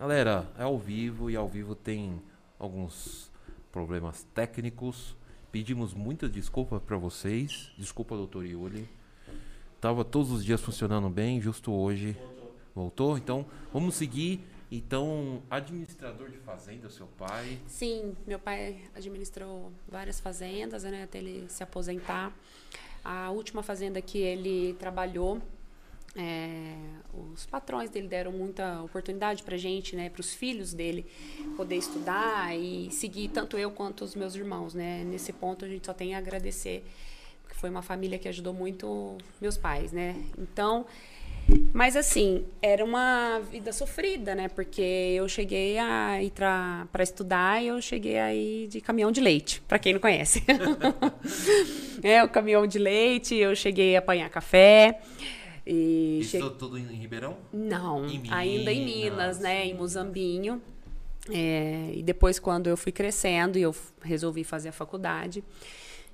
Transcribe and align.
Galera, 0.00 0.48
é 0.56 0.62
ao 0.62 0.78
vivo 0.78 1.28
e 1.28 1.34
ao 1.34 1.48
vivo 1.48 1.74
tem 1.74 2.22
alguns 2.56 3.32
problemas 3.72 4.24
técnicos. 4.32 5.16
Pedimos 5.50 5.92
muita 5.92 6.28
desculpa 6.28 6.78
para 6.78 6.96
vocês. 6.96 7.72
Desculpa, 7.76 8.14
doutor 8.14 8.46
Yuli. 8.46 8.88
Tava 9.80 10.04
todos 10.04 10.30
os 10.30 10.44
dias 10.44 10.60
funcionando 10.60 11.10
bem, 11.10 11.40
justo 11.40 11.72
hoje. 11.72 12.12
Voltou. 12.12 12.56
Voltou? 12.76 13.18
Então, 13.18 13.46
vamos 13.72 13.96
seguir. 13.96 14.40
Então, 14.70 15.42
administrador 15.50 16.30
de 16.30 16.38
fazenda, 16.38 16.88
seu 16.88 17.08
pai? 17.18 17.58
Sim, 17.66 18.14
meu 18.24 18.38
pai 18.38 18.80
administrou 18.94 19.72
várias 19.88 20.20
fazendas, 20.20 20.84
né, 20.84 21.02
até 21.02 21.18
ele 21.18 21.48
se 21.48 21.64
aposentar. 21.64 22.32
A 23.04 23.30
última 23.30 23.64
fazenda 23.64 24.00
que 24.00 24.18
ele 24.18 24.74
trabalhou 24.74 25.42
é, 26.16 26.74
os 27.32 27.46
patrões 27.46 27.90
dele 27.90 28.08
deram 28.08 28.32
muita 28.32 28.82
oportunidade 28.82 29.42
para 29.42 29.56
gente, 29.56 29.94
né, 29.94 30.08
para 30.08 30.20
os 30.20 30.32
filhos 30.32 30.72
dele 30.72 31.06
poder 31.56 31.76
estudar 31.76 32.56
e 32.56 32.90
seguir 32.90 33.28
tanto 33.28 33.58
eu 33.58 33.70
quanto 33.70 34.04
os 34.04 34.14
meus 34.14 34.34
irmãos, 34.34 34.74
né. 34.74 35.04
Nesse 35.04 35.32
ponto 35.32 35.64
a 35.64 35.68
gente 35.68 35.86
só 35.86 35.92
tem 35.92 36.14
a 36.14 36.18
agradecer, 36.18 36.84
porque 37.42 37.56
foi 37.56 37.70
uma 37.70 37.82
família 37.82 38.18
que 38.18 38.28
ajudou 38.28 38.52
muito 38.52 39.16
meus 39.40 39.56
pais, 39.56 39.92
né. 39.92 40.16
Então, 40.38 40.86
mas 41.72 41.96
assim, 41.96 42.44
era 42.60 42.84
uma 42.84 43.40
vida 43.50 43.72
sofrida, 43.72 44.34
né? 44.34 44.48
Porque 44.48 44.82
eu 44.82 45.26
cheguei 45.28 45.78
a 45.78 46.22
entrar 46.22 46.86
para 46.88 47.02
estudar 47.02 47.62
e 47.62 47.68
eu 47.68 47.80
cheguei 47.80 48.18
aí 48.18 48.68
de 48.68 48.80
caminhão 48.80 49.10
de 49.10 49.20
leite, 49.20 49.62
para 49.66 49.78
quem 49.78 49.94
não 49.94 50.00
conhece. 50.00 50.42
é, 52.02 52.22
o 52.22 52.28
caminhão 52.28 52.66
de 52.66 52.78
leite, 52.78 53.34
eu 53.34 53.54
cheguei 53.56 53.96
a 53.96 54.00
apanhar 54.00 54.28
café. 54.28 55.00
E 55.70 56.20
Isso 56.20 56.38
che... 56.38 56.50
tudo 56.56 56.78
em 56.78 56.84
Ribeirão? 56.86 57.36
Não, 57.52 58.06
em 58.06 58.22
ainda 58.30 58.72
em 58.72 58.82
Minas, 58.82 59.38
né? 59.38 59.66
Em 59.66 59.74
Muzambinho. 59.74 60.62
É, 61.30 61.92
e 61.94 62.02
depois, 62.02 62.38
quando 62.38 62.68
eu 62.68 62.76
fui 62.76 62.90
crescendo 62.90 63.58
e 63.58 63.62
eu 63.62 63.76
resolvi 64.00 64.44
fazer 64.44 64.70
a 64.70 64.72
faculdade, 64.72 65.44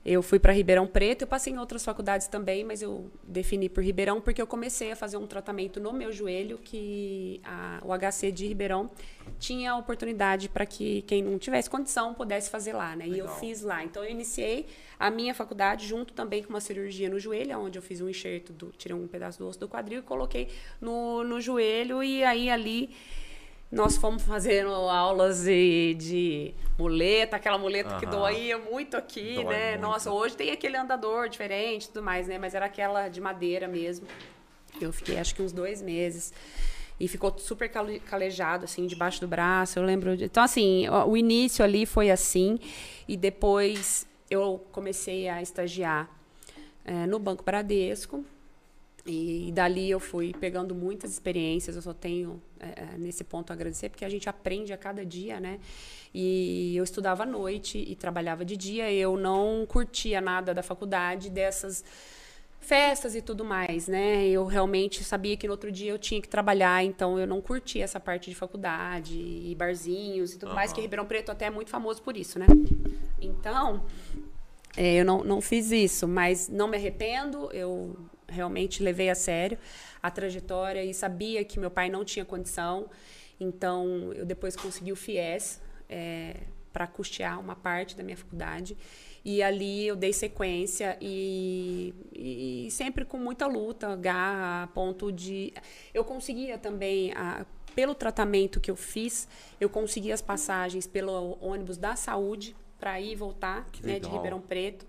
eu 0.05 0.23
fui 0.23 0.39
para 0.39 0.53
Ribeirão 0.53 0.87
Preto, 0.87 1.23
eu 1.23 1.27
passei 1.27 1.53
em 1.53 1.59
outras 1.59 1.83
faculdades 1.83 2.27
também, 2.27 2.63
mas 2.63 2.83
eu 2.83 3.11
defini 3.23 3.71
por 3.71 3.83
Ribeirão 3.83 4.21
porque 4.21 4.41
eu 4.41 4.47
comecei 4.47 4.93
a 4.93 4.97
fazer 4.97 5.17
um 5.17 5.27
tratamento 5.27 5.81
no 5.81 5.95
meu 5.95 6.13
joelho 6.13 6.59
que 6.59 7.41
a, 7.43 7.81
o 7.83 7.91
HC 7.97 8.31
de 8.31 8.47
Ribeirão 8.47 8.91
tinha 9.39 9.73
a 9.73 9.79
oportunidade 9.79 10.51
para 10.51 10.67
que 10.67 11.01
quem 11.03 11.23
não 11.23 11.39
tivesse 11.39 11.71
condição 11.71 12.13
pudesse 12.13 12.51
fazer 12.51 12.75
lá, 12.75 12.95
né? 12.95 13.07
Legal. 13.07 13.17
E 13.17 13.19
eu 13.21 13.29
fiz 13.29 13.63
lá. 13.63 13.83
Então 13.83 14.05
eu 14.05 14.11
iniciei 14.11 14.67
a 14.99 15.11
minha 15.11 15.35
faculdade 15.35 15.87
junto 15.87 16.13
também 16.13 16.43
com 16.43 16.51
uma 16.51 16.61
cirurgia 16.61 17.09
no 17.09 17.19
joelho, 17.19 17.59
onde 17.59 17.79
eu 17.79 17.83
fiz 17.83 18.03
um 18.03 18.09
enxerto, 18.09 18.53
do, 18.53 18.73
tirei 18.77 18.95
um 18.95 19.09
pedaço 19.09 19.39
do 19.39 19.49
osso 19.49 19.59
do 19.59 19.69
quadril 19.69 20.01
e 20.01 20.03
coloquei 20.03 20.49
no, 20.83 21.25
no 21.25 21.41
joelho 21.41 22.03
e 22.03 22.23
aí 22.23 22.51
ali 22.51 22.95
nós 23.75 23.97
fomos 23.97 24.23
fazendo 24.23 24.71
aulas 24.71 25.43
de, 25.43 25.95
de 25.95 26.55
muleta, 26.79 27.37
aquela 27.37 27.59
muleta 27.59 27.95
uhum. 27.95 28.01
que 28.01 28.07
doía 28.07 28.57
muito 28.57 28.97
aqui, 28.97 29.35
Dói 29.35 29.45
né? 29.45 29.71
Muito. 29.73 29.83
Nossa, 29.83 30.11
hoje 30.13 30.37
tem 30.37 30.51
aquele 30.53 30.77
andador 30.77 31.29
diferente 31.29 31.85
e 31.85 31.89
tudo 31.89 32.03
mais, 32.03 32.29
né? 32.29 32.39
Mas 32.39 32.55
era 32.55 32.67
aquela 32.67 33.09
de 33.09 33.21
madeira 33.21 33.67
mesmo. 33.67 34.07
Eu 34.81 34.93
fiquei 34.93 35.19
acho 35.19 35.35
que 35.35 35.43
uns 35.43 35.53
dois 35.53 35.83
meses. 35.83 36.33
E 36.99 37.09
ficou 37.09 37.37
super 37.37 37.69
calejado, 37.69 38.65
assim, 38.65 38.87
debaixo 38.87 39.21
do 39.21 39.27
braço. 39.27 39.79
Eu 39.79 39.83
lembro. 39.83 40.17
De... 40.17 40.25
Então, 40.25 40.43
assim, 40.43 40.89
o 40.89 41.17
início 41.17 41.65
ali 41.65 41.85
foi 41.85 42.11
assim. 42.11 42.59
E 43.09 43.17
depois 43.17 44.07
eu 44.31 44.65
comecei 44.71 45.29
a 45.29 45.43
estagiar 45.43 46.09
é, 46.85 47.07
no 47.07 47.19
Banco 47.19 47.43
Bradesco. 47.43 48.25
E 49.07 49.53
dali 49.53 49.91
eu 49.91 50.01
fui 50.01 50.33
pegando 50.33 50.75
muitas 50.75 51.13
experiências, 51.13 51.77
eu 51.77 51.83
só 51.83 51.93
tenho 51.93 52.43
é, 52.59 52.97
nesse 52.97 53.23
ponto 53.23 53.51
a 53.51 53.55
agradecer, 53.55 53.91
porque 53.91 54.05
a 54.05 54.09
gente 54.09 54.31
aprende 54.31 54.73
a 54.73 54.79
cada 54.79 55.05
dia, 55.05 55.39
né? 55.39 55.61
E 56.15 56.75
eu 56.75 56.83
estudava 56.83 57.25
à 57.25 57.27
noite 57.27 57.77
e 57.87 57.95
trabalhava 57.95 58.47
de 58.47 58.57
dia, 58.57 58.91
eu 58.91 59.19
não 59.19 59.67
curtia 59.69 60.23
nada 60.23 60.55
da 60.55 60.63
faculdade, 60.63 61.29
dessas 61.29 61.85
festas 62.65 63.15
e 63.15 63.21
tudo 63.21 63.45
mais, 63.45 63.89
né? 63.89 64.27
Eu 64.27 64.47
realmente 64.47 65.05
sabia 65.05 65.37
que 65.37 65.47
no 65.47 65.53
outro 65.53 65.71
dia 65.71 65.93
eu 65.93 65.99
tinha 65.99 66.21
que 66.21 66.29
trabalhar, 66.29 66.83
então 66.83 67.19
eu 67.19 67.27
não 67.27 67.43
curtia 67.43 67.85
essa 67.85 68.01
parte 68.01 68.31
de 68.31 68.37
faculdade 68.37 69.19
e 69.19 69.55
barzinhos 69.55 70.33
e 70.33 70.39
tudo 70.39 70.49
uhum. 70.49 70.55
mais, 70.55 70.73
que 70.73 70.81
Ribeirão 70.81 71.05
Preto 71.05 71.31
até 71.31 71.45
é 71.45 71.51
muito 71.51 71.69
famoso 71.69 72.01
por 72.01 72.17
isso, 72.17 72.39
né? 72.39 72.47
Então, 73.21 73.85
é, 74.77 74.95
eu 74.95 75.05
não, 75.05 75.23
não 75.23 75.41
fiz 75.43 75.71
isso, 75.71 76.09
mas 76.09 76.49
não 76.49 76.67
me 76.67 76.79
arrependo, 76.79 77.51
eu 77.53 77.95
realmente 78.29 78.83
levei 78.83 79.11
a 79.11 79.15
sério 79.15 79.59
a 80.05 80.11
trajetória 80.11 80.85
e 80.85 80.93
sabia 80.93 81.43
que 81.45 81.59
meu 81.59 81.71
pai 81.71 81.89
não 81.89 82.05
tinha 82.05 82.27
condição. 82.27 82.91
Então, 83.41 84.13
eu 84.13 84.27
depois 84.27 84.55
consegui 84.55 84.93
o 84.93 84.97
FIES 84.97 85.63
é, 85.89 86.37
para 86.71 86.87
custear 86.87 87.41
uma 87.41 87.57
parte 87.57 87.97
da 87.97 88.03
minha 88.03 88.17
faculdade. 88.17 88.77
E 89.25 89.43
ali 89.43 89.87
eu 89.87 89.97
dei 89.97 90.13
sequência 90.13 90.99
e, 91.01 91.95
e, 92.13 92.71
sempre 92.71 93.07
com 93.07 93.17
muita 93.17 93.47
luta, 93.47 93.97
garra, 93.97 94.65
a 94.65 94.67
ponto 94.67 95.11
de. 95.11 95.55
Eu 95.95 96.05
conseguia 96.05 96.59
também, 96.59 97.11
a, 97.13 97.47
pelo 97.75 97.95
tratamento 97.95 98.61
que 98.61 98.71
eu 98.71 98.77
fiz, 98.77 99.27
eu 99.59 99.71
consegui 99.71 100.13
as 100.13 100.21
passagens 100.21 100.87
pelo 100.87 101.39
ônibus 101.41 101.79
da 101.79 101.97
saúde 101.97 102.55
para 102.79 103.01
ir 103.01 103.13
e 103.13 103.17
voltar, 103.17 103.67
né, 103.83 103.99
de 103.99 104.07
Ribeirão 104.11 104.43
Preto. 104.43 104.87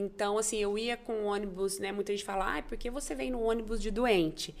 Então, 0.00 0.38
assim, 0.38 0.58
eu 0.58 0.76
ia 0.78 0.96
com 0.96 1.12
o 1.12 1.24
ônibus, 1.26 1.78
né? 1.78 1.92
Muita 1.92 2.12
gente 2.12 2.24
fala, 2.24 2.58
ah, 2.58 2.62
por 2.62 2.76
que 2.76 2.90
você 2.90 3.14
vem 3.14 3.30
no 3.30 3.42
ônibus 3.42 3.80
de 3.80 3.90
doente? 3.90 4.54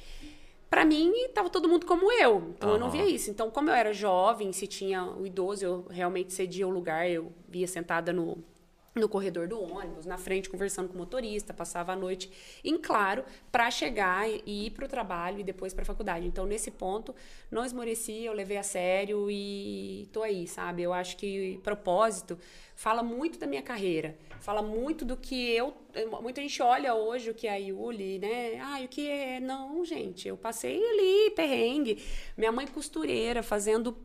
Para 0.68 0.84
mim, 0.84 1.12
estava 1.22 1.50
todo 1.50 1.68
mundo 1.68 1.84
como 1.84 2.12
eu. 2.12 2.52
Então, 2.56 2.68
uhum. 2.68 2.74
eu 2.76 2.80
não 2.80 2.90
via 2.90 3.06
isso. 3.06 3.30
Então, 3.30 3.50
como 3.50 3.70
eu 3.70 3.74
era 3.74 3.92
jovem, 3.92 4.52
se 4.52 4.66
tinha 4.66 5.04
o 5.04 5.26
idoso, 5.26 5.64
eu 5.64 5.86
realmente 5.90 6.32
cedia 6.32 6.66
o 6.68 6.70
lugar. 6.70 7.10
Eu 7.10 7.32
via 7.48 7.66
sentada 7.66 8.12
no, 8.12 8.38
no 8.94 9.08
corredor 9.08 9.46
do 9.46 9.60
ônibus, 9.62 10.04
na 10.04 10.18
frente, 10.18 10.50
conversando 10.50 10.88
com 10.88 10.94
o 10.94 10.98
motorista, 10.98 11.54
passava 11.54 11.92
a 11.92 11.96
noite 11.96 12.30
em 12.64 12.76
claro 12.76 13.24
para 13.50 13.70
chegar 13.70 14.28
e 14.28 14.66
ir 14.66 14.70
para 14.70 14.84
o 14.84 14.88
trabalho 14.88 15.38
e 15.40 15.44
depois 15.44 15.72
para 15.72 15.82
a 15.82 15.86
faculdade. 15.86 16.26
Então, 16.26 16.44
nesse 16.44 16.70
ponto, 16.70 17.14
não 17.50 17.64
esmoreci, 17.64 18.24
eu 18.24 18.32
levei 18.32 18.56
a 18.56 18.62
sério 18.62 19.30
e 19.30 20.08
tô 20.12 20.22
aí, 20.22 20.46
sabe? 20.46 20.82
Eu 20.82 20.92
acho 20.92 21.16
que 21.16 21.60
propósito 21.62 22.38
fala 22.74 23.02
muito 23.02 23.38
da 23.38 23.46
minha 23.46 23.62
carreira, 23.62 24.16
fala 24.40 24.62
muito 24.62 25.04
do 25.04 25.16
que 25.16 25.50
eu. 25.50 25.72
Muita 26.20 26.40
gente 26.40 26.60
olha 26.62 26.94
hoje 26.94 27.30
o 27.30 27.34
que 27.34 27.46
é 27.46 27.52
a 27.52 27.56
Yuli, 27.56 28.18
né? 28.18 28.58
Ah, 28.58 28.80
o 28.82 28.88
que 28.88 29.08
é. 29.08 29.38
Não, 29.38 29.84
gente, 29.84 30.26
eu 30.26 30.36
passei 30.36 30.82
ali, 30.82 31.30
perrengue. 31.36 32.02
Minha 32.36 32.50
mãe 32.50 32.66
costureira, 32.66 33.42
fazendo 33.42 33.96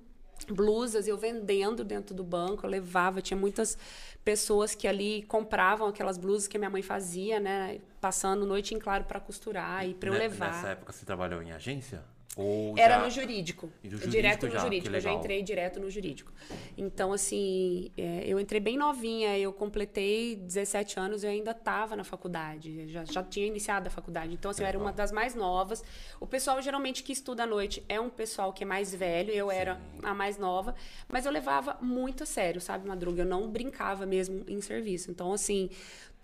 blusas, 0.50 1.08
eu 1.08 1.18
vendendo 1.18 1.84
dentro 1.84 2.14
do 2.14 2.24
banco, 2.24 2.66
eu 2.66 2.70
levava, 2.70 3.22
tinha 3.22 3.38
muitas 3.38 3.78
pessoas 4.24 4.76
que 4.76 4.88
ali 4.88 5.24
compravam 5.24 5.88
aquelas 5.88 6.18
blusas 6.18 6.48
que 6.48 6.58
minha 6.58 6.70
mãe 6.70 6.82
fazia, 6.82 7.40
né? 7.40 7.80
Passando 8.02 8.46
noite 8.46 8.74
em 8.74 8.80
claro 8.80 9.06
para 9.06 9.20
costurar 9.20 9.88
e 9.88 9.94
para 9.94 10.10
eu 10.10 10.14
levar. 10.14 10.52
Nessa 10.52 10.70
época 10.70 10.92
você 10.92 11.06
trabalhou 11.06 11.42
em 11.42 11.52
agência? 11.52 12.04
Ou 12.36 12.78
Era 12.78 12.96
já... 12.96 13.04
no 13.04 13.10
jurídico. 13.10 13.70
jurídico 13.82 14.10
direto 14.10 14.46
no 14.46 14.52
já, 14.52 14.60
jurídico. 14.60 14.96
Eu 14.96 15.00
já 15.00 15.14
entrei 15.14 15.42
direto 15.42 15.80
no 15.80 15.90
jurídico. 15.90 16.34
Então, 16.78 17.14
assim, 17.14 17.92
é, 17.98 18.24
eu 18.26 18.40
entrei 18.40 18.60
bem 18.60 18.78
novinha. 18.78 19.38
Eu 19.38 19.54
completei 19.54 20.36
17 20.36 21.00
anos 21.00 21.24
e 21.24 21.28
eu 21.28 21.32
ainda 21.32 21.52
estava 21.52 21.96
na 21.96 22.04
faculdade. 22.04 22.90
Já, 22.90 23.06
já 23.06 23.24
tinha 23.24 23.48
iniciado 23.48 23.88
a 23.88 23.90
faculdade. 23.90 24.34
Então, 24.34 24.52
assim, 24.52 24.64
eu 24.64 24.68
era 24.68 24.78
uma 24.78 24.92
das 24.92 25.14
mais 25.14 25.34
novas. 25.34 25.82
O 26.20 26.28
pessoal, 26.28 26.62
geralmente, 26.62 27.04
que 27.04 27.14
estuda 27.14 27.44
à 27.44 27.48
noite 27.48 27.82
é 27.88 28.00
um 28.02 28.10
pessoal 28.10 28.52
que 28.52 28.64
é 28.64 28.68
mais 28.68 28.94
velho. 28.94 29.32
Eu 29.32 29.50
Sim. 29.50 29.56
era 29.56 29.82
a 30.04 30.14
mais 30.14 30.38
nova. 30.38 30.76
Mas 31.08 31.26
eu 31.26 31.32
levava 31.32 31.78
muito 31.82 32.24
a 32.24 32.26
sério, 32.26 32.60
sabe, 32.60 32.86
Madruga? 32.86 33.22
Eu 33.22 33.26
não 33.26 33.50
brincava 33.50 34.06
mesmo 34.06 34.44
em 34.46 34.60
serviço. 34.60 35.10
Então, 35.10 35.32
assim, 35.32 35.70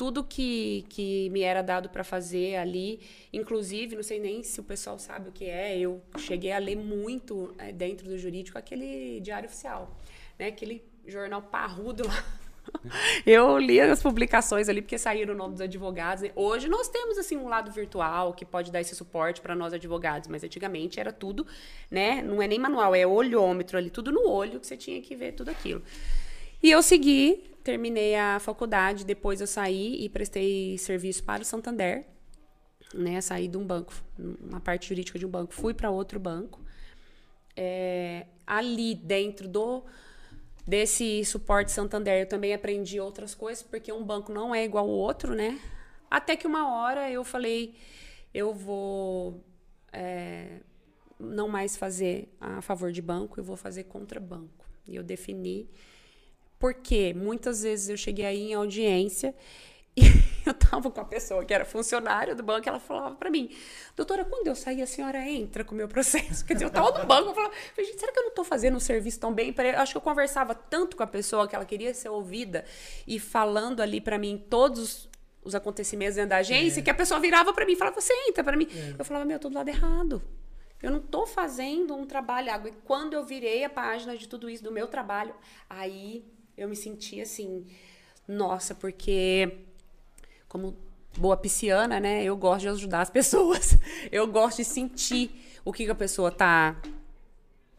tudo 0.01 0.23
que, 0.23 0.84
que 0.89 1.29
me 1.29 1.41
era 1.41 1.62
dado 1.62 1.88
para 1.88 2.03
fazer 2.03 2.56
ali, 2.56 3.00
inclusive, 3.31 3.95
não 3.95 4.01
sei 4.01 4.19
nem 4.19 4.41
se 4.41 4.59
o 4.59 4.63
pessoal 4.63 4.97
sabe 4.97 5.29
o 5.29 5.31
que 5.31 5.45
é, 5.45 5.78
eu 5.78 6.01
cheguei 6.17 6.51
a 6.51 6.57
ler 6.57 6.75
muito 6.75 7.53
é, 7.59 7.72
dentro 7.72 8.09
do 8.09 8.17
jurídico 8.17 8.57
aquele 8.57 9.19
diário 9.19 9.47
oficial, 9.47 9.95
né? 10.39 10.48
Aquele 10.48 10.83
jornal 11.06 11.44
parrudo 11.44 12.07
lá. 12.07 12.25
Eu 13.25 13.59
li 13.59 13.80
as 13.80 14.01
publicações 14.01 14.68
ali 14.69 14.81
porque 14.81 14.98
saíram 14.98 15.36
o 15.36 15.38
nome 15.38 15.53
dos 15.53 15.62
advogados. 15.62 16.24
Né? 16.24 16.31
Hoje 16.36 16.68
nós 16.68 16.88
temos 16.88 17.19
assim 17.19 17.38
um 17.38 17.48
lado 17.48 17.71
virtual 17.71 18.33
que 18.33 18.44
pode 18.44 18.71
dar 18.71 18.81
esse 18.81 18.95
suporte 18.95 19.39
para 19.39 19.56
nós 19.56 19.71
advogados, 19.71 20.27
mas 20.27 20.44
antigamente 20.44 21.00
era 21.00 21.13
tudo, 21.13 21.45
né? 21.92 22.24
Não 22.24 22.42
é 22.42 22.48
nem 22.48 22.57
manual, 22.57 22.95
é 22.95 23.06
olhômetro 23.06 23.77
ali, 23.77 23.92
tudo 23.92 24.12
no 24.12 24.27
olho 24.27 24.59
que 24.59 24.65
você 24.65 24.77
tinha 24.77 25.00
que 25.00 25.15
ver 25.15 25.33
tudo 25.33 25.50
aquilo. 25.50 25.83
E 26.62 26.69
eu 26.69 26.81
segui 26.81 27.52
terminei 27.63 28.16
a 28.16 28.40
faculdade, 28.40 29.06
depois 29.06 29.40
eu 29.40 29.48
saí 29.48 30.04
e 30.04 30.10
prestei 30.10 30.78
serviço 30.78 31.24
para 31.24 31.42
o 31.42 31.46
Santander, 31.46 32.06
né? 32.94 33.22
Saí 33.22 33.48
de 33.48 33.58
um 33.58 33.66
banco, 33.66 33.94
uma 34.18 34.60
parte 34.60 34.90
jurídica 34.90 35.18
de 35.18 35.25
um 35.25 35.30
banco, 35.30 35.54
fui 35.54 35.74
para 35.74 35.90
outro 35.90 36.19
banco. 36.19 36.60
É, 37.56 38.28
ali 38.48 38.96
dentro 38.96 39.48
do 39.48 39.84
desse 40.66 41.25
suporte 41.25 41.72
Santander 41.72 42.22
eu 42.22 42.28
também 42.28 42.54
aprendi 42.54 43.00
outras 43.00 43.36
coisas, 43.36 43.63
porque 43.63 43.92
um 43.92 44.04
banco 44.04 44.31
não 44.31 44.54
é 44.54 44.63
igual 44.63 44.86
ao 44.86 44.92
outro, 44.92 45.36
né? 45.36 45.60
Até 46.10 46.36
que 46.36 46.48
uma 46.48 46.74
hora 46.75 47.10
eu 47.10 47.24
falei, 47.24 47.75
eu 48.34 48.54
vou 48.54 49.44
é, 49.92 50.60
não 51.19 51.48
mais 51.48 51.78
fazer 51.78 52.36
a 52.40 52.62
favor 52.62 52.92
de 52.92 53.02
banco, 53.02 53.40
eu 53.40 53.44
vou 53.44 53.56
fazer 53.56 53.86
contra 53.86 54.19
banco. 54.19 54.66
E 54.86 54.96
eu 54.96 55.04
defini 55.04 55.69
porque 56.62 57.12
muitas 57.16 57.63
vezes 57.63 57.90
eu 57.90 57.98
cheguei 57.98 58.24
aí 58.24 58.52
em 58.52 58.54
audiência 58.54 59.34
e 59.98 60.04
eu 60.46 60.54
tava 60.54 60.92
com 60.92 61.02
a 61.02 61.04
pessoa 61.04 61.44
que 61.44 61.52
era 61.52 61.66
funcionária 61.66 62.36
do 62.36 62.44
banco, 62.44 62.69
ela 62.69 62.80
falava 62.80 63.16
para 63.16 63.31
mim, 63.31 63.50
doutora, 63.96 64.24
quando 64.24 64.48
eu 64.48 64.56
sair, 64.56 64.84
a 64.84 64.88
senhora 64.88 65.28
entra 65.28 65.66
com 65.66 65.74
o 65.74 65.78
meu 65.78 65.88
processo. 65.88 66.46
Quer 66.46 66.54
dizer, 66.54 66.66
eu 66.66 66.69
tava 66.69 67.00
no 67.00 67.06
banco, 67.06 67.31
eu 67.31 67.34
falava, 67.34 67.54
gente, 67.75 68.00
será 68.00 68.12
que 68.12 68.19
eu 68.19 68.25
não 68.25 68.31
tô 68.31 68.44
fazendo 68.44 68.78
um 68.78 68.80
serviço 68.80 69.19
tão 69.19 69.34
bem? 69.34 69.54
Eu 69.58 69.80
acho 69.80 69.92
que 69.92 69.98
eu 69.98 70.02
conversava 70.02 70.54
tanto 70.54 70.96
com 70.96 71.02
a 71.02 71.08
pessoa 71.08 71.48
que 71.48 71.56
ela 71.56 71.66
queria 71.66 71.96
ser 71.96 72.10
ouvida 72.10 72.63
e 73.08 73.19
falando 73.19 73.81
ali 73.81 74.00
para 74.00 74.19
mim 74.19 74.38
todos 74.48 75.10
os 75.44 75.56
acontecimentos 75.56 76.16
dentro 76.16 76.30
da 76.30 76.38
agência, 76.38 76.80
é. 76.80 76.84
que 76.84 76.92
a 76.92 76.94
pessoa 76.94 77.19
virava 77.19 77.52
para 77.52 77.66
mim 77.66 77.74
e 77.74 77.75
falava, 77.75 78.00
você 78.00 78.13
entra 78.30 78.44
para 78.44 78.56
mim. 78.56 78.68
É. 78.72 78.96
Eu 79.00 79.04
falava, 79.04 79.25
meu, 79.25 79.38
eu 79.38 79.40
tô 79.40 79.50
do 79.50 79.56
lado 79.56 79.68
errado. 79.68 80.22
Eu 80.81 80.92
não 80.92 81.00
estou 81.00 81.25
fazendo 81.25 81.96
um 81.96 82.06
trabalho. 82.06 82.50
E 82.68 82.72
quando 82.86 83.13
eu 83.13 83.25
virei 83.25 83.63
a 83.63 83.69
página 83.69 84.16
de 84.16 84.28
tudo 84.28 84.48
isso 84.50 84.63
do 84.63 84.72
meu 84.72 84.88
trabalho, 84.88 85.34
aí 85.69 86.25
eu 86.62 86.69
me 86.69 86.75
senti 86.75 87.19
assim, 87.19 87.66
nossa, 88.28 88.75
porque 88.75 89.66
como 90.48 90.78
boa 91.18 91.36
pisciana, 91.36 92.00
né? 92.00 92.24
Eu 92.24 92.38
gosto 92.38 92.62
de 92.62 92.69
ajudar 92.69 93.02
as 93.02 93.10
pessoas. 93.10 93.78
Eu 94.12 94.28
gosto 94.28 94.58
de 94.58 94.66
sentir 94.66 95.31
o 95.66 95.74
que, 95.74 95.86
que 95.86 95.92
a 95.92 95.96
pessoa 95.96 96.30
está 96.30 96.81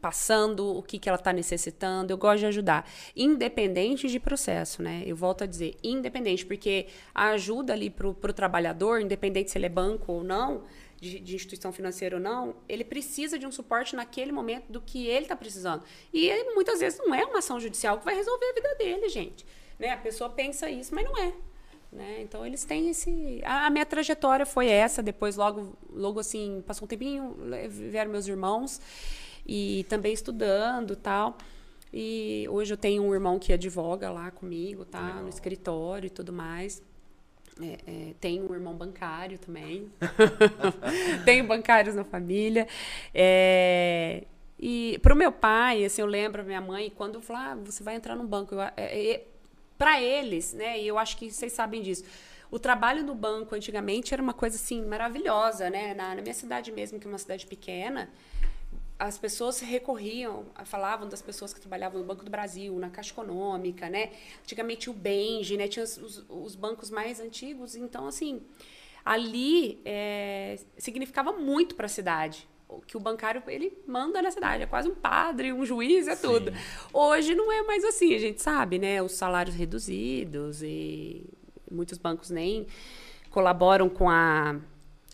passando, 0.00 0.76
o 0.76 0.82
que, 0.82 0.98
que 0.98 1.08
ela 1.08 1.16
está 1.16 1.32
necessitando. 1.32 2.10
Eu 2.10 2.18
gosto 2.18 2.40
de 2.40 2.46
ajudar, 2.46 2.88
independente 3.16 4.08
de 4.08 4.18
processo, 4.18 4.82
né? 4.82 5.02
Eu 5.06 5.14
volto 5.14 5.44
a 5.44 5.46
dizer, 5.46 5.76
independente, 5.82 6.44
porque 6.44 6.88
a 7.14 7.28
ajuda 7.30 7.72
ali 7.72 7.88
para 7.88 8.08
o 8.08 8.14
trabalhador, 8.32 9.00
independente 9.00 9.50
se 9.50 9.58
ele 9.58 9.66
é 9.66 9.68
banco 9.68 10.12
ou 10.12 10.24
não, 10.24 10.64
de, 11.02 11.18
de, 11.18 11.34
instituição 11.34 11.72
financeira 11.72 12.14
ou 12.14 12.22
não, 12.22 12.54
ele 12.68 12.84
precisa 12.84 13.36
de 13.36 13.44
um 13.44 13.50
suporte 13.50 13.96
naquele 13.96 14.30
momento 14.30 14.70
do 14.70 14.80
que 14.80 15.08
ele 15.08 15.24
está 15.24 15.34
precisando. 15.34 15.82
E 16.12 16.28
ele, 16.28 16.54
muitas 16.54 16.78
vezes 16.78 17.00
não 17.00 17.12
é 17.12 17.24
uma 17.24 17.40
ação 17.40 17.58
judicial 17.58 17.98
que 17.98 18.04
vai 18.04 18.14
resolver 18.14 18.46
a 18.46 18.54
vida 18.54 18.74
dele, 18.76 19.08
gente. 19.08 19.44
Né? 19.80 19.90
A 19.90 19.96
pessoa 19.96 20.30
pensa 20.30 20.70
isso, 20.70 20.94
mas 20.94 21.04
não 21.04 21.18
é. 21.18 21.32
Né? 21.90 22.22
Então 22.22 22.46
eles 22.46 22.64
têm 22.64 22.88
esse. 22.88 23.42
A, 23.44 23.66
a, 23.66 23.70
minha 23.70 23.84
trajetória 23.84 24.46
foi 24.46 24.68
essa. 24.68 25.02
Depois, 25.02 25.34
logo, 25.34 25.76
logo 25.92 26.20
assim, 26.20 26.62
passou 26.64 26.84
um 26.84 26.88
tempinho, 26.88 27.36
vieram 27.68 28.12
meus 28.12 28.28
irmãos 28.28 28.80
e 29.44 29.84
também 29.88 30.12
estudando 30.12 30.94
tal. 30.94 31.36
E 31.92 32.46
hoje 32.48 32.72
eu 32.72 32.78
tenho 32.78 33.02
um 33.02 33.12
irmão 33.12 33.40
que 33.40 33.52
advoga 33.52 34.08
lá 34.08 34.30
comigo, 34.30 34.84
tá? 34.84 35.04
Legal. 35.04 35.22
No 35.24 35.28
escritório 35.28 36.06
e 36.06 36.10
tudo 36.10 36.32
mais. 36.32 36.80
É, 37.62 37.78
é, 37.86 38.14
tenho 38.20 38.50
um 38.50 38.54
irmão 38.54 38.74
bancário 38.74 39.38
também. 39.38 39.90
tenho 41.24 41.46
bancários 41.46 41.94
na 41.94 42.04
família. 42.04 42.66
É, 43.14 44.24
e 44.58 44.98
para 45.02 45.14
o 45.14 45.16
meu 45.16 45.32
pai, 45.32 45.84
assim, 45.84 46.02
eu 46.02 46.06
lembro 46.06 46.44
minha 46.44 46.60
mãe, 46.60 46.92
quando 46.96 47.20
falou, 47.20 47.42
ah, 47.42 47.54
você 47.64 47.82
vai 47.82 47.94
entrar 47.94 48.16
no 48.16 48.24
banco. 48.24 48.54
É, 48.76 49.12
é, 49.12 49.26
para 49.78 50.00
eles, 50.00 50.52
né? 50.52 50.80
E 50.80 50.86
eu 50.86 50.98
acho 50.98 51.16
que 51.16 51.30
vocês 51.30 51.52
sabem 51.52 51.82
disso. 51.82 52.04
O 52.50 52.58
trabalho 52.58 53.02
no 53.02 53.14
banco 53.14 53.54
antigamente 53.54 54.12
era 54.12 54.22
uma 54.22 54.34
coisa 54.34 54.56
assim 54.56 54.84
maravilhosa, 54.84 55.70
né? 55.70 55.94
Na, 55.94 56.14
na 56.14 56.22
minha 56.22 56.34
cidade 56.34 56.70
mesmo, 56.70 57.00
que 57.00 57.06
é 57.06 57.10
uma 57.10 57.18
cidade 57.18 57.46
pequena, 57.46 58.10
as 59.02 59.18
pessoas 59.18 59.58
recorriam, 59.58 60.46
falavam 60.64 61.08
das 61.08 61.20
pessoas 61.20 61.52
que 61.52 61.58
trabalhavam 61.58 62.00
no 62.00 62.06
Banco 62.06 62.24
do 62.24 62.30
Brasil, 62.30 62.78
na 62.78 62.88
Caixa 62.88 63.10
Econômica, 63.10 63.90
né? 63.90 64.12
Antigamente 64.42 64.88
o 64.88 64.92
Benji, 64.92 65.56
né? 65.56 65.66
Tinha 65.66 65.82
os, 65.82 66.24
os 66.28 66.54
bancos 66.54 66.88
mais 66.88 67.18
antigos. 67.18 67.74
Então, 67.74 68.06
assim, 68.06 68.40
ali 69.04 69.80
é, 69.84 70.56
significava 70.78 71.32
muito 71.32 71.74
para 71.74 71.86
a 71.86 71.88
cidade 71.88 72.48
que 72.86 72.96
o 72.96 73.00
bancário 73.00 73.42
ele 73.48 73.76
manda 73.86 74.22
na 74.22 74.30
cidade, 74.30 74.62
é 74.62 74.66
quase 74.66 74.88
um 74.88 74.94
padre, 74.94 75.52
um 75.52 75.66
juiz, 75.66 76.08
é 76.08 76.14
Sim. 76.14 76.28
tudo. 76.28 76.52
Hoje 76.90 77.34
não 77.34 77.52
é 77.52 77.60
mais 77.64 77.84
assim, 77.84 78.14
a 78.14 78.18
gente 78.18 78.40
sabe, 78.40 78.78
né? 78.78 79.02
Os 79.02 79.12
salários 79.12 79.54
reduzidos 79.54 80.62
e 80.62 81.26
muitos 81.70 81.98
bancos 81.98 82.30
nem 82.30 82.66
colaboram 83.30 83.90
com 83.90 84.08
a 84.08 84.56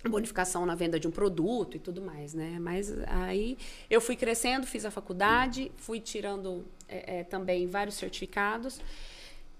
bonificação 0.06 0.64
na 0.64 0.74
venda 0.74 1.00
de 1.00 1.08
um 1.08 1.10
produto 1.10 1.76
e 1.76 1.80
tudo 1.80 2.00
mais, 2.00 2.34
né? 2.34 2.58
Mas 2.60 2.92
aí 3.06 3.58
eu 3.90 4.00
fui 4.00 4.14
crescendo, 4.14 4.66
fiz 4.66 4.84
a 4.84 4.90
faculdade, 4.90 5.72
fui 5.76 6.00
tirando 6.00 6.64
é, 6.88 7.20
é, 7.20 7.24
também 7.24 7.66
vários 7.66 7.96
certificados, 7.96 8.80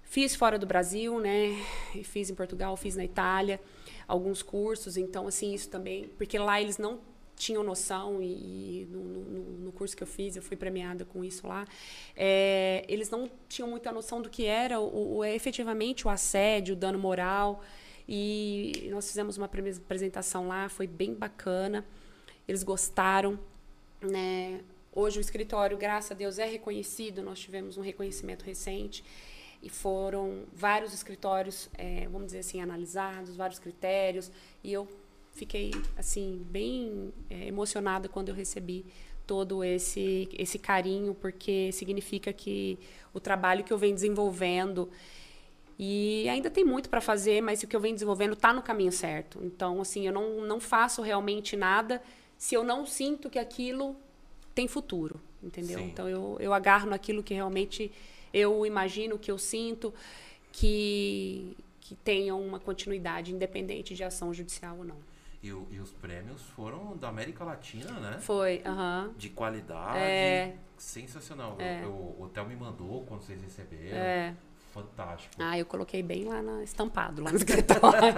fiz 0.03 0.35
fora 0.35 0.57
do 0.57 0.65
Brasil, 0.65 1.19
né? 1.19 1.55
Fiz 2.03 2.29
em 2.29 2.35
Portugal, 2.35 2.77
fiz 2.77 2.95
na 2.95 3.03
Itália, 3.03 3.59
alguns 4.07 4.41
cursos, 4.41 4.95
então 4.95 5.27
assim 5.27 5.53
isso 5.53 5.69
também, 5.69 6.07
porque 6.17 6.37
lá 6.37 6.61
eles 6.61 6.77
não 6.77 6.99
tinham 7.35 7.63
noção, 7.63 8.21
e, 8.21 8.81
e 8.81 8.87
no, 8.91 8.99
no, 8.99 9.43
no, 9.65 9.71
curso 9.71 9.95
que 9.95 10.03
eu 10.03 10.07
fiz, 10.07 10.35
eu 10.35 10.41
fui 10.41 10.57
premiada 10.57 11.05
com 11.05 11.23
isso 11.23 11.47
lá, 11.47 11.65
é, 12.13 12.83
eles 12.89 13.09
não 13.09 13.31
tinham 13.47 13.69
muita 13.69 13.93
noção 13.93 14.21
do 14.21 14.29
que 14.29 14.45
era 14.45 14.77
o, 14.79 15.17
o, 15.17 15.25
efetivamente 15.25 16.05
o 16.05 16.09
assédio, 16.09 16.75
o 16.75 16.77
dano 16.77 16.99
moral. 16.99 17.63
E 18.11 18.87
nós 18.89 19.07
fizemos 19.07 19.37
uma 19.37 19.45
apresentação 19.45 20.47
lá, 20.47 20.67
foi 20.67 20.87
bem 20.87 21.13
bacana. 21.13 21.85
Eles 22.47 22.63
gostaram. 22.63 23.39
Né? 24.01 24.61
Hoje 24.91 25.19
o 25.19 25.21
escritório, 25.21 25.77
graças 25.77 26.11
a 26.11 26.15
Deus, 26.15 26.39
é 26.39 26.45
reconhecido. 26.45 27.21
Nós 27.21 27.39
tivemos 27.39 27.77
um 27.77 27.81
reconhecimento 27.81 28.43
recente 28.43 29.03
e 29.61 29.69
foram 29.69 30.45
vários 30.51 30.91
escritórios, 30.91 31.69
é, 31.77 32.07
vamos 32.07 32.27
dizer 32.27 32.39
assim, 32.39 32.59
analisados, 32.59 33.35
vários 33.35 33.59
critérios. 33.59 34.31
E 34.63 34.73
eu 34.73 34.87
fiquei 35.31 35.69
assim 35.95 36.43
bem 36.49 37.13
é, 37.29 37.45
emocionada 37.45 38.09
quando 38.09 38.29
eu 38.29 38.35
recebi 38.35 38.87
todo 39.27 39.63
esse 39.63 40.27
esse 40.33 40.57
carinho 40.57 41.13
porque 41.13 41.71
significa 41.71 42.33
que 42.33 42.79
o 43.13 43.19
trabalho 43.19 43.63
que 43.63 43.71
eu 43.71 43.77
venho 43.77 43.93
desenvolvendo 43.93 44.89
e 45.79 46.27
ainda 46.27 46.49
tem 46.49 46.65
muito 46.65 46.89
para 46.89 46.99
fazer 46.99 47.41
mas 47.41 47.63
o 47.63 47.67
que 47.67 47.73
eu 47.73 47.79
venho 47.79 47.93
desenvolvendo 47.93 48.33
está 48.33 48.51
no 48.51 48.61
caminho 48.61 48.91
certo 48.91 49.39
então 49.41 49.79
assim 49.79 50.05
eu 50.05 50.11
não, 50.11 50.41
não 50.41 50.59
faço 50.59 51.01
realmente 51.01 51.55
nada 51.55 52.03
se 52.37 52.53
eu 52.53 52.63
não 52.63 52.85
sinto 52.85 53.29
que 53.29 53.39
aquilo 53.39 53.95
tem 54.53 54.67
futuro 54.67 55.21
entendeu 55.41 55.79
Sim. 55.79 55.85
então 55.85 56.09
eu, 56.09 56.37
eu 56.41 56.53
agarro 56.53 56.89
naquilo 56.89 57.23
que 57.23 57.33
realmente 57.33 57.89
eu 58.33 58.65
imagino 58.65 59.17
que 59.17 59.31
eu 59.31 59.37
sinto 59.37 59.93
que 60.51 61.55
que 61.79 61.95
tenha 61.95 62.35
uma 62.35 62.59
continuidade 62.59 63.33
independente 63.33 63.95
de 63.95 64.03
ação 64.03 64.33
judicial 64.33 64.77
ou 64.77 64.83
não 64.83 64.97
e, 65.41 65.47
e, 65.47 65.79
os 65.79 65.93
prêmios 65.93 66.41
foram 66.41 66.97
da 66.97 67.07
América 67.07 67.45
Latina, 67.45 67.91
né? 67.93 68.19
Foi, 68.19 68.61
aham. 68.65 69.05
Uh 69.05 69.13
-huh. 69.13 69.17
De 69.17 69.29
qualidade. 69.29 69.97
É. 69.97 70.57
Sensacional. 70.77 71.55
É. 71.57 71.81
Eu, 71.81 71.91
o 71.91 72.23
hotel 72.23 72.45
me 72.45 72.57
mandou 72.57 73.05
quando 73.05 73.21
vocês 73.21 73.41
receberam. 73.41 73.97
É. 73.97 74.35
Fantástico. 74.81 75.35
Ah, 75.39 75.57
eu 75.57 75.65
coloquei 75.65 76.01
bem 76.01 76.25
lá 76.25 76.41
na, 76.41 76.63
estampado, 76.63 77.21
lá 77.21 77.31
no 77.31 77.37
escritório. 77.37 78.13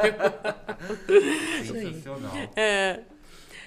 Sensacional. 1.66 2.32
É. 2.56 3.02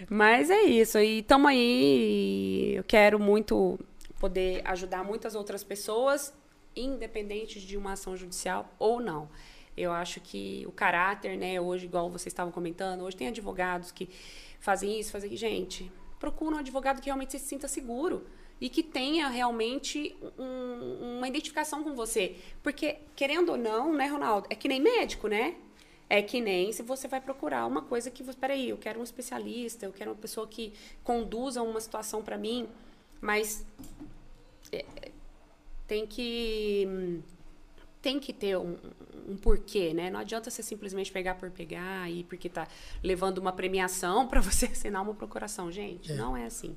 Mas 0.08 0.50
é 0.50 0.62
isso. 0.62 0.98
E 0.98 1.20
estamos 1.20 1.48
aí. 1.50 2.74
Eu 2.76 2.84
quero 2.84 3.18
muito 3.18 3.78
poder 4.18 4.62
ajudar 4.64 5.04
muitas 5.04 5.34
outras 5.34 5.62
pessoas, 5.62 6.32
independente 6.74 7.60
de 7.60 7.76
uma 7.76 7.92
ação 7.92 8.16
judicial 8.16 8.72
ou 8.78 9.00
não. 9.00 9.28
Eu 9.76 9.92
acho 9.92 10.20
que 10.20 10.64
o 10.66 10.72
caráter, 10.72 11.36
né, 11.36 11.60
hoje, 11.60 11.86
igual 11.86 12.08
vocês 12.08 12.28
estavam 12.32 12.52
comentando, 12.52 13.02
hoje 13.02 13.16
tem 13.16 13.28
advogados 13.28 13.90
que 13.90 14.08
fazem 14.60 14.98
isso, 14.98 15.10
fazem. 15.10 15.36
Gente, 15.36 15.90
procura 16.18 16.56
um 16.56 16.58
advogado 16.58 17.00
que 17.00 17.06
realmente 17.06 17.32
se 17.32 17.40
sinta 17.40 17.66
seguro 17.66 18.24
e 18.64 18.68
que 18.70 18.82
tenha 18.82 19.28
realmente 19.28 20.16
um, 20.38 21.18
uma 21.18 21.28
identificação 21.28 21.84
com 21.84 21.94
você. 21.94 22.34
Porque, 22.62 22.96
querendo 23.14 23.50
ou 23.50 23.58
não, 23.58 23.92
né, 23.92 24.06
Ronaldo, 24.06 24.46
é 24.48 24.54
que 24.54 24.66
nem 24.66 24.80
médico, 24.80 25.28
né? 25.28 25.54
É 26.08 26.22
que 26.22 26.40
nem 26.40 26.72
se 26.72 26.82
você 26.82 27.06
vai 27.06 27.20
procurar 27.20 27.66
uma 27.66 27.82
coisa 27.82 28.10
que 28.10 28.22
você. 28.22 28.38
Peraí, 28.38 28.70
eu 28.70 28.78
quero 28.78 29.00
um 29.00 29.02
especialista, 29.02 29.84
eu 29.84 29.92
quero 29.92 30.12
uma 30.12 30.16
pessoa 30.16 30.46
que 30.46 30.72
conduza 31.02 31.60
uma 31.60 31.78
situação 31.78 32.22
para 32.22 32.38
mim, 32.38 32.66
mas 33.20 33.66
é, 34.72 34.82
tem 35.86 36.06
que 36.06 37.20
tem 38.00 38.18
que 38.18 38.32
ter 38.32 38.56
um, 38.56 38.78
um, 39.28 39.36
porquê, 39.36 39.92
né? 39.94 40.10
Não 40.10 40.20
adianta 40.20 40.50
você 40.50 40.62
simplesmente 40.62 41.10
pegar 41.12 41.34
por 41.34 41.50
pegar 41.50 42.10
e 42.10 42.24
porque 42.24 42.48
tá 42.48 42.66
levando 43.02 43.38
uma 43.38 43.52
premiação 43.52 44.26
para 44.26 44.40
você 44.40 44.66
assinar 44.72 45.02
uma 45.02 45.14
procuração, 45.14 45.70
gente. 45.70 46.12
É. 46.12 46.14
Não 46.14 46.36
é 46.36 46.46
assim. 46.46 46.76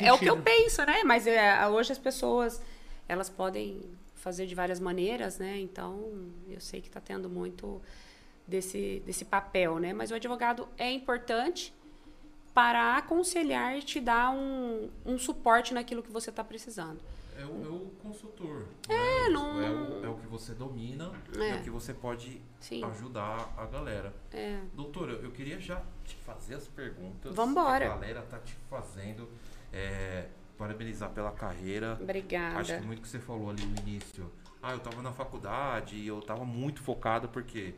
É, 0.00 0.06
é, 0.06 0.12
o 0.12 0.18
que 0.18 0.28
eu 0.28 0.40
penso, 0.40 0.84
né? 0.84 1.02
Mas 1.04 1.26
é, 1.26 1.66
hoje 1.68 1.92
as 1.92 1.98
pessoas 1.98 2.60
elas 3.08 3.28
podem 3.28 3.82
fazer 4.14 4.46
de 4.46 4.54
várias 4.54 4.78
maneiras, 4.78 5.38
né? 5.38 5.58
Então 5.58 6.12
eu 6.48 6.60
sei 6.60 6.80
que 6.80 6.88
está 6.88 7.00
tendo 7.00 7.28
muito 7.28 7.80
desse 8.46 9.02
desse 9.04 9.24
papel, 9.24 9.78
né? 9.78 9.92
Mas 9.92 10.10
o 10.10 10.14
advogado 10.14 10.68
é 10.78 10.90
importante 10.90 11.72
para 12.52 12.96
aconselhar 12.96 13.78
e 13.78 13.82
te 13.82 14.00
dar 14.00 14.30
um, 14.30 14.90
um 15.06 15.18
suporte 15.18 15.72
naquilo 15.72 16.02
que 16.02 16.10
você 16.10 16.30
está 16.30 16.42
precisando. 16.42 17.00
É 17.40 17.46
o, 17.46 17.64
é 17.64 17.68
o 17.68 17.90
consultor. 18.02 18.66
É, 18.88 18.92
né? 18.92 19.28
não... 19.30 19.60
é, 19.62 19.70
o, 19.70 20.04
é 20.04 20.08
o 20.08 20.14
que 20.16 20.26
você 20.26 20.52
domina, 20.54 21.10
é, 21.38 21.50
é 21.50 21.54
o 21.56 21.62
que 21.62 21.70
você 21.70 21.94
pode 21.94 22.40
Sim. 22.60 22.84
ajudar 22.84 23.54
a 23.56 23.64
galera. 23.66 24.14
É. 24.32 24.60
Doutora, 24.74 25.12
eu 25.12 25.30
queria 25.30 25.58
já 25.58 25.82
te 26.04 26.16
fazer 26.16 26.54
as 26.54 26.68
perguntas. 26.68 27.34
Que 27.34 27.40
a 27.40 27.78
galera 27.78 28.22
tá 28.22 28.38
te 28.38 28.54
fazendo. 28.68 29.28
É, 29.72 30.28
parabenizar 30.60 31.08
pela 31.10 31.32
carreira. 31.32 31.96
Obrigada. 31.98 32.58
Acho 32.58 32.78
que 32.78 32.86
muito 32.86 33.00
que 33.00 33.08
você 33.08 33.18
falou 33.18 33.48
ali 33.48 33.64
no 33.64 33.78
início. 33.80 34.30
Ah, 34.62 34.72
eu 34.72 34.80
tava 34.80 35.00
na 35.00 35.10
faculdade 35.10 35.96
e 35.96 36.06
eu 36.06 36.20
tava 36.20 36.44
muito 36.44 36.82
focado 36.82 37.30
porque 37.30 37.74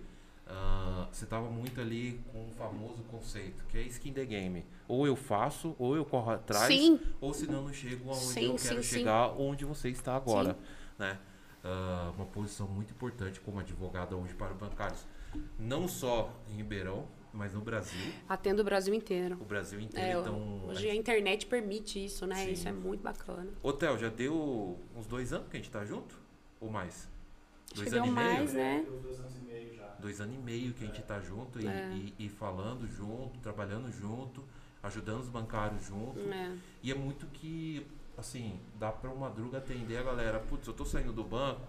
uh, 0.53 1.09
você 1.11 1.27
tava 1.27 1.51
muito 1.51 1.81
ali 1.81 2.21
com 2.31 2.47
o 2.47 2.51
famoso 2.53 3.03
conceito, 3.05 3.65
que 3.69 3.79
é 3.79 3.83
skin 3.83 4.13
the 4.13 4.25
game. 4.25 4.65
Ou 4.87 5.07
eu 5.07 5.17
faço, 5.17 5.75
ou 5.79 5.97
eu 5.97 6.05
corro 6.05 6.33
atrás, 6.33 6.67
sim. 6.67 7.01
ou 7.21 7.33
senão 7.33 7.65
não 7.65 7.73
chego 7.73 8.11
aonde 8.11 8.25
sim, 8.25 8.47
eu 8.47 8.57
quero 8.57 8.83
sim, 8.83 8.99
chegar, 8.99 9.29
onde 9.39 9.65
você 9.65 9.89
está 9.89 10.15
agora. 10.15 10.57
Né? 10.99 11.19
Uh, 11.65 12.13
uma 12.17 12.27
posição 12.27 12.69
muito 12.69 12.93
importante 12.93 13.41
como 13.41 13.59
advogada 13.61 14.17
hoje 14.17 14.35
para 14.35 14.53
bancários. 14.53 15.07
Não 15.59 15.89
só 15.89 16.31
em 16.49 16.57
Ribeirão, 16.57 17.09
mas 17.33 17.55
no 17.55 17.61
Brasil. 17.61 18.13
Atendo 18.29 18.61
o 18.61 18.65
Brasil 18.65 18.93
inteiro. 18.93 19.39
O 19.41 19.45
Brasil 19.45 19.81
inteiro, 19.81 20.19
é, 20.19 20.21
então. 20.21 20.65
Hoje 20.69 20.91
a, 20.91 20.95
internet 20.95 21.47
permite 21.47 22.05
isso, 22.05 22.27
né? 22.27 22.45
Sim. 22.45 22.53
Isso 22.53 22.69
é 22.69 22.73
muito 22.73 23.01
bacana. 23.01 23.49
Hotel, 23.63 23.97
já 23.99 24.09
deu 24.11 24.79
uns 24.95 25.07
dois 25.07 25.33
anos 25.33 25.49
que 25.49 25.57
a 25.57 25.61
gente 25.61 25.71
tá 25.71 25.85
junto? 25.85 26.21
Ou 26.61 26.71
mais? 26.71 27.09
Dois 27.75 27.93
anos 27.95 28.09
e 28.09 28.11
meio? 28.11 28.15
mais, 28.15 28.53
né? 28.53 28.85
Dois 29.03 29.19
anos 29.19 29.37
e. 29.37 29.42
Dois 30.03 30.21
anos 30.21 30.35
e 30.35 30.39
meio 30.39 30.75
que 30.75 30.85
a 30.85 30.87
gente 30.87 31.01
tá 31.03 31.21
junto 31.21 31.61
e, 31.61 31.67
é. 31.67 31.91
e, 31.95 32.27
e 32.27 32.29
falando 32.29 32.87
junto, 32.89 33.39
trabalhando 33.39 33.91
junto, 33.91 34.45
ajudando 34.83 35.21
os 35.21 35.29
bancários 35.29 35.87
junto. 35.87 36.21
É. 36.21 36.55
E 36.83 36.91
é 36.91 36.95
muito 36.95 37.27
que, 37.27 37.87
assim, 38.19 38.61
dá 38.79 38.93
para 38.93 39.09
o 39.09 39.19
Madruga 39.19 39.59
atender 39.59 39.97
a 39.97 40.03
galera. 40.03 40.41
Putz, 40.41 40.67
eu 40.67 40.75
tô 40.75 40.85
saindo 40.85 41.13
do 41.13 41.25
banco 41.25 41.63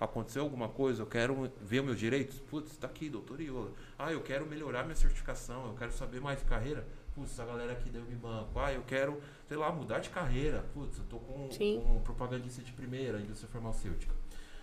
aconteceu 0.00 0.42
alguma 0.42 0.68
coisa, 0.68 1.02
eu 1.02 1.06
quero 1.06 1.52
ver 1.60 1.82
meus 1.82 1.98
direitos, 1.98 2.40
putz, 2.40 2.72
está 2.72 2.86
aqui, 2.86 3.10
doutor 3.10 3.38
Iola. 3.38 3.70
Ah, 3.98 4.10
eu 4.10 4.22
quero 4.22 4.46
melhorar 4.46 4.84
minha 4.84 4.96
certificação, 4.96 5.66
eu 5.66 5.74
quero 5.74 5.92
saber 5.92 6.20
mais 6.20 6.38
de 6.38 6.46
carreira. 6.46 6.86
Putz, 7.14 7.38
a 7.38 7.44
galera 7.44 7.72
aqui 7.72 7.90
deu 7.90 8.02
me 8.02 8.14
banco. 8.14 8.58
Ah, 8.58 8.72
eu 8.72 8.82
quero, 8.82 9.20
sei 9.46 9.58
lá, 9.58 9.70
mudar 9.70 9.98
de 9.98 10.08
carreira. 10.08 10.64
Putz, 10.72 10.96
eu 10.96 11.04
tô 11.04 11.18
com, 11.18 11.48
com 11.48 12.00
propagandista 12.02 12.62
de 12.62 12.72
primeira, 12.72 13.20
indústria 13.20 13.50
farmacêutica. 13.50 14.14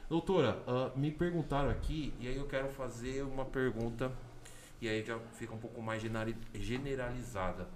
Doutora, 0.09 0.63
uh, 0.67 0.97
me 0.97 1.11
perguntaram 1.11 1.69
aqui, 1.69 2.13
e 2.19 2.27
aí 2.27 2.37
eu 2.37 2.47
quero 2.47 2.69
fazer 2.69 3.23
uma 3.23 3.43
pergunta, 3.43 4.11
e 4.81 4.87
aí 4.87 5.03
já 5.03 5.19
fica 5.33 5.53
um 5.53 5.57
pouco 5.57 5.81
mais 5.81 6.01
generalizada. 6.53 7.67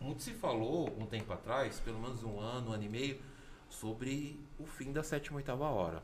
Muito 0.00 0.22
se 0.22 0.32
falou 0.32 0.88
um 0.98 1.06
tempo 1.06 1.32
atrás, 1.32 1.78
pelo 1.80 2.00
menos 2.00 2.24
um 2.24 2.40
ano, 2.40 2.70
um 2.70 2.72
ano 2.72 2.84
e 2.84 2.88
meio, 2.88 3.20
sobre 3.68 4.40
o 4.58 4.64
fim 4.64 4.92
da 4.92 5.02
sétima 5.02 5.36
oitava 5.36 5.68
hora 5.68 6.02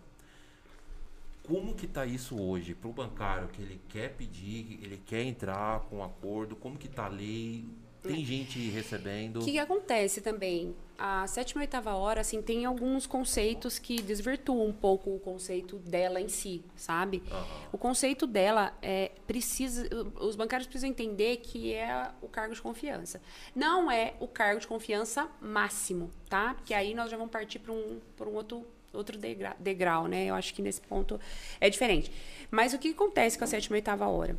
como 1.48 1.74
que 1.74 1.86
está 1.86 2.04
isso 2.04 2.38
hoje 2.38 2.74
para 2.74 2.90
o 2.90 2.92
bancário 2.92 3.48
que 3.48 3.62
ele 3.62 3.80
quer 3.88 4.12
pedir, 4.14 4.78
ele 4.82 5.00
quer 5.06 5.22
entrar 5.22 5.80
com 5.80 5.96
um 5.96 6.04
acordo, 6.04 6.54
como 6.54 6.76
que 6.76 6.86
está 6.86 7.06
a 7.06 7.08
lei? 7.08 7.64
Tem 8.02 8.22
gente 8.22 8.58
recebendo? 8.68 9.38
O 9.38 9.44
que, 9.44 9.52
que, 9.52 9.58
acontece 9.58 10.20
também? 10.20 10.76
A 11.00 11.28
sétima 11.28 11.62
e 11.62 11.64
oitava 11.64 11.94
hora, 11.94 12.22
assim, 12.22 12.42
tem 12.42 12.64
alguns 12.64 13.06
conceitos 13.06 13.78
que 13.78 14.02
desvirtuam 14.02 14.66
um 14.66 14.72
pouco 14.72 15.14
o 15.14 15.20
conceito 15.20 15.76
dela 15.76 16.20
em 16.20 16.28
si, 16.28 16.64
sabe? 16.74 17.22
Uhum. 17.30 17.44
O 17.74 17.78
conceito 17.78 18.26
dela 18.26 18.76
é 18.82 19.12
precisa, 19.24 19.88
os 20.20 20.34
bancários 20.34 20.66
precisam 20.66 20.90
entender 20.90 21.36
que 21.36 21.72
é 21.72 22.10
o 22.20 22.26
cargo 22.26 22.52
de 22.52 22.60
confiança. 22.60 23.22
Não 23.54 23.88
é 23.88 24.14
o 24.18 24.26
cargo 24.26 24.58
de 24.58 24.66
confiança 24.66 25.30
máximo, 25.40 26.10
tá? 26.28 26.54
Porque 26.54 26.74
aí 26.74 26.92
nós 26.94 27.08
já 27.08 27.16
vamos 27.16 27.30
partir 27.30 27.60
para 27.60 27.72
um, 27.72 28.00
um 28.20 28.34
outro 28.34 28.66
outro 28.92 29.16
degrau, 29.16 29.54
degrau, 29.60 30.08
né? 30.08 30.26
Eu 30.26 30.34
acho 30.34 30.52
que 30.52 30.60
nesse 30.60 30.80
ponto 30.80 31.20
é 31.60 31.70
diferente. 31.70 32.10
Mas 32.50 32.74
o 32.74 32.78
que 32.78 32.88
acontece 32.88 33.38
com 33.38 33.44
a 33.44 33.46
sétima 33.46 33.76
e 33.76 33.78
oitava 33.78 34.08
hora? 34.08 34.36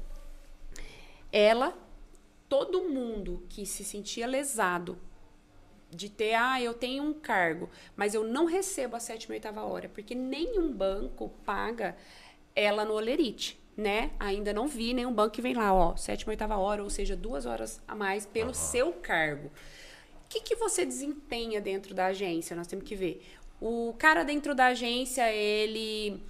Ela, 1.31 1.73
todo 2.49 2.89
mundo 2.89 3.45
que 3.47 3.65
se 3.65 3.85
sentia 3.85 4.27
lesado 4.27 4.97
de 5.91 6.09
ter, 6.09 6.33
ah, 6.33 6.61
eu 6.61 6.73
tenho 6.73 7.03
um 7.03 7.13
cargo, 7.13 7.69
mas 7.95 8.13
eu 8.13 8.23
não 8.23 8.45
recebo 8.45 8.95
a 8.95 8.99
sétima 8.99 9.33
e 9.33 9.37
oitava 9.37 9.63
hora, 9.63 9.89
porque 9.89 10.13
nenhum 10.13 10.71
banco 10.71 11.29
paga 11.45 11.95
ela 12.55 12.85
no 12.85 12.93
olerite, 12.93 13.59
né? 13.75 14.11
Ainda 14.19 14.53
não 14.53 14.67
vi 14.67 14.93
nenhum 14.93 15.13
banco 15.13 15.35
que 15.35 15.41
vem 15.41 15.53
lá, 15.53 15.73
ó, 15.73 15.95
sétima 15.95 16.31
e 16.31 16.35
oitava 16.35 16.57
hora, 16.57 16.83
ou 16.83 16.89
seja, 16.89 17.15
duas 17.15 17.45
horas 17.45 17.81
a 17.87 17.95
mais 17.95 18.25
pelo 18.25 18.49
uhum. 18.49 18.53
seu 18.53 18.93
cargo. 18.93 19.47
O 19.47 20.29
que, 20.29 20.41
que 20.41 20.55
você 20.55 20.85
desempenha 20.85 21.59
dentro 21.59 21.93
da 21.95 22.07
agência? 22.07 22.55
Nós 22.55 22.67
temos 22.67 22.85
que 22.85 22.95
ver. 22.95 23.25
O 23.59 23.95
cara 23.97 24.23
dentro 24.23 24.53
da 24.53 24.67
agência, 24.67 25.31
ele 25.31 26.21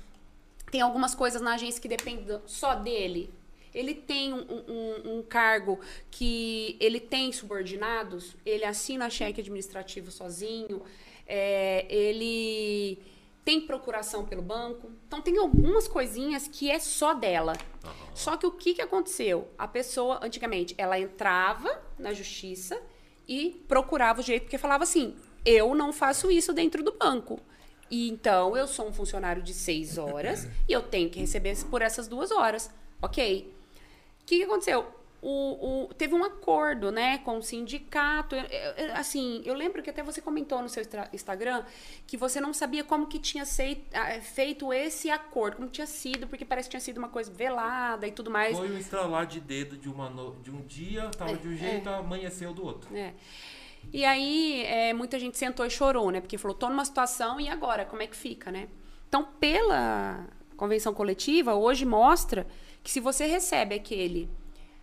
tem 0.72 0.82
algumas 0.82 1.14
coisas 1.14 1.42
na 1.42 1.56
agência 1.56 1.82
que 1.82 1.88
dependem 1.88 2.40
só 2.46 2.76
dele. 2.76 3.30
Ele 3.74 3.94
tem 3.94 4.34
um, 4.34 4.40
um, 4.40 5.18
um, 5.18 5.24
cargo 5.24 5.80
que 6.10 6.78
ele 6.80 7.00
tem 7.00 7.32
subordinados, 7.32 8.36
ele 8.46 8.66
assina 8.66 9.10
cheque 9.10 9.42
administrativo 9.42 10.12
sozinho, 10.12 10.82
é, 11.28 11.86
ele 11.90 13.00
tem 13.46 13.62
procuração 13.62 14.26
pelo 14.26 14.42
banco. 14.42 14.92
Então 15.08 15.22
tem 15.22 15.38
algumas 15.38 15.88
coisinhas 15.88 16.48
que 16.48 16.70
é 16.70 16.80
só 16.80 17.14
dela. 17.14 17.54
Uhum. 17.84 17.92
Só 18.14 18.38
que 18.38 18.46
o 18.46 18.52
que, 18.52 18.74
que 18.76 18.82
aconteceu? 18.82 19.48
A 19.58 19.68
pessoa, 19.68 20.20
antigamente, 20.22 20.76
ela 20.78 21.00
entrava 21.00 21.82
na 21.98 22.14
justiça 22.14 22.80
e 23.28 23.64
procurava 23.68 24.20
o 24.20 24.24
jeito, 24.24 24.44
porque 24.44 24.58
falava 24.58 24.84
assim: 24.84 25.16
eu 25.46 25.74
não 25.74 25.94
faço 25.94 26.30
isso 26.32 26.54
dentro 26.54 26.84
do 26.84 26.92
banco. 26.92 27.40
E 27.90 28.10
então 28.10 28.56
eu 28.56 28.68
sou 28.68 28.88
um 28.88 28.94
funcionário 28.94 29.42
de 29.42 29.54
seis 29.54 29.98
horas 29.98 30.48
e 30.68 30.72
eu 30.72 30.82
tenho 30.82 31.10
que 31.10 31.20
receber 31.20 31.58
por 31.66 31.82
essas 31.82 32.08
duas 32.08 32.32
horas. 32.32 32.70
Ok. 33.02 33.54
O 34.30 34.32
que, 34.32 34.38
que 34.38 34.44
aconteceu? 34.44 34.86
O, 35.24 35.88
o, 35.88 35.94
teve 35.96 36.14
um 36.14 36.24
acordo 36.24 36.92
né, 36.92 37.18
com 37.18 37.40
o 37.40 37.42
sindicato. 37.42 38.36
Assim, 38.94 39.42
eu 39.44 39.56
lembro 39.56 39.82
que 39.82 39.90
até 39.90 40.04
você 40.04 40.22
comentou 40.22 40.62
no 40.62 40.70
seu 40.70 40.84
Instagram 41.12 41.64
que 42.06 42.16
você 42.16 42.40
não 42.40 42.54
sabia 42.54 42.84
como 42.84 43.08
que 43.08 43.18
tinha 43.18 43.44
ah, 43.44 44.22
feito 44.22 44.72
esse 44.72 45.10
acordo, 45.10 45.58
como 45.58 45.68
tinha 45.68 45.88
sido, 45.88 46.28
porque 46.28 46.46
parece 46.46 46.70
que 46.70 46.74
tinha 46.74 46.80
sido 46.80 47.00
uma 47.00 47.10
coisa 47.10 47.32
velada 47.32 48.08
e 48.08 48.12
tudo 48.12 48.30
mais. 48.30 48.56
Foi 48.56 48.70
um 48.70 48.78
estralar 48.78 49.26
de 49.26 49.40
dedo 49.40 49.76
de, 49.76 49.90
uma 49.90 50.12
no... 50.12 50.36
de 50.44 50.52
um 50.52 50.62
dia, 50.62 51.10
estava 51.12 51.32
é, 51.32 51.36
de 51.36 51.48
um 51.48 51.58
jeito, 51.58 51.90
é. 51.90 51.96
amanheceu 51.96 52.54
do 52.54 52.64
outro. 52.64 52.96
É. 52.96 53.16
E 53.92 54.06
aí, 54.06 54.64
é, 54.68 54.94
muita 54.94 55.18
gente 55.18 55.40
sentou 55.40 55.66
e 55.66 55.72
chorou, 55.72 56.12
né? 56.12 56.22
Porque 56.22 56.38
falou, 56.38 56.56
tô 56.56 56.70
numa 56.70 56.86
situação 56.86 57.42
e 57.42 57.50
agora, 57.50 57.84
como 57.84 58.04
é 58.04 58.06
que 58.06 58.16
fica, 58.16 58.52
né? 58.52 58.68
Então, 59.08 59.28
pela 59.40 60.28
convenção 60.56 60.94
coletiva, 60.94 61.56
hoje 61.56 61.84
mostra 61.84 62.46
que 62.84 62.92
se 62.92 63.00
você 63.00 63.26
recebe 63.26 63.76
aquele 63.76 64.30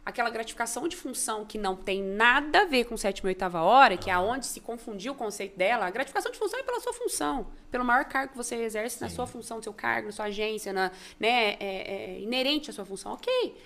aquela 0.04 0.30
gratificação 0.30 0.86
de 0.86 0.94
função 0.94 1.44
que 1.44 1.58
não 1.58 1.74
tem 1.74 2.00
nada 2.00 2.60
a 2.60 2.64
ver 2.64 2.84
com 2.84 2.96
sétima 2.96 3.28
e 3.28 3.32
oitava 3.32 3.62
hora, 3.62 3.96
que 3.96 4.08
é 4.08 4.16
onde 4.16 4.46
se 4.46 4.60
confundiu 4.60 5.14
o 5.14 5.16
conceito 5.16 5.58
dela, 5.58 5.84
a 5.84 5.90
gratificação 5.90 6.30
de 6.30 6.38
função 6.38 6.60
é 6.60 6.62
pela 6.62 6.78
sua 6.78 6.92
função, 6.92 7.48
pelo 7.72 7.84
maior 7.84 8.04
cargo 8.04 8.30
que 8.30 8.36
você 8.36 8.54
exerce 8.54 8.98
Sim. 8.98 9.04
na 9.04 9.10
sua 9.10 9.26
função, 9.26 9.56
no 9.56 9.64
seu 9.64 9.72
cargo, 9.72 10.06
na 10.06 10.12
sua 10.12 10.26
agência, 10.26 10.72
na, 10.72 10.92
né, 11.18 11.54
é, 11.54 12.14
é 12.14 12.20
inerente 12.20 12.70
à 12.70 12.72
sua 12.72 12.84
função, 12.84 13.14
ok. 13.14 13.56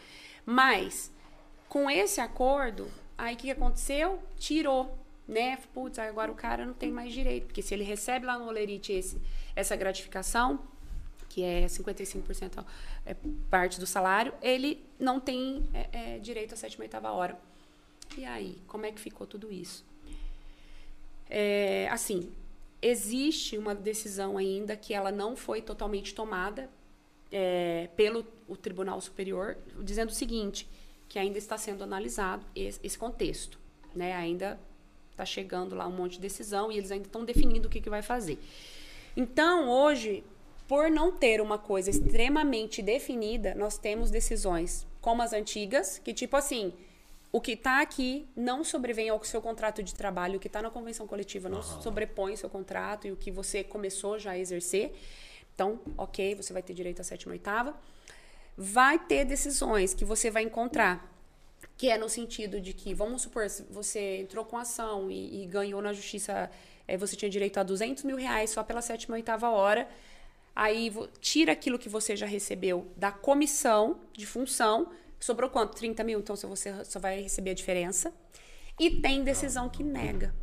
Mas, 0.46 1.12
com 1.68 1.90
esse 1.90 2.22
acordo, 2.22 2.90
aí 3.18 3.34
o 3.34 3.37
que 3.37 3.50
aconteceu? 3.50 4.18
Tirou 4.38 4.99
né? 5.30 5.58
Putz, 5.72 5.99
agora 5.99 6.30
o 6.32 6.34
cara 6.34 6.66
não 6.66 6.75
tem 6.75 6.90
mais 6.90 7.12
direito, 7.12 7.46
porque 7.46 7.62
se 7.62 7.72
ele 7.72 7.84
recebe 7.84 8.26
lá 8.26 8.37
no 8.37 8.49
Olerite 8.49 8.92
esse, 8.92 9.22
essa 9.54 9.76
gratificação, 9.76 10.58
que 11.30 11.44
é 11.44 11.64
55% 11.66 12.64
é 13.06 13.14
parte 13.49 13.78
do 13.78 13.87
salário, 13.87 14.34
ele 14.42 14.84
não 14.99 15.20
tem 15.20 15.62
é, 15.72 15.88
é, 15.92 16.18
direito 16.18 16.54
à 16.54 16.56
sétima 16.56 16.84
e 16.84 16.87
oitava 16.87 17.12
hora. 17.12 17.38
E 18.18 18.25
aí, 18.25 18.58
como 18.66 18.84
é 18.84 18.90
que 18.90 19.00
ficou 19.00 19.26
tudo 19.26 19.50
isso? 19.50 19.84
É, 21.28 21.88
assim, 21.88 22.32
existe 22.82 23.56
uma 23.56 23.76
decisão 23.76 24.37
ainda 24.37 24.76
que 24.76 24.92
ela 24.92 25.12
não 25.12 25.37
foi 25.37 25.62
totalmente 25.62 26.12
tomada 26.12 26.68
é, 27.30 27.88
pelo 27.96 28.26
o 28.49 28.56
Tribunal 28.56 29.00
Superior, 29.00 29.56
dizendo 29.84 30.08
o 30.08 30.14
seguinte, 30.14 30.68
que 31.08 31.16
ainda 31.16 31.38
está 31.38 31.56
sendo 31.56 31.84
analisado 31.84 32.44
esse, 32.56 32.80
esse 32.82 32.99
contexto, 32.99 33.56
né? 33.94 34.14
Ainda 34.14 34.58
está 35.12 35.25
chegando 35.25 35.76
lá 35.76 35.87
um 35.87 35.92
monte 35.92 36.14
de 36.14 36.20
decisão 36.20 36.72
e 36.72 36.78
eles 36.78 36.90
ainda 36.90 37.06
estão 37.06 37.25
definindo 37.25 37.68
o 37.68 37.70
que, 37.70 37.80
que 37.80 37.88
vai 37.88 38.02
fazer. 38.02 38.37
Então, 39.16 39.68
hoje, 39.68 40.25
por 40.71 40.89
não 40.89 41.11
ter 41.11 41.41
uma 41.41 41.59
coisa 41.59 41.91
extremamente 41.91 42.81
definida, 42.81 43.57
nós 43.57 43.77
temos 43.77 44.09
decisões 44.09 44.87
como 45.00 45.21
as 45.21 45.33
antigas, 45.33 45.99
que 45.99 46.15
tipo 46.15 46.37
assim, 46.37 46.73
o 47.33 47.41
que 47.41 47.55
está 47.55 47.81
aqui 47.81 48.29
não 48.37 48.62
sobrevém 48.62 49.09
ao 49.09 49.25
seu 49.25 49.43
contrato 49.43 49.83
de 49.83 49.93
trabalho, 49.93 50.37
o 50.37 50.39
que 50.39 50.47
está 50.47 50.62
na 50.62 50.71
convenção 50.71 51.09
coletiva 51.09 51.49
não 51.49 51.59
uhum. 51.59 51.83
sobrepõe 51.83 52.37
seu 52.37 52.49
contrato 52.49 53.09
e 53.09 53.11
o 53.11 53.17
que 53.17 53.33
você 53.33 53.65
começou 53.65 54.17
já 54.17 54.31
a 54.31 54.39
exercer. 54.39 54.93
Então, 55.53 55.81
ok, 55.99 56.37
você 56.37 56.53
vai 56.53 56.62
ter 56.62 56.73
direito 56.73 57.00
à 57.00 57.05
sétima 57.05 57.35
e 57.35 57.39
oitava. 57.39 57.75
Vai 58.57 58.97
ter 58.97 59.25
decisões 59.25 59.93
que 59.93 60.05
você 60.05 60.31
vai 60.31 60.45
encontrar 60.45 61.05
que 61.77 61.91
é 61.91 61.99
no 61.99 62.09
sentido 62.09 62.61
de 62.61 62.73
que, 62.75 62.95
vamos 62.95 63.23
supor, 63.23 63.47
você 63.71 64.19
entrou 64.19 64.45
com 64.45 64.57
ação 64.57 65.11
e, 65.11 65.43
e 65.43 65.47
ganhou 65.47 65.83
na 65.83 65.93
justiça, 65.93 66.49
é, 66.87 66.97
você 66.97 67.17
tinha 67.17 67.29
direito 67.29 67.59
a 67.59 67.62
200 67.62 68.05
mil 68.05 68.17
reais 68.17 68.50
só 68.50 68.62
pela 68.62 68.83
sétima 68.83 69.15
ou 69.15 69.17
oitava 69.17 69.49
hora, 69.49 69.89
aí 70.54 70.92
tira 71.21 71.52
aquilo 71.52 71.78
que 71.78 71.88
você 71.88 72.16
já 72.16 72.26
recebeu 72.26 72.87
da 72.97 73.11
comissão 73.11 74.00
de 74.12 74.26
função, 74.26 74.90
sobrou 75.19 75.50
quanto? 75.50 75.76
30 75.76 76.04
mil? 76.04 76.21
Então 76.21 76.37
você 76.37 76.85
só 76.85 76.99
vai 76.99 77.23
receber 77.23 77.50
a 77.50 77.54
diferença. 77.54 78.12
E 78.78 78.90
tem 79.00 79.23
decisão 79.23 79.69
que 79.69 79.83
nega. 79.83 80.35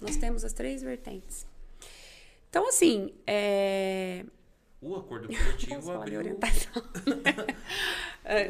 Nós 0.00 0.16
temos 0.16 0.44
as 0.44 0.52
três 0.52 0.82
vertentes. 0.82 1.46
Então, 2.48 2.68
assim, 2.68 3.12
é... 3.26 4.24
O 4.80 4.94
acordo 4.96 5.28
coletivo 5.36 5.92
abriu. 5.92 6.20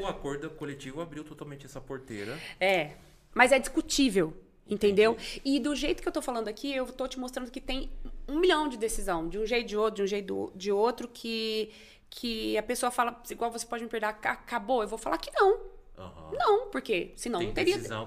o 0.00 0.06
acordo 0.06 0.50
coletivo 0.50 1.00
abriu 1.00 1.24
totalmente 1.24 1.66
essa 1.66 1.80
porteira. 1.80 2.38
É. 2.60 2.92
Mas 3.34 3.50
é 3.52 3.58
discutível. 3.58 4.32
Entendeu? 4.68 5.12
Entendi. 5.12 5.42
E 5.44 5.60
do 5.60 5.74
jeito 5.76 6.02
que 6.02 6.08
eu 6.08 6.12
tô 6.12 6.20
falando 6.20 6.48
aqui, 6.48 6.74
eu 6.74 6.86
tô 6.86 7.06
te 7.06 7.18
mostrando 7.18 7.50
que 7.50 7.60
tem 7.60 7.90
um 8.28 8.38
milhão 8.38 8.68
de 8.68 8.76
decisão, 8.76 9.28
de 9.28 9.38
um 9.38 9.46
jeito 9.46 9.68
de 9.68 9.76
outro, 9.76 9.96
de 9.96 10.02
um 10.02 10.06
jeito 10.06 10.52
de 10.54 10.72
outro, 10.72 11.08
que, 11.08 11.70
que 12.10 12.56
a 12.56 12.62
pessoa 12.62 12.90
fala, 12.90 13.22
igual 13.30 13.50
você 13.50 13.66
pode 13.66 13.84
me 13.84 13.90
perder, 13.90 14.06
acabou. 14.06 14.82
Eu 14.82 14.88
vou 14.88 14.98
falar 14.98 15.18
que 15.18 15.30
não. 15.32 15.76
Uhum. 15.98 16.36
Não, 16.38 16.70
porque 16.70 17.12
senão 17.16 17.38
tem 17.38 17.48
não 17.48 17.54
teria. 17.54 17.78
Não, 17.78 18.06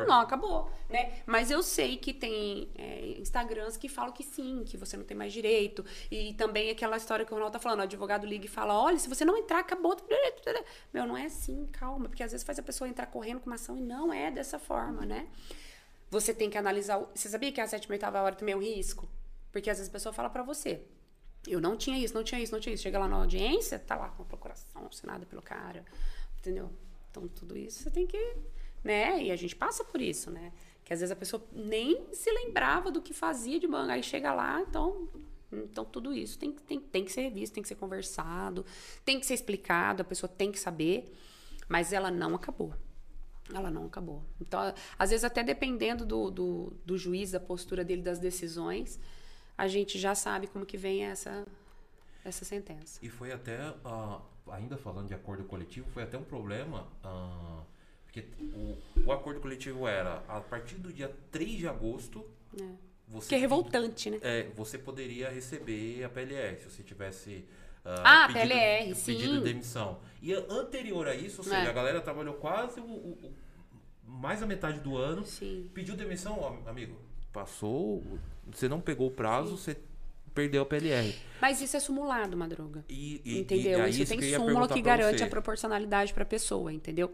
é 0.00 0.06
não, 0.06 0.20
acabou. 0.20 0.70
Né? 0.88 1.20
Mas 1.26 1.50
eu 1.50 1.62
sei 1.62 1.98
que 1.98 2.14
tem 2.14 2.70
é, 2.74 3.16
Instagrams 3.18 3.76
que 3.76 3.88
falam 3.88 4.10
que 4.10 4.22
sim, 4.22 4.64
que 4.64 4.76
você 4.76 4.96
não 4.96 5.04
tem 5.04 5.16
mais 5.16 5.32
direito. 5.32 5.84
E 6.10 6.32
também 6.34 6.70
aquela 6.70 6.96
história 6.96 7.24
que 7.24 7.30
o 7.30 7.34
Ronaldo 7.34 7.52
tá 7.52 7.58
falando, 7.58 7.80
o 7.80 7.82
advogado 7.82 8.26
liga 8.26 8.46
e 8.46 8.48
fala: 8.48 8.80
olha, 8.80 8.98
se 8.98 9.08
você 9.08 9.24
não 9.24 9.36
entrar, 9.36 9.58
acabou. 9.58 9.96
Meu, 10.92 11.06
não 11.06 11.16
é 11.16 11.26
assim, 11.26 11.68
calma. 11.72 12.08
Porque 12.08 12.22
às 12.22 12.32
vezes 12.32 12.44
faz 12.44 12.58
a 12.58 12.62
pessoa 12.62 12.88
entrar 12.88 13.06
correndo 13.06 13.40
com 13.40 13.46
uma 13.50 13.56
ação 13.56 13.76
e 13.76 13.82
não 13.82 14.12
é 14.12 14.30
dessa 14.30 14.58
forma, 14.58 15.04
né? 15.04 15.28
Você 16.10 16.32
tem 16.32 16.48
que 16.48 16.56
analisar. 16.56 16.98
O... 16.98 17.08
Você 17.14 17.28
sabia 17.28 17.52
que 17.52 17.60
a 17.60 17.66
sétima 17.66 17.94
e 17.94 17.96
oitava 17.96 18.22
hora 18.22 18.34
também 18.34 18.54
é 18.54 18.56
um 18.56 18.62
risco? 18.62 19.06
Porque 19.52 19.70
às 19.70 19.78
vezes 19.78 19.88
a 19.88 19.92
pessoa 19.92 20.12
fala 20.12 20.30
para 20.30 20.42
você. 20.42 20.82
Eu 21.46 21.60
não 21.60 21.76
tinha 21.76 21.98
isso, 21.98 22.14
não 22.14 22.22
tinha 22.22 22.40
isso, 22.40 22.52
não 22.52 22.60
tinha 22.60 22.74
isso. 22.74 22.82
Chega 22.82 22.98
lá 22.98 23.08
na 23.08 23.16
audiência, 23.16 23.78
tá 23.78 23.96
lá 23.96 24.08
com 24.10 24.22
a 24.22 24.26
procuração 24.26 24.86
assinada 24.86 25.24
pelo 25.26 25.42
cara. 25.42 25.84
Entendeu? 26.38 26.70
Então, 27.10 27.26
tudo 27.28 27.56
isso 27.56 27.82
você 27.82 27.90
tem 27.90 28.06
que. 28.06 28.36
Né? 28.84 29.24
E 29.24 29.30
a 29.30 29.36
gente 29.36 29.56
passa 29.56 29.84
por 29.84 30.00
isso, 30.00 30.30
né? 30.30 30.52
Que 30.84 30.92
às 30.92 31.00
vezes 31.00 31.12
a 31.12 31.16
pessoa 31.16 31.42
nem 31.52 32.06
se 32.12 32.30
lembrava 32.30 32.90
do 32.90 33.02
que 33.02 33.12
fazia 33.12 33.58
de 33.58 33.66
banco. 33.66 33.90
Aí 33.90 34.02
chega 34.02 34.32
lá, 34.32 34.60
então. 34.60 35.08
Então, 35.52 35.84
tudo 35.84 36.12
isso 36.12 36.38
tem, 36.38 36.52
tem, 36.52 36.78
tem 36.78 37.04
que 37.04 37.10
ser 37.10 37.22
revisto, 37.22 37.54
tem 37.54 37.62
que 37.62 37.68
ser 37.68 37.74
conversado, 37.74 38.64
tem 39.04 39.18
que 39.18 39.26
ser 39.26 39.34
explicado, 39.34 40.00
a 40.00 40.04
pessoa 40.04 40.30
tem 40.30 40.52
que 40.52 40.60
saber, 40.60 41.12
mas 41.68 41.92
ela 41.92 42.08
não 42.08 42.36
acabou. 42.36 42.72
Ela 43.52 43.68
não 43.68 43.86
acabou. 43.86 44.22
Então, 44.40 44.72
às 44.96 45.10
vezes, 45.10 45.24
até 45.24 45.42
dependendo 45.42 46.06
do, 46.06 46.30
do, 46.30 46.72
do 46.86 46.96
juiz, 46.96 47.32
da 47.32 47.40
postura 47.40 47.84
dele, 47.84 48.00
das 48.00 48.20
decisões, 48.20 49.00
a 49.60 49.68
gente 49.68 49.98
já 49.98 50.14
sabe 50.14 50.46
como 50.46 50.64
que 50.64 50.76
vem 50.76 51.04
essa, 51.04 51.46
essa 52.24 52.44
sentença. 52.44 52.98
E 53.02 53.08
foi 53.08 53.32
até. 53.32 53.70
Uh 53.84 54.30
ainda 54.52 54.76
falando 54.76 55.08
de 55.08 55.14
acordo 55.14 55.44
coletivo, 55.44 55.88
foi 55.90 56.02
até 56.02 56.18
um 56.18 56.24
problema, 56.24 56.86
uh, 57.04 57.64
porque 58.04 58.24
o, 58.38 58.76
o, 59.06 59.12
acordo 59.12 59.40
coletivo 59.40 59.86
era 59.86 60.22
a 60.28 60.40
partir 60.40 60.76
do 60.76 60.92
dia 60.92 61.14
3 61.30 61.50
de 61.58 61.68
agosto. 61.68 62.24
É. 62.60 62.64
Você 63.08 63.28
que 63.28 63.34
é 63.34 63.38
revoltante, 63.38 64.10
né? 64.10 64.18
É, 64.22 64.48
você 64.54 64.78
poderia 64.78 65.28
receber 65.30 66.04
a 66.04 66.08
PLR 66.08 66.58
se 66.58 66.70
você 66.70 66.82
tivesse. 66.82 67.44
Uh, 67.84 67.88
ah, 68.04 68.26
pedido, 68.26 68.48
PLR, 68.48 68.94
sim. 68.94 69.12
Pedido 69.12 69.38
de 69.38 69.44
demissão. 69.44 70.00
E 70.20 70.32
anterior 70.34 71.08
a 71.08 71.14
isso, 71.14 71.40
ou 71.40 71.44
seja, 71.44 71.56
é. 71.56 71.68
a 71.68 71.72
galera 71.72 72.00
trabalhou 72.00 72.34
quase 72.34 72.78
o, 72.78 72.84
o, 72.84 73.34
mais 74.04 74.42
a 74.42 74.46
metade 74.46 74.80
do 74.80 74.96
ano. 74.96 75.24
Sim. 75.24 75.70
Pediu 75.72 75.96
demissão, 75.96 76.38
ó, 76.38 76.68
amigo. 76.68 76.96
Passou, 77.32 78.02
você 78.52 78.68
não 78.68 78.80
pegou 78.80 79.08
o 79.08 79.10
prazo, 79.10 79.56
você 79.56 79.76
perdeu 80.34 80.62
a 80.62 80.66
PLR. 80.66 81.14
Mas 81.40 81.60
isso 81.60 81.76
é 81.76 81.80
simulado, 81.80 82.36
Madruga. 82.36 82.84
E, 82.88 83.20
e, 83.24 83.40
entendeu? 83.40 83.86
E 83.86 83.90
isso 83.90 84.06
tem 84.06 84.34
súmula 84.34 84.68
que 84.68 84.80
garante 84.80 85.22
a 85.22 85.26
proporcionalidade 85.26 86.14
para 86.14 86.22
a 86.22 86.26
pessoa, 86.26 86.72
entendeu? 86.72 87.12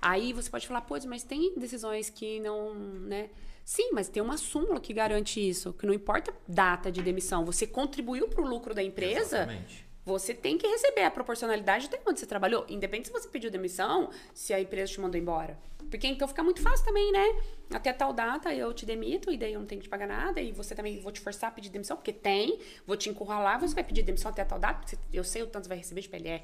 Aí 0.00 0.32
você 0.32 0.50
pode 0.50 0.66
falar, 0.66 0.82
pô, 0.82 0.96
mas 1.06 1.22
tem 1.22 1.54
decisões 1.56 2.10
que 2.10 2.40
não, 2.40 2.74
né? 2.74 3.30
Sim, 3.64 3.90
mas 3.92 4.08
tem 4.08 4.22
uma 4.22 4.38
súmula 4.38 4.80
que 4.80 4.94
garante 4.94 5.46
isso, 5.46 5.72
que 5.74 5.86
não 5.86 5.92
importa 5.92 6.32
data 6.46 6.90
de 6.90 7.02
demissão, 7.02 7.44
você 7.44 7.66
contribuiu 7.66 8.28
para 8.28 8.42
o 8.42 8.46
lucro 8.46 8.74
da 8.74 8.82
empresa. 8.82 9.38
Exatamente 9.38 9.87
você 10.08 10.32
tem 10.32 10.56
que 10.56 10.66
receber 10.66 11.02
a 11.02 11.10
proporcionalidade 11.10 11.86
de 11.86 12.00
onde 12.06 12.18
você 12.18 12.26
trabalhou. 12.26 12.64
Independente 12.66 13.08
se 13.08 13.12
você 13.12 13.28
pediu 13.28 13.50
demissão, 13.50 14.10
se 14.32 14.54
a 14.54 14.60
empresa 14.60 14.90
te 14.90 15.00
mandou 15.00 15.20
embora. 15.20 15.58
Porque 15.90 16.06
então 16.06 16.26
fica 16.26 16.42
muito 16.42 16.62
fácil 16.62 16.84
também, 16.84 17.12
né? 17.12 17.42
Até 17.70 17.92
tal 17.92 18.12
data 18.14 18.52
eu 18.52 18.72
te 18.72 18.86
demito 18.86 19.30
e 19.30 19.36
daí 19.36 19.52
eu 19.52 19.60
não 19.60 19.66
tenho 19.66 19.80
que 19.80 19.86
te 19.86 19.90
pagar 19.90 20.08
nada. 20.08 20.40
E 20.40 20.50
você 20.50 20.74
também 20.74 20.98
vou 21.00 21.12
te 21.12 21.20
forçar 21.20 21.50
a 21.50 21.52
pedir 21.52 21.68
demissão, 21.68 21.96
porque 21.96 22.12
tem. 22.12 22.58
Vou 22.86 22.96
te 22.96 23.10
encurralar, 23.10 23.60
você 23.60 23.74
vai 23.74 23.84
pedir 23.84 24.02
demissão 24.02 24.30
até 24.30 24.44
tal 24.44 24.58
data, 24.58 24.80
porque 24.80 24.96
eu 25.12 25.22
sei 25.22 25.42
o 25.42 25.46
tanto 25.46 25.64
você 25.64 25.68
vai 25.68 25.78
receber 25.78 26.00
de 26.00 26.08
PLR. 26.08 26.42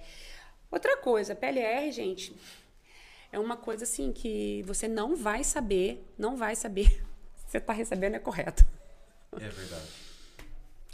Outra 0.71 0.99
coisa, 0.99 1.35
PLR, 1.35 1.91
gente, 1.91 2.37
é 3.33 3.39
uma 3.39 3.57
coisa 3.57 3.85
assim 3.85 4.13
que 4.13 4.63
você 4.67 4.87
não 4.87 5.17
vai 5.17 5.43
saber, 5.43 6.05
não 6.19 6.37
vai 6.37 6.55
saber 6.55 6.89
se 7.35 7.49
você 7.49 7.59
está 7.59 7.73
recebendo 7.73 8.17
é 8.17 8.19
correto. 8.19 8.63
É 9.33 9.49
verdade. 9.49 10.04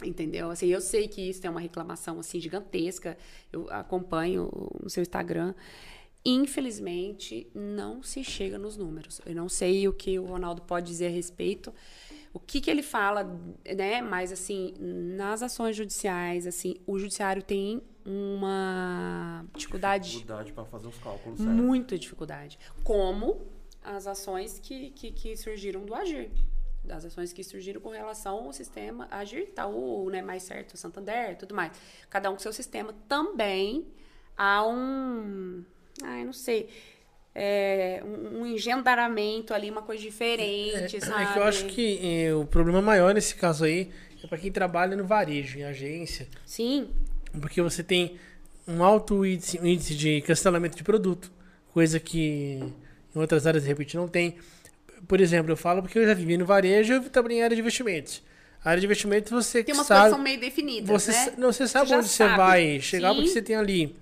Entendeu? 0.03 0.49
Assim, 0.49 0.67
eu 0.67 0.81
sei 0.81 1.07
que 1.07 1.21
isso 1.21 1.45
é 1.45 1.49
uma 1.49 1.59
reclamação 1.59 2.19
assim 2.19 2.39
gigantesca. 2.39 3.17
Eu 3.51 3.67
acompanho 3.69 4.49
no 4.81 4.89
seu 4.89 5.01
Instagram. 5.01 5.53
Infelizmente, 6.23 7.47
não 7.53 8.03
se 8.03 8.23
chega 8.23 8.57
nos 8.57 8.77
números. 8.77 9.19
Eu 9.25 9.35
não 9.35 9.49
sei 9.49 9.87
o 9.87 9.93
que 9.93 10.19
o 10.19 10.25
Ronaldo 10.25 10.61
pode 10.61 10.87
dizer 10.87 11.07
a 11.07 11.09
respeito. 11.09 11.73
O 12.33 12.39
que, 12.39 12.61
que 12.61 12.69
ele 12.69 12.83
fala, 12.83 13.23
né? 13.75 14.01
Mas 14.01 14.31
assim, 14.31 14.73
nas 14.79 15.41
ações 15.41 15.75
judiciais, 15.75 16.45
assim, 16.45 16.75
o 16.85 16.97
judiciário 16.97 17.41
tem 17.41 17.81
uma 18.05 19.45
dificuldade. 19.55 20.11
Dificuldade 20.11 20.53
para 20.53 20.65
fazer 20.65 20.87
os 20.87 20.97
cálculos. 20.99 21.39
Muita 21.39 21.97
dificuldade. 21.97 22.57
Como 22.83 23.41
as 23.83 24.05
ações 24.05 24.59
que, 24.59 24.91
que, 24.91 25.11
que 25.11 25.35
surgiram 25.35 25.83
do 25.83 25.93
Agir 25.93 26.29
das 26.83 27.05
ações 27.05 27.31
que 27.31 27.43
surgiram 27.43 27.79
com 27.79 27.89
relação 27.89 28.45
ao 28.45 28.53
sistema 28.53 29.07
Agir, 29.11 29.43
Itaú, 29.43 30.09
né, 30.09 30.21
mais 30.21 30.43
certo, 30.43 30.77
Santander, 30.77 31.37
tudo 31.37 31.53
mais. 31.53 31.71
Cada 32.09 32.29
um 32.29 32.33
com 32.33 32.39
seu 32.39 32.53
sistema. 32.53 32.93
Também 33.07 33.85
há 34.35 34.65
um, 34.67 35.63
ai, 36.03 36.25
não 36.25 36.33
sei, 36.33 36.69
é, 37.33 38.03
um, 38.03 38.45
engendaramento 38.45 39.53
ali, 39.53 39.69
uma 39.69 39.81
coisa 39.81 40.01
diferente, 40.01 40.97
é, 40.97 40.99
sabe? 40.99 41.23
É 41.23 41.33
que 41.33 41.39
eu 41.39 41.43
acho 41.43 41.65
que 41.67 41.99
é, 42.03 42.33
o 42.33 42.45
problema 42.45 42.81
maior 42.81 43.13
nesse 43.13 43.35
caso 43.35 43.63
aí 43.63 43.91
é 44.23 44.27
para 44.27 44.37
quem 44.37 44.51
trabalha 44.51 44.95
no 44.95 45.05
varejo, 45.05 45.59
em 45.59 45.63
agência. 45.63 46.27
Sim. 46.45 46.89
Porque 47.39 47.61
você 47.61 47.83
tem 47.83 48.17
um 48.67 48.83
alto 48.83 49.25
índice, 49.25 49.59
um 49.59 49.65
índice 49.65 49.95
de 49.95 50.21
cancelamento 50.21 50.75
de 50.75 50.83
produto, 50.83 51.31
coisa 51.73 51.99
que 51.99 52.59
em 53.15 53.19
outras 53.19 53.45
áreas, 53.45 53.63
de 53.63 53.69
repente, 53.69 53.95
não 53.95 54.07
tem 54.07 54.37
por 55.07 55.19
exemplo, 55.21 55.51
eu 55.51 55.57
falo 55.57 55.81
porque 55.81 55.99
eu 55.99 56.05
já 56.05 56.13
vivi 56.13 56.37
no 56.37 56.45
varejo 56.45 56.95
e 56.95 57.09
trabalhei 57.09 57.39
em 57.39 57.43
área 57.43 57.55
de 57.55 57.61
investimentos. 57.61 58.23
A 58.63 58.69
área 58.69 58.79
de 58.79 58.85
investimentos 58.85 59.31
você 59.31 59.63
tem 59.63 59.73
uma 59.73 59.83
sabe, 59.83 60.19
meio 60.21 60.39
definida, 60.39 60.91
você, 60.91 61.11
né? 61.11 61.33
Não, 61.37 61.51
você 61.51 61.67
sabe 61.67 61.89
você 61.89 61.95
onde 61.95 62.07
sabe. 62.07 62.31
você 62.31 62.37
vai 62.37 62.79
chegar, 62.79 63.09
Sim. 63.09 63.15
porque 63.15 63.29
você 63.29 63.41
tem 63.41 63.55
ali 63.55 63.95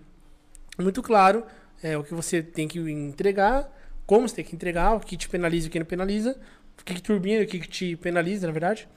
muito 0.77 1.01
claro 1.01 1.45
é, 1.81 1.97
o 1.97 2.03
que 2.03 2.13
você 2.13 2.43
tem 2.43 2.67
que 2.67 2.79
entregar, 2.79 3.73
como 4.05 4.27
você 4.27 4.35
tem 4.35 4.45
que 4.45 4.55
entregar, 4.55 4.95
o 4.95 4.99
que 4.99 5.15
te 5.15 5.29
penaliza 5.29 5.67
e 5.67 5.69
o 5.69 5.71
que 5.71 5.79
não 5.79 5.85
penaliza, 5.85 6.38
o 6.79 6.83
que, 6.83 6.93
que 6.93 7.01
turbina 7.01 7.41
e 7.41 7.45
o 7.45 7.47
que, 7.47 7.59
que 7.59 7.67
te 7.67 7.95
penaliza, 7.95 8.47
na 8.47 8.53
verdade. 8.53 8.88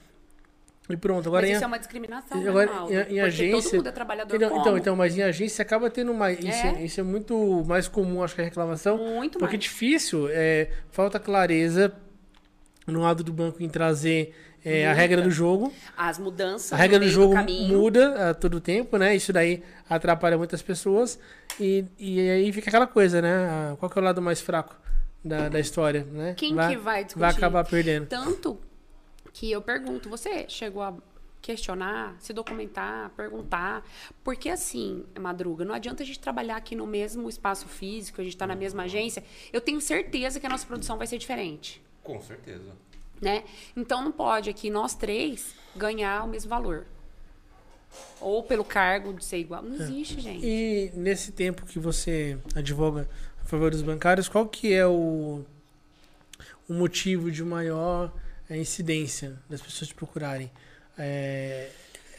E 0.89 0.97
pronto, 0.97 1.29
agora 1.29 1.43
mas 1.43 1.51
em, 1.51 1.53
isso 1.55 1.63
é 1.63 1.67
uma 1.67 1.79
discriminação, 1.79 2.45
agora, 2.45 2.85
né, 2.87 3.07
em, 3.09 3.15
em 3.15 3.19
agência, 3.21 3.61
todo 3.63 3.77
mundo 3.77 3.87
é 3.87 3.91
trabalhador 3.91 4.35
então, 4.35 4.57
então, 4.57 4.77
então, 4.77 4.95
mas 4.97 5.17
em 5.17 5.21
agência 5.21 5.61
acaba 5.61 5.89
tendo 5.89 6.13
mais. 6.13 6.37
É? 6.43 6.49
Isso, 6.49 6.67
é, 6.67 6.83
isso 6.83 6.99
é 6.99 7.03
muito 7.03 7.63
mais 7.65 7.87
comum, 7.87 8.21
acho 8.21 8.35
que 8.35 8.41
a 8.41 8.43
reclamação. 8.43 8.97
Muito 8.97 9.39
porque 9.39 9.55
mais. 9.55 9.63
difícil, 9.63 10.27
é, 10.29 10.69
falta 10.91 11.19
clareza 11.19 11.93
no 12.85 12.99
lado 12.99 13.23
do 13.23 13.31
banco 13.31 13.63
em 13.63 13.69
trazer 13.69 14.35
é, 14.65 14.85
a 14.85 14.93
regra 14.93 15.21
do 15.21 15.31
jogo. 15.31 15.73
As 15.95 16.19
mudanças. 16.19 16.73
A 16.73 16.75
regra 16.75 16.99
do 16.99 17.07
jogo 17.07 17.33
do 17.41 17.53
muda 17.67 18.31
a 18.31 18.33
todo 18.33 18.59
tempo, 18.59 18.97
né? 18.97 19.15
Isso 19.15 19.31
daí 19.31 19.63
atrapalha 19.89 20.37
muitas 20.37 20.61
pessoas. 20.61 21.17
E, 21.59 21.85
e 21.97 22.29
aí 22.29 22.51
fica 22.51 22.69
aquela 22.69 22.87
coisa, 22.87 23.21
né? 23.21 23.75
Qual 23.79 23.89
que 23.89 23.97
é 23.97 24.01
o 24.01 24.05
lado 24.05 24.21
mais 24.21 24.41
fraco 24.41 24.75
da, 25.23 25.47
da 25.47 25.59
história, 25.61 26.05
né? 26.11 26.33
Quem 26.35 26.53
vai, 26.53 26.69
que 26.69 26.77
vai 26.77 27.03
discutir? 27.05 27.19
Vai 27.21 27.31
acabar 27.31 27.63
perdendo. 27.63 28.07
Tanto 28.07 28.59
que 29.33 29.51
eu 29.51 29.61
pergunto, 29.61 30.07
você 30.07 30.47
chegou 30.47 30.83
a 30.83 30.93
questionar, 31.41 32.15
se 32.19 32.31
documentar, 32.31 33.09
perguntar. 33.11 33.85
Porque 34.23 34.47
assim, 34.47 35.03
Madruga, 35.19 35.65
não 35.65 35.75
adianta 35.75 36.03
a 36.03 36.05
gente 36.05 36.19
trabalhar 36.19 36.55
aqui 36.55 36.75
no 36.75 36.87
mesmo 36.87 37.27
espaço 37.27 37.67
físico, 37.67 38.21
a 38.21 38.23
gente 38.23 38.33
está 38.33 38.47
na 38.47 38.55
mesma 38.55 38.83
agência. 38.83 39.23
Eu 39.51 39.59
tenho 39.59 39.81
certeza 39.81 40.39
que 40.39 40.45
a 40.45 40.49
nossa 40.49 40.65
produção 40.65 40.97
vai 40.97 41.05
ser 41.05 41.17
diferente. 41.17 41.83
Com 42.01 42.21
certeza. 42.21 42.71
Né? 43.21 43.43
Então 43.75 44.03
não 44.03 44.11
pode 44.11 44.49
aqui 44.49 44.69
nós 44.69 44.95
três 44.95 45.53
ganhar 45.75 46.23
o 46.23 46.27
mesmo 46.27 46.49
valor. 46.49 46.85
Ou 48.19 48.41
pelo 48.43 48.63
cargo 48.63 49.13
de 49.13 49.23
ser 49.25 49.37
igual. 49.37 49.61
Não 49.61 49.75
é. 49.75 49.83
existe, 49.83 50.19
gente. 50.19 50.45
E 50.45 50.91
nesse 50.95 51.31
tempo 51.31 51.65
que 51.65 51.77
você 51.77 52.37
advoga 52.55 53.07
a 53.41 53.45
favor 53.45 53.69
dos 53.69 53.81
bancários, 53.81 54.27
qual 54.29 54.47
que 54.47 54.73
é 54.73 54.85
o, 54.87 55.43
o 56.67 56.73
motivo 56.73 57.29
de 57.29 57.43
maior 57.43 58.11
é, 58.49 58.57
incidência 58.57 59.39
das 59.49 59.61
pessoas 59.61 59.89
te 59.89 59.95
procurarem? 59.95 60.51
É, 60.97 61.69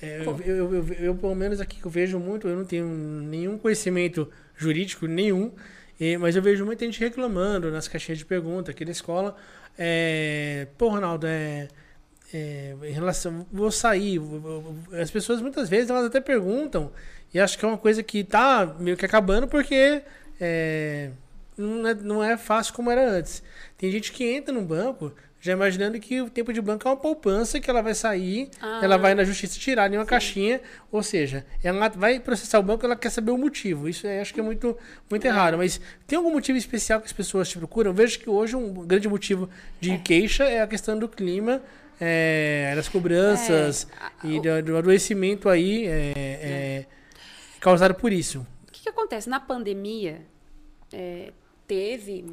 é, 0.03 0.21
eu, 0.21 0.41
eu, 0.41 0.75
eu, 0.75 0.95
eu, 0.95 1.15
pelo 1.15 1.35
menos 1.35 1.61
aqui 1.61 1.81
que 1.81 1.87
eu 1.87 1.91
vejo 1.91 2.19
muito, 2.19 2.49
eu 2.49 2.57
não 2.57 2.65
tenho 2.65 2.87
nenhum 2.87 3.57
conhecimento 3.59 4.31
jurídico 4.57 5.07
nenhum, 5.07 5.53
e, 5.99 6.17
mas 6.19 6.37
eu 6.37 6.43
vejo 6.43 6.65
muita 6.65 6.85
gente 6.85 7.01
reclamando 7.01 7.71
nas 7.71 7.89
caixinhas 7.89 8.19
de 8.19 8.25
pergunta 8.25 8.71
aqui 8.71 8.85
na 8.85 8.91
escola. 8.91 9.37
É, 9.79 10.69
Pô, 10.77 10.89
Ronaldo, 10.89 11.27
é, 11.27 11.69
é, 12.33 12.75
em 12.83 12.93
relação. 12.93 13.47
Vou 13.53 13.71
sair. 13.71 14.21
As 15.01 15.11
pessoas 15.11 15.41
muitas 15.41 15.69
vezes 15.69 15.91
elas 15.91 16.07
até 16.07 16.21
perguntam, 16.21 16.93
e 17.33 17.41
acho 17.41 17.59
que 17.59 17.65
é 17.65 17.69
uma 17.69 17.79
coisa 17.79 18.03
que 18.03 18.25
tá 18.25 18.77
meio 18.79 18.97
que 18.97 19.07
acabando 19.07 19.49
porque 19.49 20.03
é, 20.41 21.11
não, 21.57 21.87
é, 21.87 21.95
não 21.95 22.25
é 22.25 22.37
fácil 22.37 22.75
como 22.75 22.91
era 22.91 23.09
antes. 23.09 23.43
Tem 23.79 23.91
gente 23.91 24.13
que 24.13 24.25
entra 24.25 24.53
no 24.53 24.63
banco 24.63 25.13
já 25.45 25.53
imaginando 25.53 26.01
que 26.01 26.23
o 26.23 26.31
tempo 26.31 26.55
de 26.55 26.61
banco 26.63 26.89
é 26.89 26.91
uma 26.91 26.97
poupança 26.97 27.61
que 27.61 27.69
ela 27.69 27.83
vai 27.83 27.95
sair, 27.95 28.49
ah. 28.63 28.81
ela 28.83 28.97
vai 28.97 29.15
na 29.15 29.25
justiça 29.25 29.59
tirar 29.59 29.93
em 29.93 29.97
uma 29.99 30.05
Sim. 30.05 30.09
caixinha, 30.09 30.61
ou 30.91 31.03
seja, 31.03 31.45
ela 31.63 31.91
vai 31.91 32.19
processar 32.19 32.59
o 32.59 32.63
banco, 32.63 32.87
ela 32.87 32.97
quer 32.97 33.11
saber 33.11 33.31
o 33.31 33.37
motivo. 33.37 33.87
Isso 33.87 34.07
é, 34.07 34.23
acho 34.23 34.33
que 34.33 34.41
é 34.41 34.43
muito, 34.43 34.75
muito 35.11 35.27
é. 35.27 35.29
errado. 35.29 35.59
Mas 35.59 35.79
tem 36.07 36.17
algum 36.17 36.33
motivo 36.33 36.57
especial 36.57 36.99
que 36.99 37.05
as 37.05 37.13
pessoas 37.13 37.47
te 37.47 37.59
procuram? 37.59 37.91
Eu 37.91 37.95
vejo 37.95 38.19
que 38.21 38.31
hoje 38.31 38.57
um 38.57 38.73
grande 38.87 39.07
motivo 39.07 39.51
de 39.79 39.91
é. 39.91 39.99
queixa 39.99 40.45
é 40.45 40.63
a 40.63 40.67
questão 40.67 40.99
do 40.99 41.11
clima, 41.11 41.61
é, 42.01 42.73
das 42.75 42.89
cobranças 42.89 43.87
é, 44.25 44.27
e 44.27 44.41
do, 44.41 44.63
do, 44.63 44.77
adoecimento 44.79 45.51
aí 45.51 45.87
é, 45.87 46.13
é, 46.17 46.87
causado 47.61 47.95
por 47.95 48.15
isso. 48.15 48.47
O 48.67 48.73
que, 48.73 48.85
que 48.85 48.89
acontece? 48.89 49.29
Na 49.29 49.41
pandemia, 49.41 50.23
teve 51.67 52.25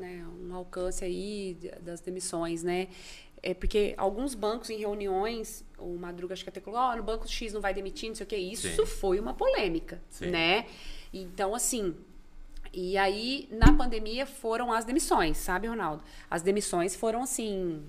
né, 0.00 0.26
um 0.40 0.54
alcance 0.54 1.04
aí 1.04 1.56
das 1.82 2.00
demissões, 2.00 2.62
né? 2.62 2.88
É 3.42 3.54
porque 3.54 3.94
alguns 3.96 4.34
bancos 4.34 4.68
em 4.68 4.76
reuniões, 4.76 5.64
o 5.78 5.96
Madruga 5.96 6.34
acho 6.34 6.42
que 6.42 6.50
até 6.50 6.60
falou, 6.60 6.80
oh, 6.80 6.96
no 6.96 7.02
banco 7.02 7.26
X 7.28 7.52
não 7.52 7.60
vai 7.60 7.72
demitir, 7.72 8.08
não 8.08 8.16
sei 8.16 8.24
o 8.24 8.28
que. 8.28 8.36
Isso 8.36 8.68
Sim. 8.68 8.86
foi 8.86 9.20
uma 9.20 9.32
polêmica, 9.32 10.00
Sim. 10.10 10.26
né? 10.26 10.66
Então, 11.12 11.54
assim, 11.54 11.94
e 12.72 12.96
aí, 12.96 13.48
na 13.50 13.72
pandemia, 13.72 14.26
foram 14.26 14.72
as 14.72 14.84
demissões, 14.84 15.38
sabe, 15.38 15.66
Ronaldo? 15.66 16.02
As 16.30 16.42
demissões 16.42 16.94
foram, 16.94 17.22
assim, 17.22 17.82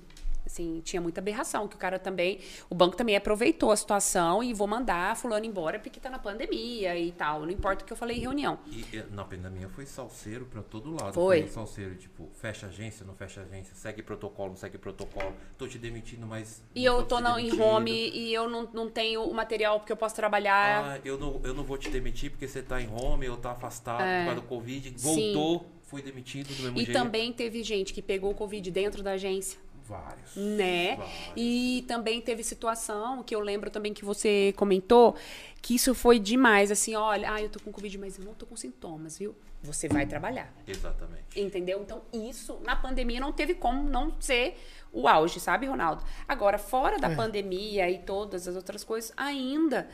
Assim, 0.46 0.82
tinha 0.84 1.02
muita 1.02 1.22
aberração, 1.22 1.68
que 1.68 1.76
o 1.76 1.80
cara 1.80 2.00
também, 2.00 2.40
o 2.70 2.76
banco 2.76 2.96
também 2.96 3.16
aproveitou 3.16 3.72
a 3.72 3.76
situação 3.76 4.44
e 4.44 4.54
vou 4.54 4.68
mandar 4.68 5.16
fulano 5.16 5.46
embora 5.46 5.80
porque 5.80 6.00
tá 6.00 6.10
na 6.10 6.20
pandemia 6.20 6.98
e 6.98 7.12
tal. 7.12 7.42
Não 7.42 7.52
importa 7.52 7.84
o 7.84 7.88
que 7.88 7.94
eu 7.94 7.98
falei 7.98 8.18
em 8.18 8.22
reunião. 8.22 8.60
E 8.68 9.04
na 9.12 9.24
pandemia 9.24 9.70
foi 9.70 9.86
salseiro 9.86 10.46
para 10.46 10.62
todo 10.62 10.92
lado. 10.92 11.14
Foi. 11.14 11.42
foi 11.42 11.50
salseiro, 11.50 11.96
tipo, 11.96 12.30
fecha 12.34 12.68
agência, 12.68 13.06
não 13.06 13.16
fecha 13.16 13.42
agência, 13.42 13.76
segue 13.76 14.02
protocolo, 14.02 14.50
não 14.50 14.58
segue 14.58 14.78
protocolo. 14.78 15.34
Tô 15.58 15.68
te 15.68 15.78
demitindo, 15.78 16.26
mas. 16.26 16.64
E 16.74 16.84
eu 16.84 17.04
tô, 17.04 17.22
tô 17.22 17.38
em 17.38 17.60
home 17.60 18.10
e 18.10 18.34
eu 18.34 18.50
não, 18.50 18.68
não 18.74 18.90
tenho 18.90 19.24
o 19.24 19.34
material 19.34 19.80
porque 19.80 19.92
eu 19.92 19.98
posso 19.98 20.16
trabalhar. 20.16 20.96
Ah, 20.96 21.00
eu 21.06 21.18
não, 21.18 21.40
eu 21.44 21.54
não 21.54 21.64
vou 21.64 21.78
te 21.78 21.90
demitir 21.90 22.32
porque 22.32 22.48
você 22.48 22.62
tá 22.62 22.82
em 22.82 22.90
home, 22.90 23.26
eu 23.26 23.38
tá 23.38 23.52
afastado 23.52 24.02
é. 24.02 24.20
por 24.20 24.26
causa 24.26 24.42
do 24.42 24.48
Covid. 24.48 24.94
Voltou, 24.98 25.60
Sim. 25.60 25.66
foi 25.84 26.02
demitido 26.02 26.48
do 26.56 26.64
mesmo 26.64 26.78
e 26.78 26.86
jeito. 26.86 26.92
E 26.92 26.94
também 26.94 27.32
teve 27.32 27.64
gente 27.64 27.94
que 27.94 28.02
pegou 28.02 28.32
o 28.32 28.36
Covid 28.36 28.70
dentro 28.72 29.04
da 29.04 29.12
agência. 29.12 29.60
Vários. 29.92 30.36
Né? 30.36 30.96
Vários. 30.96 31.34
E 31.36 31.84
também 31.88 32.22
teve 32.22 32.44
situação 32.44 33.22
que 33.24 33.36
eu 33.36 33.42
lembro 33.42 33.70
também 33.70 33.94
que 33.94 34.06
você 34.06 34.54
comentou 34.56 35.16
que 35.62 35.76
isso 35.76 35.94
foi 35.94 36.18
demais. 36.18 36.72
Assim, 36.72 36.96
olha, 36.96 37.34
ah, 37.34 37.42
eu 37.42 37.50
tô 37.50 37.60
com 37.60 37.72
Covid, 37.72 37.98
mas 37.98 38.18
eu 38.18 38.24
não 38.24 38.34
tô 38.34 38.46
com 38.46 38.56
sintomas, 38.56 39.18
viu? 39.18 39.36
Você 39.64 39.88
vai 39.88 40.08
trabalhar. 40.08 40.52
Exatamente. 40.66 41.40
Entendeu? 41.40 41.82
Então, 41.82 42.02
isso 42.12 42.60
na 42.64 42.76
pandemia 42.76 43.20
não 43.20 43.32
teve 43.32 43.54
como 43.54 43.84
não 43.84 44.16
ser 44.20 44.58
o 44.92 45.08
auge, 45.08 45.40
sabe, 45.40 45.68
Ronaldo? 45.68 46.04
Agora, 46.28 46.58
fora 46.58 46.98
da 46.98 47.12
é. 47.12 47.16
pandemia 47.16 47.90
e 47.90 48.00
todas 48.00 48.48
as 48.48 48.56
outras 48.56 48.84
coisas, 48.84 49.14
ainda 49.16 49.88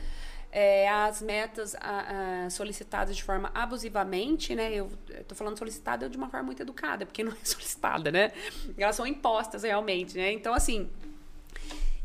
é, 0.50 0.88
as 0.88 1.20
metas 1.20 1.74
a, 1.76 2.44
a, 2.46 2.50
solicitadas 2.50 3.16
de 3.16 3.22
forma 3.22 3.50
abusivamente, 3.54 4.54
né? 4.54 4.72
Eu 4.72 4.90
estou 5.10 5.36
falando 5.36 5.58
solicitada 5.58 6.08
de 6.08 6.16
uma 6.16 6.28
forma 6.28 6.46
muito 6.46 6.62
educada, 6.62 7.04
porque 7.04 7.22
não 7.22 7.32
é 7.32 7.36
solicitada, 7.44 8.10
né? 8.10 8.32
Elas 8.76 8.96
são 8.96 9.06
impostas 9.06 9.62
realmente, 9.62 10.16
né? 10.16 10.32
Então, 10.32 10.54
assim. 10.54 10.88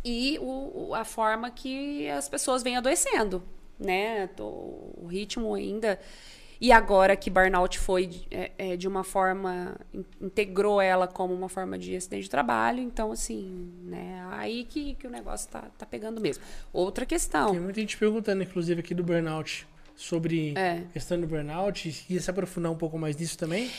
E 0.06 0.38
o, 0.41 0.93
a 0.93 1.06
forma 1.06 1.49
que 1.49 2.10
as 2.10 2.27
pessoas 2.27 2.62
vêm 2.62 2.75
adoecendo, 2.75 3.41
né? 3.79 4.29
O 4.38 5.08
ritmo 5.08 5.53
ainda 5.53 5.97
e 6.63 6.71
agora 6.71 7.13
que 7.17 7.30
burnout 7.30 7.78
foi 7.78 8.10
é, 8.32 8.52
é, 8.58 8.78
de 8.78 8.88
uma 8.88 9.04
forma, 9.04 9.76
integrou 10.21 10.80
ela 10.80 11.10
como 11.10 11.34
uma 11.34 11.49
forma 11.49 11.78
de 11.78 11.93
acidente 11.93 12.23
de 12.23 12.30
trabalho, 12.30 12.80
então 12.80 13.12
assim, 13.12 13.69
né, 13.84 14.26
aí 14.32 14.63
que, 14.63 14.95
que 14.95 15.06
o 15.06 15.10
negócio 15.10 15.49
tá, 15.49 15.65
tá 15.78 15.86
pegando 15.86 16.21
mesmo. 16.21 16.41
Outra 16.71 17.06
questão. 17.06 17.52
Tem 17.52 17.60
muita 17.60 17.82
gente 17.82 17.97
perguntando, 17.97 18.43
inclusive, 18.43 18.80
aqui 18.80 18.95
do 18.95 19.04
burnout, 19.04 19.67
sobre 19.93 20.54
é. 20.56 20.84
questão 20.93 21.19
do 21.19 21.28
burnout, 21.28 22.06
e 22.10 22.17
se 22.17 22.30
aprofundar 22.30 22.71
um 22.71 22.78
pouco 22.78 22.97
mais 22.97 23.17
nisso 23.17 23.38
também? 23.38 23.69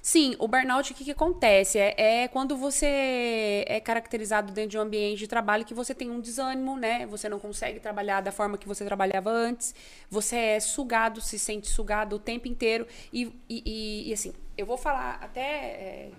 Sim, 0.00 0.36
o 0.38 0.46
burnout, 0.48 0.92
o 0.92 0.94
que, 0.94 1.04
que 1.04 1.10
acontece? 1.10 1.78
É, 1.78 2.22
é, 2.22 2.28
quando 2.28 2.56
você 2.56 3.64
é 3.66 3.80
caracterizado 3.80 4.52
dentro 4.52 4.70
de 4.70 4.78
um 4.78 4.82
ambiente 4.82 5.18
de 5.18 5.28
trabalho 5.28 5.64
que 5.64 5.74
você 5.74 5.94
tem 5.94 6.10
um 6.10 6.20
desânimo, 6.20 6.76
né? 6.76 7.06
Você 7.06 7.28
não 7.28 7.38
consegue 7.38 7.80
trabalhar 7.80 8.20
da 8.20 8.32
forma 8.32 8.56
que 8.56 8.66
você 8.66 8.84
trabalhava 8.84 9.30
antes. 9.30 9.74
Você 10.10 10.36
é 10.36 10.60
sugado, 10.60 11.20
se 11.20 11.38
sente 11.38 11.68
sugado 11.68 12.16
o 12.16 12.18
tempo 12.18 12.48
inteiro. 12.48 12.86
E, 13.12 13.32
e, 13.48 14.08
e 14.08 14.12
assim, 14.12 14.32
eu 14.56 14.64
vou 14.64 14.78
falar 14.78 15.18
até 15.22 15.40
é, 15.40 16.10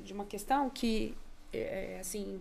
de 0.00 0.12
uma 0.12 0.24
questão 0.24 0.70
que, 0.70 1.14
é, 1.52 1.98
assim, 2.00 2.40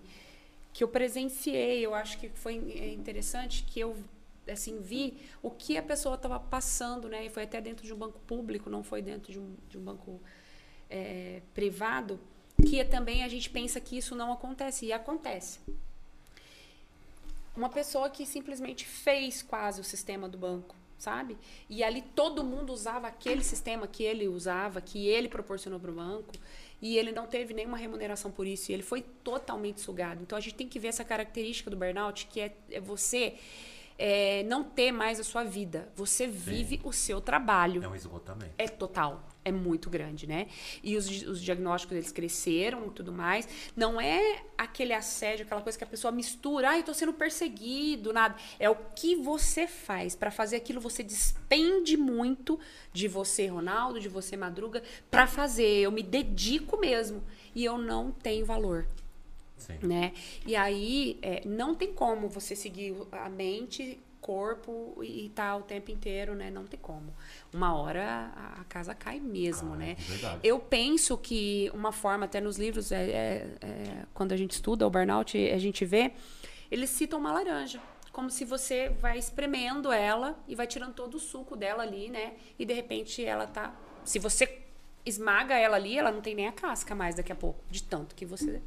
que 0.74 0.84
eu 0.84 0.88
presenciei. 0.88 1.86
Eu 1.86 1.94
acho 1.94 2.18
que 2.18 2.30
foi 2.30 2.56
interessante 2.94 3.64
que 3.64 3.80
eu 3.80 3.96
assim 4.48 4.80
vi 4.80 5.18
o 5.42 5.50
que 5.50 5.78
a 5.78 5.82
pessoa 5.82 6.16
estava 6.16 6.40
passando, 6.40 7.10
né? 7.10 7.26
E 7.26 7.30
foi 7.30 7.44
até 7.44 7.60
dentro 7.60 7.86
de 7.86 7.94
um 7.94 7.98
banco 7.98 8.20
público, 8.28 8.70
não 8.70 8.84
foi 8.84 9.02
dentro 9.02 9.32
de 9.32 9.40
um, 9.40 9.56
de 9.70 9.78
um 9.78 9.82
banco 9.82 10.22
é, 10.90 11.42
privado, 11.54 12.20
que 12.68 12.84
também 12.86 13.24
a 13.24 13.28
gente 13.28 13.50
pensa 13.50 13.80
que 13.80 13.98
isso 13.98 14.16
não 14.16 14.32
acontece, 14.32 14.86
e 14.86 14.94
acontece. 14.94 15.60
Uma 17.56 17.70
pessoa 17.70 18.10
que 18.10 18.26
simplesmente 18.26 18.86
fez 18.86 19.42
quase 19.42 19.80
o 19.80 19.84
sistema 19.84 20.28
do 20.28 20.38
banco, 20.38 20.76
sabe? 20.98 21.38
E 21.70 21.84
ali 21.84 22.02
todo 22.02 22.44
mundo 22.44 22.74
usava 22.74 23.08
aquele 23.08 23.44
sistema 23.44 23.88
que 23.88 24.04
ele 24.04 24.28
usava, 24.28 24.82
que 24.82 25.08
ele 25.08 25.30
proporcionou 25.30 25.80
para 25.80 25.92
o 25.92 25.96
banco, 25.96 26.34
e 26.82 26.98
ele 26.98 27.12
não 27.12 27.26
teve 27.26 27.54
nenhuma 27.54 27.78
remuneração 27.78 28.30
por 28.30 28.46
isso, 28.46 28.72
e 28.72 28.74
ele 28.74 28.84
foi 28.84 29.02
totalmente 29.02 29.80
sugado. 29.80 30.22
Então 30.22 30.38
a 30.38 30.42
gente 30.42 30.56
tem 30.56 30.68
que 30.68 30.80
ver 30.80 30.90
essa 30.90 31.04
característica 31.04 31.70
do 31.70 31.78
burnout, 31.78 32.28
que 32.28 32.42
é, 32.42 32.56
é 32.70 32.80
você 32.80 33.36
é, 33.98 34.44
não 34.44 34.64
ter 34.64 34.92
mais 34.92 35.20
a 35.20 35.24
sua 35.24 35.44
vida. 35.44 35.90
Você 35.96 36.28
vive 36.28 36.78
Sim. 36.78 36.82
o 36.84 36.92
seu 36.92 37.22
trabalho. 37.22 37.84
É 37.84 37.88
um 37.88 37.96
esgotamento. 37.96 38.54
É 38.58 38.68
total. 38.68 39.28
É 39.44 39.52
muito 39.52 39.90
grande, 39.90 40.26
né? 40.26 40.48
E 40.84 40.98
os, 40.98 41.08
os 41.08 41.40
diagnósticos 41.40 41.96
eles 41.96 42.12
cresceram 42.12 42.88
e 42.88 42.90
tudo 42.90 43.12
mais. 43.12 43.48
Não 43.76 44.02
é 44.02 44.44
aquele 44.58 44.92
assédio, 44.92 45.46
aquela 45.46 45.62
coisa 45.62 45.78
que 45.78 45.84
a 45.84 45.88
pessoa 45.88 46.12
mistura. 46.12 46.72
Ah, 46.72 46.78
eu 46.78 46.84
tô 46.84 46.94
sendo 46.94 47.14
perseguido, 47.14 48.12
nada. 48.12 48.36
É 48.60 48.70
o 48.70 48.76
que 48.76 49.16
você 49.16 49.68
faz. 49.68 50.16
para 50.16 50.32
fazer 50.32 50.56
aquilo, 50.56 50.82
você 50.82 51.04
despende 51.04 51.96
muito 51.96 52.60
de 52.92 53.08
você, 53.08 53.48
Ronaldo, 53.48 54.00
de 54.00 54.10
você, 54.10 54.36
Madruga, 54.36 54.82
para 55.12 55.28
fazer. 55.28 55.82
Eu 55.82 55.92
me 55.92 56.02
dedico 56.02 56.78
mesmo. 56.78 57.24
E 57.54 57.64
eu 57.64 57.78
não 57.78 58.12
tenho 58.12 58.46
valor. 58.46 58.88
Sim. 59.58 59.78
Né? 59.82 60.14
E 60.46 60.56
aí 60.56 61.18
é, 61.22 61.42
não 61.46 61.76
tem 61.76 61.94
como 61.94 62.28
você 62.28 62.56
seguir 62.56 62.96
a 63.12 63.30
mente, 63.30 64.00
corpo 64.26 65.04
e 65.04 65.30
tá 65.30 65.56
o 65.56 65.62
tempo 65.62 65.92
inteiro, 65.92 66.34
né? 66.34 66.50
Não 66.50 66.66
tem 66.66 66.80
como. 66.80 67.14
Uma 67.54 67.76
hora 67.76 68.32
a, 68.36 68.64
casa 68.64 68.96
cai 68.96 69.20
mesmo, 69.20 69.74
ah, 69.74 69.78
né? 69.78 69.98
É 70.10 70.40
Eu 70.44 70.60
penso 70.60 71.16
que 71.16 71.70
uma 71.76 71.92
forma, 71.92 72.26
até 72.26 72.42
nos 72.42 72.58
livros, 72.58 72.92
é, 72.92 73.04
é, 73.04 73.48
é, 73.62 74.06
quando 74.16 74.32
a 74.32 74.38
gente 74.38 74.54
estuda 74.54 74.88
o 74.88 74.90
burnout, 74.90 75.38
a 75.38 75.60
gente 75.60 75.86
vê, 75.86 76.12
eles 76.72 76.90
citam 76.90 77.20
uma 77.20 77.32
laranja 77.32 77.80
como 78.16 78.30
se 78.30 78.46
você 78.46 78.88
vai 78.88 79.20
espremendo 79.20 79.92
ela 79.92 80.40
e 80.48 80.56
vai 80.56 80.66
tirando 80.66 80.94
todo 80.94 81.16
o 81.16 81.20
suco 81.20 81.54
dela 81.54 81.84
ali, 81.84 82.10
né? 82.10 82.36
E 82.58 82.66
de 82.66 82.74
repente 82.74 83.24
ela 83.24 83.46
tá. 83.46 83.76
Se 84.06 84.20
você 84.20 84.62
esmaga 85.06 85.56
ela 85.56 85.76
ali, 85.76 85.98
ela 85.98 86.14
não 86.14 86.22
tem 86.22 86.34
nem 86.34 86.48
a 86.48 86.52
casca 86.54 86.96
mais 86.96 87.16
daqui 87.16 87.34
a 87.34 87.36
pouco, 87.36 87.62
de 87.70 87.84
tanto 87.84 88.16
que 88.16 88.26
você 88.26 88.62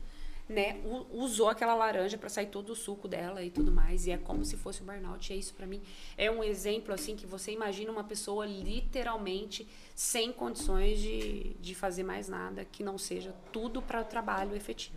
né, 0.48 0.80
usou 1.12 1.48
aquela 1.48 1.74
laranja 1.74 2.16
para 2.16 2.28
sair 2.28 2.46
todo 2.46 2.70
o 2.70 2.76
suco 2.76 3.06
dela 3.06 3.42
e 3.42 3.50
tudo 3.50 3.70
mais. 3.70 4.06
E 4.06 4.10
é 4.10 4.16
como 4.16 4.44
se 4.44 4.56
fosse 4.56 4.80
o 4.80 4.84
burnout. 4.84 5.30
E 5.30 5.36
é 5.36 5.38
isso 5.38 5.54
para 5.54 5.66
mim 5.66 5.82
é 6.16 6.30
um 6.30 6.42
exemplo 6.42 6.94
assim 6.94 7.14
que 7.14 7.26
você 7.26 7.52
imagina 7.52 7.92
uma 7.92 8.04
pessoa 8.04 8.46
literalmente 8.46 9.68
sem 9.94 10.32
condições 10.32 11.00
de, 11.00 11.54
de 11.60 11.74
fazer 11.74 12.02
mais 12.02 12.28
nada 12.28 12.64
que 12.64 12.82
não 12.82 12.96
seja 12.96 13.34
tudo 13.52 13.82
para 13.82 14.00
o 14.00 14.04
trabalho 14.04 14.56
efetivo. 14.56 14.96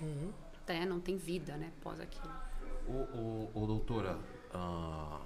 Uhum. 0.00 0.32
É, 0.66 0.86
não 0.86 1.00
tem 1.00 1.16
vida, 1.16 1.56
né, 1.56 1.70
após 1.78 2.00
aquilo. 2.00 2.32
O, 2.86 2.92
o, 2.92 3.50
o 3.54 3.66
doutora, 3.66 4.18
uh, 4.54 5.20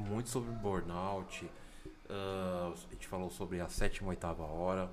muito 0.00 0.28
sobre 0.28 0.50
burnout. 0.50 1.44
Uh, 1.44 2.72
a 2.72 2.92
gente 2.92 3.06
falou 3.06 3.30
sobre 3.30 3.60
a 3.60 3.68
sétima, 3.68 4.10
oitava 4.10 4.44
hora. 4.44 4.90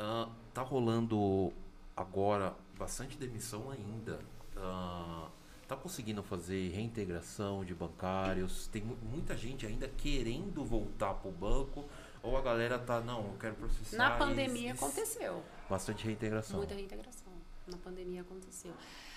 Uh, 0.00 0.30
tá 0.52 0.62
rolando 0.62 1.52
agora 1.96 2.54
bastante 2.82 3.16
demissão 3.16 3.70
ainda. 3.70 4.18
Uh, 4.56 5.30
tá 5.68 5.76
conseguindo 5.76 6.22
fazer 6.22 6.68
reintegração 6.70 7.64
de 7.64 7.74
bancários? 7.74 8.66
Tem 8.66 8.82
muita 8.82 9.36
gente 9.36 9.64
ainda 9.64 9.88
querendo 9.88 10.64
voltar 10.64 11.14
pro 11.14 11.30
banco? 11.30 11.84
Ou 12.22 12.36
a 12.36 12.42
galera 12.42 12.78
tá, 12.78 13.00
não, 13.00 13.24
eu 13.26 13.36
quero 13.38 13.54
processar. 13.54 13.96
Na 13.96 14.16
pandemia 14.16 14.68
e, 14.68 14.72
aconteceu. 14.72 15.42
Bastante 15.70 16.04
reintegração. 16.04 16.58
Muita 16.58 16.74
reintegração. 16.74 17.32
Na 17.66 17.76
pandemia 17.78 18.22
aconteceu. 18.22 18.72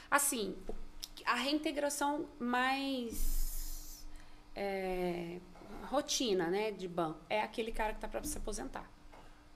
Assim, 0.09 0.55
a 1.25 1.35
reintegração 1.35 2.27
mais 2.39 4.05
é, 4.55 5.39
rotina, 5.85 6.47
né, 6.49 6.71
de 6.71 6.87
banco, 6.87 7.19
é 7.29 7.41
aquele 7.41 7.71
cara 7.71 7.93
que 7.93 7.99
tá 7.99 8.07
para 8.07 8.23
se 8.23 8.37
aposentar. 8.37 8.89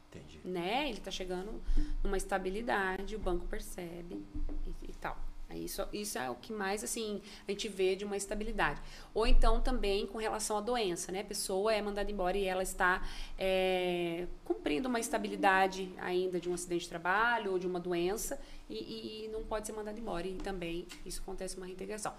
Entendi. 0.09 0.39
Né? 0.43 0.89
Ele 0.89 0.99
tá 0.99 1.11
chegando 1.11 1.61
numa 2.03 2.17
estabilidade, 2.17 3.15
o 3.15 3.19
banco 3.19 3.45
percebe 3.45 4.25
e, 4.65 4.89
e 4.89 4.93
tal. 4.99 5.17
Isso, 5.55 5.81
isso 5.91 6.17
é 6.17 6.29
o 6.29 6.35
que 6.35 6.53
mais 6.53 6.83
assim 6.83 7.21
a 7.47 7.51
gente 7.51 7.67
vê 7.67 7.95
de 7.95 8.05
uma 8.05 8.15
estabilidade. 8.15 8.79
Ou 9.13 9.25
então 9.25 9.59
também 9.59 10.05
com 10.05 10.17
relação 10.17 10.57
à 10.57 10.61
doença, 10.61 11.11
né? 11.11 11.21
A 11.21 11.23
pessoa 11.23 11.73
é 11.73 11.81
mandada 11.81 12.11
embora 12.11 12.37
e 12.37 12.45
ela 12.45 12.61
está 12.61 13.03
é, 13.37 14.27
cumprindo 14.45 14.87
uma 14.87 14.99
estabilidade 14.99 15.91
ainda 15.97 16.39
de 16.39 16.49
um 16.49 16.53
acidente 16.53 16.83
de 16.83 16.89
trabalho 16.89 17.53
ou 17.53 17.59
de 17.59 17.65
uma 17.65 17.79
doença 17.79 18.39
e, 18.69 19.25
e 19.25 19.27
não 19.29 19.43
pode 19.43 19.65
ser 19.65 19.73
mandada 19.73 19.99
embora. 19.99 20.27
E 20.27 20.35
também 20.35 20.87
isso 21.03 21.21
acontece 21.21 21.57
uma 21.57 21.65
reintegração. 21.65 22.13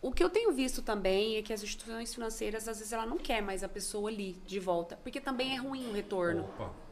O 0.00 0.12
que 0.12 0.22
eu 0.22 0.28
tenho 0.28 0.52
visto 0.52 0.82
também 0.82 1.36
é 1.36 1.42
que 1.42 1.52
as 1.52 1.62
instituições 1.62 2.14
financeiras, 2.14 2.68
às 2.68 2.78
vezes, 2.78 2.92
ela 2.92 3.06
não 3.06 3.16
quer 3.16 3.40
mais 3.40 3.64
a 3.64 3.68
pessoa 3.68 4.10
ali 4.10 4.36
de 4.46 4.60
volta, 4.60 4.96
porque 5.02 5.18
também 5.18 5.54
é 5.54 5.56
ruim 5.56 5.88
o 5.88 5.92
retorno. 5.92 6.44
Opa. 6.44 6.83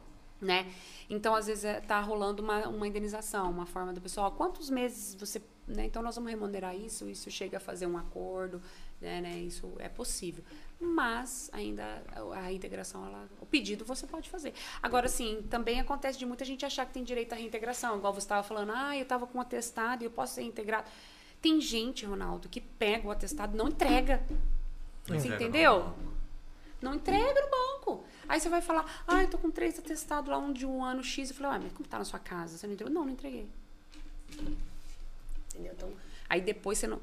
Né? 0.43 0.71
Então, 1.09 1.33
às 1.33 1.47
vezes, 1.47 1.63
está 1.63 1.99
é, 1.99 2.01
rolando 2.01 2.43
uma, 2.43 2.67
uma 2.67 2.87
indenização, 2.87 3.49
uma 3.49 3.65
forma 3.65 3.93
do 3.93 4.01
pessoal. 4.01 4.31
Quantos 4.31 4.69
meses 4.69 5.15
você 5.15 5.41
né? 5.67 5.85
Então 5.85 6.01
nós 6.01 6.15
vamos 6.15 6.29
remunerar 6.29 6.75
isso, 6.75 7.07
isso 7.09 7.31
chega 7.31 7.57
a 7.57 7.59
fazer 7.59 7.87
um 7.87 7.97
acordo, 7.97 8.61
né? 8.99 9.21
né? 9.21 9.37
Isso 9.37 9.71
é 9.79 9.87
possível. 9.87 10.43
Mas 10.79 11.49
ainda 11.53 12.03
a 12.33 12.51
integração, 12.51 13.05
ela, 13.05 13.29
o 13.39 13.45
pedido 13.45 13.85
você 13.85 14.05
pode 14.05 14.29
fazer. 14.29 14.53
Agora, 14.81 15.07
sim, 15.07 15.45
também 15.49 15.79
acontece 15.79 16.19
de 16.19 16.25
muita 16.25 16.43
gente 16.43 16.65
achar 16.65 16.85
que 16.85 16.93
tem 16.93 17.03
direito 17.03 17.33
à 17.33 17.35
reintegração, 17.35 17.97
igual 17.97 18.13
você 18.13 18.25
estava 18.25 18.43
falando, 18.43 18.73
ah, 18.75 18.95
eu 18.95 19.03
estava 19.03 19.25
com 19.25 19.37
um 19.37 19.41
atestado 19.41 20.03
e 20.03 20.05
eu 20.05 20.11
posso 20.11 20.35
ser 20.35 20.41
integrado. 20.41 20.89
Tem 21.41 21.59
gente, 21.61 22.05
Ronaldo, 22.05 22.49
que 22.49 22.59
pega 22.59 23.07
o 23.07 23.11
atestado 23.11 23.53
e 23.53 23.57
não 23.57 23.69
entrega. 23.69 24.23
Não 25.07 25.19
você 25.19 25.27
entrega 25.27 25.35
entendeu? 25.35 25.93
Não 26.81 26.95
entrega 26.95 27.41
no 27.41 27.49
banco. 27.49 28.03
Aí 28.27 28.39
você 28.39 28.49
vai 28.49 28.61
falar, 28.61 29.03
ah, 29.07 29.21
eu 29.21 29.29
tô 29.29 29.37
com 29.37 29.51
três 29.51 29.77
atestados 29.77 30.29
lá, 30.29 30.37
um 30.37 30.53
de 30.53 30.65
um 30.65 30.83
ano 30.83 31.03
X. 31.03 31.29
Eu 31.29 31.35
falei, 31.35 31.51
ah, 31.51 31.59
mas 31.63 31.73
como 31.73 31.87
tá 31.87 31.99
na 31.99 32.05
sua 32.05 32.19
casa? 32.19 32.57
Você 32.57 32.67
não 32.67 32.73
entregou? 32.73 32.93
Não, 32.93 33.05
não 33.05 33.11
entreguei. 33.11 33.47
Entendeu? 35.53 35.73
Então, 35.73 35.91
aí 36.29 36.41
depois 36.41 36.77
você 36.77 36.87
não. 36.87 36.99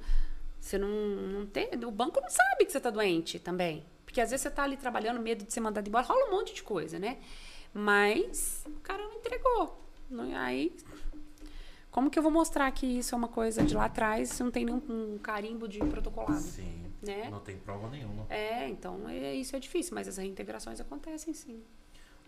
Você 0.60 0.76
não, 0.76 0.88
não 0.88 1.46
tem. 1.46 1.70
O 1.86 1.90
banco 1.90 2.20
não 2.20 2.30
sabe 2.30 2.64
que 2.64 2.72
você 2.72 2.78
está 2.78 2.90
doente 2.90 3.38
também. 3.38 3.84
Porque 4.04 4.20
às 4.20 4.30
vezes 4.30 4.42
você 4.42 4.48
está 4.48 4.64
ali 4.64 4.76
trabalhando, 4.76 5.20
medo 5.20 5.44
de 5.44 5.52
ser 5.52 5.60
mandado 5.60 5.86
embora, 5.86 6.04
rola 6.04 6.26
um 6.26 6.32
monte 6.32 6.52
de 6.52 6.62
coisa, 6.62 6.98
né? 6.98 7.18
Mas 7.72 8.64
o 8.66 8.80
cara 8.80 9.02
não 9.02 9.14
entregou. 9.14 9.80
Aí. 10.36 10.76
Como 11.90 12.10
que 12.10 12.18
eu 12.18 12.22
vou 12.22 12.30
mostrar 12.30 12.70
que 12.72 12.86
isso 12.86 13.14
é 13.14 13.18
uma 13.18 13.28
coisa 13.28 13.62
de 13.62 13.74
lá 13.74 13.86
atrás 13.86 14.30
se 14.30 14.42
não 14.42 14.50
tem 14.50 14.64
nenhum 14.64 14.82
um 14.88 15.18
carimbo 15.18 15.66
de 15.66 15.78
protocolado? 15.78 16.40
Sim. 16.40 16.89
Né? 17.02 17.28
Não 17.30 17.40
tem 17.40 17.56
prova 17.56 17.88
nenhuma. 17.88 18.26
É, 18.28 18.68
então 18.68 19.08
é, 19.08 19.34
isso 19.34 19.56
é 19.56 19.58
difícil, 19.58 19.94
mas 19.94 20.06
as 20.06 20.16
reintegrações 20.18 20.80
acontecem 20.80 21.32
sim. 21.32 21.62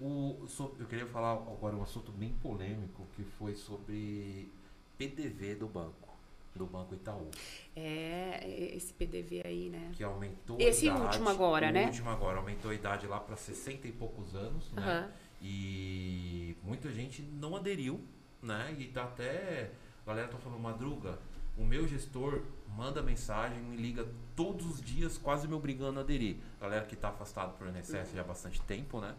O, 0.01 0.47
eu 0.81 0.87
queria 0.87 1.07
falar 1.07 1.33
agora 1.33 1.77
um 1.77 1.83
assunto 1.83 2.11
bem 2.11 2.33
polêmico 2.43 3.07
que 3.15 3.23
foi 3.23 3.55
sobre 3.55 4.51
PDV 4.99 5.57
do 5.57 5.69
banco, 5.69 6.09
do 6.57 6.67
Banco 6.67 6.95
Itaú. 6.95 7.31
É, 7.77 8.73
esse 8.75 8.93
PDV 8.95 9.43
aí, 9.45 9.69
né? 9.69 9.93
Que 9.93 10.03
aumentou 10.03 10.59
Esse 10.61 10.87
idade, 10.87 11.03
último 11.03 11.29
agora, 11.29 11.71
né? 11.71 11.87
Último 11.87 12.11
agora, 12.11 12.39
aumentou 12.39 12.71
a 12.71 12.75
idade 12.75 13.07
lá 13.07 13.21
para 13.21 13.37
60 13.37 13.87
e 13.87 13.93
poucos 13.93 14.35
anos, 14.35 14.71
uhum. 14.73 14.77
né? 14.77 15.13
E 15.41 16.57
muita 16.63 16.91
gente 16.91 17.23
não 17.23 17.55
aderiu, 17.57 18.01
né? 18.43 18.75
E 18.79 18.87
tá 18.87 19.05
até. 19.05 19.71
A 20.05 20.11
galera 20.11 20.29
tá 20.29 20.39
falando, 20.39 20.61
Madruga, 20.61 21.19
o 21.57 21.65
meu 21.65 21.87
gestor 21.87 22.43
manda 22.77 23.03
mensagem, 23.03 23.61
me 23.61 23.77
liga 23.77 24.07
todos 24.43 24.67
os 24.67 24.83
dias, 24.83 25.17
quase 25.17 25.47
me 25.47 25.55
obrigando 25.55 26.01
a 26.01 26.03
aderir. 26.03 26.37
Galera 26.61 26.85
que 26.85 26.95
está 26.95 27.11
afastado 27.11 27.57
por 27.57 27.69
INSS 27.69 28.13
já 28.13 28.23
há 28.23 28.25
bastante 28.25 28.61
tempo, 28.63 29.01
né? 29.01 29.15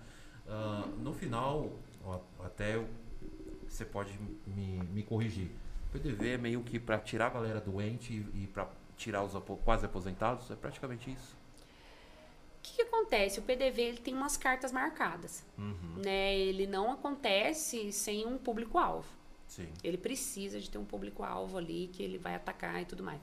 Uh, 0.45 0.99
no 0.99 1.13
final, 1.13 1.71
até 2.43 2.77
você 3.65 3.85
pode 3.85 4.19
me, 4.45 4.83
me 4.91 5.01
corrigir. 5.01 5.49
PDV 5.93 6.33
é 6.33 6.37
meio 6.37 6.61
que 6.61 6.77
para 6.77 6.99
tirar 6.99 7.27
a 7.27 7.29
galera 7.29 7.61
doente 7.61 8.11
e, 8.11 8.43
e 8.43 8.47
para 8.47 8.67
tirar 8.97 9.23
os 9.23 9.31
quase 9.63 9.85
aposentados? 9.85 10.51
É 10.51 10.55
praticamente 10.55 11.09
isso. 11.09 11.37
O 12.57 12.61
que, 12.63 12.75
que, 12.75 12.81
acontece? 12.81 13.39
O 13.39 13.43
PDV 13.43 13.81
ele 13.81 13.97
tem 13.99 14.13
umas 14.13 14.35
cartas 14.35 14.73
marcadas. 14.73 15.45
Uhum. 15.57 16.01
Né? 16.03 16.37
Ele 16.37 16.67
não 16.67 16.91
acontece 16.91 17.93
sem 17.93 18.25
um 18.25 18.37
público-alvo. 18.37 19.07
Ele 19.83 19.97
precisa 19.97 20.59
de 20.59 20.69
ter 20.69 20.77
um 20.77 20.85
público-alvo 20.85 21.57
ali 21.57 21.89
que 21.91 22.01
ele 22.01 22.17
vai 22.17 22.35
atacar 22.35 22.81
e 22.81 22.85
tudo 22.85 23.03
mais. 23.03 23.19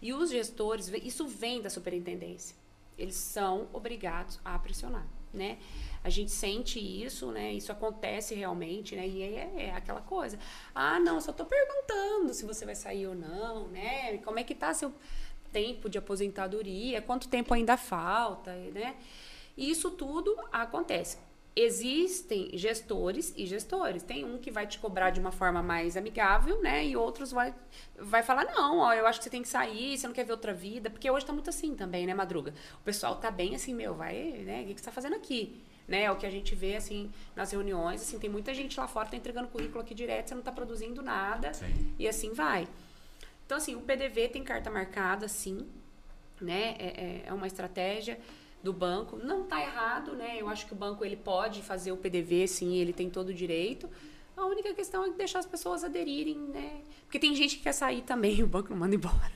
E 0.00 0.12
os 0.12 0.30
gestores, 0.30 0.88
isso 1.02 1.26
vem 1.26 1.60
da 1.62 1.70
superintendência. 1.70 2.56
Eles 2.98 3.14
são 3.14 3.68
obrigados 3.72 4.38
a 4.44 4.58
pressionar, 4.58 5.06
né? 5.32 5.58
a 6.02 6.08
gente 6.08 6.30
sente 6.30 6.78
isso, 6.78 7.30
né? 7.30 7.52
Isso 7.52 7.70
acontece 7.70 8.34
realmente, 8.34 8.96
né? 8.96 9.06
E 9.06 9.22
é, 9.22 9.52
é 9.56 9.74
aquela 9.74 10.00
coisa. 10.00 10.38
Ah, 10.74 10.98
não, 10.98 11.20
só 11.20 11.30
estou 11.30 11.44
perguntando 11.44 12.32
se 12.32 12.46
você 12.46 12.64
vai 12.64 12.74
sair 12.74 13.06
ou 13.06 13.14
não, 13.14 13.68
né? 13.68 14.16
Como 14.18 14.38
é 14.38 14.44
que 14.44 14.54
tá 14.54 14.72
seu 14.72 14.92
tempo 15.52 15.90
de 15.90 15.98
aposentadoria? 15.98 17.02
Quanto 17.02 17.28
tempo 17.28 17.52
ainda 17.52 17.76
falta, 17.76 18.54
né? 18.72 18.96
E 19.56 19.70
isso 19.70 19.90
tudo 19.90 20.34
acontece. 20.50 21.18
Existem 21.54 22.50
gestores 22.54 23.34
e 23.36 23.44
gestores. 23.44 24.02
Tem 24.02 24.24
um 24.24 24.38
que 24.38 24.50
vai 24.50 24.66
te 24.66 24.78
cobrar 24.78 25.10
de 25.10 25.18
uma 25.18 25.32
forma 25.32 25.62
mais 25.62 25.96
amigável, 25.96 26.62
né? 26.62 26.86
E 26.86 26.96
outros 26.96 27.32
vai, 27.32 27.54
vai 27.98 28.22
falar: 28.22 28.44
não, 28.44 28.78
ó, 28.78 28.92
eu 28.94 29.06
acho 29.06 29.18
que 29.18 29.24
você 29.24 29.30
tem 29.30 29.42
que 29.42 29.48
sair, 29.48 29.98
você 29.98 30.06
não 30.06 30.14
quer 30.14 30.24
ver 30.24 30.32
outra 30.32 30.54
vida. 30.54 30.88
Porque 30.88 31.10
hoje 31.10 31.26
tá 31.26 31.32
muito 31.32 31.50
assim 31.50 31.74
também, 31.74 32.06
né, 32.06 32.14
Madruga? 32.14 32.54
O 32.80 32.84
pessoal 32.84 33.16
tá 33.16 33.30
bem 33.30 33.54
assim, 33.54 33.74
meu, 33.74 33.94
vai, 33.94 34.14
né? 34.44 34.62
O 34.62 34.66
que 34.66 34.80
você 34.80 34.84
tá 34.84 34.92
fazendo 34.92 35.16
aqui? 35.16 35.60
né? 35.90 36.04
É 36.04 36.10
o 36.10 36.16
que 36.16 36.24
a 36.24 36.30
gente 36.30 36.54
vê, 36.54 36.76
assim, 36.76 37.10
nas 37.34 37.50
reuniões. 37.50 38.00
Assim, 38.00 38.18
tem 38.18 38.30
muita 38.30 38.54
gente 38.54 38.78
lá 38.78 38.86
fora 38.86 39.08
tá 39.08 39.16
entregando 39.16 39.48
currículo 39.48 39.80
aqui 39.80 39.92
direto, 39.92 40.28
você 40.28 40.34
não 40.34 40.40
está 40.40 40.52
produzindo 40.52 41.02
nada. 41.02 41.52
Sim. 41.52 41.94
E 41.98 42.06
assim 42.06 42.32
vai. 42.32 42.68
Então, 43.44 43.58
assim, 43.58 43.74
o 43.74 43.80
PDV 43.80 44.28
tem 44.28 44.44
carta 44.44 44.70
marcada, 44.70 45.26
sim, 45.26 45.68
né? 46.40 46.76
É, 46.78 46.86
é, 46.86 47.22
é 47.26 47.32
uma 47.32 47.48
estratégia 47.48 48.20
do 48.62 48.72
banco. 48.72 49.16
Não 49.16 49.42
está 49.42 49.60
errado, 49.60 50.12
né? 50.12 50.36
Eu 50.38 50.48
acho 50.48 50.66
que 50.66 50.72
o 50.72 50.76
banco 50.76 51.04
ele 51.04 51.16
pode 51.16 51.62
fazer 51.62 51.92
o 51.92 51.96
PDV, 51.96 52.46
sim, 52.46 52.76
ele 52.76 52.92
tem 52.92 53.08
todo 53.08 53.28
o 53.28 53.34
direito. 53.34 53.88
A 54.36 54.46
única 54.46 54.72
questão 54.74 55.04
é 55.04 55.10
deixar 55.10 55.40
as 55.40 55.46
pessoas 55.46 55.84
aderirem, 55.84 56.38
né? 56.38 56.80
Porque 57.04 57.18
tem 57.18 57.34
gente 57.34 57.56
que 57.56 57.62
quer 57.62 57.72
sair 57.72 58.02
também, 58.02 58.42
o 58.44 58.46
banco 58.46 58.70
não 58.70 58.78
manda 58.78 58.94
embora. 58.94 59.32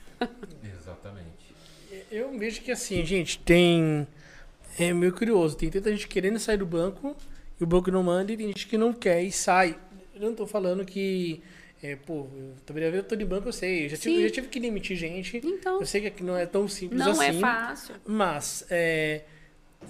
Exatamente. 0.63 1.53
Eu 2.11 2.37
vejo 2.37 2.61
que 2.61 2.71
assim, 2.71 3.05
gente, 3.05 3.39
tem 3.39 4.07
é 4.77 4.93
meio 4.93 5.13
curioso. 5.13 5.55
Tem 5.55 5.69
tanta 5.69 5.89
gente 5.91 6.07
querendo 6.07 6.39
sair 6.39 6.57
do 6.57 6.65
banco 6.65 7.15
e 7.59 7.63
o 7.63 7.67
banco 7.67 7.89
não 7.89 8.03
manda 8.03 8.31
e 8.31 8.37
tem 8.37 8.47
gente 8.47 8.67
que 8.67 8.77
não 8.77 8.93
quer 8.93 9.23
e 9.23 9.31
sai. 9.31 9.77
Eu 10.13 10.21
não 10.21 10.35
tô 10.35 10.45
falando 10.45 10.85
que. 10.85 11.41
É, 11.85 11.95
pô, 11.95 12.25
eu 12.67 13.03
tô 13.03 13.15
de 13.15 13.23
banco, 13.23 13.47
eu 13.47 13.53
sei. 13.53 13.85
Eu 13.85 13.89
já, 13.89 13.97
tive, 13.97 14.27
já 14.27 14.33
tive 14.33 14.47
que 14.47 14.59
demitir 14.59 14.97
gente. 14.97 15.39
Então, 15.43 15.79
eu 15.79 15.85
sei 15.85 16.09
que 16.09 16.23
não 16.23 16.35
é 16.35 16.47
tão 16.47 16.67
simples 16.67 16.99
não 16.99 17.11
assim. 17.11 17.19
Não 17.19 17.37
é 17.37 17.39
fácil. 17.39 17.95
Mas, 18.03 18.65
é, 18.71 19.21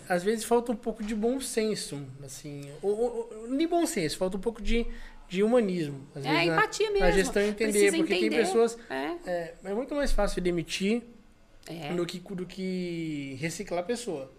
às 0.09 0.21
vezes 0.21 0.43
falta 0.43 0.73
um 0.73 0.75
pouco 0.75 1.01
de 1.01 1.15
bom 1.15 1.39
senso, 1.39 2.05
assim. 2.21 2.69
Ou, 2.81 3.29
ou, 3.47 3.57
de 3.57 3.65
bom 3.65 3.85
senso, 3.85 4.17
falta 4.17 4.35
um 4.35 4.41
pouco 4.41 4.61
de, 4.61 4.85
de 5.29 5.41
humanismo. 5.41 6.05
Às 6.13 6.25
é, 6.25 6.31
vezes, 6.31 6.47
empatia 6.47 6.87
na, 6.87 6.91
mesmo. 6.91 7.07
A 7.07 7.11
gestão 7.11 7.41
entender, 7.41 7.71
Precisa 7.71 7.97
porque 7.97 8.13
entender. 8.13 8.29
tem 8.29 8.45
pessoas. 8.45 8.77
É. 8.89 9.15
é. 9.25 9.53
é 9.63 9.73
muito 9.73 9.95
mais 9.95 10.11
fácil 10.11 10.41
demitir 10.41 11.01
é. 11.65 11.93
do, 11.93 12.05
que, 12.05 12.19
do 12.19 12.45
que 12.45 13.37
reciclar 13.39 13.79
a 13.79 13.87
pessoa. 13.87 14.29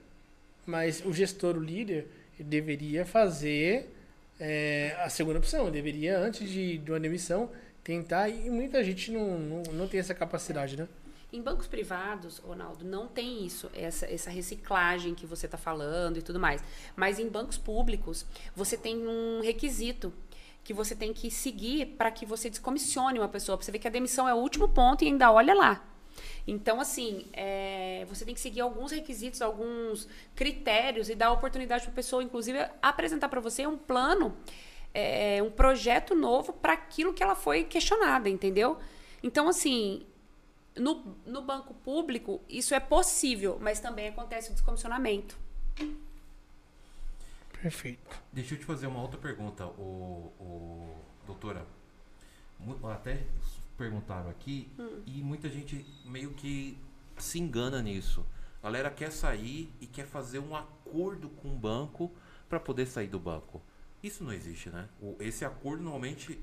Mas 0.66 1.02
o 1.06 1.12
gestor, 1.12 1.56
o 1.56 1.60
líder, 1.60 2.06
deveria 2.38 3.06
fazer 3.06 3.95
é, 4.38 4.96
a 5.00 5.08
segunda 5.08 5.38
opção. 5.38 5.70
Deveria, 5.70 6.18
antes 6.18 6.48
de, 6.48 6.78
de 6.78 6.90
uma 6.90 7.00
demissão, 7.00 7.50
tentar. 7.82 8.28
E 8.28 8.50
muita 8.50 8.82
gente 8.82 9.10
não, 9.10 9.38
não, 9.38 9.62
não 9.72 9.88
tem 9.88 10.00
essa 10.00 10.14
capacidade, 10.14 10.76
né? 10.76 10.88
Em 11.32 11.42
bancos 11.42 11.66
privados, 11.66 12.38
Ronaldo, 12.38 12.84
não 12.84 13.08
tem 13.08 13.44
isso, 13.44 13.68
essa, 13.74 14.06
essa 14.06 14.30
reciclagem 14.30 15.14
que 15.14 15.26
você 15.26 15.46
está 15.46 15.58
falando 15.58 16.18
e 16.18 16.22
tudo 16.22 16.38
mais. 16.38 16.62
Mas 16.94 17.18
em 17.18 17.28
bancos 17.28 17.58
públicos, 17.58 18.24
você 18.54 18.76
tem 18.76 18.96
um 19.06 19.40
requisito 19.42 20.12
que 20.62 20.72
você 20.72 20.94
tem 20.94 21.12
que 21.12 21.30
seguir 21.30 21.86
para 21.98 22.10
que 22.10 22.24
você 22.24 22.48
descomissione 22.48 23.18
uma 23.18 23.28
pessoa. 23.28 23.56
Você 23.56 23.72
ver 23.72 23.78
que 23.78 23.88
a 23.88 23.90
demissão 23.90 24.28
é 24.28 24.34
o 24.34 24.38
último 24.38 24.68
ponto 24.68 25.04
e 25.04 25.08
ainda 25.08 25.30
olha 25.30 25.54
lá. 25.54 25.84
Então, 26.46 26.80
assim, 26.80 27.26
é, 27.32 28.04
você 28.08 28.24
tem 28.24 28.34
que 28.34 28.40
seguir 28.40 28.60
alguns 28.60 28.92
requisitos, 28.92 29.42
alguns 29.42 30.08
critérios 30.34 31.08
e 31.08 31.14
dar 31.14 31.32
oportunidade 31.32 31.84
para 31.84 31.92
a 31.92 31.94
pessoa, 31.94 32.22
inclusive, 32.22 32.58
apresentar 32.80 33.28
para 33.28 33.40
você 33.40 33.66
um 33.66 33.76
plano, 33.76 34.36
é, 34.94 35.42
um 35.42 35.50
projeto 35.50 36.14
novo 36.14 36.52
para 36.52 36.72
aquilo 36.72 37.12
que 37.12 37.22
ela 37.22 37.34
foi 37.34 37.64
questionada, 37.64 38.28
entendeu? 38.28 38.78
Então, 39.22 39.48
assim, 39.48 40.06
no, 40.76 41.16
no 41.24 41.42
banco 41.42 41.74
público, 41.74 42.40
isso 42.48 42.74
é 42.74 42.80
possível, 42.80 43.58
mas 43.60 43.80
também 43.80 44.08
acontece 44.08 44.50
o 44.50 44.52
descomissionamento. 44.52 45.36
Perfeito. 47.60 48.22
Deixa 48.32 48.54
eu 48.54 48.58
te 48.58 48.64
fazer 48.64 48.86
uma 48.86 49.00
outra 49.00 49.18
pergunta, 49.18 49.66
o, 49.66 50.32
o 50.38 50.96
doutora. 51.26 51.66
Até 52.94 53.22
perguntaram 53.76 54.30
aqui 54.30 54.68
hum. 54.78 55.02
e 55.06 55.22
muita 55.22 55.48
gente 55.48 55.84
meio 56.04 56.30
que 56.30 56.76
se 57.18 57.38
engana 57.38 57.82
nisso. 57.82 58.24
A 58.62 58.66
galera 58.66 58.90
quer 58.90 59.12
sair 59.12 59.72
e 59.80 59.86
quer 59.86 60.06
fazer 60.06 60.38
um 60.38 60.56
acordo 60.56 61.28
com 61.28 61.48
o 61.48 61.56
banco 61.56 62.10
para 62.48 62.58
poder 62.58 62.86
sair 62.86 63.06
do 63.06 63.18
banco. 63.18 63.62
Isso 64.02 64.24
não 64.24 64.32
existe, 64.32 64.70
né? 64.70 64.88
Esse 65.18 65.44
acordo 65.44 65.82
normalmente 65.82 66.38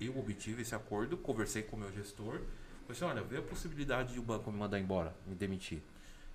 eu 0.00 0.18
obtive 0.18 0.62
esse 0.62 0.74
acordo, 0.74 1.16
conversei 1.16 1.62
com 1.62 1.76
o 1.76 1.78
meu 1.78 1.92
gestor, 1.92 2.40
falei 2.86 2.90
assim, 2.90 3.04
olha, 3.04 3.22
vê 3.22 3.38
a 3.38 3.42
possibilidade 3.42 4.12
de 4.12 4.18
o 4.18 4.22
banco 4.22 4.50
me 4.50 4.58
mandar 4.58 4.78
embora, 4.78 5.14
me 5.26 5.34
demitir. 5.34 5.80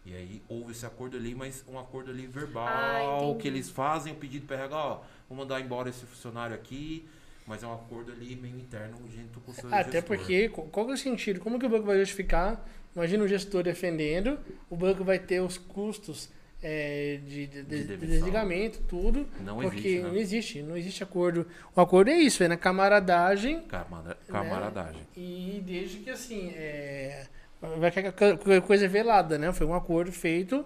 E 0.06 0.14
aí 0.14 0.42
houve 0.48 0.72
esse 0.72 0.86
acordo 0.86 1.18
ali, 1.18 1.36
mas 1.36 1.64
um 1.68 1.78
acordo 1.78 2.10
ali 2.10 2.26
verbal, 2.26 2.68
ah, 2.68 3.38
que 3.38 3.48
eles 3.48 3.70
fazem 3.70 4.14
o 4.14 4.16
pedido 4.16 4.48
para 4.48 4.58
RH, 4.58 4.78
ó, 4.78 5.04
vou 5.28 5.38
mandar 5.38 5.60
embora 5.60 5.90
esse 5.90 6.06
funcionário 6.06 6.56
aqui, 6.56 7.08
mas 7.50 7.64
é 7.64 7.68
um 7.68 7.74
acordo 7.74 8.12
ali 8.12 8.36
meio 8.36 8.56
interno 8.58 8.96
junto 9.10 9.40
com 9.40 9.52
o 9.52 9.54
seu 9.56 9.68
Até 9.74 9.94
gestor. 9.94 10.04
porque, 10.04 10.50
qual 10.50 10.88
é 10.92 10.94
o 10.94 10.98
sentido? 10.98 11.40
Como 11.40 11.58
que 11.58 11.66
o 11.66 11.70
banco 11.70 11.84
vai 11.84 11.98
justificar? 11.98 12.64
Imagina 12.96 13.24
o 13.24 13.28
gestor 13.28 13.64
defendendo, 13.64 14.38
o 14.70 14.76
banco 14.76 15.04
vai 15.04 15.18
ter 15.18 15.42
os 15.42 15.58
custos 15.58 16.30
é, 16.62 17.20
de, 17.26 17.48
de, 17.48 17.64
de, 17.64 17.84
de 17.86 17.98
desligamento, 17.98 18.80
tudo. 18.88 19.28
Não 19.44 19.60
porque 19.62 19.80
existe, 19.80 20.00
né? 20.00 20.08
não 20.08 20.16
existe, 20.16 20.62
não 20.62 20.78
existe 20.78 21.04
acordo. 21.04 21.48
O 21.76 21.82
acordo 21.82 22.12
é 22.12 22.18
isso, 22.18 22.44
é 22.44 22.48
na 22.48 22.56
camaradagem. 22.56 23.62
Camara, 23.62 24.16
camaradagem. 24.28 25.02
Né? 25.02 25.08
E 25.18 25.64
desde 25.66 25.98
que 26.00 26.12
assim, 26.12 26.52
é, 26.56 27.26
vai 27.60 27.92
que 27.92 28.62
coisa 28.62 28.88
velada, 28.88 29.40
né? 29.40 29.52
Foi 29.54 29.66
um 29.66 29.74
acordo 29.74 30.12
feito, 30.12 30.64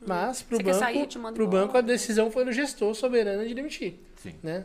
mas 0.00 0.40
para 0.40 0.56
o 0.56 0.62
banco, 0.62 0.78
sair, 0.78 1.08
pro 1.34 1.46
banco 1.46 1.76
a 1.76 1.82
decisão 1.82 2.30
foi 2.30 2.46
do 2.46 2.52
gestor 2.52 2.94
soberano 2.94 3.46
de 3.46 3.52
demitir. 3.52 4.00
Sim. 4.16 4.34
Né? 4.42 4.64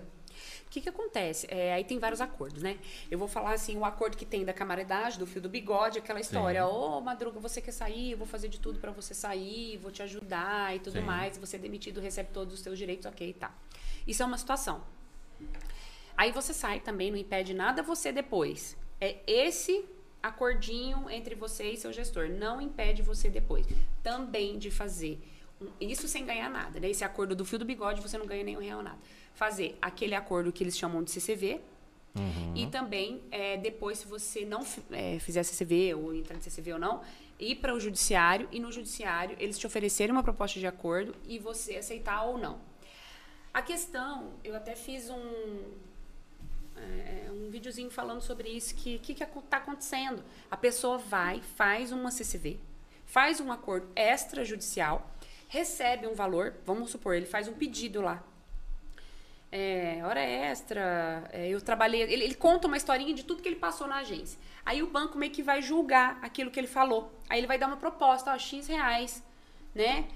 Que, 0.75 0.81
que 0.81 0.89
acontece? 0.89 1.47
É, 1.49 1.73
aí 1.73 1.85
tem 1.85 1.97
vários 1.97 2.19
acordos, 2.19 2.61
né? 2.61 2.77
Eu 3.09 3.17
vou 3.17 3.29
falar 3.29 3.53
assim, 3.53 3.77
o 3.77 3.85
acordo 3.85 4.17
que 4.17 4.25
tem 4.25 4.43
da 4.43 4.51
camaradagem, 4.51 5.17
do 5.17 5.25
fio 5.25 5.41
do 5.41 5.47
bigode, 5.47 5.99
aquela 5.99 6.19
história. 6.19 6.67
Ô, 6.67 6.97
oh, 6.97 7.01
Madruga, 7.01 7.39
você 7.39 7.61
quer 7.61 7.71
sair? 7.71 8.11
Eu 8.11 8.17
vou 8.17 8.27
fazer 8.27 8.49
de 8.49 8.59
tudo 8.59 8.77
para 8.77 8.91
você 8.91 9.13
sair, 9.13 9.77
vou 9.77 9.89
te 9.89 10.03
ajudar 10.03 10.75
e 10.75 10.79
tudo 10.79 10.99
Sim. 10.99 11.05
mais. 11.05 11.37
Você 11.37 11.55
é 11.55 11.59
demitido, 11.59 12.01
recebe 12.01 12.29
todos 12.33 12.53
os 12.53 12.59
seus 12.59 12.77
direitos, 12.77 13.05
ok, 13.05 13.33
tá. 13.33 13.55
Isso 14.05 14.21
é 14.21 14.25
uma 14.25 14.37
situação. 14.37 14.83
Aí 16.17 16.31
você 16.31 16.53
sai 16.53 16.81
também, 16.81 17.09
não 17.09 17.17
impede 17.17 17.53
nada 17.53 17.81
você 17.81 18.11
depois. 18.11 18.75
É 18.99 19.19
esse 19.25 19.85
acordinho 20.21 21.09
entre 21.09 21.35
você 21.35 21.71
e 21.71 21.77
seu 21.77 21.93
gestor. 21.93 22.27
Não 22.27 22.59
impede 22.59 23.01
você 23.01 23.29
depois 23.29 23.65
também 24.03 24.57
de 24.57 24.69
fazer. 24.69 25.21
Isso 25.79 26.05
sem 26.09 26.25
ganhar 26.25 26.49
nada, 26.49 26.81
né? 26.81 26.89
Esse 26.89 27.05
acordo 27.05 27.33
do 27.33 27.45
fio 27.45 27.57
do 27.57 27.63
bigode, 27.63 28.01
você 28.01 28.17
não 28.17 28.25
ganha 28.25 28.43
nenhum 28.43 28.59
real 28.59 28.81
nada 28.83 28.99
fazer 29.35 29.77
aquele 29.81 30.15
acordo 30.15 30.51
que 30.51 30.63
eles 30.63 30.77
chamam 30.77 31.03
de 31.03 31.11
CCV. 31.11 31.61
Uhum. 32.15 32.53
E 32.55 32.67
também, 32.67 33.21
é, 33.29 33.57
depois, 33.57 33.99
se 33.99 34.07
você 34.07 34.45
não 34.45 34.65
é, 34.89 35.19
fizer 35.19 35.43
CCV 35.43 35.95
ou 35.95 36.15
entrar 36.15 36.35
no 36.37 36.41
CCV 36.41 36.73
ou 36.73 36.79
não, 36.79 37.01
ir 37.37 37.55
para 37.55 37.73
o 37.73 37.79
judiciário 37.79 38.47
e 38.51 38.59
no 38.59 38.71
judiciário 38.71 39.35
eles 39.37 39.57
te 39.57 39.67
oferecerem 39.67 40.13
uma 40.13 40.23
proposta 40.23 40.57
de 40.57 40.65
acordo 40.65 41.13
e 41.27 41.37
você 41.37 41.75
aceitar 41.75 42.23
ou 42.23 42.37
não. 42.37 42.59
A 43.53 43.61
questão, 43.61 44.31
eu 44.43 44.55
até 44.55 44.75
fiz 44.75 45.09
um, 45.09 45.63
é, 46.77 47.29
um 47.31 47.49
videozinho 47.49 47.89
falando 47.89 48.21
sobre 48.21 48.49
isso, 48.49 48.73
que 48.75 48.95
o 48.95 48.99
que 48.99 49.11
está 49.11 49.57
acontecendo? 49.57 50.23
A 50.49 50.55
pessoa 50.55 50.97
vai, 50.97 51.41
faz 51.41 51.91
uma 51.91 52.11
CCV, 52.11 52.57
faz 53.05 53.41
um 53.41 53.51
acordo 53.51 53.87
extrajudicial, 53.93 55.09
recebe 55.49 56.07
um 56.07 56.13
valor, 56.13 56.53
vamos 56.65 56.91
supor, 56.91 57.15
ele 57.15 57.25
faz 57.25 57.49
um 57.49 57.53
pedido 57.53 57.99
lá 57.99 58.23
é, 59.51 60.01
hora 60.03 60.19
extra, 60.19 61.23
é, 61.31 61.47
eu 61.47 61.61
trabalhei. 61.61 62.01
Ele, 62.01 62.23
ele, 62.25 62.35
conta 62.35 62.67
uma 62.67 62.77
historinha 62.77 63.13
de 63.13 63.23
tudo 63.23 63.41
que 63.41 63.47
ele 63.47 63.55
passou 63.55 63.87
na 63.87 63.97
agência. 63.97 64.39
Aí 64.65 64.83
o 64.83 64.87
banco 64.87 65.17
meio 65.17 65.31
que 65.31 65.43
vai 65.43 65.61
julgar 65.61 66.19
aquilo 66.21 66.51
que 66.51 66.59
ele 66.59 66.67
falou. 66.67 67.13
Aí 67.29 67.39
ele 67.39 67.47
vai 67.47 67.57
dar 67.57 67.67
uma 67.67 67.77
proposta, 67.77 68.33
ó, 68.33 68.37
X 68.37 68.67
reais, 68.67 69.23
né? 69.73 70.07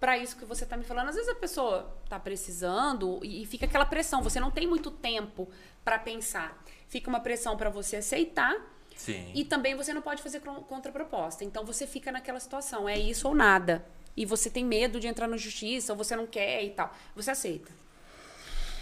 Para 0.00 0.16
isso 0.16 0.36
que 0.36 0.44
você 0.44 0.64
tá 0.64 0.76
me 0.76 0.84
falando. 0.84 1.08
Às 1.08 1.16
vezes 1.16 1.28
a 1.28 1.34
pessoa 1.34 1.94
tá 2.08 2.18
precisando 2.18 3.20
e, 3.22 3.42
e 3.42 3.46
fica 3.46 3.66
aquela 3.66 3.84
pressão. 3.84 4.22
Você 4.22 4.38
não 4.38 4.50
tem 4.50 4.66
muito 4.66 4.90
tempo 4.90 5.48
para 5.84 5.98
pensar. 5.98 6.56
Fica 6.88 7.10
uma 7.10 7.20
pressão 7.20 7.56
para 7.56 7.68
você 7.68 7.96
aceitar. 7.96 8.56
Sim. 8.96 9.30
E 9.34 9.44
também 9.44 9.74
você 9.74 9.92
não 9.92 10.02
pode 10.02 10.22
fazer 10.22 10.40
contraproposta. 10.40 11.44
Então 11.44 11.64
você 11.64 11.86
fica 11.86 12.10
naquela 12.10 12.40
situação, 12.40 12.88
é 12.88 12.98
isso 12.98 13.28
ou 13.28 13.34
nada. 13.34 13.84
E 14.16 14.24
você 14.24 14.50
tem 14.50 14.64
medo 14.64 14.98
de 14.98 15.06
entrar 15.06 15.28
na 15.28 15.36
justiça, 15.36 15.92
ou 15.92 15.96
você 15.96 16.16
não 16.16 16.26
quer 16.26 16.64
e 16.64 16.70
tal. 16.70 16.92
Você 17.14 17.30
aceita. 17.30 17.70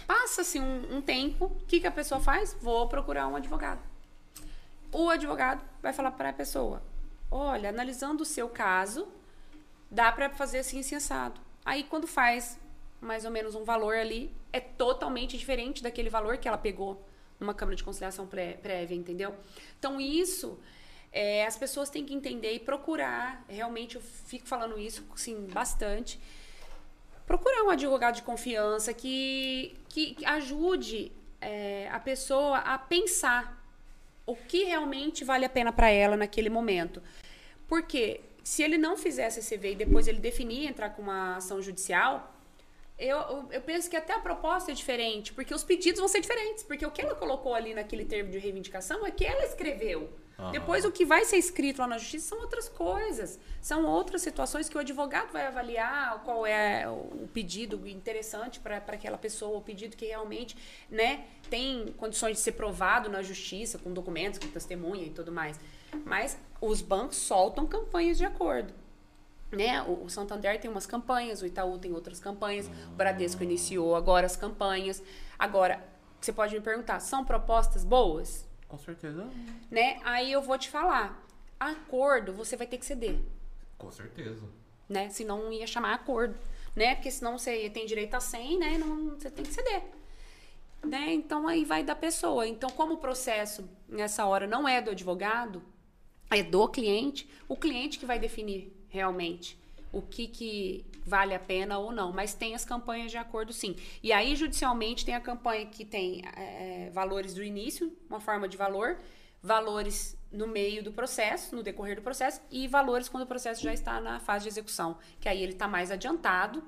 Passa-se 0.07 0.57
um, 0.57 0.97
um, 0.97 1.01
tempo, 1.01 1.45
o 1.45 1.65
que, 1.67 1.81
que 1.81 1.87
a 1.87 1.91
pessoa 1.91 2.21
faz? 2.21 2.55
Vou 2.61 2.87
procurar 2.87 3.27
um 3.27 3.35
advogado. 3.35 3.81
O 4.89 5.09
advogado 5.09 5.61
vai 5.81 5.91
falar 5.91 6.11
para 6.11 6.29
a 6.29 6.33
pessoa: 6.33 6.81
olha, 7.29 7.69
analisando 7.69 8.23
o 8.23 8.25
seu 8.25 8.47
caso, 8.47 9.05
dá 9.91 10.09
para 10.09 10.29
fazer 10.29 10.59
assim 10.59 10.81
sensado. 10.81 11.41
Aí, 11.65 11.83
quando 11.83 12.07
faz 12.07 12.57
mais 13.01 13.25
ou 13.25 13.31
menos 13.31 13.53
um 13.53 13.65
valor 13.65 13.95
ali, 13.95 14.33
é 14.53 14.61
totalmente 14.61 15.37
diferente 15.37 15.83
daquele 15.83 16.09
valor 16.09 16.37
que 16.37 16.47
ela 16.47 16.57
pegou 16.57 17.05
numa 17.37 17.53
Câmara 17.53 17.75
de 17.75 17.83
Conciliação 17.83 18.25
prévia, 18.25 18.95
entendeu? 18.95 19.35
Então, 19.77 19.99
isso. 19.99 20.57
É, 21.11 21.45
as 21.45 21.57
pessoas 21.57 21.89
têm 21.89 22.05
que 22.05 22.13
entender 22.13 22.53
e 22.53 22.59
procurar. 22.59 23.43
Realmente, 23.49 23.95
eu 23.95 24.01
fico 24.01 24.47
falando 24.47 24.79
isso, 24.79 25.05
sim, 25.15 25.47
bastante 25.47 26.19
procurar 27.27 27.63
um 27.63 27.69
advogado 27.69 28.15
de 28.15 28.23
confiança 28.23 28.93
que, 28.93 29.75
que 29.89 30.15
ajude 30.25 31.11
é, 31.41 31.89
a 31.91 31.99
pessoa 31.99 32.59
a 32.59 32.77
pensar 32.79 33.63
o 34.25 34.35
que 34.35 34.63
realmente 34.63 35.23
vale 35.23 35.45
a 35.45 35.49
pena 35.49 35.71
para 35.71 35.89
ela 35.89 36.17
naquele 36.17 36.49
momento. 36.49 37.03
Porque 37.67 38.21
se 38.43 38.63
ele 38.63 38.77
não 38.77 38.97
fizer 38.97 39.29
CCV 39.29 39.73
e 39.73 39.75
depois 39.75 40.07
ele 40.07 40.19
definir 40.19 40.67
entrar 40.67 40.91
com 40.91 41.01
uma 41.01 41.35
ação 41.35 41.61
judicial, 41.61 42.33
eu, 42.97 43.45
eu 43.51 43.61
penso 43.61 43.89
que 43.89 43.97
até 43.97 44.13
a 44.13 44.19
proposta 44.19 44.71
é 44.71 44.73
diferente, 44.73 45.33
porque 45.33 45.53
os 45.53 45.63
pedidos 45.63 45.99
vão 45.99 46.07
ser 46.07 46.21
diferentes, 46.21 46.63
porque 46.63 46.85
o 46.85 46.91
que 46.91 47.01
ela 47.01 47.13
colocou 47.13 47.53
ali 47.53 47.73
naquele 47.73 48.05
termo 48.05 48.31
de 48.31 48.39
reivindicação 48.39 49.05
é 49.05 49.11
que 49.11 49.25
ela 49.25 49.43
escreveu. 49.43 50.09
Uhum. 50.39 50.51
Depois, 50.51 50.85
o 50.85 50.91
que 50.91 51.03
vai 51.03 51.25
ser 51.25 51.37
escrito 51.37 51.79
lá 51.79 51.87
na 51.87 51.97
justiça 51.97 52.29
são 52.29 52.39
outras 52.39 52.69
coisas. 52.69 53.39
São 53.59 53.85
outras 53.85 54.21
situações 54.21 54.69
que 54.69 54.77
o 54.77 54.79
advogado 54.79 55.31
vai 55.31 55.47
avaliar 55.47 56.21
qual 56.23 56.45
é 56.45 56.87
o 56.87 57.27
pedido 57.33 57.87
interessante 57.87 58.59
para 58.59 58.77
aquela 58.77 59.17
pessoa, 59.17 59.57
o 59.57 59.61
pedido 59.61 59.97
que 59.97 60.05
realmente 60.05 60.55
né, 60.89 61.25
tem 61.49 61.93
condições 61.97 62.37
de 62.37 62.43
ser 62.43 62.51
provado 62.51 63.09
na 63.09 63.23
justiça, 63.23 63.79
com 63.79 63.91
documentos, 63.91 64.37
com 64.37 64.47
testemunha 64.47 65.03
e 65.03 65.09
tudo 65.09 65.31
mais. 65.31 65.59
Mas 66.05 66.37
os 66.61 66.81
bancos 66.81 67.17
soltam 67.17 67.65
campanhas 67.65 68.17
de 68.17 68.25
acordo. 68.25 68.73
Né? 69.51 69.81
O, 69.81 70.09
Santander 70.09 70.59
tem 70.59 70.69
umas 70.69 70.85
campanhas, 70.85 71.41
o 71.41 71.45
Itaú 71.45 71.77
tem 71.79 71.93
outras 71.93 72.19
campanhas, 72.19 72.67
o 72.67 72.95
Bradesco 72.95 73.41
iniciou 73.43 73.95
agora 73.95 74.25
as 74.25 74.35
campanhas. 74.35 75.01
Agora, 75.39 75.83
você 76.19 76.31
pode 76.31 76.53
me 76.53 76.61
perguntar, 76.61 76.99
são 76.99 77.23
propostas 77.25 77.83
boas? 77.83 78.46
Com 78.67 78.77
certeza. 78.77 79.29
Né? 79.71 79.99
Aí 80.03 80.31
eu 80.31 80.41
vou 80.41 80.57
te 80.57 80.69
falar. 80.69 81.23
Acordo, 81.59 82.33
você 82.33 82.55
vai 82.55 82.67
ter 82.67 82.77
que 82.77 82.85
ceder. 82.85 83.19
Com 83.77 83.91
certeza. 83.91 84.43
Né? 84.87 85.09
Senão 85.09 85.43
não 85.43 85.51
ia 85.51 85.67
chamar 85.67 85.93
acordo. 85.93 86.35
Né? 86.75 86.95
Porque 86.95 87.09
senão 87.09 87.37
você 87.37 87.69
tem 87.69 87.85
direito 87.85 88.13
a 88.13 88.19
100, 88.19 88.59
né? 88.59 88.77
Não, 88.77 89.11
você 89.11 89.31
tem 89.31 89.45
que 89.45 89.53
ceder. 89.53 89.83
Né? 90.83 91.13
Então 91.13 91.47
aí 91.47 91.65
vai 91.65 91.83
da 91.83 91.95
pessoa. 91.95 92.47
Então, 92.47 92.69
como 92.69 92.95
o 92.95 92.97
processo 92.97 93.67
nessa 93.87 94.25
hora 94.25 94.45
não 94.45 94.67
é 94.67 94.81
do 94.81 94.91
advogado, 94.91 95.63
é 96.29 96.43
do 96.43 96.67
cliente, 96.67 97.29
o 97.47 97.55
cliente 97.55 97.97
que 97.97 98.05
vai 98.05 98.19
definir 98.19 98.71
realmente 98.89 99.57
o 99.91 100.01
que, 100.01 100.27
que 100.27 100.85
vale 101.07 101.33
a 101.33 101.39
pena 101.39 101.77
ou 101.77 101.91
não. 101.91 102.11
Mas 102.11 102.33
tem 102.33 102.53
as 102.53 102.65
campanhas 102.65 103.09
de 103.09 103.17
acordo, 103.17 103.53
sim. 103.53 103.75
E 104.03 104.11
aí, 104.11 104.35
judicialmente, 104.35 105.05
tem 105.05 105.15
a 105.15 105.21
campanha 105.21 105.65
que 105.65 105.85
tem 105.85 106.21
é, 106.35 106.89
valores 106.93 107.33
do 107.33 107.43
início, 107.43 107.95
uma 108.09 108.19
forma 108.19 108.47
de 108.47 108.57
valor, 108.57 108.99
valores 109.41 110.17
no 110.31 110.45
meio 110.45 110.83
do 110.83 110.91
processo, 110.91 111.55
no 111.55 111.63
decorrer 111.63 111.95
do 111.95 112.01
processo, 112.01 112.41
e 112.51 112.67
valores 112.67 113.07
quando 113.07 113.23
o 113.23 113.27
processo 113.27 113.63
já 113.63 113.73
está 113.73 114.01
na 114.01 114.19
fase 114.19 114.43
de 114.43 114.49
execução, 114.49 114.97
que 115.21 115.29
aí 115.29 115.41
ele 115.41 115.53
está 115.53 115.67
mais 115.67 115.89
adiantado, 115.89 116.61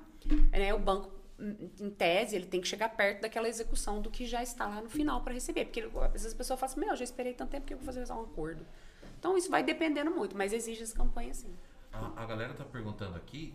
né? 0.50 0.72
O 0.72 0.78
banco, 0.78 1.12
em 1.38 1.90
tese, 1.90 2.36
ele 2.36 2.46
tem 2.46 2.60
que 2.60 2.68
chegar 2.68 2.88
perto 2.90 3.20
daquela 3.20 3.48
execução 3.48 4.00
do 4.00 4.10
que 4.10 4.26
já 4.26 4.42
está 4.42 4.66
lá 4.66 4.80
no 4.80 4.88
final 4.88 5.22
para 5.22 5.34
receber. 5.34 5.66
Porque 5.66 5.80
às 5.80 6.12
vezes 6.12 6.32
a 6.32 6.36
pessoa 6.36 6.56
fala 6.56 6.72
assim, 6.72 6.80
meu, 6.80 6.96
já 6.96 7.04
esperei 7.04 7.34
tanto 7.34 7.50
tempo 7.50 7.66
que 7.66 7.74
eu 7.74 7.78
vou 7.78 7.86
fazer 7.86 8.10
um 8.12 8.22
acordo. 8.22 8.64
Então 9.18 9.36
isso 9.36 9.50
vai 9.50 9.62
dependendo 9.62 10.10
muito, 10.10 10.36
mas 10.36 10.52
exige 10.52 10.82
as 10.82 10.92
campanhas 10.92 11.36
sim. 11.38 11.54
A, 11.92 12.22
a 12.22 12.26
galera 12.26 12.54
tá 12.54 12.64
perguntando 12.64 13.16
aqui, 13.16 13.54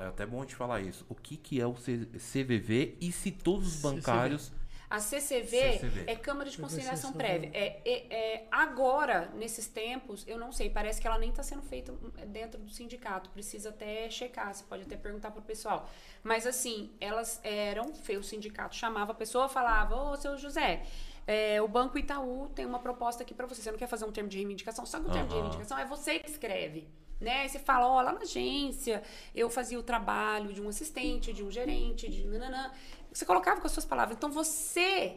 é 0.00 0.06
até 0.08 0.24
bom 0.26 0.44
te 0.44 0.54
falar 0.54 0.80
isso. 0.80 1.04
O 1.08 1.14
que, 1.14 1.36
que 1.36 1.60
é 1.60 1.66
o 1.66 1.76
C- 1.76 2.06
CVV 2.18 2.96
e 3.00 3.10
se 3.12 3.30
todos 3.30 3.76
os 3.76 3.80
bancários. 3.82 4.52
A 4.88 4.98
CCV, 4.98 5.74
CCV. 5.78 6.04
é 6.08 6.16
Câmara 6.16 6.50
de 6.50 6.58
Conciliação 6.58 7.12
Prévia. 7.12 7.48
É, 7.54 7.80
é- 7.84 8.06
é- 8.12 8.48
agora, 8.50 9.30
nesses 9.36 9.68
tempos, 9.68 10.24
eu 10.26 10.36
não 10.36 10.50
sei, 10.50 10.68
parece 10.68 11.00
que 11.00 11.06
ela 11.06 11.16
nem 11.16 11.30
está 11.30 11.44
sendo 11.44 11.62
feita 11.62 11.92
dentro 12.26 12.60
do 12.60 12.68
sindicato. 12.70 13.30
Precisa 13.30 13.68
até 13.68 14.10
checar, 14.10 14.52
você 14.52 14.64
pode 14.64 14.82
até 14.82 14.96
perguntar 14.96 15.30
pro 15.30 15.42
pessoal. 15.42 15.88
Mas 16.24 16.44
assim, 16.44 16.90
elas 17.00 17.38
eram, 17.44 17.92
o 18.18 18.22
sindicato 18.24 18.74
chamava 18.74 19.12
a 19.12 19.14
pessoa, 19.14 19.48
falava, 19.48 19.94
ô, 19.94 20.16
seu 20.16 20.36
José, 20.36 20.82
é, 21.24 21.62
o 21.62 21.68
Banco 21.68 21.96
Itaú 21.96 22.48
tem 22.52 22.66
uma 22.66 22.80
proposta 22.80 23.22
aqui 23.22 23.32
para 23.32 23.46
você. 23.46 23.62
Você 23.62 23.70
não 23.70 23.78
quer 23.78 23.86
fazer 23.86 24.04
um 24.06 24.10
termo 24.10 24.28
de 24.28 24.38
reivindicação? 24.38 24.84
Só 24.84 24.98
que 24.98 25.06
o 25.08 25.12
termo 25.12 25.28
de 25.28 25.34
Aham. 25.34 25.42
reivindicação 25.42 25.78
é 25.78 25.84
você 25.84 26.18
que 26.18 26.28
escreve. 26.28 26.88
Né? 27.20 27.46
Você 27.46 27.58
fala, 27.58 27.86
ó, 27.86 28.00
lá 28.00 28.12
na 28.12 28.20
agência, 28.20 29.02
eu 29.34 29.50
fazia 29.50 29.78
o 29.78 29.82
trabalho 29.82 30.52
de 30.52 30.60
um 30.62 30.68
assistente, 30.68 31.32
de 31.32 31.44
um 31.44 31.50
gerente, 31.50 32.08
de 32.08 32.24
nananã. 32.24 32.72
Você 33.12 33.26
colocava 33.26 33.60
com 33.60 33.66
as 33.66 33.72
suas 33.72 33.84
palavras. 33.84 34.16
Então 34.16 34.30
você 34.30 35.16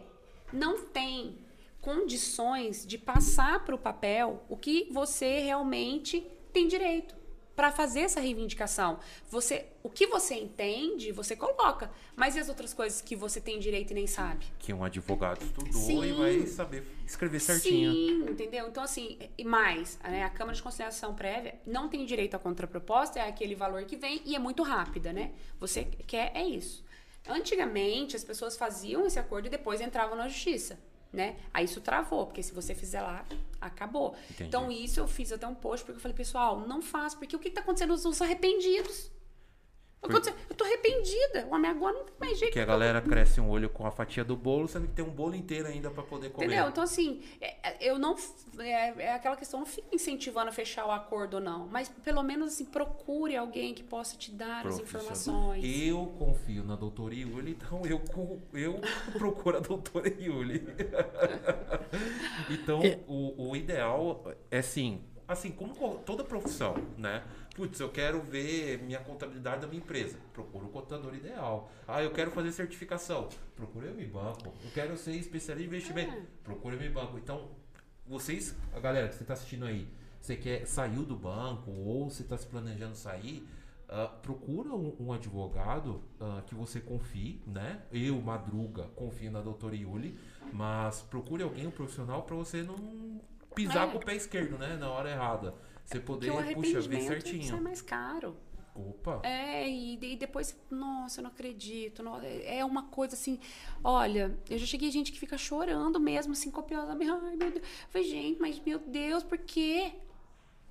não 0.51 0.85
tem 0.85 1.37
condições 1.79 2.85
de 2.85 2.97
passar 2.97 3.63
para 3.63 3.75
o 3.75 3.77
papel 3.77 4.43
o 4.49 4.57
que 4.57 4.87
você 4.91 5.39
realmente 5.39 6.25
tem 6.51 6.67
direito 6.67 7.22
para 7.55 7.71
fazer 7.71 8.01
essa 8.01 8.19
reivindicação. 8.19 8.99
Você, 9.29 9.67
o 9.83 9.89
que 9.89 10.07
você 10.07 10.35
entende, 10.35 11.11
você 11.11 11.35
coloca, 11.35 11.91
mas 12.15 12.35
e 12.35 12.39
as 12.39 12.49
outras 12.49 12.73
coisas 12.73 13.01
que 13.01 13.15
você 13.15 13.39
tem 13.39 13.59
direito 13.59 13.91
e 13.91 13.93
nem 13.93 14.07
sabe? 14.07 14.45
Que 14.59 14.73
um 14.73 14.83
advogado 14.83 15.43
estudou 15.43 15.71
Sim. 15.71 16.03
e 16.03 16.11
vai 16.13 16.47
saber 16.47 16.83
escrever 17.05 17.39
certinho. 17.39 17.91
Sim, 17.91 18.31
entendeu? 18.31 18.67
Então, 18.67 18.83
assim, 18.83 19.19
e 19.37 19.43
mais, 19.43 19.99
né, 20.03 20.23
a 20.23 20.29
Câmara 20.29 20.55
de 20.55 20.63
Conciliação 20.63 21.13
Prévia 21.13 21.55
não 21.65 21.89
tem 21.89 22.05
direito 22.05 22.35
à 22.35 22.39
contraproposta, 22.39 23.19
é 23.19 23.27
aquele 23.27 23.55
valor 23.55 23.83
que 23.85 23.95
vem 23.95 24.21
e 24.25 24.35
é 24.35 24.39
muito 24.39 24.63
rápida, 24.63 25.13
né? 25.13 25.31
Você 25.59 25.85
quer, 26.07 26.31
é 26.35 26.43
isso. 26.43 26.83
Antigamente, 27.27 28.15
as 28.15 28.23
pessoas 28.23 28.57
faziam 28.57 29.05
esse 29.05 29.17
acordo 29.17 29.47
e 29.47 29.49
depois 29.49 29.79
entravam 29.79 30.17
na 30.17 30.27
justiça, 30.27 30.77
né? 31.13 31.35
Aí 31.53 31.65
isso 31.65 31.79
travou, 31.79 32.25
porque 32.25 32.41
se 32.41 32.53
você 32.53 32.73
fizer 32.73 33.01
lá, 33.01 33.23
acabou. 33.61 34.15
Entendi. 34.31 34.47
Então, 34.49 34.71
isso 34.71 34.99
eu 34.99 35.07
fiz 35.07 35.31
até 35.31 35.47
um 35.47 35.53
post, 35.53 35.85
porque 35.85 35.97
eu 35.97 36.01
falei, 36.01 36.17
pessoal, 36.17 36.67
não 36.67 36.81
faz, 36.81 37.13
porque 37.13 37.35
o 37.35 37.39
que 37.39 37.49
está 37.49 37.61
acontecendo? 37.61 37.93
Os 37.93 38.21
arrependidos. 38.21 39.12
Eu 40.49 40.55
tô 40.55 40.63
arrependida. 40.63 41.45
O 41.49 41.55
homem 41.55 41.71
agora 41.71 41.93
não 41.97 42.03
tem 42.05 42.13
mais 42.19 42.37
jeito. 42.37 42.53
Que 42.53 42.59
a 42.59 42.65
galera 42.65 43.01
cresce 43.01 43.39
um 43.39 43.49
olho 43.49 43.69
com 43.69 43.85
a 43.87 43.91
fatia 43.91 44.23
do 44.23 44.35
bolo, 44.35 44.67
sendo 44.67 44.87
que 44.87 44.93
tem 44.93 45.03
um 45.05 45.09
bolo 45.09 45.35
inteiro 45.35 45.67
ainda 45.67 45.89
pra 45.89 46.03
poder 46.03 46.29
comer. 46.31 46.47
Entendeu? 46.47 46.67
Então, 46.69 46.83
assim, 46.83 47.21
é- 47.41 47.55
é- 47.63 47.77
eu 47.81 47.97
não. 47.97 48.15
É, 48.59 49.03
é 49.05 49.13
aquela 49.13 49.35
questão, 49.35 49.59
eu 49.61 49.65
não 49.65 49.71
fico 49.71 49.87
incentivando 49.95 50.49
a 50.49 50.51
fechar 50.51 50.85
o 50.85 50.91
acordo, 50.91 51.39
não. 51.39 51.67
Mas 51.67 51.89
pelo 51.89 52.21
menos, 52.21 52.53
assim, 52.53 52.65
procure 52.65 53.35
alguém 53.35 53.73
que 53.73 53.83
possa 53.83 54.17
te 54.17 54.31
dar 54.31 54.67
as 54.67 54.77
informações. 54.79 55.63
Eu 55.63 56.05
confio 56.19 56.63
na 56.63 56.75
doutora 56.75 57.13
Yuli, 57.15 57.51
então 57.51 57.81
eu, 57.85 58.01
eu 58.53 58.79
procuro 59.17 59.57
a 59.57 59.59
doutora 59.61 60.09
Yuli. 60.09 60.67
então, 62.49 62.81
É. 62.83 62.99
o, 63.07 63.49
o 63.49 63.55
ideal 63.55 64.23
é 64.51 64.59
assim, 64.59 65.01
assim, 65.27 65.51
como 65.51 65.73
co- 65.75 65.99
toda 66.05 66.23
profissão, 66.23 66.75
né? 66.97 67.23
Putz, 67.53 67.79
eu 67.79 67.89
quero 67.89 68.21
ver 68.21 68.81
minha 68.81 68.99
contabilidade 68.99 69.61
da 69.61 69.67
minha 69.67 69.79
empresa. 69.79 70.17
Procura 70.33 70.65
o 70.65 70.69
contador 70.69 71.13
ideal. 71.13 71.69
Ah, 71.87 72.01
eu 72.01 72.11
quero 72.11 72.31
fazer 72.31 72.51
certificação. 72.51 73.29
Procura 73.55 73.91
o 73.91 74.07
banco. 74.07 74.53
Eu 74.63 74.71
quero 74.73 74.97
ser 74.97 75.11
especialista 75.11 75.63
em 75.63 75.67
investimento. 75.67 76.13
É. 76.13 76.21
Procura 76.43 76.75
o 76.75 76.93
banco. 76.93 77.17
Então, 77.17 77.51
vocês, 78.07 78.55
a 78.73 78.79
galera 78.79 79.07
que 79.07 79.15
você 79.15 79.23
está 79.23 79.33
assistindo 79.33 79.65
aí, 79.65 79.87
você 80.19 80.35
quer 80.35 80.65
saiu 80.65 81.03
do 81.03 81.15
banco 81.15 81.69
ou 81.69 82.09
você 82.09 82.23
está 82.23 82.37
se 82.37 82.47
planejando 82.47 82.95
sair, 82.95 83.47
ah, 83.87 84.07
procura 84.07 84.73
um, 84.73 84.95
um 84.99 85.13
advogado 85.13 86.03
ah, 86.19 86.41
que 86.47 86.55
você 86.55 86.79
confie, 86.79 87.39
né? 87.45 87.83
Eu, 87.91 88.19
Madruga, 88.19 88.85
confio 88.95 89.31
na 89.31 89.41
doutora 89.41 89.75
Yuli, 89.75 90.17
mas 90.51 91.03
procure 91.03 91.43
alguém, 91.43 91.67
um 91.67 91.71
profissional, 91.71 92.23
para 92.23 92.35
você 92.35 92.63
não 92.63 93.21
pisar 93.53 93.87
É. 93.87 93.91
com 93.91 93.97
o 93.97 94.03
pé 94.03 94.15
esquerdo, 94.15 94.57
né? 94.57 94.75
Na 94.75 94.89
hora 94.89 95.11
errada. 95.11 95.53
Você 95.85 95.99
Porque 95.99 96.27
poder, 96.27 96.31
o 96.31 96.33
puxa, 96.33 96.81
ver 96.81 96.97
arrependimento 96.97 97.01
sai 97.07 97.21
certinho. 97.21 97.61
mais 97.61 97.81
caro. 97.81 98.35
Opa! 98.75 99.19
É, 99.23 99.67
e, 99.69 99.93
e 100.01 100.15
depois, 100.15 100.57
nossa, 100.71 101.19
eu 101.19 101.23
não 101.23 101.29
acredito. 101.29 102.01
não- 102.01 102.19
é 102.23 102.65
uma 102.65 102.83
coisa 102.89 103.13
assim. 103.15 103.39
Olha, 103.83 104.35
eu 104.49 104.57
já 104.57 104.65
cheguei 104.65 104.89
gente 104.89 105.11
que 105.11 105.19
fica 105.19 105.37
chorando 105.37 105.99
mesmo, 105.99 106.33
assim, 106.33 106.49
copiando. 106.49 106.89
Ai, 106.89 106.95
meu 106.95 107.37
Deus. 107.37 107.55
Eu 107.55 107.61
falei, 107.89 108.07
gente, 108.07 108.41
mas 108.41 108.59
meu 108.65 108.79
Deus, 108.79 109.23
por 109.23 109.37
quê? 109.37 109.93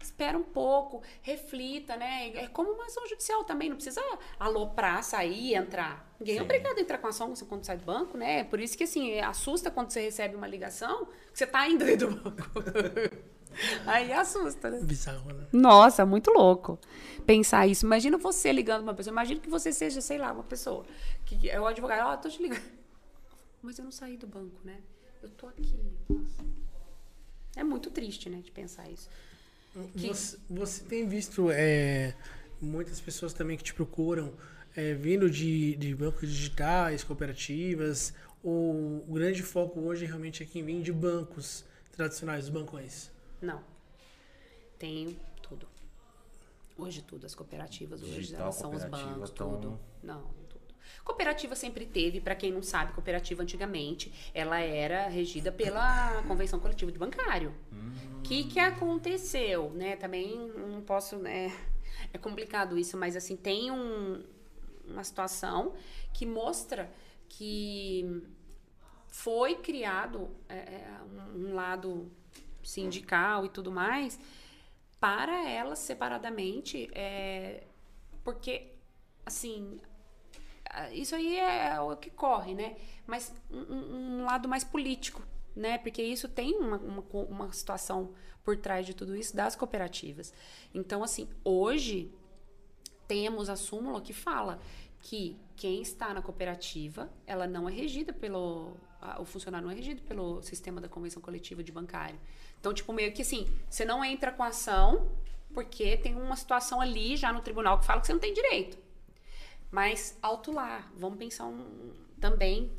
Espera 0.00 0.36
um 0.36 0.42
pouco, 0.42 1.00
reflita, 1.20 1.94
né? 1.94 2.30
É 2.34 2.48
como 2.48 2.72
uma 2.72 2.86
ação 2.86 3.06
judicial 3.06 3.44
também, 3.44 3.68
não 3.68 3.76
precisa 3.76 4.02
aloprar, 4.36 5.04
sair 5.04 5.50
e 5.50 5.54
entrar. 5.54 6.12
Ninguém 6.18 6.34
é 6.34 6.38
Sim. 6.38 6.44
obrigado 6.44 6.76
a 6.76 6.80
entrar 6.80 6.98
com 6.98 7.06
ação 7.06 7.32
quando 7.48 7.64
sai 7.64 7.76
do 7.76 7.84
banco, 7.84 8.18
né? 8.18 8.42
Por 8.42 8.58
isso 8.58 8.76
que, 8.76 8.82
assim, 8.82 9.20
assusta 9.20 9.70
quando 9.70 9.90
você 9.90 10.00
recebe 10.00 10.34
uma 10.34 10.48
ligação 10.48 11.06
que 11.30 11.38
você 11.38 11.46
tá 11.46 11.68
indo 11.68 11.84
dentro 11.84 12.10
do 12.16 12.30
banco. 12.32 12.52
Aí 13.86 14.12
assusta, 14.12 14.70
né? 14.70 14.80
Bizarro, 14.82 15.32
né? 15.32 15.46
Nossa, 15.52 16.04
muito 16.06 16.30
louco 16.30 16.78
pensar 17.26 17.66
isso. 17.66 17.84
Imagina 17.86 18.18
você 18.18 18.52
ligando 18.52 18.82
pra 18.82 18.90
uma 18.90 18.94
pessoa. 18.94 19.12
Imagina 19.12 19.40
que 19.40 19.48
você 19.48 19.72
seja, 19.72 20.00
sei 20.00 20.18
lá, 20.18 20.32
uma 20.32 20.42
pessoa 20.42 20.84
que 21.24 21.48
é 21.48 21.60
o 21.60 21.66
advogado. 21.66 22.06
Ó, 22.08 22.16
tô 22.16 22.28
te 22.28 22.42
ligando. 22.42 22.62
Mas 23.62 23.78
eu 23.78 23.84
não 23.84 23.92
saí 23.92 24.16
do 24.16 24.26
banco, 24.26 24.58
né? 24.64 24.78
Eu 25.22 25.28
tô 25.30 25.46
aqui. 25.46 25.74
Nossa. 26.08 26.44
É 27.54 27.62
muito 27.62 27.90
triste, 27.90 28.28
né, 28.28 28.38
de 28.42 28.50
pensar 28.50 28.90
isso. 28.90 29.08
Que- 29.96 30.08
Você, 30.08 30.36
você 30.50 30.82
tem 30.84 31.06
visto 31.08 31.48
é, 31.50 32.14
muitas 32.60 33.00
pessoas 33.00 33.32
também 33.32 33.56
que 33.56 33.62
te 33.62 33.72
procuram 33.72 34.32
é, 34.74 34.94
vindo 34.94 35.30
de, 35.30 35.76
de 35.76 35.94
bancos 35.94 36.28
digitais, 36.28 37.04
cooperativas. 37.04 38.12
ou 38.42 39.04
o 39.08 39.12
grande 39.14 39.42
foco 39.44 39.78
hoje 39.80 40.06
realmente 40.06 40.42
é 40.42 40.46
quem 40.46 40.64
vem 40.64 40.82
de 40.82 40.92
bancos 40.92 41.64
tradicionais, 41.92 42.44
os 42.44 42.50
bancões. 42.50 43.11
Não. 43.42 43.62
Tenho 44.78 45.16
tudo. 45.42 45.66
Hoje 46.78 47.02
tudo, 47.02 47.26
as 47.26 47.34
cooperativas 47.34 48.02
hoje 48.02 48.12
Digital, 48.14 48.42
elas 48.42 48.54
são 48.54 48.70
os 48.72 48.84
bancos, 48.84 49.30
tão- 49.30 49.54
tudo. 49.56 49.80
Não, 50.02 50.22
tudo. 50.48 50.62
Cooperativa 51.04 51.54
sempre 51.54 51.84
teve, 51.84 52.20
para 52.20 52.34
quem 52.34 52.50
não 52.52 52.62
sabe, 52.62 52.92
cooperativa 52.92 53.42
antigamente, 53.42 54.30
ela 54.32 54.58
era 54.60 55.08
regida 55.08 55.50
pela 55.52 56.22
Convenção 56.26 56.58
Coletiva 56.60 56.90
de 56.90 56.98
Bancário. 56.98 57.54
O 58.18 58.22
que, 58.22 58.44
que 58.44 58.58
aconteceu, 58.58 59.70
né? 59.70 59.96
Também 59.96 60.36
não 60.48 60.80
posso, 60.80 61.16
né? 61.16 61.48
É 62.12 62.18
complicado 62.18 62.78
isso, 62.78 62.96
mas 62.96 63.16
assim, 63.16 63.36
tem 63.36 63.70
um- 63.70 64.22
uma 64.86 65.04
situação 65.04 65.74
que 66.12 66.24
mostra 66.24 66.90
que 67.28 68.22
foi 69.08 69.56
criado 69.56 70.30
é, 70.48 70.54
é, 70.56 71.00
um 71.34 71.54
lado 71.54 72.10
sindical 72.64 73.44
e 73.46 73.48
tudo 73.48 73.70
mais 73.72 74.18
para 75.00 75.48
elas 75.48 75.80
separadamente, 75.80 76.88
é, 76.94 77.64
porque 78.24 78.68
assim 79.26 79.80
isso 80.92 81.14
aí 81.14 81.36
é 81.38 81.78
o 81.80 81.96
que 81.96 82.10
corre, 82.10 82.54
né? 82.54 82.76
Mas 83.06 83.32
um, 83.50 84.20
um- 84.20 84.24
lado 84.24 84.48
mais 84.48 84.64
político, 84.64 85.22
né? 85.54 85.76
Porque 85.78 86.02
isso 86.02 86.28
tem 86.28 86.54
uma, 86.56 86.76
uma, 86.78 87.02
uma 87.28 87.52
situação 87.52 88.14
por 88.42 88.56
trás 88.56 88.86
de 88.86 88.94
tudo 88.94 89.14
isso 89.14 89.36
das 89.36 89.54
cooperativas. 89.54 90.32
Então, 90.74 91.02
assim, 91.04 91.28
hoje 91.44 92.10
temos 93.06 93.48
a 93.50 93.56
súmula 93.56 94.00
que 94.00 94.12
fala 94.12 94.58
que 95.00 95.36
quem 95.56 95.82
está 95.82 96.14
na 96.14 96.22
cooperativa, 96.22 97.10
ela 97.26 97.46
não 97.46 97.68
é 97.68 97.72
regida 97.72 98.12
pelo. 98.12 98.76
O 99.18 99.24
funcionário 99.24 99.66
não 99.66 99.72
é 99.72 99.76
regido 99.76 100.00
pelo 100.02 100.40
sistema 100.42 100.80
da 100.80 100.88
convenção 100.88 101.20
coletiva 101.20 101.62
de 101.62 101.72
bancário. 101.72 102.18
Então, 102.62 102.72
tipo, 102.72 102.92
meio 102.92 103.12
que 103.12 103.22
assim, 103.22 103.52
você 103.68 103.84
não 103.84 104.04
entra 104.04 104.30
com 104.30 104.40
ação 104.40 105.10
porque 105.52 105.96
tem 105.96 106.14
uma 106.14 106.36
situação 106.36 106.80
ali 106.80 107.16
já 107.16 107.32
no 107.32 107.42
tribunal 107.42 107.80
que 107.80 107.84
fala 107.84 108.00
que 108.00 108.06
você 108.06 108.12
não 108.12 108.20
tem 108.20 108.32
direito. 108.32 108.78
Mas 109.68 110.16
alto 110.22 110.52
lá, 110.52 110.88
vamos 110.94 111.18
pensar 111.18 111.46
um, 111.46 111.92
também 112.20 112.70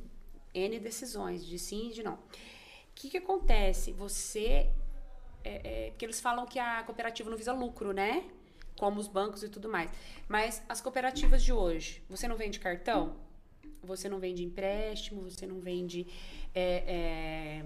N 0.53 0.79
decisões, 0.79 1.45
de 1.45 1.59
sim 1.59 1.89
e 1.89 1.93
de 1.93 2.01
não. 2.01 2.13
O 2.13 2.19
que, 2.95 3.09
que 3.09 3.17
acontece? 3.17 3.91
Você. 3.91 4.71
É, 5.43 5.87
é, 5.87 5.89
porque 5.89 6.05
eles 6.05 6.21
falam 6.21 6.45
que 6.45 6.59
a 6.59 6.81
cooperativa 6.83 7.29
não 7.29 7.35
visa 7.35 7.51
lucro, 7.51 7.91
né? 7.91 8.23
Como 8.79 9.01
os 9.01 9.09
bancos 9.09 9.43
e 9.43 9.49
tudo 9.49 9.67
mais. 9.67 9.91
Mas 10.29 10.63
as 10.69 10.79
cooperativas 10.79 11.43
de 11.43 11.51
hoje, 11.51 12.01
você 12.09 12.25
não 12.25 12.37
vende 12.37 12.57
cartão? 12.57 13.17
Você 13.83 14.07
não 14.07 14.17
vende 14.17 14.45
empréstimo, 14.45 15.29
você 15.29 15.45
não 15.45 15.59
vende 15.59 16.07
é, 16.55 17.65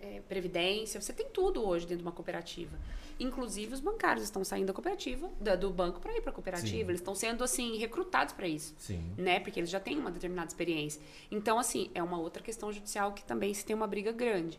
é, 0.00 0.16
é, 0.16 0.20
previdência, 0.28 1.00
você 1.00 1.12
tem 1.12 1.26
tudo 1.28 1.66
hoje 1.66 1.84
dentro 1.86 1.98
de 2.02 2.08
uma 2.08 2.12
cooperativa. 2.12 2.76
Inclusive 3.20 3.74
os 3.74 3.80
bancários 3.80 4.24
estão 4.24 4.42
saindo 4.44 4.66
da 4.68 4.72
cooperativa, 4.72 5.30
da- 5.40 5.54
do 5.54 5.70
banco 5.70 6.00
para 6.00 6.16
ir 6.16 6.20
para 6.22 6.30
a 6.30 6.32
cooperativa. 6.34 6.68
Sim. 6.70 6.80
Eles 6.80 7.00
estão 7.00 7.14
sendo 7.14 7.44
assim 7.44 7.76
recrutados 7.76 8.32
para 8.34 8.48
isso 8.48 8.74
Sim. 8.78 9.14
né? 9.16 9.38
Porque 9.40 9.60
eles 9.60 9.70
já 9.70 9.78
têm 9.78 9.98
uma 9.98 10.10
determinada 10.10 10.48
experiência. 10.48 11.00
Então, 11.30 11.58
assim, 11.58 11.90
é 11.94 12.02
uma 12.02 12.18
outra 12.18 12.42
questão 12.42 12.72
judicial 12.72 13.12
que 13.12 13.22
também 13.24 13.52
se 13.54 13.64
tem 13.64 13.76
uma 13.76 13.86
briga 13.86 14.12
grande. 14.12 14.58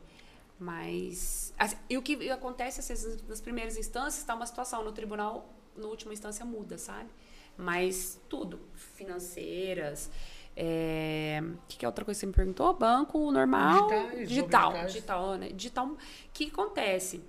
Mas. 0.59 1.53
Assim, 1.57 1.75
e 1.89 1.97
o 1.97 2.01
que 2.01 2.29
acontece 2.29 2.79
assim, 2.79 3.17
nas 3.27 3.41
primeiras 3.41 3.75
instâncias, 3.77 4.19
está 4.19 4.33
uma 4.35 4.45
situação. 4.45 4.83
No 4.83 4.91
tribunal, 4.91 5.49
na 5.75 5.87
última 5.87 6.13
instância, 6.13 6.45
muda, 6.45 6.77
sabe? 6.77 7.09
Mas 7.57 8.19
tudo. 8.29 8.59
Financeiras. 8.95 10.09
É... 10.55 11.41
O 11.41 11.67
que, 11.67 11.77
que 11.77 11.85
é 11.85 11.87
outra 11.87 12.05
coisa 12.05 12.17
que 12.17 12.21
você 12.21 12.27
me 12.27 12.33
perguntou? 12.33 12.73
Banco 12.73 13.31
normal. 13.31 13.87
Digitais, 13.87 14.29
digital. 14.29 14.71
digitais. 14.71 14.93
Digital, 14.93 15.35
né? 15.35 15.49
Digital. 15.49 15.87
O 15.87 15.97
que 16.33 16.47
acontece? 16.47 17.23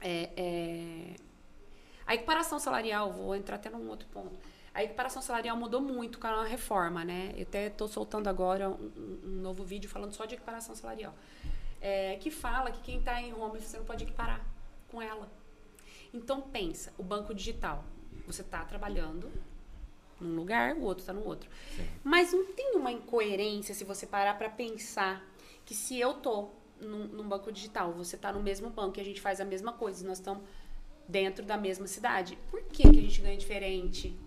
É, 0.00 0.30
é... 0.36 1.16
A 2.06 2.14
equiparação 2.14 2.58
salarial, 2.58 3.12
vou 3.12 3.36
entrar 3.36 3.56
até 3.56 3.68
num 3.68 3.88
outro 3.88 4.08
ponto. 4.08 4.38
A 4.72 4.82
equiparação 4.82 5.20
salarial 5.20 5.56
mudou 5.56 5.80
muito 5.80 6.18
com 6.18 6.26
a 6.26 6.44
reforma, 6.44 7.04
né? 7.04 7.34
Eu 7.36 7.42
até 7.42 7.66
estou 7.66 7.88
soltando 7.88 8.28
agora 8.28 8.70
um, 8.70 8.92
um, 9.24 9.40
novo 9.42 9.64
vídeo 9.64 9.90
falando 9.90 10.12
só 10.12 10.24
de 10.24 10.34
equiparação 10.34 10.74
salarial. 10.74 11.14
É, 11.80 12.16
que 12.16 12.30
fala 12.30 12.70
que 12.70 12.80
quem 12.80 12.98
está 12.98 13.20
em 13.20 13.34
home 13.34 13.60
você 13.60 13.76
não 13.76 13.84
pode 13.84 14.04
equiparar 14.04 14.40
com 14.88 15.02
ela. 15.02 15.28
Então 16.14 16.40
pensa, 16.40 16.92
o 16.96 17.02
banco 17.02 17.34
digital. 17.34 17.84
Você 18.26 18.42
está 18.42 18.64
trabalhando 18.64 19.30
num 20.20 20.34
lugar, 20.36 20.74
o 20.74 20.82
outro 20.82 21.02
está 21.02 21.12
no 21.12 21.24
outro. 21.24 21.48
Sim. 21.76 21.86
Mas 22.02 22.32
não 22.32 22.46
tem 22.52 22.74
uma 22.74 22.90
incoerência 22.90 23.74
se 23.74 23.84
você 23.84 24.06
parar 24.06 24.36
para 24.36 24.48
pensar 24.48 25.24
que 25.64 25.74
se 25.74 25.98
eu 25.98 26.14
tô 26.14 26.48
num, 26.80 27.06
num 27.06 27.28
banco 27.28 27.52
digital, 27.52 27.92
você 27.92 28.16
está 28.16 28.32
no 28.32 28.42
mesmo 28.42 28.70
banco 28.70 28.98
e 28.98 29.00
a 29.00 29.04
gente 29.04 29.20
faz 29.20 29.40
a 29.40 29.44
mesma 29.44 29.72
coisa, 29.72 30.06
nós 30.06 30.18
estamos 30.18 30.42
dentro 31.06 31.44
da 31.44 31.56
mesma 31.56 31.86
cidade. 31.86 32.38
Por 32.50 32.62
que, 32.64 32.82
que 32.82 32.98
a 32.98 33.02
gente 33.02 33.20
ganha 33.20 33.36
diferente? 33.36 34.18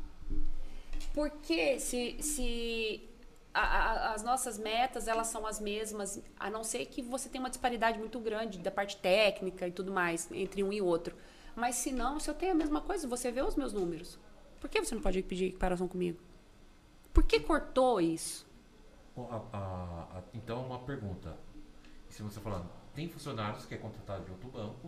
Porque 1.13 1.79
se, 1.79 2.17
se 2.21 3.09
a, 3.53 3.61
a, 3.61 4.13
as 4.13 4.23
nossas 4.23 4.57
metas 4.57 5.07
elas 5.07 5.27
são 5.27 5.45
as 5.45 5.59
mesmas, 5.59 6.21
a 6.39 6.49
não 6.49 6.63
ser 6.63 6.85
que 6.85 7.01
você 7.01 7.29
tenha 7.29 7.43
uma 7.43 7.49
disparidade 7.49 7.99
muito 7.99 8.19
grande 8.19 8.57
da 8.59 8.71
parte 8.71 8.97
técnica 8.97 9.67
e 9.67 9.71
tudo 9.71 9.91
mais 9.91 10.29
entre 10.31 10.63
um 10.63 10.71
e 10.71 10.81
outro. 10.81 11.15
Mas 11.55 11.75
se 11.75 11.91
não, 11.91 12.19
se 12.19 12.29
eu 12.29 12.33
tenho 12.33 12.53
a 12.53 12.55
mesma 12.55 12.81
coisa, 12.81 13.07
você 13.07 13.31
vê 13.31 13.41
os 13.41 13.55
meus 13.55 13.73
números. 13.73 14.17
Por 14.61 14.69
que 14.69 14.79
você 14.79 14.93
não 14.93 15.01
pode 15.01 15.21
pedir 15.23 15.47
equiparação 15.47 15.87
comigo? 15.87 16.19
Por 17.11 17.23
que 17.23 17.39
cortou 17.39 17.99
isso? 17.99 18.47
a, 19.17 20.21
então, 20.33 20.65
uma 20.65 20.79
pergunta. 20.79 21.35
Se 22.07 22.21
você 22.21 22.39
falando, 22.39 22.69
tem 22.93 23.09
funcionários 23.09 23.65
que 23.65 23.73
é 23.73 23.77
contratado 23.77 24.23
de 24.23 24.31
outro 24.31 24.49
banco, 24.49 24.87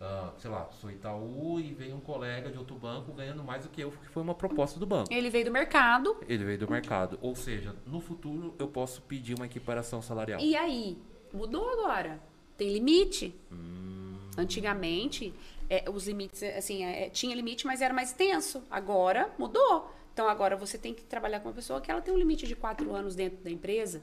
uh, 0.00 0.32
sei 0.38 0.50
lá, 0.50 0.68
sou 0.72 0.90
Itaú 0.90 1.60
e 1.60 1.74
vem 1.74 1.92
um 1.92 2.00
colega 2.00 2.50
de 2.50 2.58
outro 2.58 2.76
banco 2.76 3.12
ganhando 3.12 3.44
mais 3.44 3.64
do 3.64 3.68
que 3.68 3.82
eu, 3.82 3.90
que 3.90 4.08
foi 4.08 4.22
uma 4.22 4.34
proposta 4.34 4.80
do 4.80 4.86
banco. 4.86 5.12
Ele 5.12 5.28
veio 5.28 5.44
do 5.44 5.50
mercado. 5.50 6.16
Ele 6.26 6.44
veio 6.44 6.58
do 6.58 6.70
mercado. 6.70 7.18
Ou 7.20 7.36
seja, 7.36 7.76
no 7.86 8.00
futuro 8.00 8.54
eu 8.58 8.68
posso 8.68 9.02
pedir 9.02 9.34
uma 9.34 9.46
equiparação 9.46 10.00
salarial. 10.00 10.40
E 10.40 10.56
aí? 10.56 10.98
Mudou 11.32 11.68
agora. 11.68 12.20
Tem 12.56 12.72
limite. 12.72 13.34
Hum. 13.52 14.16
Antigamente, 14.36 15.32
é, 15.68 15.88
os 15.90 16.06
limites, 16.06 16.42
assim, 16.42 16.84
é, 16.84 17.08
tinha 17.10 17.34
limite, 17.34 17.66
mas 17.66 17.80
era 17.80 17.92
mais 17.92 18.12
tenso. 18.12 18.62
Agora 18.70 19.32
mudou. 19.38 19.90
Então 20.12 20.28
agora 20.28 20.56
você 20.56 20.78
tem 20.78 20.94
que 20.94 21.02
trabalhar 21.02 21.40
com 21.40 21.48
uma 21.48 21.54
pessoa 21.54 21.80
que 21.80 21.90
ela 21.90 22.00
tem 22.00 22.14
um 22.14 22.18
limite 22.18 22.46
de 22.46 22.54
quatro 22.54 22.94
anos 22.94 23.14
dentro 23.16 23.38
da 23.42 23.50
empresa. 23.50 24.02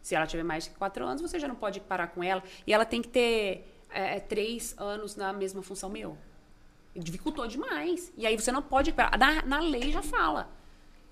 Se 0.00 0.14
ela 0.14 0.26
tiver 0.26 0.42
mais 0.42 0.64
de 0.64 0.70
quatro 0.70 1.04
anos, 1.04 1.20
você 1.20 1.38
já 1.38 1.48
não 1.48 1.54
pode 1.54 1.80
parar 1.80 2.08
com 2.08 2.22
ela. 2.22 2.42
E 2.66 2.72
ela 2.72 2.84
tem 2.84 3.02
que 3.02 3.08
ter 3.08 3.66
é, 3.90 4.16
é, 4.16 4.20
três 4.20 4.74
anos 4.78 5.16
na 5.16 5.32
mesma 5.32 5.62
função 5.62 5.88
meu. 5.90 6.16
Dificultou 6.94 7.46
demais. 7.46 8.12
E 8.16 8.26
aí 8.26 8.36
você 8.36 8.52
não 8.52 8.62
pode 8.62 8.90
equiparar. 8.90 9.18
Na, 9.18 9.42
na 9.42 9.60
lei 9.60 9.90
já 9.92 10.02
fala 10.02 10.50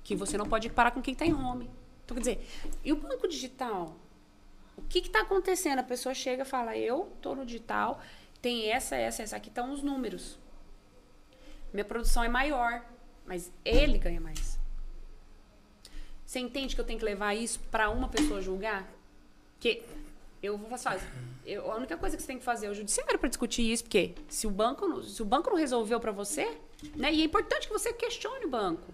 que 0.03 0.15
você 0.15 0.37
não 0.37 0.47
pode 0.47 0.67
equiparar 0.67 0.93
com 0.93 1.01
quem 1.01 1.13
está 1.13 1.25
em 1.25 1.33
home. 1.33 1.71
Então, 2.05 2.15
quer 2.15 2.21
dizer, 2.21 2.49
e 2.85 2.93
o 2.93 2.97
banco 2.97 3.29
digital? 3.29 3.97
O 4.77 4.83
que 4.83 4.99
está 4.99 5.21
acontecendo? 5.21 5.79
A 5.79 5.85
pessoa 5.85 6.15
chega 6.15 6.43
e 6.43 6.47
fala, 6.47 6.77
eu 6.77 7.13
estou 7.17 7.37
no 7.37 7.45
digital, 7.45 8.01
tem 8.43 8.71
essa, 8.71 8.97
essa, 8.97 9.23
essa. 9.23 9.37
Aqui 9.37 9.49
estão 9.49 9.73
os 9.73 9.83
números. 9.83 10.39
Minha 11.73 11.85
produção 11.85 12.23
é 12.23 12.29
maior, 12.29 12.85
mas 13.25 13.51
ele 13.65 13.97
ganha 13.97 14.21
mais. 14.21 14.61
Você 16.27 16.41
entende 16.41 16.75
que 16.75 16.81
eu 16.81 16.85
tenho 16.85 16.99
que 16.99 17.05
levar 17.05 17.35
isso 17.35 17.61
para 17.71 17.89
uma 17.89 18.09
pessoa 18.09 18.43
julgar? 18.43 18.91
Que 19.61 19.83
eu 20.43 20.59
vou 20.59 20.77
falar 20.77 20.97
assim, 20.97 21.07
eu, 21.47 21.71
a 21.71 21.77
única 21.77 21.97
coisa 21.97 22.17
que 22.17 22.23
você 22.23 22.27
tem 22.27 22.39
que 22.39 22.45
fazer 22.45 22.67
é 22.67 22.71
o 22.71 22.75
judiciário 22.75 23.19
para 23.19 23.29
discutir 23.29 23.71
isso, 23.71 23.85
porque 23.85 24.15
se 24.29 24.47
o 24.47 24.51
banco, 24.51 25.03
se 25.03 25.23
o 25.23 25.25
banco 25.25 25.51
não 25.51 25.57
resolveu 25.57 26.01
para 26.01 26.11
você, 26.11 26.59
né? 26.97 27.13
E 27.13 27.23
é 27.23 27.25
importante 27.25 27.69
que 27.69 27.73
você 27.73 27.93
questione 27.93 28.45
o 28.45 28.49
banco, 28.49 28.93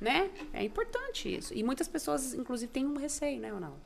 né? 0.00 0.30
É 0.52 0.64
importante 0.64 1.32
isso. 1.32 1.54
E 1.54 1.62
muitas 1.62 1.86
pessoas, 1.86 2.34
inclusive, 2.34 2.72
têm 2.72 2.84
um 2.84 2.96
receio, 2.96 3.40
né, 3.40 3.50
Ronaldo? 3.50 3.80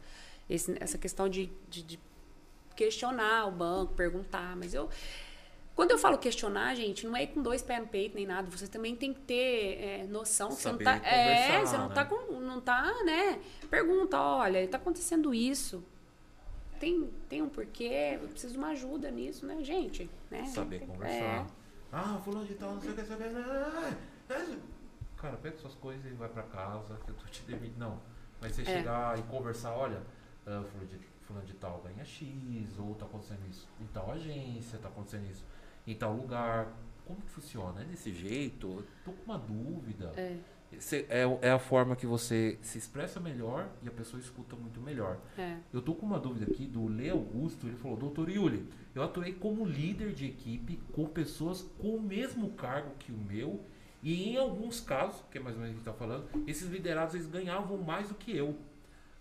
Esse, 0.49 0.77
essa 0.81 0.97
questão 0.97 1.29
de, 1.29 1.51
de, 1.69 1.83
de 1.83 2.01
questionar 2.79 3.47
o 3.47 3.51
banco, 3.51 3.95
perguntar, 3.95 4.57
mas 4.57 4.73
eu 4.73 4.89
quando 5.75 5.93
eu 5.93 5.99
falo 5.99 6.19
questionar, 6.19 6.75
gente, 6.75 7.07
não 7.07 7.17
é 7.17 7.23
ir 7.23 7.29
com 7.29 7.41
dois 7.41 7.63
pés 7.63 7.81
no 7.81 7.87
peito 7.87 8.17
nem 8.17 8.27
nada. 8.27 8.51
Você 8.51 8.67
também 8.67 8.97
tem 8.97 9.15
que 9.15 9.21
ter 9.21 9.81
é, 9.81 10.07
noção 10.09 10.49
que 10.49 10.57
Saber 10.57 10.85
você 10.85 10.91
não 10.91 11.01
tá. 11.01 11.09
É, 11.09 11.61
você 11.65 11.77
não 11.77 11.89
tá 11.89 11.89
né? 11.89 11.95
tá 11.95 12.05
com. 12.05 12.41
Não 12.41 12.61
tá, 12.61 13.05
né? 13.05 13.39
Pergunta, 13.71 14.21
olha, 14.21 14.61
está 14.61 14.77
acontecendo 14.77 15.33
isso 15.33 15.85
tem, 16.79 17.11
tem 17.29 17.43
um 17.43 17.49
porquê, 17.49 18.19
eu 18.23 18.29
preciso 18.29 18.53
de 18.53 18.59
uma 18.59 18.69
ajuda 18.69 19.11
nisso, 19.11 19.45
né, 19.45 19.63
gente? 19.63 20.09
Né? 20.31 20.47
Saber 20.47 20.81
conversar. 20.87 21.15
É. 21.15 21.47
Ah, 21.93 22.21
fulano 22.25 22.47
de 22.47 22.55
tal, 22.55 22.75
não 22.75 22.81
sei 22.81 22.91
o 22.91 22.95
que, 22.95 23.05
saber. 23.05 23.31
Cara, 25.17 25.37
pega 25.37 25.57
suas 25.57 25.75
coisas 25.75 26.05
e 26.07 26.15
vai 26.15 26.29
pra 26.29 26.45
casa, 26.45 26.99
que 27.05 27.11
eu 27.11 27.15
tô 27.15 27.27
te 27.27 27.43
demitindo. 27.43 27.79
Não. 27.79 28.01
Mas 28.41 28.55
você 28.55 28.63
é. 28.63 28.65
chegar 28.65 29.19
e 29.19 29.23
conversar, 29.23 29.73
olha, 29.73 29.99
uh, 30.47 30.65
fulano, 30.65 30.87
de, 30.87 31.01
fulano 31.29 31.47
de 31.47 31.55
tal 31.55 31.81
ganha 31.85 32.05
X, 32.05 32.79
ou 32.79 32.95
tá 32.95 33.05
acontecendo 33.05 33.47
isso 33.49 33.69
em 33.81 33.87
tal 33.87 34.11
agência, 34.11 34.79
tá 34.79 34.89
acontecendo 34.89 35.31
isso 35.31 35.45
em 35.87 35.95
tal 35.95 36.15
lugar. 36.15 36.75
Como 37.05 37.21
que 37.21 37.31
funciona? 37.31 37.83
É 37.83 37.85
desse 37.85 38.13
jeito? 38.13 38.85
Tô 39.05 39.13
com 39.13 39.25
uma 39.25 39.39
dúvida. 39.39 40.13
É. 40.17 40.37
É, 41.09 41.49
é 41.49 41.51
a 41.51 41.59
forma 41.59 41.97
que 41.97 42.07
você 42.07 42.59
se 42.61 42.77
expressa 42.77 43.19
melhor 43.19 43.71
e 43.83 43.89
a 43.89 43.91
pessoa 43.91 44.21
escuta 44.21 44.55
muito 44.55 44.81
melhor. 44.81 45.19
É. 45.39 45.57
Eu 45.73 45.81
tô 45.81 45.95
com 45.95 46.05
uma 46.05 46.21
dúvida 46.21 46.51
aqui 46.51 46.67
do 46.67 46.87
Lê 46.87 47.09
Augusto, 47.09 47.67
ele 47.67 47.77
falou, 47.77 47.97
doutor 47.97 48.29
Yuli, 48.29 48.69
eu 48.95 49.03
atuei 49.03 49.33
como 49.33 49.65
líder 49.65 50.13
de 50.13 50.27
equipe 50.27 50.79
com 50.93 51.07
pessoas 51.07 51.63
com 51.79 51.97
o 51.97 52.03
mesmo 52.03 52.51
cargo 52.51 52.91
que 52.99 53.11
o 53.11 53.17
meu 53.17 53.65
e 54.03 54.31
em 54.31 54.37
alguns 54.37 54.81
casos, 54.81 55.23
que 55.31 55.39
é 55.39 55.41
mais 55.41 55.57
ou 55.57 55.63
menos 55.63 55.79
o 55.79 55.83
que 55.83 55.89
está 55.89 55.99
falando, 55.99 56.29
esses 56.47 56.69
liderados 56.69 57.15
eles 57.15 57.27
ganhavam 57.27 57.79
mais 57.79 58.09
do 58.09 58.15
que 58.15 58.37
eu. 58.37 58.55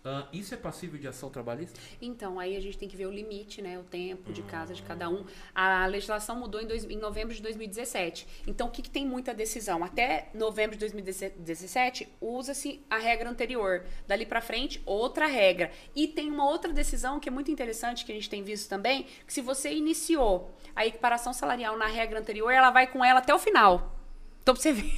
Uh, 0.07 0.25
isso 0.31 0.53
é 0.53 0.57
passível 0.57 0.97
de 0.97 1.05
ação 1.05 1.29
trabalhista? 1.29 1.77
Então, 2.01 2.39
aí 2.39 2.55
a 2.55 2.61
gente 2.61 2.77
tem 2.77 2.87
que 2.87 2.95
ver 2.95 3.07
o 3.07 3.11
limite, 3.11 3.61
né? 3.61 3.77
O 3.77 3.83
tempo 3.83 4.31
de 4.31 4.41
casa 4.41 4.73
de 4.73 4.81
cada 4.81 5.09
um. 5.09 5.25
A 5.53 5.85
legislação 5.85 6.37
mudou 6.37 6.61
em, 6.61 6.65
dois, 6.65 6.85
em 6.85 6.95
novembro 6.95 7.35
de 7.35 7.41
2017. 7.41 8.25
Então, 8.47 8.67
o 8.67 8.71
que, 8.71 8.81
que, 8.81 8.89
tem 8.89 9.05
muita 9.05 9.33
decisão? 9.33 9.83
Até 9.83 10.29
novembro 10.33 10.77
de 10.77 10.79
2017, 10.79 12.07
usa-se 12.21 12.81
a 12.89 12.97
regra 12.97 13.29
anterior. 13.29 13.83
Dali 14.07 14.25
para 14.25 14.39
frente, 14.39 14.81
outra 14.85 15.25
regra. 15.25 15.71
E 15.93 16.07
tem 16.07 16.31
uma 16.31 16.47
outra 16.47 16.71
decisão 16.71 17.19
que 17.19 17.27
é 17.27 17.31
muito 17.31 17.51
interessante, 17.51 18.05
que 18.05 18.11
a 18.13 18.15
gente 18.15 18.29
tem 18.29 18.41
visto 18.43 18.69
também, 18.69 19.07
que 19.25 19.33
se 19.33 19.41
você 19.41 19.73
iniciou 19.73 20.55
a 20.73 20.85
equiparação 20.85 21.33
salarial 21.33 21.77
na 21.77 21.87
regra 21.87 22.17
anterior, 22.17 22.51
ela 22.51 22.71
vai 22.71 22.87
com 22.87 23.03
ela 23.03 23.19
até 23.19 23.35
o 23.35 23.39
final. 23.39 23.93
Então, 24.41 24.55
pra 24.55 24.63
você 24.63 24.71
ver. 24.71 24.93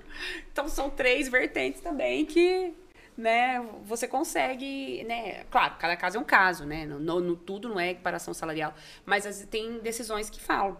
então, 0.50 0.68
são 0.68 0.90
três 0.90 1.28
vertentes 1.28 1.80
também 1.80 2.26
que 2.26 2.74
né, 3.20 3.60
você 3.84 4.08
consegue, 4.08 5.04
né, 5.04 5.44
claro, 5.50 5.76
cada 5.78 5.94
caso 5.94 6.16
é 6.16 6.20
um 6.20 6.24
caso, 6.24 6.64
né, 6.64 6.86
no, 6.86 7.20
no 7.20 7.36
tudo 7.36 7.68
não 7.68 7.78
é 7.78 7.90
equiparação 7.90 8.32
salarial, 8.32 8.74
mas 9.04 9.26
as, 9.26 9.44
tem 9.44 9.78
decisões 9.78 10.30
que 10.30 10.40
falam, 10.40 10.76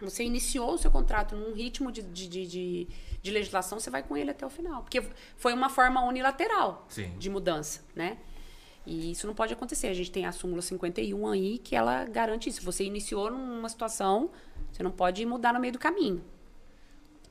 você 0.00 0.22
iniciou 0.22 0.74
o 0.74 0.78
seu 0.78 0.90
contrato 0.90 1.36
num 1.36 1.52
ritmo 1.52 1.90
de, 1.90 2.02
de, 2.02 2.28
de, 2.28 2.88
de, 3.20 3.30
legislação, 3.30 3.78
você 3.78 3.90
vai 3.90 4.02
com 4.02 4.16
ele 4.16 4.30
até 4.30 4.46
o 4.46 4.50
final, 4.50 4.82
porque 4.82 5.02
foi 5.36 5.52
uma 5.52 5.68
forma 5.68 6.00
unilateral 6.04 6.86
Sim. 6.88 7.12
de 7.18 7.28
mudança, 7.28 7.80
né, 7.96 8.16
e 8.86 9.10
isso 9.10 9.26
não 9.26 9.34
pode 9.34 9.52
acontecer, 9.52 9.88
a 9.88 9.94
gente 9.94 10.10
tem 10.10 10.24
a 10.24 10.32
súmula 10.32 10.62
51 10.62 11.26
aí, 11.28 11.58
que 11.58 11.74
ela 11.74 12.04
garante 12.04 12.48
isso, 12.48 12.62
você 12.62 12.84
iniciou 12.84 13.28
numa 13.28 13.68
situação, 13.68 14.30
você 14.70 14.84
não 14.84 14.92
pode 14.92 15.26
mudar 15.26 15.52
no 15.52 15.58
meio 15.58 15.72
do 15.72 15.80
caminho, 15.80 16.22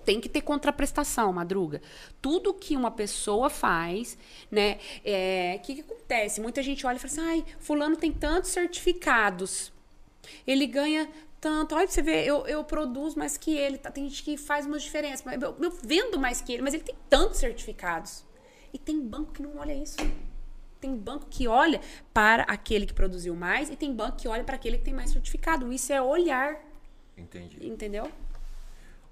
tem 0.05 0.19
que 0.19 0.29
ter 0.29 0.41
contraprestação, 0.41 1.31
madruga. 1.33 1.81
Tudo 2.21 2.53
que 2.53 2.75
uma 2.75 2.91
pessoa 2.91 3.49
faz, 3.49 4.17
né? 4.49 4.75
O 4.75 5.01
é, 5.05 5.59
que, 5.63 5.75
que 5.75 5.81
acontece? 5.81 6.41
Muita 6.41 6.61
gente 6.61 6.85
olha 6.85 6.97
e 6.97 6.99
fala 6.99 7.13
assim: 7.13 7.21
ai, 7.21 7.45
fulano 7.59 7.95
tem 7.95 8.11
tantos 8.11 8.51
certificados. 8.51 9.71
Ele 10.45 10.67
ganha 10.67 11.09
tanto. 11.39 11.75
Olha, 11.75 11.87
você 11.87 12.01
vê, 12.01 12.23
eu, 12.23 12.45
eu 12.45 12.63
produzo 12.63 13.17
mais 13.17 13.37
que 13.37 13.57
ele. 13.57 13.77
Tá? 13.77 13.91
Tem 13.91 14.07
gente 14.07 14.23
que 14.23 14.37
faz 14.37 14.65
uma 14.65 14.77
diferença. 14.77 15.23
Eu, 15.33 15.55
eu 15.59 15.71
vendo 15.83 16.19
mais 16.19 16.41
que 16.41 16.53
ele, 16.53 16.61
mas 16.61 16.73
ele 16.73 16.83
tem 16.83 16.95
tantos 17.09 17.39
certificados. 17.39 18.23
E 18.73 18.77
tem 18.77 19.01
banco 19.01 19.33
que 19.33 19.41
não 19.41 19.57
olha 19.57 19.73
isso. 19.73 19.97
Tem 20.79 20.95
banco 20.95 21.27
que 21.29 21.47
olha 21.47 21.79
para 22.13 22.43
aquele 22.43 22.85
que 22.85 22.93
produziu 22.93 23.35
mais 23.35 23.69
e 23.69 23.75
tem 23.75 23.93
banco 23.93 24.17
que 24.17 24.27
olha 24.27 24.43
para 24.43 24.55
aquele 24.55 24.77
que 24.77 24.83
tem 24.83 24.93
mais 24.93 25.11
certificado. 25.11 25.71
Isso 25.71 25.91
é 25.93 26.01
olhar. 26.01 26.59
Entendi. 27.17 27.57
Entendeu? 27.67 28.09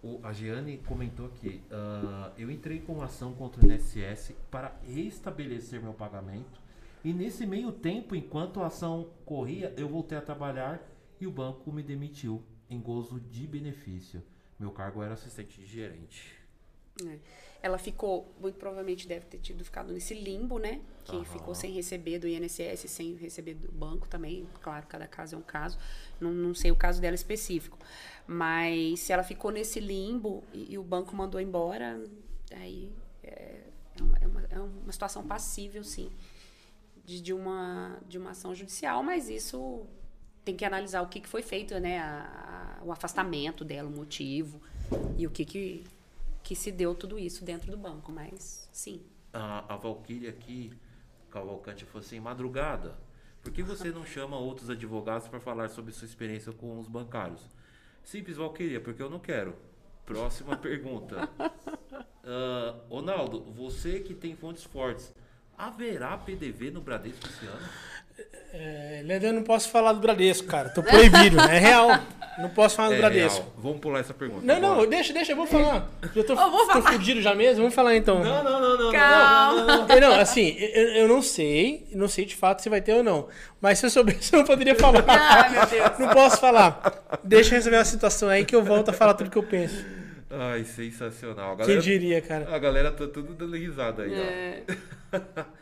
O, 0.01 0.19
a 0.23 0.31
Giane 0.31 0.77
comentou 0.77 1.25
aqui: 1.25 1.61
uh, 1.69 2.31
eu 2.37 2.49
entrei 2.49 2.79
com 2.79 3.01
ação 3.01 3.33
contra 3.33 3.65
o 3.65 3.71
INSS 3.71 4.33
para 4.49 4.73
restabelecer 4.83 5.81
meu 5.81 5.93
pagamento 5.93 6.61
E 7.03 7.11
nesse 7.13 7.45
meio 7.45 7.71
tempo, 7.71 8.15
enquanto 8.15 8.61
a 8.61 8.67
ação 8.67 9.09
corria, 9.25 9.73
eu 9.75 9.89
voltei 9.89 10.17
a 10.17 10.21
trabalhar 10.21 10.81
e 11.19 11.27
o 11.27 11.31
banco 11.31 11.71
me 11.71 11.83
demitiu 11.83 12.41
em 12.69 12.79
gozo 12.79 13.19
de 13.19 13.45
benefício. 13.45 14.23
Meu 14.57 14.71
cargo 14.71 15.03
era 15.03 15.13
assistente 15.13 15.59
de 15.59 15.65
gerente. 15.65 16.38
É. 17.07 17.17
Ela 17.61 17.77
ficou, 17.77 18.25
muito 18.39 18.55
provavelmente 18.57 19.05
deve 19.05 19.25
ter 19.25 19.37
tido 19.39 19.65
ficado 19.65 19.91
nesse 19.91 20.13
limbo, 20.13 20.57
né? 20.57 20.79
Que 21.03 21.15
Aham. 21.17 21.25
ficou 21.25 21.53
sem 21.53 21.71
receber 21.73 22.17
do 22.17 22.25
INSS, 22.27 22.89
sem 22.89 23.15
receber 23.15 23.53
do 23.55 23.69
banco 23.69 24.07
também. 24.07 24.47
Claro, 24.61 24.87
cada 24.87 25.05
caso 25.05 25.35
é 25.35 25.37
um 25.37 25.41
caso. 25.41 25.77
Não, 26.21 26.31
não 26.31 26.53
sei 26.55 26.71
o 26.71 26.75
caso 26.75 27.01
dela 27.01 27.15
específico. 27.15 27.77
Mas 28.25 29.01
se 29.01 29.11
ela 29.11 29.23
ficou 29.23 29.51
nesse 29.51 29.79
limbo 29.81 30.41
e, 30.53 30.73
e 30.73 30.77
o 30.77 30.83
banco 30.83 31.13
mandou 31.15 31.41
embora, 31.41 32.01
aí 32.51 32.89
é, 33.23 33.59
é 33.97 34.01
uma, 34.03 34.17
é 34.19 34.27
uma- 34.27 34.47
é 34.51 34.59
uma 34.59 34.91
situação 34.93 35.25
passível, 35.27 35.83
sim, 35.83 36.09
de, 37.03 37.19
de 37.19 37.33
uma, 37.33 37.97
de 38.07 38.17
uma 38.17 38.29
ação 38.31 38.55
judicial. 38.55 39.03
Mas 39.03 39.27
isso 39.29 39.85
tem 40.45 40.55
que 40.55 40.63
analisar 40.63 41.01
o 41.01 41.07
que, 41.07 41.19
que 41.19 41.27
foi 41.27 41.41
feito, 41.41 41.77
né? 41.79 41.99
A- 41.99 42.77
a- 42.79 42.83
o 42.85 42.91
afastamento 42.93 43.65
dela, 43.65 43.89
o 43.89 43.91
motivo 43.91 44.61
e 45.17 45.27
o 45.27 45.29
que, 45.29 45.43
que, 45.43 45.83
que 46.49 46.55
se 46.55 46.71
deu 46.71 46.95
tudo 46.95 47.19
isso 47.19 47.45
dentro 47.45 47.69
do 47.69 47.77
banco. 47.77 48.11
Mas 48.11 48.67
sim. 48.73 49.05
A, 49.31 49.71
a 49.71 49.77
Valkyria 49.77 50.31
aqui, 50.31 50.73
Cavalcante, 51.29 51.85
falou 51.85 52.03
assim: 52.03 52.19
madrugada, 52.19 52.97
por 53.43 53.51
que 53.51 53.61
você 53.61 53.91
não 53.91 54.03
chama 54.03 54.35
outros 54.35 54.67
advogados 54.67 55.27
para 55.27 55.39
falar 55.39 55.69
sobre 55.69 55.91
sua 55.91 56.07
experiência 56.07 56.51
com 56.51 56.79
os 56.79 56.87
bancários? 56.87 57.47
Simples, 58.03 58.37
Valkyria, 58.37 58.81
porque 58.81 58.99
eu 58.99 59.11
não 59.11 59.19
quero. 59.19 59.55
Próxima 60.07 60.57
pergunta. 60.57 61.29
Ah, 62.23 62.79
Ronaldo, 62.89 63.43
você 63.53 63.99
que 63.99 64.15
tem 64.15 64.35
fontes 64.35 64.63
fortes, 64.63 65.13
haverá 65.55 66.17
PDV 66.17 66.71
no 66.71 66.81
Bradesco 66.81 67.27
esse 67.27 67.45
ano? 67.45 67.69
É, 68.53 69.01
Leandro, 69.05 69.27
eu 69.29 69.33
não 69.33 69.43
posso 69.43 69.69
falar 69.69 69.93
do 69.93 69.99
Bradesco, 69.99 70.47
cara. 70.47 70.69
Tô 70.69 70.81
proibido. 70.83 71.39
é 71.39 71.59
real. 71.59 71.89
Não 72.39 72.49
posso 72.49 72.75
falar 72.77 72.89
do 72.89 72.95
É 72.95 72.97
Bradesco. 72.97 73.39
real. 73.39 73.53
Vamos 73.57 73.79
pular 73.79 73.99
essa 73.99 74.13
pergunta. 74.13 74.41
Não, 74.45 74.59
não, 74.59 74.87
deixa, 74.87 75.11
deixa, 75.13 75.33
eu 75.33 75.35
vou 75.35 75.45
falar. 75.45 75.89
Eu 76.15 76.23
tô, 76.23 76.33
Eu 76.33 76.49
vou 76.51 76.65
tô 76.65 76.67
falar. 76.81 76.93
fudido 76.93 77.21
já 77.21 77.35
mesmo, 77.35 77.57
vamos 77.57 77.75
falar 77.75 77.95
então. 77.95 78.23
Não, 78.23 78.43
não, 78.43 78.61
não, 78.61 78.77
não. 78.77 78.91
Calma. 78.91 79.61
não, 79.61 79.67
não, 79.67 79.87
não. 79.87 79.99
Não, 79.99 80.19
assim, 80.19 80.55
eu, 80.57 80.87
eu 81.01 81.07
não 81.07 81.21
sei, 81.21 81.85
não 81.93 82.07
sei 82.07 82.25
de 82.25 82.35
fato 82.35 82.61
se 82.61 82.69
vai 82.69 82.81
ter 82.81 82.93
ou 82.93 83.03
não. 83.03 83.27
Mas 83.61 83.79
se 83.79 83.85
eu 83.85 83.89
soubesse, 83.89 84.33
eu 84.33 84.39
não 84.39 84.45
poderia 84.45 84.73
falar. 84.75 85.03
Ai, 85.07 85.49
meu 85.51 85.65
Deus. 85.65 85.99
Não 85.99 86.09
posso 86.09 86.37
falar. 86.39 87.19
Deixa 87.23 87.51
eu 87.51 87.55
resolver 87.57 87.77
a 87.77 87.85
situação 87.85 88.29
aí 88.29 88.45
que 88.45 88.55
eu 88.55 88.63
volto 88.63 88.89
a 88.89 88.93
falar 88.93 89.13
tudo 89.15 89.29
que 89.29 89.37
eu 89.37 89.43
penso. 89.43 89.85
Ai, 90.31 90.63
sensacional. 90.63 91.53
A 91.53 91.57
Quem 91.57 91.65
galera, 91.65 91.81
diria, 91.81 92.21
cara? 92.21 92.47
a 92.55 92.57
galera 92.59 92.91
tá 92.91 93.05
tudo 93.07 93.33
dando 93.33 93.55
risada 93.57 94.03
aí, 94.03 94.13
ó. 95.13 95.19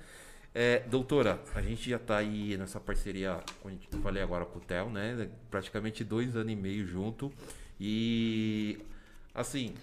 É, 0.59 0.79
doutora, 0.79 1.39
a 1.53 1.61
gente 1.61 1.87
já 1.87 1.99
tá 1.99 2.17
aí 2.17 2.57
nessa 2.57 2.79
parceria, 2.79 3.39
como 3.61 3.77
eu 3.91 3.99
falei 4.01 4.23
agora 4.23 4.43
com 4.43 4.57
o 4.57 4.59
Theo, 4.59 4.89
né? 4.89 5.29
Praticamente 5.51 6.03
dois 6.03 6.35
anos 6.35 6.51
e 6.51 6.55
meio 6.55 6.83
junto. 6.83 7.31
E 7.79 8.79
assim, 9.35 9.75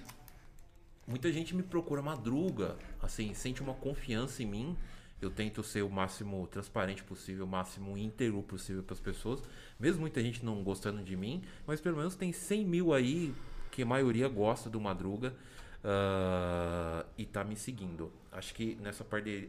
muita 1.06 1.30
gente 1.30 1.54
me 1.54 1.62
procura 1.62 2.02
madruga, 2.02 2.74
assim, 3.00 3.32
sente 3.34 3.62
uma 3.62 3.74
confiança 3.74 4.42
em 4.42 4.46
mim. 4.46 4.76
Eu 5.22 5.30
tento 5.30 5.62
ser 5.62 5.82
o 5.82 5.88
máximo 5.88 6.44
transparente 6.48 7.04
possível, 7.04 7.44
o 7.44 7.48
máximo 7.48 7.96
íntegro 7.96 8.42
possível 8.42 8.82
para 8.82 8.94
as 8.94 9.00
pessoas. 9.00 9.40
Mesmo 9.78 10.00
muita 10.00 10.20
gente 10.20 10.44
não 10.44 10.64
gostando 10.64 11.04
de 11.04 11.14
mim, 11.14 11.44
mas 11.68 11.80
pelo 11.80 11.98
menos 11.98 12.16
tem 12.16 12.32
100 12.32 12.64
mil 12.64 12.92
aí 12.92 13.32
que 13.70 13.82
a 13.82 13.86
maioria 13.86 14.26
gosta 14.26 14.68
do 14.68 14.80
Madruga 14.80 15.36
ah, 15.84 17.04
e 17.18 17.26
tá 17.26 17.44
me 17.44 17.56
seguindo. 17.56 18.10
Acho 18.32 18.54
que 18.54 18.74
nessa 18.76 19.04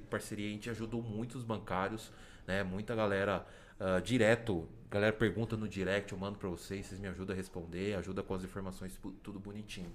parceria 0.09 0.47
a 0.47 0.51
gente 0.51 0.69
ajudou 0.69 1.01
muitos 1.01 1.43
bancários, 1.43 2.11
né? 2.45 2.63
Muita 2.63 2.93
galera 2.93 3.45
ah, 3.79 3.99
direto, 3.99 4.67
galera 4.89 5.13
pergunta 5.13 5.57
no 5.57 5.67
direct, 5.67 6.11
eu 6.11 6.17
mando 6.17 6.37
para 6.37 6.49
vocês, 6.49 6.85
vocês 6.85 6.99
me 6.99 7.07
ajudam 7.07 7.33
a 7.33 7.37
responder, 7.37 7.95
ajuda 7.95 8.21
com 8.21 8.33
as 8.33 8.43
informações, 8.43 8.99
tudo 9.23 9.39
bonitinho. 9.39 9.91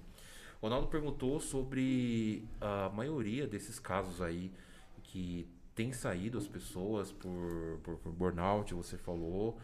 O 0.61 0.65
Ronaldo 0.65 0.87
perguntou 0.87 1.39
sobre 1.39 2.43
a 2.59 2.89
maioria 2.89 3.47
desses 3.47 3.79
casos 3.79 4.21
aí 4.21 4.51
que 5.03 5.47
tem 5.73 5.91
saído 5.91 6.37
as 6.37 6.47
pessoas 6.47 7.11
por, 7.11 7.79
por, 7.83 7.97
por 7.97 8.11
burnout, 8.11 8.73
você 8.73 8.97
falou. 8.97 9.59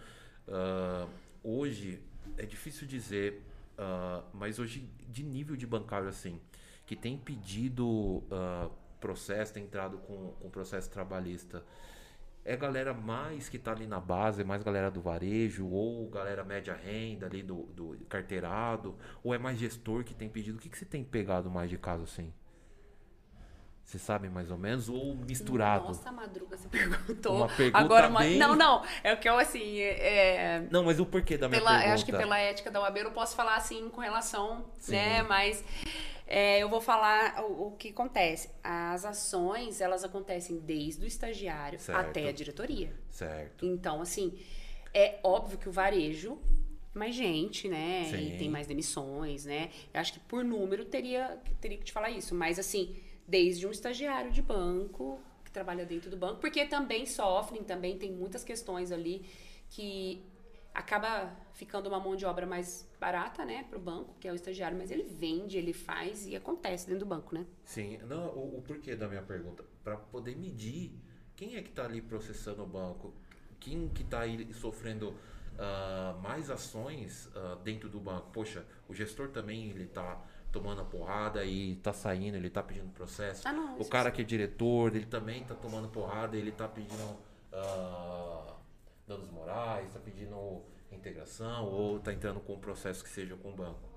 Ah, 0.47 1.07
hoje 1.43 1.99
é 2.37 2.45
difícil 2.45 2.87
dizer, 2.87 3.43
ah, 3.77 4.23
mas 4.33 4.57
hoje 4.57 4.89
de 5.07 5.23
nível 5.23 5.55
de 5.55 5.67
bancário 5.67 6.07
assim, 6.07 6.39
que 6.87 6.95
tem 6.95 7.17
pedido 7.17 8.23
ah, 8.31 8.69
processo, 8.99 9.53
tem 9.53 9.65
entrado 9.65 9.99
com, 9.99 10.31
com 10.39 10.49
processo 10.49 10.89
trabalhista, 10.89 11.63
é 12.43 12.55
galera 12.55 12.93
mais 12.93 13.49
que 13.49 13.59
tá 13.59 13.73
ali 13.73 13.85
na 13.85 13.99
base, 13.99 14.41
é 14.41 14.45
mais 14.45 14.63
galera 14.63 14.89
do 14.89 15.01
varejo, 15.01 15.67
ou 15.67 16.09
galera 16.09 16.45
média 16.45 16.73
renda 16.73 17.25
ali 17.25 17.43
do, 17.43 17.63
do 17.73 17.97
carteirado, 18.07 18.95
ou 19.21 19.33
é 19.33 19.37
mais 19.37 19.59
gestor 19.59 20.05
que 20.05 20.13
tem 20.13 20.29
pedido? 20.29 20.57
O 20.57 20.61
que, 20.61 20.69
que 20.69 20.77
você 20.77 20.85
tem 20.85 21.03
pegado 21.03 21.49
mais 21.49 21.69
de 21.69 21.77
caso 21.77 22.05
assim? 22.05 22.33
Você 23.83 23.97
sabe 23.99 24.29
mais 24.29 24.49
ou 24.51 24.57
menos? 24.57 24.89
Ou 24.89 25.15
misturado? 25.15 25.87
Nossa, 25.87 26.11
madruga, 26.11 26.57
você 26.57 26.67
perguntou. 26.71 27.37
Uma 27.37 27.47
pergunta 27.47 27.77
Agora, 27.77 28.07
uma... 28.09 28.19
bem- 28.19 28.37
Não, 28.37 28.55
não. 28.55 28.83
É 29.03 29.13
o 29.13 29.17
que 29.17 29.29
eu, 29.29 29.37
assim, 29.37 29.79
é... 29.79 30.67
Não, 30.69 30.83
mas 30.83 30.99
o 30.99 31.05
porquê 31.05 31.37
da 31.37 31.47
minha 31.47 31.59
pela, 31.59 31.71
pergunta? 31.71 31.93
acho 31.93 32.05
que 32.05 32.11
pela 32.11 32.37
ética 32.37 32.71
da 32.71 32.81
UAB 32.81 32.97
eu 32.97 33.03
não 33.05 33.13
posso 33.13 33.35
falar 33.35 33.55
assim 33.55 33.89
com 33.89 34.01
relação, 34.01 34.65
Sim. 34.77 34.93
né? 34.93 35.23
Mas 35.23 35.63
é, 36.27 36.59
eu 36.61 36.67
vou 36.67 36.81
falar 36.81 37.41
o, 37.43 37.67
o 37.67 37.71
que 37.77 37.89
acontece. 37.89 38.49
As 38.63 39.05
ações, 39.05 39.79
elas 39.79 40.03
acontecem 40.03 40.57
desde 40.57 41.05
o 41.05 41.07
estagiário 41.07 41.79
Certo. 41.79 41.97
até 41.97 42.27
a 42.27 42.31
diretoria. 42.31 42.93
Certo. 43.09 43.65
Então, 43.65 44.01
assim, 44.01 44.37
é 44.93 45.19
óbvio 45.23 45.57
que 45.57 45.69
o 45.69 45.71
varejo 45.71 46.37
mais 46.93 47.15
gente, 47.15 47.69
né? 47.69 48.05
Sim. 48.09 48.35
E 48.35 48.37
tem 48.37 48.49
mais 48.49 48.67
demissões, 48.67 49.45
né? 49.45 49.69
Eu 49.93 50.01
acho 50.01 50.13
que 50.13 50.19
por 50.19 50.43
número 50.43 50.83
teria, 50.83 51.39
teria 51.61 51.77
que 51.77 51.85
te 51.85 51.93
falar 51.93 52.09
isso. 52.09 52.35
Mas, 52.35 52.59
assim, 52.59 52.95
desde 53.27 53.65
um 53.65 53.71
estagiário 53.71 54.31
de 54.31 54.41
banco 54.41 55.19
que 55.45 55.51
trabalha 55.51 55.85
dentro 55.85 56.09
do 56.09 56.17
banco, 56.17 56.41
porque 56.41 56.65
também 56.65 57.05
sofrem, 57.05 57.63
também 57.63 57.97
tem 57.97 58.11
muitas 58.11 58.43
questões 58.43 58.91
ali 58.91 59.23
que 59.69 60.21
acaba 60.77 61.35
ficando 61.53 61.87
uma 61.87 61.99
mão 61.99 62.15
de 62.15 62.23
obra 62.23 62.45
mais 62.45 62.87
barata, 62.99 63.43
né, 63.43 63.65
pro 63.67 63.79
banco, 63.79 64.15
que 64.19 64.27
é 64.27 64.31
o 64.31 64.35
estagiário, 64.35 64.77
mas 64.77 64.91
ele 64.91 65.03
vende, 65.03 65.57
ele 65.57 65.73
faz 65.73 66.27
e 66.27 66.35
acontece 66.35 66.85
dentro 66.85 66.99
do 66.99 67.09
banco, 67.09 67.33
né? 67.33 67.47
Sim, 67.65 67.97
não, 68.07 68.27
o, 68.27 68.59
o 68.59 68.61
porquê 68.61 68.95
da 68.95 69.07
minha 69.07 69.23
pergunta? 69.23 69.65
Para 69.83 69.97
poder 69.97 70.35
medir 70.35 70.91
quem 71.35 71.55
é 71.55 71.63
que 71.63 71.69
está 71.69 71.83
ali 71.83 71.99
processando 71.99 72.61
o 72.61 72.67
banco, 72.67 73.11
quem 73.59 73.89
que 73.89 74.03
está 74.03 74.19
aí 74.19 74.53
sofrendo 74.53 75.15
ah, 75.57 76.15
mais 76.21 76.51
ações 76.51 77.27
ah, 77.35 77.57
dentro 77.63 77.89
do 77.89 77.99
banco. 77.99 78.29
Poxa, 78.31 78.63
o 78.87 78.93
gestor 78.93 79.29
também 79.29 79.71
ele 79.71 79.85
está 79.85 80.21
tomando 80.51 80.81
a 80.81 80.85
porrada 80.85 81.43
e 81.43 81.73
está 81.73 81.91
saindo, 81.91 82.37
ele 82.37 82.47
está 82.47 82.61
pedindo 82.61 82.91
processo. 82.93 83.47
Ah, 83.47 83.51
não, 83.51 83.79
o 83.79 83.85
cara 83.85 84.11
que 84.11 84.21
é 84.21 84.23
diretor, 84.23 84.95
ele 84.95 85.07
também 85.07 85.41
está 85.41 85.55
tomando 85.55 85.87
porrada, 85.89 86.37
ele 86.37 86.49
está 86.49 86.67
pedindo 86.67 87.17
ah, 87.51 88.36
danos 89.07 89.29
morais, 89.29 89.87
está 89.87 89.99
pedindo 89.99 90.61
integração 90.91 91.65
ou 91.65 91.97
está 91.97 92.13
entrando 92.13 92.39
com 92.39 92.53
um 92.53 92.59
processo 92.59 93.03
que 93.03 93.09
seja 93.09 93.35
com 93.35 93.49
o 93.49 93.55
banco 93.55 93.87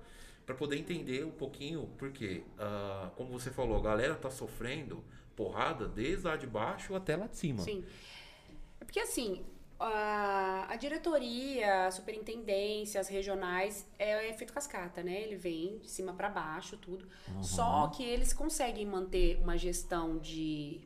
para 0.45 0.55
poder 0.55 0.77
entender 0.77 1.23
um 1.23 1.31
pouquinho, 1.31 1.89
porque, 1.97 2.43
ah, 2.57 3.09
como 3.15 3.31
você 3.31 3.49
falou, 3.49 3.77
a 3.77 3.81
galera 3.81 4.15
tá 4.15 4.29
sofrendo 4.29 5.03
porrada 5.35 5.87
desde 5.87 6.27
lá 6.27 6.35
de 6.35 6.47
baixo 6.47 6.95
até 6.95 7.15
lá 7.15 7.27
de 7.27 7.37
cima. 7.37 7.61
Sim. 7.61 7.85
É 8.79 8.83
porque 8.83 8.99
assim, 8.99 9.45
a, 9.79 10.67
a 10.69 10.75
diretoria, 10.75 11.87
a 11.87 11.91
superintendência, 11.91 12.99
as 12.99 13.07
regionais, 13.07 13.87
é 13.97 14.29
efeito 14.29 14.51
cascata, 14.51 15.01
né? 15.01 15.21
Ele 15.21 15.35
vem 15.35 15.77
de 15.79 15.89
cima 15.89 16.13
para 16.13 16.29
baixo, 16.29 16.77
tudo. 16.77 17.07
Só 17.41 17.87
que 17.87 18.03
eles 18.03 18.33
conseguem 18.33 18.85
manter 18.85 19.39
uma 19.41 19.57
gestão 19.57 20.17
de, 20.17 20.81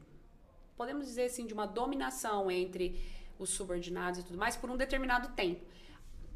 podemos 0.77 1.05
dizer 1.05 1.25
assim, 1.25 1.47
de 1.47 1.53
uma 1.53 1.65
dominação 1.65 2.51
entre 2.51 3.01
os 3.39 3.49
subordinados 3.49 4.19
e 4.19 4.23
tudo 4.23 4.37
mais 4.37 4.55
por 4.55 4.69
um 4.69 4.77
determinado 4.77 5.29
tempo. 5.29 5.65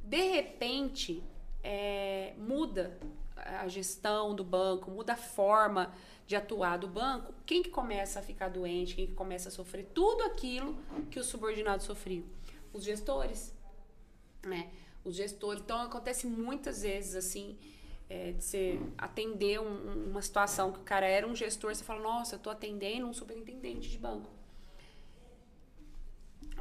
De 0.03 0.21
repente, 0.31 1.23
é, 1.63 2.33
muda 2.37 2.97
a 3.35 3.67
gestão 3.67 4.35
do 4.35 4.43
banco, 4.43 4.91
muda 4.91 5.13
a 5.13 5.17
forma 5.17 5.93
de 6.27 6.35
atuar 6.35 6.77
do 6.77 6.87
banco, 6.87 7.33
quem 7.45 7.63
que 7.63 7.69
começa 7.69 8.19
a 8.19 8.21
ficar 8.21 8.49
doente, 8.49 8.95
quem 8.95 9.07
que 9.07 9.13
começa 9.13 9.49
a 9.49 9.51
sofrer 9.51 9.85
tudo 9.93 10.23
aquilo 10.23 10.77
que 11.09 11.19
os 11.19 11.25
subordinados 11.25 11.85
sofriam? 11.85 12.23
Os 12.71 12.83
gestores, 12.83 13.53
né? 14.43 14.69
Os 15.03 15.15
gestores. 15.15 15.61
Então, 15.61 15.81
acontece 15.81 16.27
muitas 16.27 16.83
vezes, 16.83 17.15
assim, 17.15 17.57
é, 18.09 18.31
de 18.31 18.43
você 18.43 18.79
atender 18.97 19.59
um- 19.59 20.09
uma 20.09 20.21
situação 20.21 20.71
que 20.71 20.79
o 20.79 20.83
cara 20.83 21.07
era 21.07 21.27
um 21.27 21.35
gestor, 21.35 21.73
você 21.73 21.83
fala, 21.83 22.01
nossa, 22.01 22.35
eu 22.35 22.39
tô 22.39 22.49
atendendo 22.49 23.07
um 23.07 23.13
superintendente 23.13 23.89
de 23.89 23.97
banco. 23.97 24.29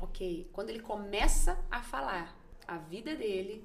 Ok. 0.01 0.49
Quando 0.53 0.71
ele 0.71 0.81
começa 0.81 1.59
a 1.71 1.83
falar 1.83 2.37
a 2.67 2.77
vida 2.79 3.15
dele, 3.17 3.65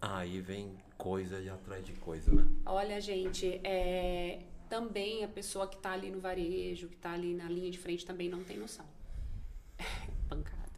Aí 0.00 0.38
vem 0.42 0.76
coisa 0.98 1.40
de 1.40 1.48
atrás 1.48 1.82
de 1.84 1.92
coisa, 1.94 2.30
né? 2.30 2.46
Olha, 2.66 3.00
gente, 3.00 3.58
é, 3.64 4.40
também 4.68 5.24
a 5.24 5.28
pessoa 5.28 5.66
que 5.66 5.76
está 5.76 5.92
ali 5.92 6.10
no 6.10 6.20
varejo, 6.20 6.88
que 6.88 6.94
está 6.96 7.12
ali 7.12 7.32
na 7.34 7.48
linha 7.48 7.70
de 7.70 7.78
frente, 7.78 8.04
também 8.04 8.28
não 8.28 8.44
tem 8.44 8.58
noção. 8.58 8.84
pancada. 10.28 10.72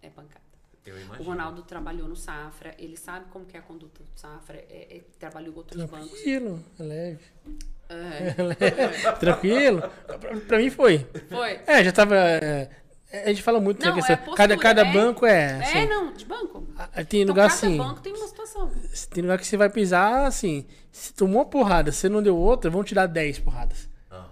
É 0.00 0.08
pancada. 0.08 0.40
Eu 0.86 0.94
O 0.94 1.00
imagino. 1.00 1.28
Ronaldo 1.28 1.62
trabalhou 1.64 2.08
no 2.08 2.16
Safra, 2.16 2.74
ele 2.78 2.96
sabe 2.96 3.28
como 3.30 3.44
que 3.44 3.56
é 3.56 3.60
a 3.60 3.62
conduta 3.62 4.02
do 4.02 4.18
Safra, 4.18 4.56
é, 4.56 4.96
é, 4.96 5.00
trabalhou 5.18 5.52
em 5.52 5.56
outros 5.56 5.84
bancos. 5.84 6.10
Tranquilo, 6.10 6.64
é 6.78 6.82
leve. 6.82 7.24
É, 7.88 9.12
Tranquilo. 9.20 9.80
Pra, 10.18 10.40
pra 10.40 10.58
mim 10.58 10.70
foi. 10.70 11.06
foi. 11.28 11.60
É, 11.68 11.84
já 11.84 11.92
tava. 11.92 12.16
é, 12.16 12.68
a 13.12 13.28
gente 13.28 13.42
fala 13.42 13.60
muito 13.60 13.82
Não, 13.84 13.92
é 13.92 13.94
questão. 13.94 14.16
postura, 14.16 14.36
cada 14.36 14.56
cada 14.56 14.84
né? 14.84 14.92
banco 14.92 15.24
é. 15.26 15.42
É, 15.42 15.62
assim, 15.62 15.86
não, 15.88 16.12
de 16.12 16.24
banco. 16.24 16.66
a- 16.76 17.04
Tem 17.04 17.22
Então, 17.22 17.34
lugar 17.34 17.48
cada 17.48 17.54
assim. 17.54 17.76
banco 17.76 18.00
tem 18.00 18.12
uma 18.12 18.26
situação. 18.26 18.70
Tem 19.10 19.22
lugar 19.22 19.38
que 19.38 19.46
você 19.46 19.56
vai 19.56 19.70
pisar 19.70 20.26
assim. 20.26 20.66
Se 20.90 21.12
tomou 21.14 21.36
uma 21.38 21.44
porrada, 21.44 21.92
se 21.92 22.08
não 22.08 22.22
deu 22.22 22.36
outra, 22.36 22.70
vão 22.70 22.82
te 22.82 22.94
dar 22.94 23.06
10 23.06 23.38
porradas. 23.38 23.88
Aham. 24.10 24.26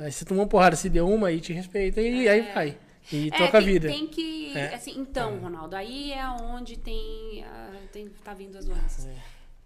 Aí 0.00 0.12
se 0.12 0.24
tomou 0.24 0.44
uma 0.44 0.48
porrada, 0.48 0.76
se 0.76 0.88
deu 0.88 1.08
uma, 1.08 1.28
aí 1.28 1.40
te 1.40 1.52
respeita 1.52 2.00
e 2.00 2.28
aí 2.28 2.52
vai. 2.54 2.78
E 3.12 3.30
toca 3.32 3.58
a 3.58 3.60
É, 3.60 3.64
vida. 3.64 3.88
tem 3.88 4.06
que. 4.06 4.56
É. 4.56 4.74
Assim, 4.74 4.94
então, 4.98 5.38
Ronaldo, 5.38 5.74
aí 5.74 6.12
é 6.12 6.24
onde 6.28 6.78
tem, 6.78 7.44
ah, 7.44 7.70
tem. 7.92 8.08
Tá 8.22 8.32
vindo 8.32 8.56
as 8.56 8.64
doenças. 8.66 9.08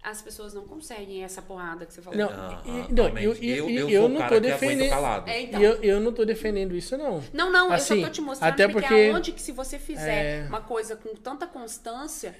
As 0.07 0.21
pessoas 0.21 0.53
não 0.53 0.65
conseguem 0.67 1.23
essa 1.23 1.41
porrada 1.41 1.83
que 1.83 1.91
você 1.91 1.99
falou. 1.99 2.19
Não, 2.19 2.29
Aham, 2.29 2.61
e- 2.89 2.93
não, 2.93 3.07
eu- 3.17 3.33
eu- 3.33 3.69
eu, 3.69 3.89
eu, 3.89 4.07
não 4.07 4.27
tô 4.27 4.39
defendendo- 4.39 4.89
calado. 4.91 5.27
É, 5.29 5.41
então. 5.41 5.59
Eu, 5.59 5.81
eu 5.81 5.99
não 5.99 6.13
tô 6.13 6.23
defendendo 6.23 6.75
isso, 6.75 6.95
não. 6.95 7.23
Não, 7.33 7.51
não, 7.51 7.71
Assim, 7.71 7.95
eu 7.95 7.99
só 8.01 8.05
tô 8.07 8.13
te 8.13 8.21
mostrando 8.21 8.53
até 8.53 8.67
porque, 8.67 8.87
porque- 8.87 9.01
é 9.01 9.11
onde 9.13 9.31
que 9.31 9.41
se 9.41 9.51
você 9.51 9.79
fizer 9.79 10.43
É. 10.43 10.47
uma 10.47 10.61
coisa 10.61 10.95
com 10.95 11.15
tanta 11.15 11.47
constância. 11.47 12.35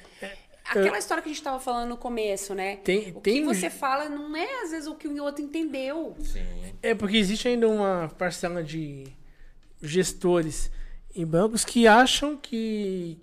Aquela 0.63 0.97
história 0.99 1.23
que 1.23 1.29
a 1.29 1.31
gente 1.33 1.43
tava 1.43 1.59
falando 1.59 1.89
no 1.89 1.97
começo, 1.97 2.53
né? 2.53 2.75
Tem- 2.77 3.11
o 3.15 3.19
tem 3.19 3.41
que 3.41 3.45
você 3.55 3.69
fala 3.69 4.09
não 4.09 4.35
é 4.35 4.63
às 4.63 4.69
vezes 4.71 4.87
o 4.87 4.93
que 4.95 5.07
o 5.07 5.23
outro 5.23 5.43
entendeu. 5.43 6.15
Sim. 6.23 6.43
É 6.83 6.93
porque 6.93 7.17
existe 7.17 7.47
ainda 7.47 7.67
uma 7.67 8.11
parcela 8.17 8.63
de 8.63 9.07
gestores 9.81 10.69
em 11.15 11.25
bancos 11.25 11.63
que 11.65 11.87
acham 11.87 12.35
que, 12.37 13.19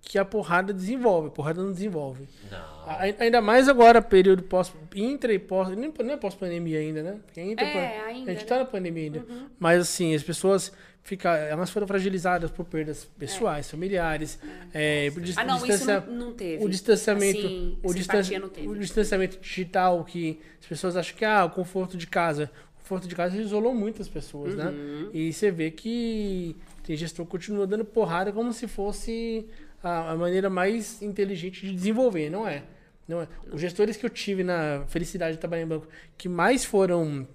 que 0.00 0.18
a 0.18 0.24
porrada 0.24 0.72
desenvolve. 0.72 1.28
A 1.28 1.30
porrada 1.30 1.62
não 1.62 1.72
desenvolve. 1.72 2.28
Não. 2.50 2.71
Ainda 3.18 3.40
mais 3.40 3.68
agora, 3.68 4.02
período 4.02 4.42
pós, 4.42 4.72
intra 4.94 5.32
e 5.32 5.38
pós, 5.38 5.68
nem, 5.76 5.92
não 6.02 6.10
é 6.14 6.16
pós-pandemia 6.16 6.78
ainda, 6.80 7.02
né? 7.02 7.16
Porque 7.24 7.40
intra, 7.40 7.64
É, 7.64 7.72
pan- 7.72 8.04
ainda, 8.06 8.30
a 8.30 8.34
gente 8.34 8.42
né? 8.42 8.48
tá 8.48 8.58
na 8.58 8.64
pandemia 8.64 9.04
ainda. 9.04 9.24
Mas 9.58 9.80
assim, 9.80 10.14
as 10.14 10.22
pessoas 10.22 10.72
ficam, 11.02 11.32
elas 11.32 11.70
foram 11.70 11.86
fragilizadas 11.86 12.50
por 12.50 12.64
perdas 12.64 13.04
pessoais, 13.18 13.70
familiares, 13.70 14.38
é, 14.72 15.10
por 15.10 15.20
dis- 15.22 15.36
Ah, 15.38 15.44
não, 15.44 15.56
isso 15.56 15.66
distancia- 15.66 16.00
não, 16.08 16.14
não 16.26 16.32
teve. 16.32 16.64
o 16.64 16.68
distanciamento, 16.68 17.38
Assim, 17.46 17.78
o, 17.82 17.94
distan- 17.94 18.22
não 18.40 18.48
teve. 18.48 18.68
o 18.68 18.76
distanciamento 18.78 19.38
digital 19.40 20.04
que 20.04 20.40
as 20.60 20.66
pessoas 20.66 20.96
acham 20.96 21.16
que 21.16 21.24
ah, 21.24 21.44
o 21.44 21.50
conforto 21.50 21.96
de 21.96 22.06
casa, 22.06 22.50
o 22.76 22.80
conforto 22.82 23.08
de 23.08 23.14
casa 23.14 23.36
isolou 23.36 23.74
muitas 23.74 24.08
pessoas, 24.08 24.54
né? 24.54 24.66
Uhum. 24.66 25.10
E 25.12 25.32
você 25.32 25.50
vê 25.50 25.70
que 25.70 26.56
tem 26.82 26.96
gestor 26.96 27.24
que 27.24 27.30
continua 27.30 27.66
dando 27.66 27.84
porrada 27.84 28.32
como 28.32 28.52
se 28.52 28.66
fosse 28.68 29.46
a, 29.82 30.12
a 30.12 30.16
maneira 30.16 30.48
mais 30.50 31.00
inteligente 31.02 31.66
de 31.66 31.72
desenvolver, 31.74 32.30
não 32.30 32.46
é? 32.46 32.62
Não 33.06 33.20
é. 33.22 33.28
Os 33.52 33.60
gestores 33.60 33.96
que 33.96 34.06
eu 34.06 34.10
tive 34.10 34.44
na 34.44 34.84
felicidade 34.88 35.34
de 35.34 35.40
trabalhar 35.40 35.62
em 35.62 35.66
banco 35.66 35.88
que 36.16 36.28
mais 36.28 36.64
foram 36.64 37.26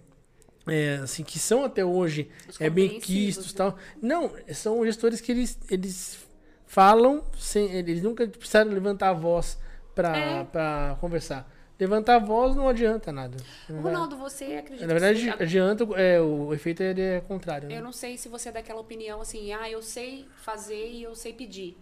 é, 0.67 0.95
assim, 1.03 1.23
que 1.23 1.39
são 1.39 1.63
até 1.63 1.83
hoje 1.83 2.29
é, 2.59 2.69
bem 2.69 2.89
compreensivos, 2.89 3.05
quistos 3.05 3.53
né? 3.53 3.57
tal. 3.57 3.77
Não, 4.01 4.31
são 4.53 4.83
gestores 4.85 5.21
que 5.21 5.31
eles, 5.31 5.57
eles 5.69 6.25
falam, 6.65 7.23
sem, 7.37 7.71
eles 7.73 8.01
nunca 8.01 8.27
precisaram 8.27 8.71
levantar 8.71 9.09
a 9.09 9.13
voz 9.13 9.57
para 9.95 10.17
É. 10.17 10.43
pra 10.43 10.97
conversar. 10.99 11.49
Levantar 11.79 12.15
a 12.15 12.19
voz 12.19 12.55
não 12.55 12.67
adianta 12.67 13.11
nada. 13.11 13.37
Ronaldo, 13.69 14.17
você 14.17 14.45
acredita 14.55 14.87
Na 14.87 14.93
verdade, 14.93 15.19
que 15.19 15.37
você- 15.37 15.43
adianta, 15.43 15.83
é, 15.95 16.19
o 16.19 16.51
efeito 16.53 16.81
é 16.81 17.21
contrário. 17.21 17.69
né? 17.69 17.77
Eu 17.77 17.83
não 17.83 17.91
sei 17.91 18.17
se 18.17 18.27
você 18.27 18.49
é 18.49 18.51
daquela 18.51 18.79
opinião 18.81 19.21
assim, 19.21 19.53
ah, 19.53 19.69
eu 19.69 19.81
sei 19.83 20.27
fazer 20.37 20.89
e 20.89 21.03
eu 21.03 21.13
sei 21.15 21.33
pedir, 21.33 21.77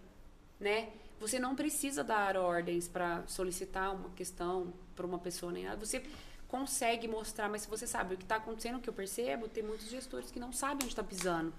né? 0.60 0.90
Você 1.20 1.40
não 1.40 1.56
precisa 1.56 2.04
dar 2.04 2.36
ordens 2.36 2.90
para 2.90 3.24
solicitar 3.26 3.96
uma 3.96 4.10
questão 4.10 4.74
para 4.96 5.06
uma 5.06 5.18
pessoa 5.18 5.52
nem 5.52 5.64
nada. 5.64 5.78
Você 5.86 6.04
consegue 6.50 7.08
mostrar, 7.08 7.48
mas 7.50 7.62
se 7.62 7.70
você 7.70 7.88
sabe 7.88 8.16
o 8.16 8.18
que 8.18 8.24
está 8.24 8.36
acontecendo, 8.36 8.78
o 8.78 8.82
que 8.82 8.90
eu 8.90 8.94
percebo, 8.94 9.48
tem 9.48 9.64
muitos 9.64 9.90
gestores 9.90 10.30
que 10.30 10.40
não 10.40 10.52
sabem 10.52 10.76
onde 10.84 10.88
está 10.88 11.04
pisando. 11.04 11.54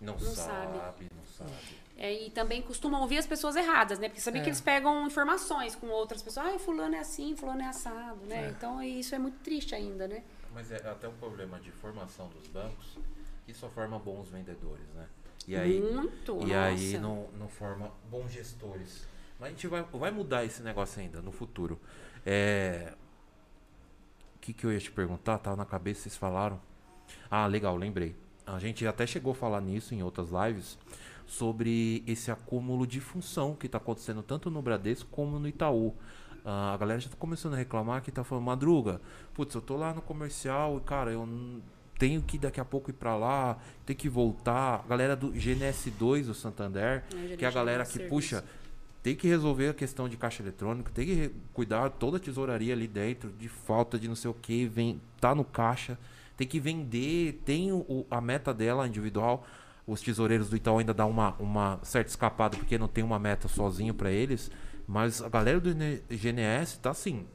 Não, 0.00 0.14
Não 0.14 0.20
sabe, 0.20 0.78
sabe. 0.78 1.06
não 1.14 1.24
sabe. 1.36 1.52
É, 1.96 2.26
e 2.26 2.30
também 2.30 2.62
costumam 2.62 3.00
ouvir 3.02 3.18
as 3.18 3.26
pessoas 3.26 3.54
erradas, 3.54 3.98
né? 3.98 4.08
Porque 4.08 4.20
sabia 4.20 4.40
É. 4.40 4.44
que 4.44 4.48
eles 4.48 4.60
pegam 4.60 5.06
informações 5.06 5.74
com 5.76 5.86
outras 5.88 6.22
pessoas. 6.22 6.46
Ah, 6.54 6.58
fulano 6.58 6.94
é 6.94 6.98
assim, 6.98 7.36
fulano 7.36 7.62
é 7.62 7.66
assado, 7.66 8.20
né? 8.26 8.46
É. 8.46 8.50
Então 8.50 8.82
isso 8.82 9.14
é 9.14 9.18
muito 9.18 9.38
triste 9.40 9.74
ainda, 9.74 10.08
né? 10.08 10.22
Mas 10.52 10.70
é 10.72 10.76
até 10.88 11.06
um 11.08 11.14
problema 11.14 11.60
de 11.60 11.70
formação 11.70 12.28
dos 12.28 12.46
bancos 12.48 12.98
que 13.46 13.52
só 13.54 13.68
forma 13.68 13.98
bons 13.98 14.28
vendedores, 14.30 14.86
né? 14.94 15.06
E 15.46 15.56
aí, 15.56 15.80
muito, 15.80 16.32
e 16.42 16.46
nossa. 16.46 16.64
aí 16.66 16.98
não, 16.98 17.28
não 17.38 17.48
forma 17.48 17.90
bons 18.10 18.30
gestores. 18.30 19.06
Mas 19.38 19.48
a 19.48 19.50
gente 19.50 19.66
vai, 19.66 19.82
vai 19.82 20.10
mudar 20.12 20.44
esse 20.44 20.62
negócio 20.62 21.00
ainda 21.00 21.20
no 21.20 21.32
futuro. 21.32 21.80
É, 22.24 22.94
O 24.36 24.38
que, 24.40 24.52
que 24.52 24.64
eu 24.64 24.72
ia 24.72 24.78
te 24.78 24.90
perguntar? 24.90 25.38
Tava 25.38 25.56
na 25.56 25.64
cabeça, 25.64 26.02
vocês 26.02 26.16
falaram. 26.16 26.60
Ah, 27.30 27.46
legal, 27.46 27.76
lembrei. 27.76 28.14
A 28.46 28.58
gente 28.58 28.86
até 28.86 29.06
chegou 29.06 29.32
a 29.32 29.34
falar 29.34 29.60
nisso 29.60 29.94
em 29.94 30.02
outras 30.02 30.30
lives 30.30 30.78
sobre 31.32 32.04
esse 32.06 32.30
acúmulo 32.30 32.86
de 32.86 33.00
função 33.00 33.54
que 33.54 33.64
está 33.64 33.78
acontecendo 33.78 34.22
tanto 34.22 34.50
no 34.50 34.60
Bradesco 34.60 35.08
como 35.10 35.38
no 35.38 35.48
Itaú. 35.48 35.94
Ah, 36.44 36.74
a 36.74 36.76
galera 36.76 37.00
já 37.00 37.08
tá 37.08 37.16
começando 37.18 37.54
a 37.54 37.56
reclamar 37.56 38.02
que 38.02 38.10
tá 38.12 38.22
falando, 38.22 38.44
Madruga, 38.44 39.00
putz, 39.32 39.54
eu 39.54 39.62
tô 39.62 39.76
lá 39.76 39.94
no 39.94 40.02
comercial 40.02 40.76
e, 40.76 40.80
cara, 40.80 41.10
eu 41.10 41.26
tenho 41.98 42.20
que 42.20 42.36
daqui 42.36 42.60
a 42.60 42.64
pouco 42.66 42.90
ir 42.90 42.94
pra 42.94 43.16
lá, 43.16 43.56
tem 43.86 43.96
que 43.96 44.10
voltar. 44.10 44.82
A 44.84 44.88
galera 44.88 45.16
do 45.16 45.32
GNS2 45.32 46.26
do 46.26 46.34
Santander, 46.34 47.02
É, 47.32 47.36
que 47.36 47.44
é 47.46 47.48
a 47.48 47.50
galera 47.50 47.84
que 47.84 47.92
serviço. 47.92 48.10
puxa, 48.10 48.44
tem 49.02 49.16
que 49.16 49.26
resolver 49.26 49.68
a 49.70 49.74
questão 49.74 50.08
de 50.10 50.18
caixa 50.18 50.42
eletrônico, 50.42 50.90
tem 50.90 51.06
que 51.06 51.30
cuidar 51.54 51.88
toda 51.90 52.18
a 52.18 52.20
tesouraria 52.20 52.74
ali 52.74 52.86
dentro, 52.86 53.30
de 53.30 53.48
falta 53.48 53.98
de 53.98 54.06
não 54.06 54.14
sei 54.16 54.30
o 54.30 54.34
que, 54.34 54.66
vem, 54.66 55.00
tá 55.18 55.34
no 55.34 55.44
caixa, 55.44 55.98
tem 56.36 56.46
que 56.46 56.60
vender, 56.60 57.40
tem 57.46 57.72
o- 57.72 58.04
a 58.10 58.20
meta 58.20 58.52
dela 58.52 58.86
individual. 58.86 59.46
Os 59.86 60.00
tesoureiros 60.00 60.48
do 60.48 60.56
Itaú 60.56 60.78
ainda 60.78 60.94
dá 60.94 61.04
uma, 61.06 61.34
uma 61.40 61.80
certa 61.82 62.08
escapada 62.10 62.56
porque 62.56 62.78
não 62.78 62.86
tem 62.88 63.02
uma 63.02 63.18
meta 63.18 63.48
sozinho 63.48 63.92
para 63.92 64.10
eles, 64.10 64.50
mas 64.86 65.20
a 65.20 65.28
galera 65.28 65.58
do 65.60 65.70
GNS 66.08 66.78
tá 66.80 66.90
assim, 66.90 67.26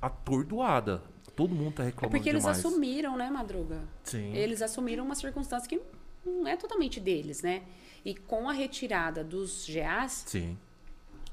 atordoada. 0.00 1.02
Todo 1.36 1.54
mundo 1.54 1.74
tá 1.74 1.82
É 1.82 1.86
reclamando 1.86 2.16
porque 2.16 2.28
eles 2.28 2.42
demais. 2.42 2.58
assumiram, 2.64 3.16
né, 3.16 3.30
Madruga? 3.30 3.80
Sim. 4.04 4.34
Eles 4.34 4.60
assumiram 4.62 5.04
uma 5.04 5.14
circunstância 5.14 5.68
que 5.68 5.80
não 6.24 6.46
é 6.46 6.56
totalmente 6.56 7.00
deles, 7.00 7.42
né? 7.42 7.62
E 8.04 8.14
com 8.14 8.48
a 8.48 8.52
retirada 8.52 9.22
dos 9.22 9.66
GAs, 9.68 10.24
Sim. 10.26 10.58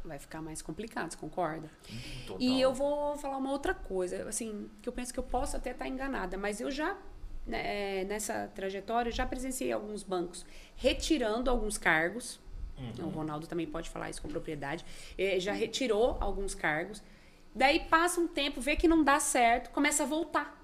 vai 0.04 0.20
ficar 0.20 0.42
mais 0.42 0.62
complicado, 0.62 1.12
você 1.12 1.18
concorda? 1.18 1.70
Total. 2.26 2.42
E 2.42 2.62
eu 2.62 2.74
vou 2.74 3.18
falar 3.18 3.38
uma 3.38 3.52
outra 3.52 3.74
coisa, 3.74 4.28
assim, 4.30 4.70
que 4.82 4.88
eu 4.88 4.94
penso 4.94 5.14
que 5.14 5.20
eu 5.20 5.24
posso 5.24 5.56
até 5.58 5.72
estar 5.72 5.88
enganada, 5.88 6.38
mas 6.38 6.62
eu 6.62 6.70
já, 6.72 6.96
né, 7.48 8.04
nessa 8.04 8.48
trajetória, 8.54 9.12
já 9.12 9.26
presenciei 9.26 9.72
alguns 9.72 10.04
bancos 10.04 10.46
retirando 10.76 11.50
alguns 11.50 11.78
cargos. 11.78 12.40
O 13.00 13.08
Ronaldo 13.10 13.48
também 13.48 13.66
pode 13.66 13.90
falar 13.90 14.10
isso 14.10 14.22
com 14.22 14.28
propriedade. 14.28 14.86
eh, 15.18 15.40
já 15.40 15.52
retirou 15.54 16.18
alguns 16.20 16.54
cargos. 16.54 17.02
Daí 17.56 17.80
passa 17.80 18.20
um 18.22 18.28
tempo, 18.28 18.62
vê 18.62 18.76
que 18.76 18.88
não 18.88 19.04
dá 19.04 19.20
certo, 19.20 19.72
começa 19.72 20.04
a 20.04 20.06
voltar 20.06 20.62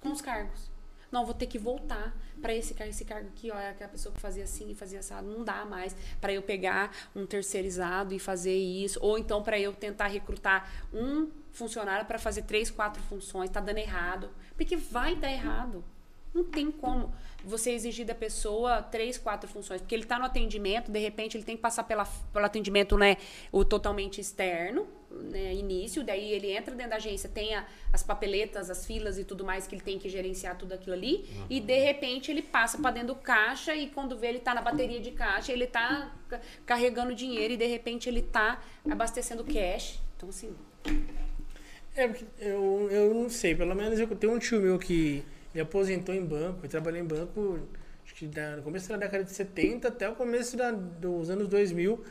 com 0.00 0.10
os 0.10 0.20
cargos. 0.20 0.68
Não, 1.12 1.24
vou 1.24 1.34
ter 1.34 1.46
que 1.46 1.56
voltar 1.56 2.16
para 2.42 2.52
esse 2.52 2.74
cargo, 2.74 2.90
esse 2.90 3.04
cargo 3.04 3.28
aqui, 3.28 3.48
ó, 3.50 3.56
é 3.56 3.70
aquela 3.70 3.88
pessoa 3.88 4.12
que 4.12 4.20
fazia 4.20 4.42
assim 4.42 4.70
e 4.72 4.74
fazia 4.74 4.98
assado, 4.98 5.28
não 5.28 5.44
dá 5.44 5.64
mais 5.64 5.94
para 6.20 6.32
eu 6.32 6.42
pegar 6.42 6.90
um 7.14 7.24
terceirizado 7.24 8.12
e 8.12 8.18
fazer 8.18 8.56
isso, 8.56 8.98
ou 9.00 9.16
então 9.16 9.40
para 9.42 9.58
eu 9.58 9.72
tentar 9.72 10.08
recrutar 10.08 10.68
um 10.92 11.30
funcionário 11.52 12.04
para 12.06 12.18
fazer 12.18 12.42
três, 12.42 12.70
quatro 12.72 13.00
funções, 13.04 13.48
tá 13.48 13.60
dando 13.60 13.78
errado, 13.78 14.28
porque 14.56 14.76
vai 14.76 15.14
dar 15.14 15.30
errado. 15.30 15.84
Não 16.36 16.44
tem 16.44 16.70
como 16.70 17.12
você 17.42 17.70
exigir 17.70 18.04
da 18.04 18.14
pessoa 18.14 18.82
três, 18.82 19.16
quatro 19.16 19.48
funções, 19.48 19.80
porque 19.80 19.94
ele 19.94 20.02
está 20.02 20.18
no 20.18 20.24
atendimento, 20.24 20.90
de 20.90 20.98
repente 20.98 21.36
ele 21.36 21.44
tem 21.44 21.56
que 21.56 21.62
passar 21.62 21.84
pela, 21.84 22.04
pelo 22.32 22.44
atendimento, 22.44 22.98
né, 22.98 23.16
o 23.52 23.64
totalmente 23.64 24.20
externo, 24.20 24.86
né, 25.10 25.54
início, 25.54 26.02
daí 26.04 26.32
ele 26.32 26.50
entra 26.50 26.74
dentro 26.74 26.90
da 26.90 26.96
agência, 26.96 27.28
tem 27.28 27.54
a- 27.54 27.64
as 27.92 28.02
papeletas, 28.02 28.68
as 28.68 28.84
filas 28.84 29.16
e 29.16 29.24
tudo 29.24 29.44
mais 29.44 29.66
que 29.66 29.74
ele 29.76 29.82
tem 29.82 29.96
que 29.98 30.08
gerenciar 30.08 30.58
tudo 30.58 30.72
aquilo 30.74 30.92
ali, 30.94 31.24
e 31.48 31.60
de 31.60 31.78
repente 31.78 32.30
ele 32.32 32.42
passa 32.42 32.76
para 32.78 32.90
dentro 32.90 33.08
do 33.08 33.14
caixa 33.14 33.74
e 33.74 33.88
quando 33.90 34.18
vê 34.18 34.26
ele 34.26 34.38
está 34.38 34.52
na 34.52 34.60
bateria 34.60 35.00
de 35.00 35.12
caixa, 35.12 35.52
ele 35.52 35.64
está 35.64 36.12
carregando 36.66 37.14
dinheiro 37.14 37.54
e 37.54 37.56
de 37.56 37.66
repente 37.66 38.08
ele 38.08 38.20
está 38.20 38.60
abastecendo 38.90 39.44
cash. 39.44 40.00
Então 40.16 40.28
assim, 40.28 40.52
É, 41.96 42.10
eu, 42.40 42.88
eu 42.90 43.14
não 43.14 43.30
sei, 43.30 43.54
pelo 43.54 43.74
menos 43.74 43.98
eu 43.98 44.06
tenho 44.16 44.34
um 44.34 44.38
tio 44.38 44.60
meu 44.60 44.78
que 44.78 45.24
ele 45.56 45.62
aposentou 45.62 46.14
em 46.14 46.24
banco, 46.24 46.60
ele 46.60 46.68
trabalhou 46.68 47.00
em 47.00 47.06
banco 47.06 47.58
acho 48.04 48.14
que 48.14 48.26
da, 48.26 48.56
no 48.56 48.62
começo 48.62 48.88
da 48.88 48.96
década 48.96 49.24
de 49.24 49.30
70 49.30 49.88
até 49.88 50.08
o 50.08 50.14
começo 50.14 50.56
da- 50.56 50.70
dos 50.70 51.30
anos 51.30 51.48
2000. 51.48 52.04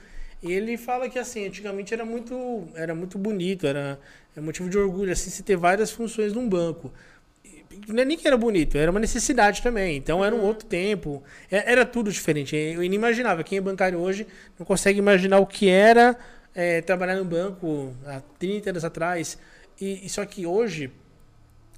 E 0.44 0.52
ele 0.52 0.78
fala 0.78 1.10
que 1.10 1.18
assim, 1.18 1.48
antigamente 1.48 1.94
era 1.94 2.04
muito, 2.04 2.68
era 2.76 2.94
muito 2.94 3.18
bonito, 3.18 3.66
era 3.66 4.00
é 4.36 4.42
motivo 4.42 4.70
de 4.70 4.78
orgulho 4.78 5.12
assim, 5.12 5.30
se 5.30 5.44
ter 5.44 5.56
várias 5.56 5.92
funções 5.92 6.34
num 6.34 6.48
banco. 6.50 6.92
Não 7.88 8.02
é 8.02 8.06
nem 8.06 8.18
que 8.18 8.28
era 8.28 8.38
bonito, 8.38 8.78
era 8.78 8.90
uma 8.92 9.00
necessidade 9.00 9.62
também. 9.62 9.98
Então 9.98 10.24
era 10.26 10.36
um 10.36 10.40
uhum. 10.40 10.46
outro 10.46 10.68
tempo. 10.68 11.24
É, 11.52 11.72
era 11.72 11.86
tudo 11.86 12.12
diferente. 12.12 12.56
Eu 12.56 12.84
inimaginável. 12.84 13.44
Quem 13.44 13.58
é 13.60 13.62
bancário 13.62 14.00
hoje 14.00 14.28
não 14.58 14.66
consegue 14.66 15.00
imaginar 15.00 15.40
o 15.40 15.46
que 15.46 15.70
era 15.70 16.18
é, 16.54 16.82
trabalhar 16.82 17.16
no 17.16 17.26
banco 17.26 17.96
há 18.06 18.22
30 18.40 18.72
anos 18.72 18.86
atrás. 18.86 19.38
E, 19.80 20.06
e 20.06 20.10
só 20.10 20.26
que 20.26 20.46
hoje 20.46 20.92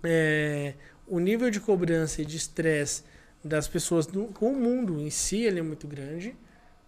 é, 0.03 0.73
o 1.07 1.19
nível 1.19 1.49
de 1.49 1.59
cobrança 1.59 2.21
e 2.21 2.25
de 2.25 2.37
estresse 2.37 3.03
das 3.43 3.67
pessoas 3.67 4.07
com 4.33 4.51
o 4.51 4.55
mundo 4.55 4.99
em 4.99 5.09
si 5.09 5.43
ele 5.43 5.59
é 5.59 5.63
muito 5.63 5.87
grande. 5.87 6.35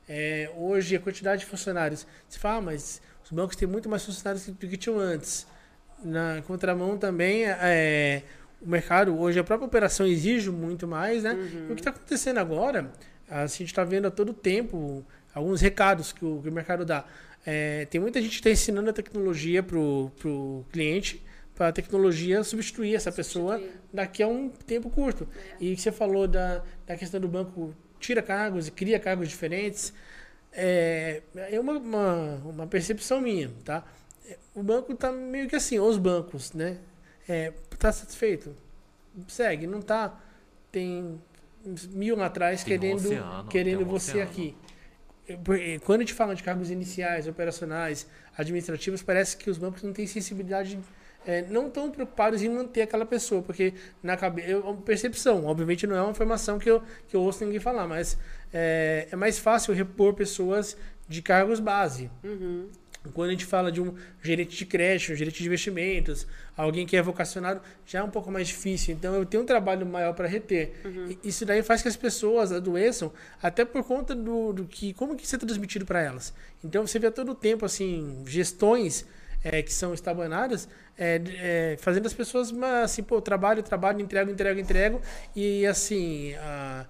É, 0.07 0.51
hoje 0.57 0.95
a 0.95 0.99
quantidade 0.99 1.41
de 1.41 1.45
funcionários. 1.45 2.05
Você 2.27 2.39
fala, 2.39 2.57
ah, 2.57 2.61
mas 2.61 3.01
os 3.23 3.31
bancos 3.31 3.55
têm 3.55 3.67
muito 3.67 3.87
mais 3.87 4.03
funcionários 4.03 4.47
do 4.47 4.67
que 4.67 4.75
tinham 4.75 4.99
antes. 4.99 5.45
Na 6.03 6.41
contramão 6.47 6.97
também, 6.97 7.45
é, 7.45 8.23
o 8.61 8.67
mercado, 8.67 9.17
hoje 9.17 9.39
a 9.39 9.43
própria 9.43 9.67
operação 9.67 10.05
exige 10.05 10.49
muito 10.49 10.87
mais, 10.87 11.23
né? 11.23 11.33
Uhum. 11.33 11.71
O 11.71 11.75
que 11.75 11.81
está 11.81 11.91
acontecendo 11.91 12.39
agora, 12.39 12.91
a 13.29 13.45
gente 13.45 13.65
está 13.65 13.83
vendo 13.83 14.07
a 14.07 14.11
todo 14.11 14.33
tempo 14.33 15.05
alguns 15.33 15.61
recados 15.61 16.11
que 16.11 16.25
o, 16.25 16.41
que 16.41 16.49
o 16.49 16.51
mercado 16.51 16.83
dá. 16.83 17.05
É, 17.45 17.85
tem 17.85 18.01
muita 18.01 18.21
gente 18.21 18.31
que 18.31 18.37
está 18.37 18.49
ensinando 18.49 18.89
a 18.89 18.93
tecnologia 18.93 19.61
para 19.61 19.77
o 19.77 20.65
cliente, 20.71 21.21
para 21.59 21.67
a 21.67 21.71
tecnologia 21.73 22.41
substituir 22.41 22.95
essa 22.95 23.11
pessoa 23.11 23.61
daqui 23.93 24.23
a 24.23 24.27
um 24.29 24.47
tempo 24.47 24.89
curto. 24.89 25.27
É. 25.59 25.65
E 25.65 25.75
você 25.75 25.91
falou 25.91 26.25
da, 26.25 26.63
da 26.87 26.95
questão 26.95 27.19
do 27.19 27.27
banco 27.27 27.75
tira 27.99 28.21
cargos 28.21 28.69
e 28.69 28.71
cria 28.71 28.97
cargos 28.97 29.27
diferentes. 29.27 29.91
É, 30.53 31.21
é 31.35 31.59
uma, 31.59 31.73
uma, 31.73 32.35
uma 32.45 32.65
percepção 32.67 33.19
minha, 33.19 33.51
tá? 33.65 33.83
O 34.55 34.63
banco 34.63 34.93
está 34.93 35.11
meio 35.11 35.49
que 35.49 35.55
assim, 35.57 35.77
os 35.77 35.97
bancos, 35.97 36.53
né? 36.53 36.77
É, 37.27 37.51
tá 37.77 37.91
satisfeito? 37.91 38.55
Segue, 39.27 39.67
não 39.67 39.81
tá. 39.81 40.17
Tem 40.71 41.19
mil 41.89 42.15
lá 42.15 42.27
atrás 42.27 42.63
tem 42.63 42.79
querendo, 42.79 43.01
um 43.01 43.05
oceano, 43.05 43.49
querendo 43.49 43.81
um 43.81 43.85
você 43.85 44.11
oceano. 44.11 44.31
aqui. 44.31 44.55
Quando 45.83 45.99
a 45.99 46.03
gente 46.03 46.13
fala 46.13 46.33
de 46.33 46.41
cargos 46.41 46.71
iniciais, 46.71 47.27
operacionais, 47.27 48.07
administrativos, 48.37 49.03
parece 49.03 49.35
que 49.35 49.49
os 49.49 49.57
bancos 49.57 49.83
não 49.83 49.91
têm 49.91 50.07
sensibilidade, 50.07 50.79
é, 51.25 51.41
não 51.43 51.67
estão 51.67 51.91
preocupados 51.91 52.41
em 52.41 52.49
manter 52.49 52.81
aquela 52.81 53.05
pessoa, 53.05 53.41
porque 53.41 53.73
na 54.01 54.15
cabeça, 54.15 54.51
é 54.51 54.55
uma 54.55 54.75
percepção, 54.77 55.45
obviamente 55.45 55.85
não 55.85 55.95
é 55.95 56.01
uma 56.01 56.11
informação 56.11 56.57
que 56.57 56.69
eu, 56.69 56.81
que 57.07 57.15
eu 57.15 57.21
ouço 57.21 57.43
ninguém 57.43 57.59
falar, 57.59 57.87
mas 57.87 58.17
é, 58.53 59.07
é 59.11 59.15
mais 59.15 59.37
fácil 59.37 59.73
repor 59.73 60.13
pessoas 60.13 60.77
de 61.07 61.21
cargos 61.21 61.59
base. 61.59 62.09
Uhum. 62.23 62.67
Quando 63.13 63.29
a 63.29 63.31
gente 63.31 63.45
fala 63.45 63.71
de 63.71 63.81
um 63.81 63.95
gerente 64.21 64.57
de 64.57 64.65
crédito, 64.65 65.13
um 65.13 65.15
gerente 65.15 65.41
de 65.41 65.47
investimentos, 65.47 66.27
alguém 66.55 66.85
que 66.85 66.97
é 66.97 67.01
vocacionado, 67.01 67.61
já 67.85 67.99
é 67.99 68.03
um 68.03 68.09
pouco 68.09 68.29
mais 68.29 68.47
difícil. 68.49 68.93
Então 68.93 69.15
eu 69.15 69.25
tenho 69.25 69.43
um 69.43 69.45
trabalho 69.45 69.85
maior 69.85 70.13
para 70.13 70.27
reter. 70.27 70.73
Uhum. 70.83 71.17
Isso 71.23 71.45
daí 71.45 71.63
faz 71.63 71.81
que 71.81 71.87
as 71.87 71.95
pessoas 71.95 72.51
adoeçam, 72.51 73.11
até 73.41 73.63
por 73.63 73.83
conta 73.85 74.13
do, 74.13 74.51
do 74.51 74.65
que 74.65 74.93
como 74.93 75.15
que 75.15 75.23
isso 75.23 75.35
é 75.35 75.39
transmitido 75.39 75.85
para 75.85 76.01
elas. 76.01 76.33
Então 76.63 76.85
você 76.85 76.99
vê 76.99 77.09
todo 77.09 77.31
o 77.31 77.35
tempo 77.35 77.65
assim 77.65 78.21
gestões 78.27 79.05
é, 79.43 79.61
que 79.63 79.73
são 79.73 79.93
estabanadas, 79.93 80.67
é, 80.99 81.21
é, 81.73 81.77
fazendo 81.77 82.05
as 82.05 82.13
pessoas 82.13 82.53
assim, 82.83 83.01
pô, 83.01 83.21
trabalho, 83.21 83.63
trabalho, 83.63 84.01
entrego, 84.01 84.29
entrego, 84.29 84.59
entrego, 84.59 85.01
e 85.33 85.65
assim, 85.65 86.33
a, 86.35 86.85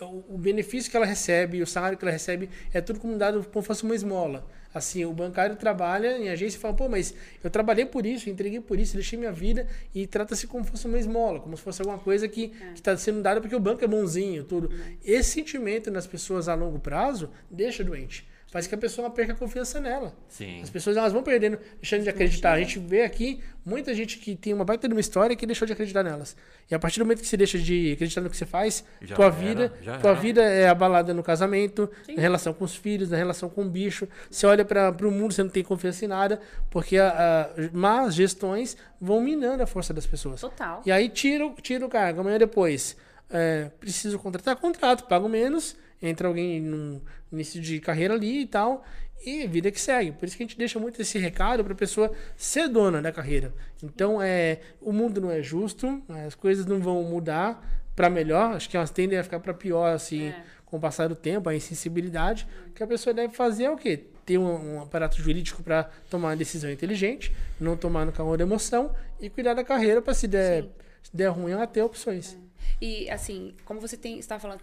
o, 0.00 0.34
o 0.34 0.38
benefício 0.38 0.90
que 0.90 0.96
ela 0.96 1.06
recebe, 1.06 1.62
o 1.62 1.66
salário 1.66 1.96
que 1.96 2.04
ela 2.04 2.10
recebe, 2.10 2.50
é 2.72 2.80
tudo 2.80 2.98
como 2.98 3.16
dado 3.16 3.44
como 3.52 3.64
fosse 3.64 3.84
uma 3.84 3.94
esmola. 3.94 4.44
Assim, 4.74 5.04
o 5.04 5.12
bancário 5.12 5.54
trabalha 5.54 6.16
em 6.16 6.30
agência 6.30 6.56
e 6.56 6.60
fala, 6.60 6.74
pô, 6.74 6.88
mas 6.88 7.14
eu 7.44 7.50
trabalhei 7.50 7.84
por 7.84 8.06
isso, 8.06 8.30
entreguei 8.30 8.58
por 8.58 8.80
isso, 8.80 8.94
deixei 8.94 9.18
minha 9.18 9.30
vida 9.30 9.66
e 9.94 10.06
trata-se 10.06 10.46
como 10.46 10.64
se 10.64 10.70
fosse 10.70 10.86
uma 10.86 10.98
esmola, 10.98 11.40
como 11.40 11.56
se 11.56 11.62
fosse 11.62 11.82
alguma 11.82 11.98
coisa 11.98 12.26
que 12.26 12.54
é. 12.58 12.72
está 12.72 12.96
sendo 12.96 13.20
dada 13.20 13.40
porque 13.40 13.54
o 13.54 13.60
banco 13.60 13.84
é 13.84 13.86
bonzinho, 13.86 14.44
tudo. 14.44 14.70
Uhum. 14.70 14.96
Esse 15.04 15.30
sentimento 15.30 15.90
nas 15.90 16.06
pessoas 16.06 16.48
a 16.48 16.54
longo 16.54 16.78
prazo 16.78 17.30
deixa 17.50 17.84
doente 17.84 18.26
faz 18.52 18.66
que 18.66 18.74
a 18.74 18.78
pessoa 18.78 19.08
perca 19.08 19.32
a 19.32 19.34
confiança 19.34 19.80
nela. 19.80 20.14
Sim. 20.28 20.60
As 20.60 20.68
pessoas 20.68 20.94
elas 20.94 21.10
vão 21.10 21.22
perdendo, 21.22 21.58
deixando 21.80 22.02
de 22.02 22.10
acreditar. 22.10 22.52
A 22.52 22.58
gente 22.58 22.78
vê 22.78 23.02
aqui 23.02 23.40
muita 23.64 23.94
gente 23.94 24.18
que 24.18 24.36
tem 24.36 24.52
uma 24.52 24.62
baita 24.62 24.86
de 24.86 24.92
uma 24.92 25.00
história 25.00 25.34
que 25.34 25.46
deixou 25.46 25.64
de 25.64 25.72
acreditar 25.72 26.02
nelas. 26.02 26.36
E 26.70 26.74
a 26.74 26.78
partir 26.78 26.98
do 26.98 27.06
momento 27.06 27.22
que 27.22 27.26
você 27.26 27.36
deixa 27.38 27.58
de 27.58 27.92
acreditar 27.92 28.20
no 28.20 28.28
que 28.28 28.36
você 28.36 28.44
faz, 28.44 28.84
já 29.00 29.16
tua 29.16 29.24
era, 29.24 29.34
vida, 29.34 29.72
tua 30.02 30.10
era. 30.10 30.14
vida 30.20 30.42
é 30.42 30.68
abalada 30.68 31.14
no 31.14 31.22
casamento, 31.22 31.90
Sim. 32.04 32.14
na 32.14 32.20
relação 32.20 32.52
com 32.52 32.62
os 32.62 32.76
filhos, 32.76 33.08
na 33.08 33.16
relação 33.16 33.48
com 33.48 33.62
o 33.62 33.70
bicho. 33.70 34.06
Você 34.30 34.44
olha 34.44 34.66
para 34.66 34.90
o 35.00 35.10
mundo, 35.10 35.32
você 35.32 35.42
não 35.42 35.50
tem 35.50 35.64
confiança 35.64 36.04
em 36.04 36.08
nada, 36.08 36.38
porque 36.68 36.98
a, 36.98 37.08
a, 37.08 37.74
más 37.74 38.14
gestões 38.14 38.76
vão 39.00 39.22
minando 39.22 39.62
a 39.62 39.66
força 39.66 39.94
das 39.94 40.04
pessoas. 40.04 40.42
Total. 40.42 40.82
E 40.84 40.92
aí 40.92 41.08
tira, 41.08 41.50
tira 41.62 41.86
o 41.86 41.88
cargo. 41.88 42.20
Amanhã 42.20 42.36
depois, 42.36 42.98
é, 43.30 43.70
preciso 43.80 44.18
contratar 44.18 44.56
contrato, 44.56 45.04
pago 45.04 45.26
menos 45.26 45.74
entra 46.02 46.28
alguém 46.28 46.60
no 46.60 47.00
início 47.32 47.60
de 47.60 47.80
carreira 47.80 48.14
ali 48.14 48.42
e 48.42 48.46
tal, 48.46 48.84
e 49.24 49.46
vida 49.46 49.70
que 49.70 49.80
segue. 49.80 50.12
Por 50.12 50.26
isso 50.26 50.36
que 50.36 50.42
a 50.42 50.46
gente 50.46 50.58
deixa 50.58 50.78
muito 50.78 51.00
esse 51.00 51.18
recado 51.18 51.62
para 51.62 51.72
a 51.72 51.76
pessoa 51.76 52.12
ser 52.36 52.68
dona 52.68 53.00
da 53.00 53.12
carreira. 53.12 53.54
Então, 53.82 54.20
é, 54.20 54.60
o 54.80 54.92
mundo 54.92 55.20
não 55.20 55.30
é 55.30 55.42
justo, 55.42 56.02
as 56.26 56.34
coisas 56.34 56.66
não 56.66 56.80
vão 56.80 57.02
mudar 57.04 57.64
para 57.94 58.10
melhor, 58.10 58.56
acho 58.56 58.68
que 58.68 58.76
elas 58.76 58.90
tendem 58.90 59.18
a 59.18 59.22
ficar 59.22 59.38
para 59.38 59.54
pior 59.54 59.94
assim, 59.94 60.28
é. 60.28 60.42
com 60.64 60.76
o 60.76 60.80
passar 60.80 61.08
do 61.08 61.14
tempo, 61.14 61.48
a 61.48 61.54
insensibilidade. 61.54 62.46
O 62.68 62.72
que 62.72 62.82
a 62.82 62.86
pessoa 62.86 63.14
deve 63.14 63.34
fazer 63.34 63.64
é 63.64 63.70
o 63.70 63.76
quê? 63.76 64.06
Ter 64.24 64.38
um, 64.38 64.76
um 64.76 64.82
aparato 64.82 65.20
jurídico 65.20 65.62
para 65.62 65.84
tomar 66.10 66.28
uma 66.28 66.36
decisão 66.36 66.70
inteligente, 66.70 67.34
não 67.60 67.76
tomar 67.76 68.04
no 68.04 68.12
calor 68.12 68.36
da 68.38 68.44
emoção 68.44 68.94
e 69.20 69.28
cuidar 69.28 69.54
da 69.54 69.62
carreira 69.62 70.00
para 70.00 70.14
se 70.14 70.26
der, 70.26 70.64
se 71.02 71.14
der 71.14 71.28
ruim 71.28 71.52
ela 71.52 71.66
ter 71.66 71.82
opções. 71.82 72.34
É. 72.34 72.51
E, 72.80 73.08
assim, 73.10 73.54
como 73.64 73.80
você 73.80 73.96
tem, 73.96 74.18
está 74.18 74.38
falando, 74.38 74.60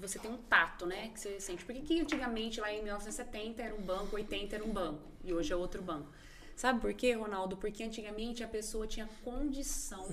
você 0.00 0.18
tem 0.18 0.30
um 0.30 0.36
tato, 0.36 0.86
né? 0.86 1.08
Que 1.08 1.20
você 1.20 1.40
sente. 1.40 1.64
Por 1.64 1.74
que, 1.74 2.00
antigamente, 2.00 2.60
lá 2.60 2.72
em 2.72 2.82
1970, 2.82 3.62
era 3.62 3.74
um 3.74 3.82
banco, 3.82 4.16
80 4.16 4.54
era 4.56 4.64
um 4.64 4.72
banco, 4.72 5.02
e 5.24 5.32
hoje 5.32 5.52
é 5.52 5.56
outro 5.56 5.82
banco? 5.82 6.08
Sabe 6.56 6.80
por 6.80 6.94
quê, 6.94 7.12
Ronaldo? 7.12 7.54
Porque 7.58 7.84
antigamente 7.84 8.42
a 8.42 8.48
pessoa 8.48 8.86
tinha 8.86 9.06
condição 9.22 10.08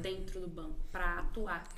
dentro 0.00 0.40
do 0.40 0.48
banco 0.48 0.80
para 0.90 1.18
atuar. 1.18 1.68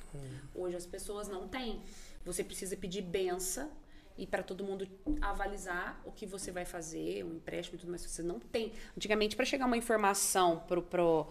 Hoje 0.53 0.77
as 0.77 0.85
pessoas 0.85 1.27
não 1.27 1.49
têm. 1.49 1.81
Você 2.23 2.41
precisa 2.41 2.77
pedir 2.77 3.01
benção 3.01 3.69
e 4.17 4.25
para 4.25 4.41
todo 4.41 4.63
mundo 4.63 4.87
avalizar 5.21 6.01
o 6.05 6.11
que 6.11 6.25
você 6.25 6.49
vai 6.49 6.63
fazer, 6.63 7.25
um 7.25 7.33
empréstimo 7.35 7.75
e 7.75 7.79
tudo 7.79 7.89
mais. 7.89 8.03
Você 8.03 8.23
não 8.23 8.39
tem. 8.39 8.71
Antigamente, 8.95 9.35
para 9.35 9.43
chegar 9.43 9.65
uma 9.65 9.75
informação 9.75 10.59
pro, 10.59 10.81
pro 10.81 11.27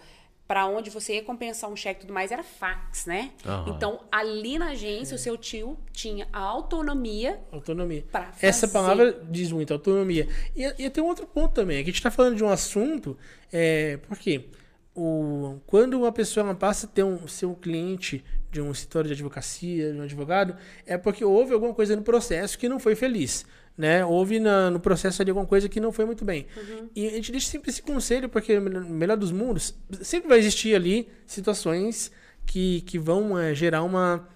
para 0.46 0.66
onde 0.66 0.90
você 0.90 1.14
ia 1.14 1.22
compensar 1.22 1.70
um 1.70 1.76
cheque 1.76 2.00
e 2.00 2.02
tudo 2.02 2.12
mais 2.12 2.30
era 2.30 2.42
fax, 2.42 3.06
né? 3.06 3.32
Uhum. 3.44 3.74
Então, 3.74 4.00
ali 4.12 4.58
na 4.58 4.70
agência, 4.70 5.14
é. 5.14 5.16
o 5.16 5.18
seu 5.18 5.38
tio 5.38 5.78
tinha 5.90 6.28
a 6.32 6.40
autonomia. 6.40 7.40
Autonomia. 7.50 8.04
Essa 8.42 8.68
palavra 8.68 9.24
diz 9.30 9.50
muito, 9.50 9.72
autonomia. 9.72 10.28
E, 10.54 10.84
e 10.84 10.90
tem 10.90 11.02
um 11.02 11.06
outro 11.06 11.26
ponto 11.26 11.54
também. 11.54 11.78
Aqui 11.78 11.84
a 11.84 11.92
gente 11.92 11.96
está 11.96 12.10
falando 12.10 12.36
de 12.36 12.44
um 12.44 12.48
assunto, 12.50 13.16
é, 13.50 13.96
porque 14.06 14.48
o, 14.94 15.60
quando 15.66 15.94
uma 15.94 16.12
pessoa 16.12 16.54
passa 16.54 16.86
a 16.86 16.90
ter 16.90 17.02
um, 17.02 17.26
ser 17.26 17.46
um 17.46 17.54
cliente 17.54 18.22
de 18.50 18.60
um 18.60 18.70
escritório 18.70 19.08
de 19.08 19.14
advocacia, 19.14 19.92
de 19.92 19.98
um 19.98 20.02
advogado, 20.02 20.56
é 20.86 20.98
porque 20.98 21.24
houve 21.24 21.54
alguma 21.54 21.72
coisa 21.72 21.96
no 21.96 22.02
processo 22.02 22.58
que 22.58 22.68
não 22.68 22.78
foi 22.78 22.94
feliz 22.94 23.46
né? 23.76 24.04
Houve 24.04 24.38
na, 24.38 24.70
no 24.70 24.78
processo 24.78 25.20
ali 25.20 25.30
alguma 25.30 25.46
coisa 25.46 25.68
que 25.68 25.80
não 25.80 25.92
foi 25.92 26.04
muito 26.04 26.24
bem. 26.24 26.46
Uhum. 26.56 26.88
E 26.94 27.06
a 27.08 27.10
gente 27.10 27.32
deixa 27.32 27.48
sempre 27.48 27.70
esse 27.70 27.82
conselho, 27.82 28.28
porque 28.28 28.58
no 28.58 28.80
melhor 28.88 29.16
dos 29.16 29.32
mundos, 29.32 29.74
sempre 30.00 30.28
vai 30.28 30.38
existir 30.38 30.74
ali 30.74 31.08
situações 31.26 32.10
que, 32.46 32.82
que 32.82 32.98
vão 32.98 33.38
é, 33.38 33.54
gerar 33.54 33.82
uma, 33.82 34.28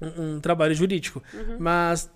um, 0.00 0.36
um, 0.36 0.40
trabalho 0.40 0.74
jurídico. 0.74 1.22
Uhum. 1.32 1.56
Mas 1.58 2.10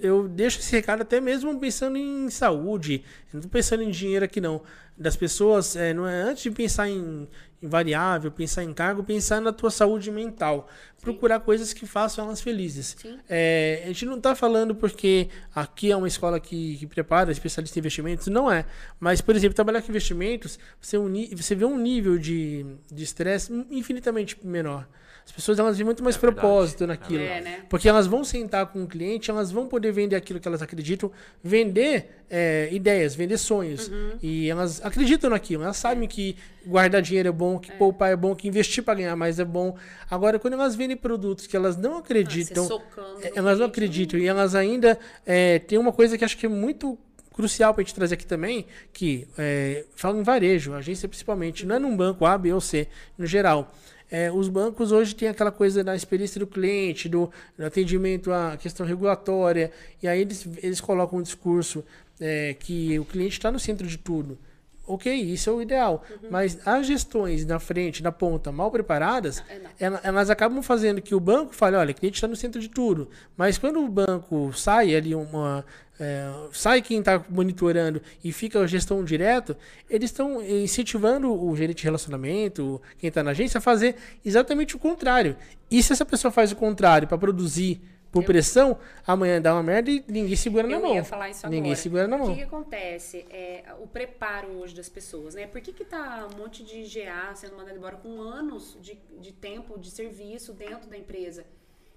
eu 0.00 0.26
deixo 0.26 0.58
esse 0.58 0.72
recado 0.72 1.02
até 1.02 1.20
mesmo 1.20 1.58
pensando 1.60 1.96
em 1.96 2.28
saúde, 2.30 3.04
não 3.32 3.42
pensando 3.42 3.82
em 3.82 3.90
dinheiro 3.90 4.24
aqui 4.24 4.40
não. 4.40 4.62
Das 4.96 5.16
pessoas, 5.16 5.74
é, 5.74 5.92
não 5.92 6.06
é 6.06 6.22
antes 6.22 6.44
de 6.44 6.50
pensar 6.52 6.88
em, 6.88 7.28
em 7.60 7.68
variável, 7.68 8.30
pensar 8.30 8.62
em 8.62 8.72
cargo, 8.72 9.02
pensar 9.02 9.40
na 9.40 9.52
tua 9.52 9.70
saúde 9.70 10.10
mental. 10.10 10.68
Sim. 10.96 11.04
Procurar 11.04 11.40
coisas 11.40 11.72
que 11.72 11.84
façam 11.84 12.24
elas 12.26 12.40
felizes. 12.40 12.96
É, 13.28 13.82
a 13.84 13.88
gente 13.88 14.06
não 14.06 14.18
está 14.18 14.36
falando 14.36 14.74
porque 14.74 15.28
aqui 15.54 15.90
é 15.90 15.96
uma 15.96 16.06
escola 16.06 16.38
que, 16.38 16.76
que 16.76 16.86
prepara 16.86 17.32
especialista 17.32 17.78
em 17.78 17.80
investimentos, 17.80 18.28
não 18.28 18.50
é. 18.50 18.64
Mas, 19.00 19.20
por 19.20 19.34
exemplo, 19.34 19.54
trabalhar 19.54 19.82
com 19.82 19.90
investimentos, 19.90 20.58
você, 20.80 20.96
uni, 20.96 21.34
você 21.34 21.54
vê 21.54 21.64
um 21.64 21.76
nível 21.76 22.16
de 22.16 22.64
estresse 22.96 23.52
infinitamente 23.70 24.38
menor. 24.44 24.86
As 25.26 25.32
pessoas 25.32 25.58
elas 25.58 25.76
veem 25.76 25.86
muito 25.86 26.04
mais 26.04 26.16
é 26.16 26.18
propósito 26.18 26.86
naquilo. 26.86 27.22
É, 27.22 27.40
né? 27.40 27.62
Porque 27.68 27.88
elas 27.88 28.06
vão 28.06 28.22
sentar 28.22 28.66
com 28.66 28.84
o 28.84 28.86
cliente, 28.86 29.30
elas 29.30 29.50
vão 29.50 29.66
poder 29.66 29.90
vender 29.90 30.16
aquilo 30.16 30.38
que 30.38 30.46
elas 30.46 30.60
acreditam, 30.60 31.10
vender 31.42 32.22
é, 32.28 32.68
ideias, 32.70 33.14
vender 33.14 33.38
sonhos. 33.38 33.88
Uhum. 33.88 34.18
E 34.22 34.50
elas 34.50 34.84
acreditam 34.84 35.30
naquilo. 35.30 35.64
Elas 35.64 35.78
sabem 35.78 36.06
que 36.06 36.36
guardar 36.66 37.00
dinheiro 37.00 37.30
é 37.30 37.32
bom, 37.32 37.58
que 37.58 37.72
é. 37.72 37.74
poupar 37.74 38.12
é 38.12 38.16
bom, 38.16 38.34
que 38.34 38.46
investir 38.46 38.84
para 38.84 38.94
ganhar 38.94 39.16
mais 39.16 39.38
é 39.38 39.44
bom. 39.44 39.76
Agora, 40.10 40.38
quando 40.38 40.54
elas 40.54 40.76
vendem 40.76 40.96
produtos 40.96 41.46
que 41.46 41.56
elas 41.56 41.76
não 41.76 41.96
acreditam, 41.96 42.68
ah, 42.98 43.30
elas 43.34 43.58
não 43.58 43.66
acreditam 43.66 44.20
e 44.20 44.26
elas 44.26 44.54
ainda 44.54 44.98
é, 45.24 45.58
tem 45.58 45.78
uma 45.78 45.92
coisa 45.92 46.18
que 46.18 46.24
acho 46.24 46.36
que 46.36 46.46
é 46.46 46.50
muito 46.50 46.98
crucial 47.32 47.74
para 47.74 47.82
a 47.82 47.84
gente 47.84 47.94
trazer 47.94 48.14
aqui 48.14 48.26
também, 48.26 48.66
que 48.92 49.26
é, 49.36 49.84
fala 49.96 50.16
em 50.16 50.22
varejo, 50.22 50.72
agência 50.72 51.08
principalmente, 51.08 51.66
não 51.66 51.74
é 51.74 51.78
num 51.80 51.96
banco 51.96 52.24
A, 52.24 52.38
B 52.38 52.52
ou 52.52 52.60
C, 52.60 52.86
no 53.18 53.26
geral 53.26 53.72
É, 54.10 54.30
os 54.30 54.48
bancos 54.48 54.92
hoje 54.92 55.14
têm 55.14 55.28
aquela 55.28 55.50
coisa 55.50 55.82
da 55.82 55.96
experiência 55.96 56.38
do 56.38 56.46
cliente, 56.46 57.08
do, 57.08 57.30
do 57.58 57.64
atendimento 57.64 58.32
à 58.32 58.56
questão 58.56 58.86
regulatória, 58.86 59.72
e 60.02 60.06
aí 60.06 60.20
eles, 60.20 60.46
eles 60.62 60.80
colocam 60.80 61.18
um 61.18 61.22
discurso 61.22 61.84
é, 62.20 62.54
que 62.58 62.98
o 62.98 63.04
cliente 63.04 63.32
está 63.32 63.50
no 63.50 63.58
centro 63.58 63.86
de 63.86 63.98
tudo. 63.98 64.38
Ok, 64.86 65.10
isso 65.14 65.48
é 65.48 65.52
o 65.52 65.62
ideal. 65.62 66.04
Uhum. 66.10 66.28
Mas 66.30 66.58
as 66.66 66.86
gestões 66.86 67.46
na 67.46 67.58
frente, 67.58 68.02
na 68.02 68.12
ponta, 68.12 68.52
mal 68.52 68.70
preparadas, 68.70 69.42
é, 69.48 69.60
elas, 69.78 70.04
elas, 70.04 70.30
acabam 70.30 70.62
fazendo 70.62 71.00
que 71.00 71.14
o 71.14 71.20
banco 71.20 71.54
fale, 71.54 71.74
olha, 71.74 71.92
o 71.92 71.94
cliente 71.94 72.16
está 72.16 72.28
no 72.28 72.36
centro 72.36 72.60
de 72.60 72.68
tudo. 72.68 73.08
Mas 73.34 73.56
quando 73.56 73.82
o 73.82 73.88
banco 73.88 74.52
sai 74.52 74.94
ali 74.94 75.14
uma. 75.14 75.64
É, 75.98 76.28
sai 76.52 76.82
quem 76.82 76.98
está 76.98 77.24
monitorando 77.28 78.02
e 78.22 78.32
fica 78.32 78.58
a 78.58 78.66
gestão 78.66 79.04
direto, 79.04 79.56
eles 79.88 80.10
estão 80.10 80.42
incentivando 80.42 81.32
o 81.32 81.54
gerente 81.54 81.78
de 81.78 81.84
relacionamento, 81.84 82.82
quem 82.98 83.08
está 83.08 83.22
na 83.22 83.30
agência, 83.30 83.58
a 83.58 83.60
fazer 83.60 83.94
exatamente 84.24 84.74
o 84.74 84.78
contrário. 84.78 85.36
E 85.70 85.82
se 85.82 85.92
essa 85.92 86.04
pessoa 86.04 86.32
faz 86.32 86.50
o 86.50 86.56
contrário 86.56 87.06
para 87.06 87.16
produzir 87.16 87.80
por 88.14 88.22
eu... 88.22 88.26
pressão, 88.26 88.78
amanhã 89.04 89.42
dá 89.42 89.52
uma 89.52 89.62
merda 89.62 89.90
e 89.90 90.04
ninguém 90.06 90.36
segura 90.36 90.68
na 90.68 90.78
mão. 90.78 90.90
Eu 90.90 90.96
ia 90.96 91.04
falar 91.04 91.30
isso 91.30 91.44
Ninguém 91.48 91.72
agora. 91.72 91.76
segura 91.76 92.06
na 92.06 92.16
mão. 92.16 92.28
O 92.28 92.30
que, 92.30 92.36
que, 92.36 92.42
acontece? 92.42 93.26
É 93.28 93.74
o 93.80 93.88
preparo 93.88 94.48
hoje 94.58 94.74
das 94.74 94.88
pessoas, 94.88 95.34
né? 95.34 95.48
Por 95.48 95.60
que 95.60 95.72
que 95.72 95.84
tá 95.84 96.28
um 96.32 96.38
monte 96.38 96.62
de 96.62 96.82
GA 96.84 97.34
sendo 97.34 97.56
mandado 97.56 97.76
embora 97.76 97.96
com 97.96 98.20
anos 98.20 98.78
de, 98.80 98.96
de 99.18 99.32
tempo 99.32 99.78
de 99.78 99.90
serviço 99.90 100.52
dentro 100.52 100.88
da 100.88 100.96
empresa? 100.96 101.44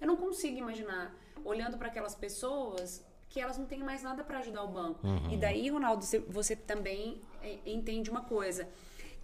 Eu 0.02 0.08
não 0.08 0.16
consigo 0.16 0.58
imaginar, 0.58 1.16
olhando 1.46 1.78
para 1.78 1.88
aquelas 1.88 2.16
pessoas, 2.16 3.06
que 3.30 3.40
elas 3.40 3.58
não 3.58 3.66
têm 3.66 3.80
mais 3.80 4.04
nada 4.04 4.24
para 4.24 4.40
ajudar 4.40 4.64
o 4.64 4.68
banco. 4.68 5.06
Uhum. 5.06 5.32
E 5.32 5.38
daí, 5.38 5.70
Ronaldo, 5.70 6.06
você 6.28 6.56
também 6.56 7.20
é, 7.42 7.58
entende 7.66 8.10
uma 8.10 8.22
coisa, 8.22 8.68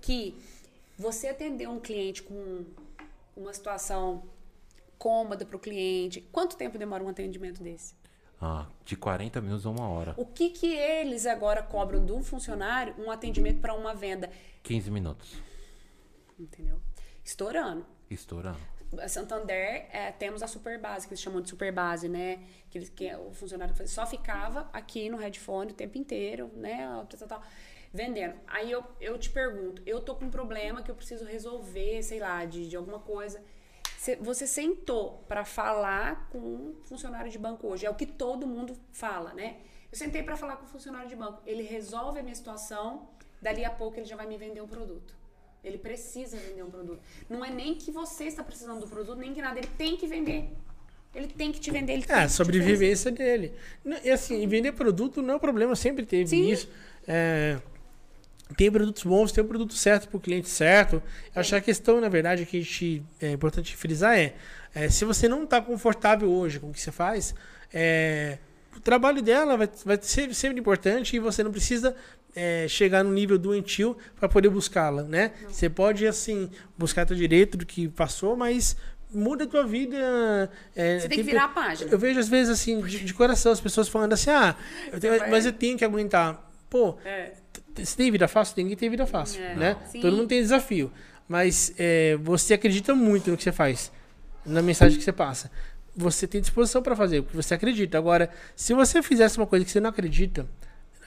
que 0.01 0.38
você 0.97 1.30
atender 1.30 1.68
um 1.68 1.80
cliente 1.80 2.22
com 2.22 2.66
uma 3.36 3.54
situação 3.54 4.24
cômoda 4.97 5.45
para 5.45 5.58
o 5.58 5.60
cliente. 5.60 6.22
Quanto 6.32 6.56
tempo 6.56 6.78
demora 6.78 7.04
um 7.04 7.10
atendimento 7.10 7.62
desse? 7.62 7.95
Ah, 8.39 8.68
de 8.84 8.95
40 8.95 9.39
minutos 9.41 9.66
a 9.66 9.70
uma 9.70 9.88
hora. 9.88 10.14
O 10.18 10.26
que, 10.26 10.49
que 10.49 10.74
eles 10.76 11.26
agora 11.26 11.64
cobram 11.64 12.06
de 12.06 12.12
um 12.12 12.22
funcionário 12.22 12.93
um 12.97 13.10
atendimento 13.10 13.62
para 13.62 13.74
uma 13.74 13.93
venda? 13.93 14.30
15 14.64 14.91
minutos. 14.91 15.41
Entendeu? 16.38 16.80
Estourando. 17.24 17.86
Estourando. 18.10 18.60
Santander, 19.08 19.88
é, 19.91 20.12
temos 20.12 20.41
a 20.44 20.48
super 20.48 20.80
base, 20.80 21.08
que 21.08 21.14
eles 21.14 21.22
chamam 21.22 21.41
de 21.41 21.50
super 21.50 21.72
base, 21.72 22.08
né? 22.10 22.39
Que, 22.70 22.78
eles, 22.78 22.89
que 22.89 23.14
o 23.16 23.34
funcionário 23.34 23.76
só 23.88 24.06
ficava 24.06 24.70
aqui 24.74 25.10
no 25.10 25.18
headphone 25.18 25.72
o 25.72 25.76
tempo 25.76 25.98
inteiro, 25.98 26.52
né? 26.56 27.06
Tal, 27.10 27.28
tal, 27.28 27.44
vendendo. 27.94 28.36
Aí 28.48 28.72
eu, 28.72 28.84
eu 29.00 29.18
te 29.18 29.30
pergunto, 29.30 29.82
eu 29.86 30.02
tô 30.02 30.16
com 30.16 30.26
um 30.26 30.30
problema 30.30 30.82
que 30.82 30.91
eu 30.91 30.96
preciso 30.96 31.26
resolver, 31.26 32.02
sei 32.04 32.20
lá, 32.20 32.46
de, 32.46 32.68
de 32.70 32.76
alguma 32.76 33.00
coisa 33.00 33.41
você 34.20 34.46
sentou 34.46 35.24
para 35.30 35.46
falar 35.46 36.28
com 36.30 36.38
um 36.38 36.76
funcionário 36.84 37.32
de 37.32 37.39
banco 37.39 37.68
hoje. 37.68 37.86
É 37.86 37.89
o 37.89 37.96
que 37.96 38.06
todo 38.06 38.46
mundo 38.46 38.76
fala, 38.91 39.34
né? 39.34 39.62
Eu 39.89 39.98
sentei 39.98 40.22
para 40.22 40.36
falar 40.36 40.58
com 40.58 40.66
um 40.66 40.68
funcionário 40.68 41.08
de 41.08 41.16
banco. 41.16 41.41
Ele 41.46 41.64
resolve 41.64 42.20
a 42.20 42.24
minha 42.24 42.36
situação, 42.36 43.08
dali 43.41 43.64
a 43.64 43.72
pouco 43.72 43.98
ele 43.98 44.06
já 44.06 44.16
vai 44.16 44.26
me 44.26 44.38
vender 44.38 44.62
um 44.62 44.68
produto. 44.68 45.16
Ele 45.64 45.78
precisa 45.78 46.38
vender 46.38 46.64
um 46.64 46.70
produto. 46.70 46.99
Não 47.30 47.43
é 47.43 47.49
nem 47.49 47.76
que 47.76 47.89
você 47.91 48.26
está 48.26 48.43
precisando 48.43 48.82
do 48.82 48.88
produto, 48.88 49.18
nem 49.18 49.34
que 49.34 49.41
nada. 49.41 49.59
Ele 49.59 49.70
tem 49.78 49.95
que 49.95 50.05
vender. 50.05 50.49
Ele 51.16 51.28
tem 51.28 51.51
que 51.51 51.59
te 51.59 51.72
vender. 51.72 51.93
Ele 51.93 52.05
é, 52.09 52.14
a 52.14 52.30
sobrevivência 52.30 53.11
dele. 53.11 53.53
E 54.03 54.09
assim, 54.09 54.45
vender 54.47 54.72
produto 54.74 55.22
não 55.22 55.36
é 55.36 55.38
um 55.38 55.39
problema, 55.39 55.76
sempre 55.76 56.05
teve 56.05 56.32
Sim. 56.32 56.49
isso. 56.49 56.68
É, 57.07 57.59
tem 58.57 58.72
produtos 58.72 59.03
bons, 59.03 59.32
tem 59.32 59.43
o 59.43 59.47
produto 59.47 59.74
certo 59.74 60.07
para 60.07 60.18
o 60.18 60.20
cliente 60.20 60.49
certo. 60.49 61.01
Eu 61.34 61.39
acho 61.39 61.49
que 61.49 61.55
a 61.55 61.61
questão, 61.61 62.01
na 62.01 62.09
verdade, 62.09 62.45
que 62.45 62.57
a 62.57 62.61
gente, 62.61 63.03
é 63.22 63.32
importante 63.32 63.76
frisar 63.76 64.18
é, 64.18 64.36
é 64.74 64.89
se 64.89 65.05
você 65.05 65.28
não 65.28 65.43
está 65.43 65.61
confortável 65.61 66.30
hoje 66.30 66.59
com 66.59 66.70
o 66.70 66.74
que 66.74 66.82
você 66.82 66.91
faz, 66.91 67.34
é, 67.74 68.38
o 68.76 68.80
trabalho 68.80 69.21
dela 69.21 69.57
vai, 69.57 69.69
vai 69.86 69.99
ser 70.01 70.34
sempre 70.34 70.59
importante 70.59 71.15
e 71.15 71.19
você 71.19 71.43
não 71.43 71.51
precisa 71.51 71.95
é, 72.36 72.67
chegar 72.67 73.03
no 73.03 73.11
nível 73.11 73.38
doentio 73.38 73.95
para 74.19 74.28
poder 74.28 74.49
buscá-la, 74.49 75.03
né? 75.03 75.32
Não. 75.41 75.49
Você 75.49 75.69
pode, 75.69 76.05
assim, 76.07 76.49
buscar 76.78 77.05
teu 77.05 77.15
direito 77.15 77.57
do 77.57 77.65
que 77.65 77.88
passou, 77.88 78.36
mas 78.36 78.76
muda 79.13 79.43
a 79.43 79.47
tua 79.47 79.65
vida. 79.65 80.49
É, 80.76 80.99
você 80.99 81.07
tem 81.07 81.19
que 81.19 81.24
virar 81.24 81.45
a 81.45 81.49
página. 81.49 81.91
Eu 81.91 81.99
vejo, 81.99 82.19
às 82.19 82.28
vezes, 82.28 82.51
assim, 82.51 82.82
de, 82.82 83.03
de 83.03 83.13
coração, 83.13 83.51
as 83.51 83.61
pessoas 83.61 83.88
falando 83.88 84.13
assim, 84.13 84.30
ah, 84.30 84.55
eu 84.91 84.99
tenho, 84.99 85.30
mas 85.30 85.45
eu 85.45 85.53
tenho 85.53 85.78
que 85.78 85.86
aguentar. 85.86 86.49
Pô, 86.69 86.97
é 87.05 87.34
se 87.84 87.97
tem 87.97 88.11
vida 88.11 88.28
fácil, 88.28 88.55
ninguém 88.57 88.78
tem 88.78 88.89
vida 88.89 89.05
fácil, 89.05 89.41
é, 89.41 89.55
né? 89.55 89.78
Sim. 89.88 90.01
Todo 90.01 90.15
mundo 90.15 90.28
tem 90.28 90.41
desafio. 90.41 90.91
Mas 91.28 91.74
é, 91.78 92.17
você 92.21 92.53
acredita 92.53 92.93
muito 92.93 93.32
no 93.32 93.38
que 93.38 93.43
você 93.43 93.51
faz, 93.51 93.91
na 94.45 94.61
mensagem 94.61 94.97
que 94.97 95.03
você 95.03 95.11
passa. 95.11 95.49
Você 95.96 96.28
tem 96.28 96.41
disposição 96.41 96.82
para 96.82 96.96
fazer, 96.96 97.22
porque 97.22 97.36
você 97.36 97.54
acredita. 97.54 97.98
Agora, 97.98 98.30
se 98.56 98.74
você 98.74 99.02
fizesse 99.04 99.38
uma 99.38 99.46
coisa 99.46 99.64
que 99.64 99.72
você 99.72 99.80
não 99.80 99.89
acredita, 99.89 100.48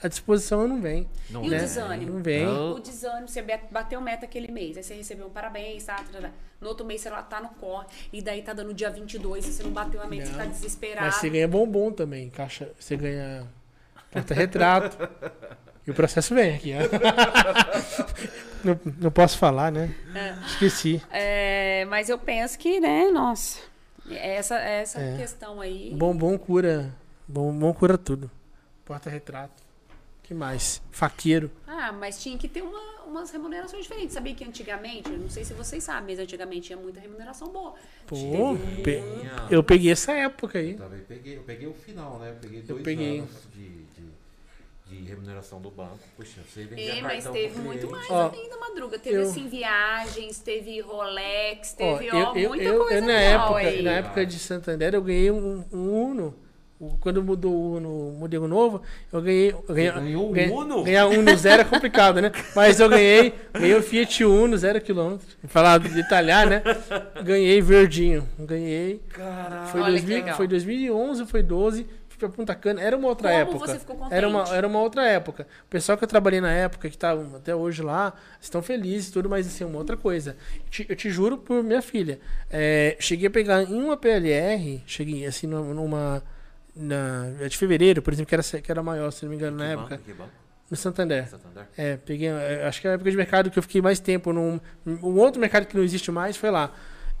a 0.01 0.07
disposição 0.07 0.67
não 0.67 0.79
vem. 0.79 1.07
Não 1.29 1.43
e 1.43 1.49
né? 1.49 1.57
o 1.57 1.59
desânimo? 1.59 2.13
Não 2.13 2.23
vem. 2.23 2.47
O 2.47 2.79
desânimo, 2.79 3.27
você 3.27 3.43
bateu 3.71 3.99
meta 3.99 4.25
aquele 4.25 4.51
mês, 4.51 4.77
aí 4.77 4.83
você 4.83 4.93
recebeu 4.93 5.27
um 5.27 5.29
parabéns, 5.29 5.83
tá, 5.83 5.95
tá, 5.95 6.19
tá. 6.19 6.31
No 6.61 6.69
outro 6.69 6.85
mês 6.85 7.01
você 7.01 7.09
lá 7.09 7.21
tá 7.21 7.41
no 7.41 7.49
corre, 7.49 7.87
e 8.13 8.21
daí 8.21 8.41
tá 8.41 8.53
dando 8.53 8.73
dia 8.73 8.89
22, 8.89 9.47
e 9.47 9.51
você 9.51 9.63
não 9.63 9.71
bateu 9.71 10.01
a 10.01 10.07
meta, 10.07 10.25
não. 10.25 10.31
você 10.31 10.37
tá 10.37 10.45
desesperado. 10.45 11.05
Mas 11.05 11.15
você 11.15 11.29
ganha 11.29 11.47
bombom 11.47 11.91
também, 11.91 12.29
caixa, 12.29 12.69
você 12.79 12.95
ganha 12.95 13.47
porta-retrato. 14.11 14.97
E 15.85 15.91
o 15.91 15.93
processo 15.93 16.35
vem 16.35 16.53
aqui. 16.53 16.73
não, 18.61 18.77
não 18.99 19.09
posso 19.09 19.37
falar, 19.37 19.71
né? 19.71 19.95
É. 20.13 20.35
Esqueci. 20.45 21.01
É, 21.09 21.85
mas 21.85 22.09
eu 22.09 22.17
penso 22.17 22.59
que, 22.59 22.81
né, 22.81 23.09
nossa, 23.09 23.59
essa, 24.15 24.57
essa 24.57 24.99
é. 24.99 25.17
questão 25.17 25.61
aí. 25.61 25.93
Bombom 25.93 26.37
cura. 26.37 26.93
Bombom 27.27 27.73
cura 27.73 27.97
tudo. 27.97 28.29
Porta-retrato. 28.85 29.63
que 30.23 30.33
mais? 30.33 30.81
Faqueiro. 30.91 31.51
Ah, 31.67 31.91
mas 31.91 32.21
tinha 32.21 32.37
que 32.37 32.47
ter 32.47 32.61
uma, 32.61 33.03
umas 33.05 33.31
remunerações 33.31 33.83
diferentes. 33.83 34.13
Sabia 34.13 34.33
que 34.33 34.45
antigamente, 34.45 35.09
não 35.09 35.29
sei 35.29 35.43
se 35.43 35.53
vocês 35.53 35.83
sabem, 35.83 36.15
mas 36.15 36.23
antigamente 36.23 36.67
tinha 36.67 36.77
muita 36.77 36.99
remuneração 36.99 37.49
boa. 37.49 37.75
Pô, 38.05 38.15
pe 38.83 39.03
eu 39.49 39.63
peguei 39.63 39.91
essa 39.91 40.13
época 40.13 40.59
aí. 40.59 40.77
Eu 40.77 41.05
peguei, 41.07 41.37
eu 41.37 41.43
peguei 41.43 41.67
o 41.67 41.73
final, 41.73 42.19
né? 42.19 42.29
Eu 42.29 42.35
peguei 42.35 42.61
dois 42.61 42.79
eu 42.79 42.83
peguei. 42.83 43.19
anos 43.19 43.47
de 43.53 43.67
de 43.97 44.03
remuneração 44.95 45.61
do 45.61 45.69
banco. 45.69 45.99
Puxa, 46.15 46.41
você 46.47 46.63
vendia 46.65 46.95
é, 46.95 47.01
mas 47.01 47.27
teve 47.27 47.59
muito 47.59 47.89
mais 47.89 48.09
ó, 48.09 48.31
ainda, 48.33 48.57
Madruga. 48.57 48.97
Teve, 48.97 49.17
eu, 49.17 49.21
assim, 49.23 49.47
viagens, 49.47 50.39
teve 50.39 50.79
Rolex, 50.81 51.73
teve, 51.73 52.09
ó, 52.11 52.31
ó 52.31 52.35
eu, 52.35 52.49
muita 52.49 52.63
eu, 52.63 52.79
coisa 52.79 52.95
eu, 52.95 53.05
na 53.05 53.13
época, 53.13 53.57
aí. 53.57 53.81
Na 53.81 53.91
época 53.91 54.25
de 54.25 54.39
Santander, 54.39 54.93
eu 54.93 55.01
ganhei 55.01 55.31
um, 55.31 55.63
um 55.71 56.09
Uno. 56.09 56.35
Quando 56.99 57.23
mudou 57.23 57.51
o 57.51 57.75
Uno, 57.77 58.15
mudei 58.19 58.37
o 58.37 58.47
novo, 58.47 58.83
eu 59.11 59.19
ganhei. 59.19 59.49
Eu 59.49 59.73
ganhei 59.73 59.91
ganhou 59.91 60.31
ganhei, 60.31 60.51
Uno? 60.51 60.83
Ganhar 60.83 61.07
Uno 61.07 61.35
zero 61.35 61.63
é 61.63 61.65
complicado, 61.65 62.21
né? 62.21 62.31
Mas 62.55 62.79
eu 62.79 62.87
ganhei, 62.87 63.33
ganhei 63.51 63.75
o 63.75 63.81
Fiat 63.81 64.23
Uno, 64.23 64.55
zero 64.55 64.79
quilômetro. 64.79 65.25
Falar 65.47 65.79
detalhar, 65.79 66.47
né? 66.47 66.61
Ganhei 67.23 67.59
verdinho. 67.61 68.27
Ganhei. 68.37 69.01
Caralho. 69.09 69.67
Foi, 69.69 69.81
2000, 69.81 70.33
foi 70.35 70.47
2011, 70.47 71.25
foi 71.25 71.41
12 71.41 71.87
fui 72.17 72.27
pra 72.27 72.29
Punta 72.29 72.55
Cana. 72.55 72.81
Era 72.81 72.97
uma 72.97 73.07
outra 73.07 73.29
Como 73.29 73.41
época. 73.41 73.67
Você 73.67 73.79
ficou 73.79 73.95
contente? 73.95 74.13
Era 74.15 74.27
uma, 74.27 74.43
era 74.55 74.67
uma 74.67 74.79
outra 74.79 75.05
época. 75.07 75.47
O 75.65 75.69
pessoal 75.69 75.97
que 75.97 76.03
eu 76.03 76.07
trabalhei 76.07 76.41
na 76.41 76.51
época, 76.51 76.89
que 76.89 76.97
tá 76.97 77.13
até 77.35 77.55
hoje 77.55 77.81
lá, 77.81 78.13
estão 78.41 78.61
felizes 78.61 79.09
e 79.09 79.13
tudo, 79.13 79.29
mas 79.29 79.45
assim, 79.47 79.63
uma 79.63 79.77
outra 79.77 79.95
coisa. 79.95 80.35
Eu 80.65 80.69
te, 80.69 80.85
eu 80.89 80.95
te 80.95 81.09
juro 81.09 81.37
por 81.37 81.63
minha 81.63 81.81
filha. 81.81 82.19
É, 82.49 82.97
cheguei 82.99 83.27
a 83.27 83.31
pegar 83.31 83.63
em 83.63 83.73
uma 83.73 83.95
PLR, 83.95 84.83
cheguei 84.85 85.25
assim 85.25 85.47
numa. 85.47 86.23
Na, 86.75 87.33
é 87.41 87.47
de 87.47 87.57
fevereiro, 87.57 88.03
por 88.03 88.13
exemplo, 88.13 88.29
que 88.29 88.35
era, 88.35 88.43
que 88.43 88.71
era 88.71 88.83
maior, 88.83 89.09
se 89.09 89.23
não 89.23 89.31
me 89.31 89.35
engano, 89.35 89.57
que 89.57 89.63
na 89.63 89.69
época. 89.71 89.99
No 90.69 90.75
Santander. 90.75 91.27
Santander. 91.27 91.65
É, 91.77 91.95
peguei. 91.97 92.27
É, 92.27 92.67
acho 92.67 92.81
que 92.81 92.87
é 92.87 92.91
a 92.91 92.93
época 92.93 93.09
de 93.09 93.17
mercado 93.17 93.49
que 93.49 93.57
eu 93.57 93.63
fiquei 93.63 93.81
mais 93.81 93.99
tempo. 93.99 94.33
Num, 94.33 94.59
um 94.85 95.17
outro 95.17 95.39
mercado 95.39 95.65
que 95.65 95.75
não 95.75 95.83
existe 95.83 96.11
mais 96.11 96.35
foi 96.35 96.51
lá. 96.51 96.71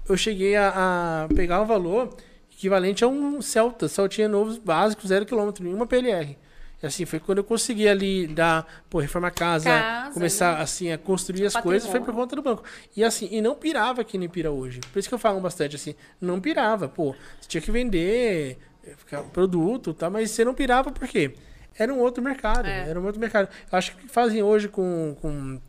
Eu 0.07 0.15
cheguei 0.15 0.55
a, 0.55 1.25
a 1.25 1.33
pegar 1.33 1.61
o 1.61 1.65
valor 1.65 2.15
equivalente 2.57 3.03
a 3.03 3.07
um 3.07 3.39
Celta, 3.39 3.87
Celtinha 3.87 4.27
novo 4.27 4.59
básico, 4.59 5.07
zero 5.07 5.25
quilômetro, 5.25 5.63
nenhuma 5.63 5.85
PLR. 5.85 6.35
E 6.81 6.85
assim, 6.85 7.05
foi 7.05 7.19
quando 7.19 7.39
eu 7.39 7.43
consegui 7.43 7.87
ali 7.87 8.27
dar, 8.27 8.65
pô, 8.89 8.99
reformar 8.99 9.31
casa, 9.31 9.69
casa 9.69 10.13
começar 10.13 10.57
né? 10.57 10.63
assim 10.63 10.91
a 10.91 10.97
construir 10.97 11.45
as 11.45 11.53
Patrimônio. 11.53 11.81
coisas, 11.81 11.89
foi 11.89 11.99
por 12.01 12.13
conta 12.13 12.35
do 12.35 12.41
banco. 12.41 12.63
E 12.95 13.03
assim, 13.03 13.27
e 13.31 13.41
não 13.41 13.55
pirava 13.55 14.03
que 14.03 14.17
nem 14.17 14.27
pira 14.27 14.51
hoje. 14.51 14.79
Por 14.91 14.99
isso 14.99 15.07
que 15.07 15.13
eu 15.13 15.19
falo 15.19 15.39
bastante 15.39 15.75
assim, 15.75 15.95
não 16.19 16.39
pirava, 16.39 16.87
pô, 16.87 17.15
você 17.39 17.47
tinha 17.47 17.61
que 17.61 17.71
vender 17.71 18.57
eh, 18.85 19.21
produto, 19.33 19.93
tá, 19.93 20.09
mas 20.09 20.31
você 20.31 20.45
não 20.45 20.53
pirava 20.53 20.91
por 20.91 21.07
quê? 21.07 21.33
Era 21.77 21.93
um 21.93 21.99
outro 21.99 22.23
mercado, 22.23 22.67
é. 22.67 22.89
era 22.89 22.99
um 22.99 23.05
outro 23.05 23.19
mercado. 23.19 23.49
Acho 23.71 23.95
que 23.95 24.07
fazem 24.07 24.41
hoje 24.41 24.67
com, 24.67 25.15
com 25.21 25.59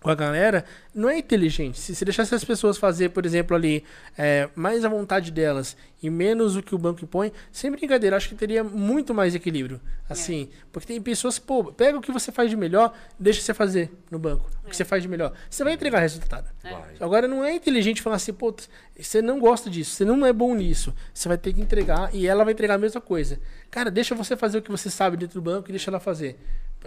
com 0.00 0.10
a 0.10 0.14
galera, 0.14 0.64
não 0.94 1.08
é 1.08 1.18
inteligente. 1.18 1.78
Se 1.78 1.94
você 1.94 2.04
deixasse 2.04 2.34
as 2.34 2.44
pessoas 2.44 2.78
fazer, 2.78 3.10
por 3.10 3.26
exemplo, 3.26 3.56
ali, 3.56 3.82
é, 4.16 4.48
mais 4.54 4.84
a 4.84 4.88
vontade 4.88 5.30
delas 5.32 5.76
e 6.02 6.10
menos 6.10 6.54
o 6.54 6.62
que 6.62 6.74
o 6.74 6.78
banco 6.78 7.02
impõe, 7.02 7.32
sem 7.50 7.70
brincadeira, 7.70 8.16
acho 8.16 8.28
que 8.28 8.34
teria 8.34 8.62
muito 8.62 9.12
mais 9.12 9.34
equilíbrio. 9.34 9.80
Assim, 10.08 10.48
é. 10.52 10.56
porque 10.70 10.86
tem 10.86 11.02
pessoas, 11.02 11.38
pô, 11.38 11.72
pega 11.72 11.98
o 11.98 12.00
que 12.00 12.12
você 12.12 12.30
faz 12.30 12.48
de 12.48 12.56
melhor, 12.56 12.92
deixa 13.18 13.40
você 13.40 13.52
fazer 13.52 13.90
no 14.10 14.18
banco. 14.18 14.48
O 14.62 14.66
que 14.66 14.70
é. 14.70 14.74
você 14.74 14.84
faz 14.84 15.02
de 15.02 15.08
melhor. 15.08 15.32
Você 15.50 15.64
vai 15.64 15.72
entregar 15.72 15.98
resultado. 15.98 16.48
É. 16.62 16.76
Agora, 17.00 17.26
não 17.26 17.44
é 17.44 17.54
inteligente 17.54 18.00
falar 18.00 18.16
assim, 18.16 18.32
pô, 18.32 18.54
você 18.96 19.20
não 19.20 19.40
gosta 19.40 19.68
disso, 19.68 19.96
você 19.96 20.04
não 20.04 20.24
é 20.24 20.32
bom 20.32 20.54
nisso. 20.54 20.94
Você 21.12 21.26
vai 21.26 21.38
ter 21.38 21.52
que 21.52 21.60
entregar 21.60 22.14
e 22.14 22.26
ela 22.26 22.44
vai 22.44 22.52
entregar 22.52 22.74
a 22.74 22.78
mesma 22.78 23.00
coisa. 23.00 23.40
Cara, 23.70 23.90
deixa 23.90 24.14
você 24.14 24.36
fazer 24.36 24.58
o 24.58 24.62
que 24.62 24.70
você 24.70 24.88
sabe 24.88 25.16
dentro 25.16 25.40
do 25.40 25.42
banco 25.42 25.68
e 25.68 25.72
deixa 25.72 25.90
ela 25.90 25.98
fazer. 25.98 26.38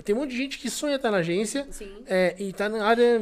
Tem 0.03 0.15
um 0.15 0.19
monte 0.19 0.31
de 0.31 0.37
gente 0.37 0.59
que 0.59 0.69
sonha 0.69 0.95
estar 0.95 1.11
na 1.11 1.17
agência 1.17 1.67
é, 2.07 2.35
e 2.39 2.49
está 2.49 2.69
na 2.69 2.85
área 2.85 3.21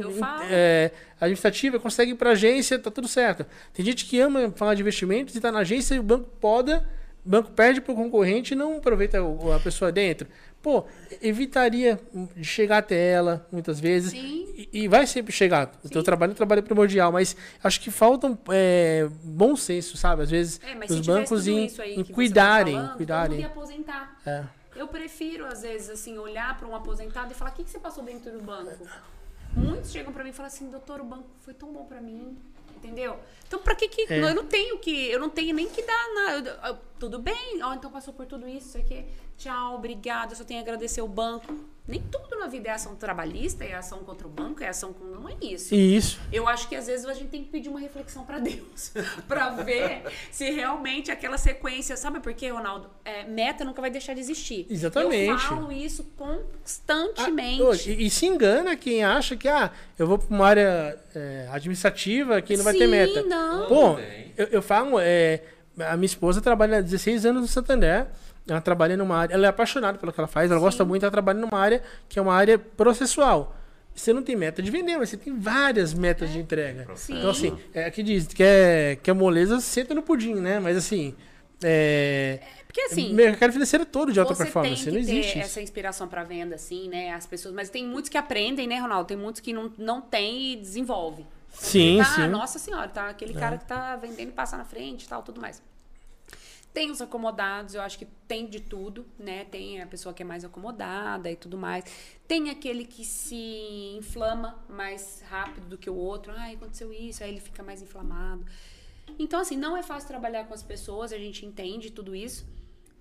é, 0.50 0.90
administrativa, 1.20 1.78
consegue 1.78 2.12
ir 2.12 2.14
para 2.14 2.30
a 2.30 2.32
agência, 2.32 2.78
tá 2.78 2.90
tudo 2.90 3.08
certo. 3.08 3.44
Tem 3.72 3.84
gente 3.84 4.04
que 4.04 4.20
ama 4.20 4.52
falar 4.54 4.74
de 4.74 4.82
investimentos 4.82 5.34
e 5.34 5.38
está 5.38 5.50
na 5.50 5.60
agência 5.60 5.94
e 5.94 5.98
o 5.98 6.02
banco 6.02 6.28
poda, 6.40 6.88
o 7.24 7.28
banco 7.28 7.50
perde 7.50 7.80
para 7.80 7.92
o 7.92 7.96
concorrente 7.96 8.54
e 8.54 8.56
não 8.56 8.78
aproveita 8.78 9.18
a 9.54 9.60
pessoa 9.60 9.92
dentro. 9.92 10.28
Pô, 10.60 10.84
evitaria 11.22 12.00
de 12.36 12.44
chegar 12.44 12.78
até 12.78 13.10
ela 13.10 13.46
muitas 13.50 13.78
vezes. 13.78 14.12
E, 14.12 14.68
e, 14.72 14.88
vai 14.88 15.06
sempre 15.06 15.32
chegar. 15.32 15.72
O 15.84 15.88
teu 15.88 16.02
trabalho 16.02 16.30
é 16.30 16.32
um 16.32 16.36
trabalho 16.36 16.62
primordial, 16.64 17.12
mas 17.12 17.36
acho 17.62 17.80
que 17.80 17.92
falta 17.92 18.36
é, 18.50 19.08
bom 19.22 19.54
senso, 19.54 19.96
sabe? 19.96 20.22
Às 20.22 20.30
vezes 20.30 20.60
é, 20.64 20.92
os 20.92 21.00
bancos 21.00 21.46
em, 21.46 21.70
em 21.96 22.04
cuidarem. 22.04 22.74
Tá 22.74 22.80
falando, 22.80 22.96
cuidarem. 22.96 23.44
aposentar. 23.44 24.18
É. 24.26 24.57
Eu 24.78 24.88
prefiro, 24.88 25.44
às 25.46 25.62
vezes, 25.62 25.90
assim, 25.90 26.16
olhar 26.18 26.56
para 26.56 26.66
um 26.66 26.74
aposentado 26.74 27.32
e 27.32 27.34
falar: 27.34 27.50
o 27.50 27.54
que, 27.54 27.64
que 27.64 27.70
você 27.70 27.78
passou 27.78 28.04
dentro 28.04 28.30
do 28.30 28.40
banco? 28.40 28.86
Muitos 29.54 29.90
chegam 29.90 30.12
para 30.12 30.22
mim 30.22 30.30
e 30.30 30.32
falam 30.32 30.46
assim: 30.46 30.70
doutor, 30.70 31.00
o 31.00 31.04
banco 31.04 31.28
foi 31.40 31.54
tão 31.54 31.72
bom 31.72 31.84
para 31.84 32.00
mim. 32.00 32.38
Entendeu? 32.76 33.18
Então, 33.46 33.58
para 33.58 33.74
que 33.74 33.88
que. 33.88 34.02
É. 34.12 34.22
Eu 34.22 34.34
não 34.34 34.46
tenho 34.46 34.78
que. 34.78 35.10
Eu 35.10 35.18
não 35.18 35.28
tenho 35.28 35.52
nem 35.52 35.68
que 35.68 35.82
dar 35.82 36.14
nada. 36.14 36.80
Tudo 36.98 37.18
bem? 37.18 37.60
Ó, 37.62 37.74
então 37.74 37.90
passou 37.90 38.14
por 38.14 38.24
tudo 38.24 38.48
isso, 38.48 38.68
isso 38.68 38.78
aqui. 38.78 39.04
Tchau, 39.36 39.74
obrigado. 39.74 40.30
Eu 40.30 40.36
só 40.36 40.44
tenho 40.44 40.60
a 40.60 40.62
agradecer 40.62 41.02
o 41.02 41.08
banco. 41.08 41.52
Nem 41.88 42.02
tudo 42.02 42.38
na 42.38 42.46
vida 42.48 42.68
é 42.68 42.72
ação 42.72 42.94
trabalhista, 42.94 43.64
é 43.64 43.74
ação 43.74 44.00
contra 44.00 44.26
o 44.26 44.30
banco, 44.30 44.62
é 44.62 44.68
ação 44.68 44.92
com. 44.92 45.06
Não 45.06 45.26
é 45.26 45.34
isso. 45.40 45.74
Isso. 45.74 46.20
Eu 46.30 46.46
acho 46.46 46.68
que 46.68 46.76
às 46.76 46.86
vezes 46.86 47.06
a 47.06 47.14
gente 47.14 47.30
tem 47.30 47.42
que 47.42 47.48
pedir 47.48 47.70
uma 47.70 47.80
reflexão 47.80 48.26
para 48.26 48.38
Deus. 48.38 48.92
para 49.26 49.48
ver 49.50 50.02
se 50.30 50.50
realmente 50.50 51.10
aquela 51.10 51.38
sequência. 51.38 51.96
Sabe 51.96 52.20
por 52.20 52.34
quê, 52.34 52.50
Ronaldo? 52.50 52.90
É, 53.06 53.24
meta 53.24 53.64
nunca 53.64 53.80
vai 53.80 53.90
deixar 53.90 54.12
de 54.12 54.20
existir. 54.20 54.66
Exatamente. 54.68 55.30
Eu 55.30 55.38
falo 55.38 55.72
isso 55.72 56.04
constantemente. 56.14 57.62
Ah, 57.62 57.90
e, 57.90 58.06
e, 58.06 58.10
se 58.10 58.26
engana 58.26 58.76
quem 58.76 59.02
acha 59.02 59.34
que, 59.34 59.48
ah, 59.48 59.72
eu 59.98 60.06
vou 60.06 60.18
para 60.18 60.28
uma 60.28 60.46
área 60.46 60.98
é, 61.14 61.48
administrativa 61.50 62.42
que 62.42 62.54
não 62.54 62.64
vai 62.64 62.74
ter 62.74 62.86
meta. 62.86 63.22
Não. 63.22 63.66
Bom, 63.66 63.98
eu, 64.36 64.46
eu 64.48 64.60
falo, 64.60 65.00
é, 65.00 65.42
a 65.78 65.96
minha 65.96 66.06
esposa 66.06 66.42
trabalha 66.42 66.78
há 66.78 66.80
16 66.82 67.24
anos 67.24 67.40
no 67.40 67.48
Santander. 67.48 68.08
Ela 68.48 68.60
trabalha 68.60 68.96
numa 68.96 69.16
área. 69.16 69.34
Ela 69.34 69.46
é 69.46 69.48
apaixonada 69.48 69.98
pelo 69.98 70.12
que 70.12 70.20
ela 70.20 70.26
faz, 70.26 70.50
ela 70.50 70.58
Sim. 70.58 70.64
gosta 70.64 70.84
muito, 70.84 71.02
ela 71.04 71.12
trabalha 71.12 71.38
numa 71.38 71.58
área 71.58 71.82
que 72.08 72.18
é 72.18 72.22
uma 72.22 72.34
área 72.34 72.58
processual. 72.58 73.54
Você 73.94 74.12
não 74.12 74.22
tem 74.22 74.36
meta 74.36 74.62
de 74.62 74.70
vender, 74.70 74.96
mas 74.96 75.10
você 75.10 75.16
tem 75.16 75.38
várias 75.38 75.92
metas 75.92 76.30
é. 76.30 76.32
de 76.32 76.38
entrega. 76.38 76.86
Sim. 76.94 77.18
Então, 77.18 77.30
assim, 77.30 77.58
é 77.74 77.84
aqui 77.84 78.02
diz, 78.02 78.28
quer, 78.28 78.96
quer 78.96 79.12
moleza, 79.12 79.60
senta 79.60 79.94
no 79.94 80.02
pudim, 80.02 80.34
né? 80.34 80.60
Mas 80.60 80.76
assim. 80.76 81.14
É, 81.62 82.38
porque 82.66 82.80
assim. 82.82 83.12
Mercado 83.12 83.52
financeiro 83.52 83.84
todo 83.84 84.12
de 84.12 84.20
alta 84.20 84.34
performance. 84.34 84.84
Tem 84.84 84.84
que 84.84 84.90
não 84.92 85.00
existe. 85.00 85.32
Ter 85.32 85.40
essa 85.40 85.60
inspiração 85.60 86.06
para 86.06 86.22
venda, 86.22 86.54
assim, 86.54 86.88
né? 86.88 87.12
As 87.12 87.26
pessoas. 87.26 87.54
Mas 87.54 87.70
tem 87.70 87.84
muitos 87.84 88.08
que 88.08 88.16
aprendem, 88.16 88.68
né, 88.68 88.78
Ronaldo? 88.78 89.06
Tem 89.08 89.16
muitos 89.16 89.40
que 89.40 89.52
não, 89.52 89.72
não 89.76 90.00
tem 90.00 90.52
e 90.52 90.56
desenvolvem. 90.56 91.26
Sim, 91.50 91.98
tá, 91.98 92.04
sim. 92.04 92.28
Nossa 92.28 92.58
senhora, 92.58 92.88
tá? 92.88 93.08
Aquele 93.08 93.36
é. 93.36 93.40
cara 93.40 93.58
que 93.58 93.64
tá 93.64 93.96
vendendo 93.96 94.28
e 94.28 94.32
passa 94.32 94.56
na 94.56 94.64
frente 94.64 95.04
e 95.04 95.08
tal, 95.08 95.22
tudo 95.22 95.40
mais. 95.40 95.62
Tem 96.72 96.90
os 96.90 97.00
acomodados, 97.00 97.74
eu 97.74 97.82
acho 97.82 97.98
que 97.98 98.06
tem 98.26 98.46
de 98.46 98.60
tudo, 98.60 99.06
né? 99.18 99.44
Tem 99.44 99.80
a 99.80 99.86
pessoa 99.86 100.14
que 100.14 100.22
é 100.22 100.26
mais 100.26 100.44
acomodada 100.44 101.30
e 101.30 101.36
tudo 101.36 101.56
mais. 101.56 101.84
Tem 102.26 102.50
aquele 102.50 102.84
que 102.84 103.04
se 103.04 103.96
inflama 103.96 104.62
mais 104.68 105.24
rápido 105.28 105.66
do 105.66 105.78
que 105.78 105.88
o 105.88 105.94
outro. 105.94 106.32
Ai, 106.36 106.54
aconteceu 106.54 106.92
isso, 106.92 107.24
aí 107.24 107.30
ele 107.30 107.40
fica 107.40 107.62
mais 107.62 107.82
inflamado. 107.82 108.44
Então, 109.18 109.40
assim, 109.40 109.56
não 109.56 109.76
é 109.76 109.82
fácil 109.82 110.08
trabalhar 110.08 110.44
com 110.44 110.54
as 110.54 110.62
pessoas, 110.62 111.12
a 111.12 111.18
gente 111.18 111.46
entende 111.46 111.90
tudo 111.90 112.14
isso, 112.14 112.46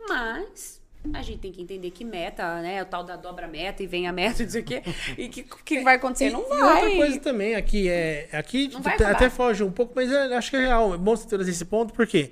mas 0.08 0.82
a 1.14 1.22
gente 1.22 1.40
tem 1.40 1.52
que 1.52 1.62
entender 1.62 1.92
que 1.92 2.04
meta, 2.04 2.62
né? 2.62 2.82
O 2.82 2.86
tal 2.86 3.04
da 3.04 3.16
dobra 3.16 3.48
meta 3.48 3.84
e 3.84 3.88
vem 3.88 4.08
a 4.08 4.12
meta, 4.14 4.42
não 4.44 4.50
sei 4.50 4.62
o 4.62 4.66
quê. 4.66 4.84
E 5.18 5.30
que 5.30 5.44
que 5.44 5.82
vai 5.82 5.96
acontecer? 5.96 6.32
Não 6.32 6.48
vai. 6.48 6.60
E 6.60 6.64
outra 6.64 6.96
coisa 6.96 7.20
também 7.20 7.56
aqui 7.56 7.90
é. 7.90 8.30
Aqui 8.32 8.70
até 9.06 9.30
foge 9.30 9.64
um 9.64 9.72
pouco, 9.72 9.94
mas 9.96 10.12
acho 10.12 10.50
que 10.50 10.56
é 10.56 10.62
real. 10.62 10.94
É 10.94 10.98
bom 10.98 11.16
você 11.16 11.28
trazer 11.28 11.52
esse 11.52 11.66
ponto, 11.66 11.94
porque 11.94 12.32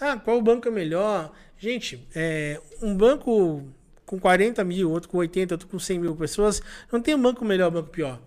ah, 0.00 0.16
qual 0.16 0.40
banco 0.40 0.68
é 0.68 0.70
melhor? 0.70 1.32
Gente, 1.58 2.06
é, 2.14 2.60
um 2.82 2.94
banco 2.94 3.62
com 4.04 4.18
40 4.18 4.62
mil, 4.64 4.90
outro 4.90 5.08
com 5.08 5.18
80, 5.18 5.54
outro 5.54 5.68
com 5.68 5.78
100 5.78 5.98
mil 5.98 6.14
pessoas, 6.14 6.62
não 6.92 7.00
tem 7.00 7.14
um 7.14 7.20
banco 7.20 7.44
melhor, 7.44 7.70
um 7.70 7.74
banco 7.74 7.90
pior. 7.90 8.20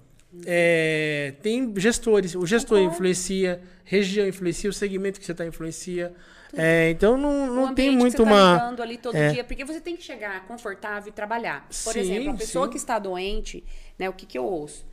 É, 0.45 1.33
tem 1.41 1.73
gestores, 1.77 2.35
o 2.35 2.45
gestor 2.45 2.79
influencia, 2.79 3.61
região 3.83 4.27
influencia, 4.27 4.69
o 4.69 4.73
segmento 4.73 5.19
que 5.19 5.25
você 5.25 5.31
está 5.31 5.45
influencia. 5.45 6.13
É, 6.53 6.89
então 6.89 7.17
não, 7.17 7.47
não 7.47 7.75
tem 7.75 7.91
muito 7.91 8.17
que 8.17 8.17
você 8.17 8.23
uma. 8.23 8.73
Tá 8.75 8.83
ali 8.83 8.97
todo 8.97 9.15
é. 9.15 9.31
dia, 9.31 9.43
porque 9.43 9.63
você 9.63 9.79
tem 9.79 9.95
que 9.95 10.03
chegar 10.03 10.45
confortável 10.47 11.09
e 11.09 11.11
trabalhar. 11.11 11.67
Por 11.67 11.93
sim, 11.93 11.99
exemplo, 11.99 12.31
a 12.31 12.35
pessoa 12.35 12.65
sim. 12.65 12.71
que 12.71 12.77
está 12.77 12.99
doente, 12.99 13.63
né? 13.97 14.09
O 14.09 14.13
que, 14.13 14.25
que 14.25 14.37
eu 14.37 14.45
ouço? 14.45 14.85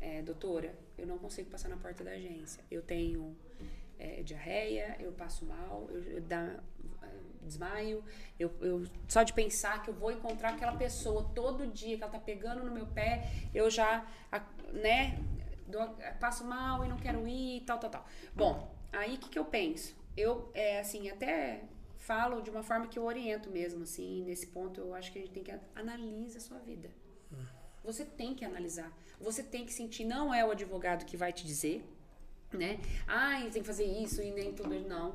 É, 0.00 0.22
doutora, 0.22 0.74
eu 0.98 1.06
não 1.06 1.18
consigo 1.18 1.50
passar 1.50 1.68
na 1.68 1.76
porta 1.76 2.04
da 2.04 2.10
agência. 2.10 2.62
Eu 2.70 2.82
tenho 2.82 3.34
é, 3.98 4.22
diarreia, 4.22 4.96
eu 5.00 5.12
passo 5.12 5.44
mal, 5.44 5.88
eu, 5.90 6.02
eu 6.04 6.20
dá, 6.20 6.60
desmaio, 7.48 8.04
eu, 8.38 8.54
eu, 8.60 8.84
só 9.08 9.22
de 9.22 9.32
pensar 9.32 9.82
que 9.82 9.90
eu 9.90 9.94
vou 9.94 10.12
encontrar 10.12 10.50
aquela 10.50 10.76
pessoa 10.76 11.24
todo 11.34 11.66
dia, 11.66 11.96
que 11.96 12.02
ela 12.02 12.12
tá 12.12 12.18
pegando 12.18 12.64
no 12.64 12.70
meu 12.70 12.86
pé, 12.86 13.28
eu 13.54 13.68
já, 13.70 14.06
né, 14.72 15.18
dou, 15.66 15.96
passo 16.20 16.44
mal 16.44 16.84
e 16.84 16.88
não 16.88 16.98
quero 16.98 17.26
ir, 17.26 17.62
tal, 17.62 17.78
tal, 17.78 17.90
tal. 17.90 18.06
Bom, 18.34 18.74
aí 18.92 19.16
o 19.16 19.18
que, 19.18 19.30
que 19.30 19.38
eu 19.38 19.44
penso? 19.44 19.96
Eu, 20.16 20.50
é, 20.54 20.80
assim, 20.80 21.08
até 21.08 21.64
falo 21.96 22.40
de 22.40 22.50
uma 22.50 22.62
forma 22.62 22.86
que 22.86 22.98
eu 22.98 23.04
oriento 23.04 23.50
mesmo, 23.50 23.82
assim, 23.82 24.24
nesse 24.24 24.46
ponto 24.46 24.80
eu 24.80 24.94
acho 24.94 25.10
que 25.12 25.18
a 25.18 25.22
gente 25.22 25.32
tem 25.32 25.44
que 25.44 25.54
analisar 25.74 26.38
a 26.38 26.40
sua 26.40 26.58
vida. 26.58 26.90
Você 27.84 28.04
tem 28.04 28.34
que 28.34 28.44
analisar. 28.44 28.92
Você 29.18 29.42
tem 29.42 29.64
que 29.64 29.72
sentir, 29.72 30.04
não 30.04 30.34
é 30.34 30.44
o 30.44 30.50
advogado 30.50 31.06
que 31.06 31.16
vai 31.16 31.32
te 31.32 31.46
dizer, 31.46 31.82
né? 32.52 32.78
Ah, 33.06 33.40
tem 33.52 33.62
que 33.62 33.66
fazer 33.66 33.84
isso 33.84 34.22
e 34.22 34.30
nem 34.30 34.52
tudo. 34.52 34.78
Não. 34.80 35.14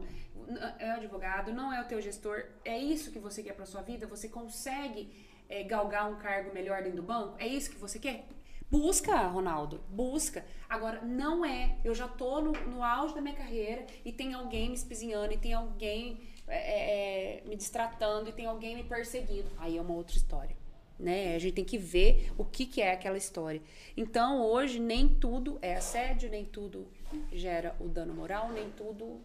É 0.77 0.89
o 0.89 0.93
advogado, 0.95 1.53
não 1.53 1.71
é 1.71 1.81
o 1.81 1.85
teu 1.85 2.01
gestor. 2.01 2.45
É 2.65 2.77
isso 2.77 3.11
que 3.11 3.19
você 3.19 3.41
quer 3.41 3.53
para 3.53 3.65
sua 3.65 3.81
vida? 3.81 4.05
Você 4.07 4.27
consegue 4.27 5.09
é, 5.47 5.63
galgar 5.63 6.11
um 6.11 6.15
cargo 6.15 6.53
melhor 6.53 6.83
dentro 6.83 6.97
do 6.97 7.03
banco? 7.03 7.35
É 7.39 7.47
isso 7.47 7.69
que 7.69 7.77
você 7.77 7.97
quer? 7.97 8.25
Busca, 8.69 9.15
Ronaldo, 9.27 9.83
busca. 9.87 10.43
Agora, 10.67 11.01
não 11.01 11.45
é. 11.45 11.77
Eu 11.83 11.93
já 11.93 12.07
tô 12.07 12.41
no, 12.41 12.51
no 12.51 12.83
auge 12.83 13.13
da 13.13 13.21
minha 13.21 13.35
carreira 13.35 13.85
e 14.03 14.11
tem 14.11 14.33
alguém 14.33 14.69
me 14.69 14.75
espizinhando, 14.75 15.31
e 15.31 15.37
tem 15.37 15.53
alguém 15.53 16.19
é, 16.47 16.57
é, 16.57 17.37
é 17.37 17.47
me 17.47 17.55
distratando, 17.55 18.29
e 18.29 18.33
tem 18.33 18.47
alguém 18.47 18.75
me 18.75 18.83
perseguindo. 18.83 19.49
Aí 19.57 19.77
é 19.77 19.81
uma 19.81 19.93
outra 19.93 20.17
história 20.17 20.55
né? 20.99 21.35
A 21.35 21.39
gente 21.39 21.53
tem 21.53 21.65
que 21.65 21.77
ver 21.77 22.31
o 22.37 22.45
que, 22.45 22.65
que 22.65 22.81
é 22.81 22.93
aquela 22.93 23.17
história. 23.17 23.61
Então, 23.95 24.41
hoje, 24.41 24.79
nem 24.79 25.07
tudo 25.07 25.59
é 25.61 25.75
assédio, 25.75 26.29
nem 26.29 26.45
tudo 26.45 26.87
gera 27.31 27.75
o 27.79 27.87
dano 27.87 28.13
moral, 28.13 28.51
nem 28.51 28.69
tudo 28.71 29.21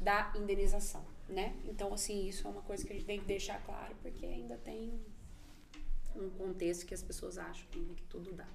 dá 0.00 0.32
indenização, 0.36 1.04
né? 1.28 1.54
Então, 1.64 1.92
assim, 1.92 2.26
isso 2.26 2.46
é 2.46 2.50
uma 2.50 2.62
coisa 2.62 2.84
que 2.84 2.92
a 2.92 2.96
gente 2.96 3.06
tem 3.06 3.20
que 3.20 3.26
deixar 3.26 3.60
claro, 3.64 3.94
porque 4.02 4.26
ainda 4.26 4.56
tem 4.58 5.00
um 6.16 6.28
contexto 6.30 6.86
que 6.86 6.94
as 6.94 7.02
pessoas 7.02 7.38
acham 7.38 7.66
que 7.70 8.02
tudo 8.08 8.32
dá. 8.32 8.46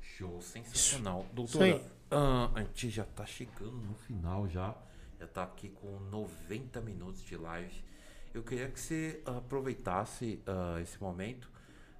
Show, 0.00 0.40
sensacional. 0.40 1.26
Doutora, 1.32 1.76
uh, 1.76 2.54
a 2.54 2.62
gente 2.62 2.90
já 2.90 3.04
tá 3.04 3.26
chegando 3.26 3.72
no 3.72 3.94
final 3.94 4.48
já. 4.48 4.74
Já 5.18 5.26
tá 5.26 5.42
aqui 5.42 5.68
com 5.68 5.98
90 6.10 6.80
minutos 6.80 7.22
de 7.22 7.36
live. 7.36 7.84
Eu 8.32 8.42
queria 8.42 8.68
que 8.68 8.80
você 8.80 9.20
aproveitasse 9.26 10.42
uh, 10.46 10.78
esse 10.80 11.00
momento 11.00 11.50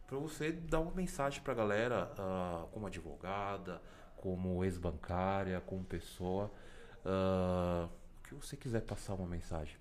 para 0.07 0.17
você 0.19 0.53
dar 0.53 0.81
uma 0.81 0.93
mensagem 0.93 1.43
para 1.43 1.53
a 1.53 1.57
galera, 1.57 2.13
uh, 2.13 2.67
como 2.69 2.87
advogada, 2.87 3.83
como 4.21 4.63
ex-bancária, 4.63 5.61
como 5.63 5.83
pessoa, 5.83 6.53
uh, 7.07 7.87
o 7.87 8.29
que 8.29 8.35
você 8.35 8.55
quiser 8.55 8.83
passar 8.83 9.15
uma 9.15 9.27
mensagem. 9.27 9.77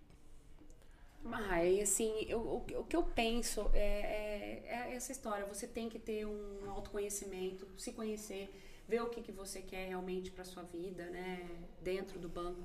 Mas, 1.21 1.81
assim, 1.81 2.25
eu, 2.29 2.39
o, 2.39 2.57
o, 2.79 2.83
que 2.85 2.95
eu 2.95 3.03
penso 3.03 3.69
é, 3.73 3.79
é, 3.79 4.63
é, 4.65 4.95
essa 4.95 5.11
história. 5.11 5.45
Você 5.45 5.67
tem 5.67 5.89
que 5.89 5.99
ter 5.99 6.25
um 6.25 6.71
autoconhecimento, 6.71 7.67
se 7.77 7.91
conhecer, 7.91 8.49
ver 8.87 9.01
o 9.01 9.09
que, 9.09 9.21
que 9.21 9.31
você 9.31 9.61
quer 9.61 9.89
realmente 9.89 10.31
para 10.31 10.45
sua 10.45 10.63
vida, 10.63 11.05
né? 11.09 11.45
Dentro 11.81 12.17
do 12.17 12.29
banco. 12.29 12.63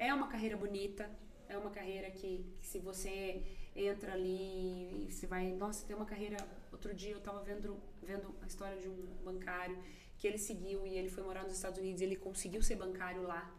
É 0.00 0.12
uma 0.12 0.26
carreira 0.26 0.56
bonita, 0.56 1.08
é 1.48 1.56
uma 1.56 1.70
carreira 1.70 2.10
que, 2.10 2.44
que 2.60 2.66
se 2.66 2.80
você 2.80 3.40
entra 3.76 4.14
ali 4.14 5.06
e 5.06 5.12
você 5.12 5.28
vai, 5.28 5.52
nossa, 5.52 5.86
tem 5.86 5.94
uma 5.94 6.04
carreira. 6.04 6.36
Outro 6.72 6.92
dia 6.92 7.12
eu 7.12 7.18
estava 7.18 7.40
vendo, 7.44 7.76
vendo 8.02 8.34
a 8.42 8.46
história 8.46 8.76
de 8.78 8.88
um 8.88 9.06
bancário 9.24 9.78
que 10.22 10.28
ele 10.28 10.38
seguiu 10.38 10.86
e 10.86 10.96
ele 10.96 11.08
foi 11.08 11.24
morar 11.24 11.42
nos 11.42 11.52
Estados 11.52 11.80
Unidos 11.80 12.00
e 12.00 12.04
ele 12.04 12.14
conseguiu 12.14 12.62
ser 12.62 12.76
bancário 12.76 13.22
lá. 13.22 13.52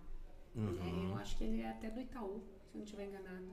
Uhum. 0.55 1.09
Eu 1.09 1.17
acho 1.17 1.35
que 1.35 1.43
ele 1.43 1.61
é 1.61 1.69
até 1.69 1.89
do 1.89 1.99
Itaú, 1.99 2.41
se 2.63 2.73
eu 2.73 2.77
não 2.77 2.83
estiver 2.85 3.05
enganado. 3.05 3.51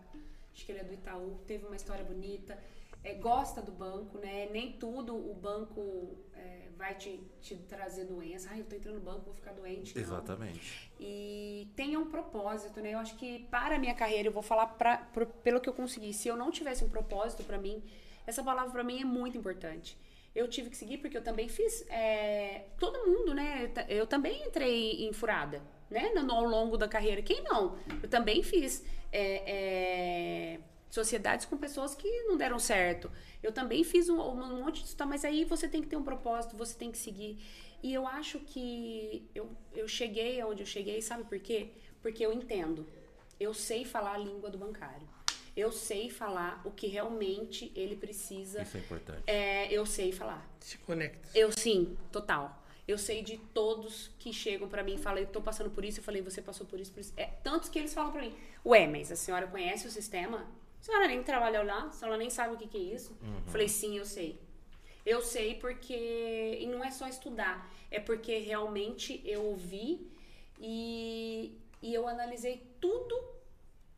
Acho 0.54 0.64
que 0.64 0.70
ele 0.70 0.78
é 0.78 0.84
do 0.84 0.94
Itaú, 0.94 1.40
teve 1.44 1.66
uma 1.66 1.74
história 1.74 2.04
bonita. 2.04 2.56
É, 3.02 3.14
gosta 3.14 3.60
do 3.60 3.72
banco, 3.72 4.16
né? 4.18 4.48
Nem 4.52 4.74
tudo 4.74 5.16
o 5.16 5.34
banco 5.34 6.18
é, 6.34 6.68
vai 6.76 6.94
te, 6.94 7.20
te 7.40 7.56
trazer 7.56 8.04
doença. 8.04 8.48
Ah, 8.52 8.58
eu 8.58 8.64
tô 8.64 8.76
entrando 8.76 8.94
no 8.96 9.00
banco, 9.00 9.22
vou 9.24 9.34
ficar 9.34 9.54
doente. 9.54 9.92
Não. 9.92 10.02
Exatamente. 10.02 10.92
E 11.00 11.68
tenha 11.74 11.98
um 11.98 12.08
propósito, 12.08 12.80
né? 12.80 12.94
Eu 12.94 12.98
acho 13.00 13.16
que 13.16 13.40
para 13.50 13.74
a 13.74 13.78
minha 13.78 13.94
carreira, 13.94 14.28
eu 14.28 14.32
vou 14.32 14.42
falar 14.42 14.66
pra, 14.66 14.98
pelo 15.42 15.60
que 15.60 15.68
eu 15.68 15.74
consegui. 15.74 16.14
Se 16.14 16.28
eu 16.28 16.36
não 16.36 16.52
tivesse 16.52 16.84
um 16.84 16.88
propósito 16.88 17.42
para 17.42 17.58
mim, 17.58 17.82
essa 18.24 18.44
palavra 18.44 18.70
para 18.70 18.84
mim 18.84 19.00
é 19.00 19.04
muito 19.04 19.36
importante. 19.36 19.98
Eu 20.34 20.46
tive 20.48 20.70
que 20.70 20.76
seguir 20.76 20.98
porque 20.98 21.16
eu 21.16 21.22
também 21.22 21.48
fiz. 21.48 21.84
é, 21.88 22.66
todo 22.78 23.04
mundo, 23.06 23.34
né? 23.34 23.64
Eu 23.64 23.68
ta- 23.72 23.86
Eu 23.88 24.06
também 24.06 24.46
entrei 24.46 25.04
em 25.06 25.12
furada, 25.12 25.60
né? 25.90 26.10
No, 26.14 26.32
ao 26.32 26.44
longo 26.44 26.76
da 26.76 26.86
carreira. 26.88 27.20
Quem 27.22 27.42
não? 27.42 27.76
Eu 28.02 28.08
também 28.08 28.42
fiz 28.42 28.84
é, 29.12 30.54
é, 30.54 30.60
sociedades 30.88 31.46
com 31.46 31.56
pessoas 31.56 31.94
que 31.94 32.08
não 32.24 32.36
deram 32.36 32.58
certo. 32.58 33.10
Eu 33.42 33.52
também 33.52 33.82
fiz 33.84 34.08
um, 34.08 34.20
um 34.20 34.62
monte 34.62 34.94
tá? 34.96 35.04
mas 35.06 35.24
aí 35.24 35.44
você 35.44 35.66
tem 35.68 35.82
que 35.82 35.88
ter 35.88 35.96
um 35.96 36.02
propósito, 36.04 36.56
você 36.56 36.76
tem 36.76 36.90
que 36.92 36.98
seguir. 36.98 37.42
E 37.82 37.92
eu 37.92 38.06
acho 38.06 38.38
que 38.40 39.28
eu, 39.34 39.50
eu 39.74 39.88
cheguei 39.88 40.40
aonde 40.40 40.62
eu 40.62 40.66
cheguei, 40.66 41.00
sabe 41.02 41.24
por 41.24 41.38
quê? 41.40 41.70
Porque 42.02 42.24
eu 42.24 42.32
entendo. 42.32 42.86
Eu 43.38 43.54
sei 43.54 43.84
falar 43.84 44.14
a 44.14 44.18
língua 44.18 44.50
do 44.50 44.58
bancário. 44.58 45.08
Eu 45.56 45.72
sei 45.72 46.08
falar 46.10 46.60
o 46.64 46.70
que 46.70 46.86
realmente 46.86 47.72
ele 47.74 47.96
precisa. 47.96 48.62
Isso 48.62 48.76
é 48.76 48.80
importante. 48.80 49.22
É, 49.26 49.72
eu 49.72 49.84
sei 49.84 50.12
falar. 50.12 50.48
Se 50.60 50.78
conecta. 50.78 51.28
Eu 51.36 51.50
sim, 51.52 51.96
total. 52.12 52.56
Eu 52.88 52.96
sei 52.98 53.22
de 53.22 53.36
todos 53.36 54.10
que 54.18 54.32
chegam 54.32 54.68
pra 54.68 54.82
mim 54.82 54.94
e 54.94 54.98
falam, 54.98 55.20
eu 55.20 55.26
tô 55.28 55.40
passando 55.40 55.70
por 55.70 55.84
isso, 55.84 56.00
eu 56.00 56.04
falei, 56.04 56.22
você 56.22 56.42
passou 56.42 56.66
por 56.66 56.80
isso, 56.80 56.92
por 56.92 57.00
isso. 57.00 57.12
É, 57.16 57.26
tantos 57.26 57.68
que 57.68 57.78
eles 57.78 57.94
falam 57.94 58.10
pra 58.10 58.20
mim, 58.20 58.34
ué, 58.64 58.86
mas 58.86 59.12
a 59.12 59.16
senhora 59.16 59.46
conhece 59.46 59.86
o 59.86 59.90
sistema? 59.90 60.38
A 60.80 60.82
senhora 60.82 61.06
nem 61.06 61.22
trabalhou 61.22 61.62
lá? 61.64 61.84
A 61.84 61.92
senhora 61.92 62.16
nem 62.16 62.30
sabe 62.30 62.54
o 62.54 62.56
que, 62.58 62.66
que 62.66 62.76
é 62.78 62.94
isso? 62.94 63.16
Eu 63.22 63.52
falei, 63.52 63.68
sim, 63.68 63.96
eu 63.98 64.04
sei. 64.04 64.40
Eu 65.06 65.22
sei 65.22 65.54
porque. 65.54 66.58
E 66.60 66.66
não 66.66 66.82
é 66.84 66.90
só 66.90 67.06
estudar, 67.08 67.70
é 67.90 68.00
porque 68.00 68.38
realmente 68.38 69.20
eu 69.24 69.44
ouvi 69.44 70.10
e, 70.58 71.56
e 71.82 71.94
eu 71.94 72.06
analisei 72.08 72.62
tudo 72.80 73.18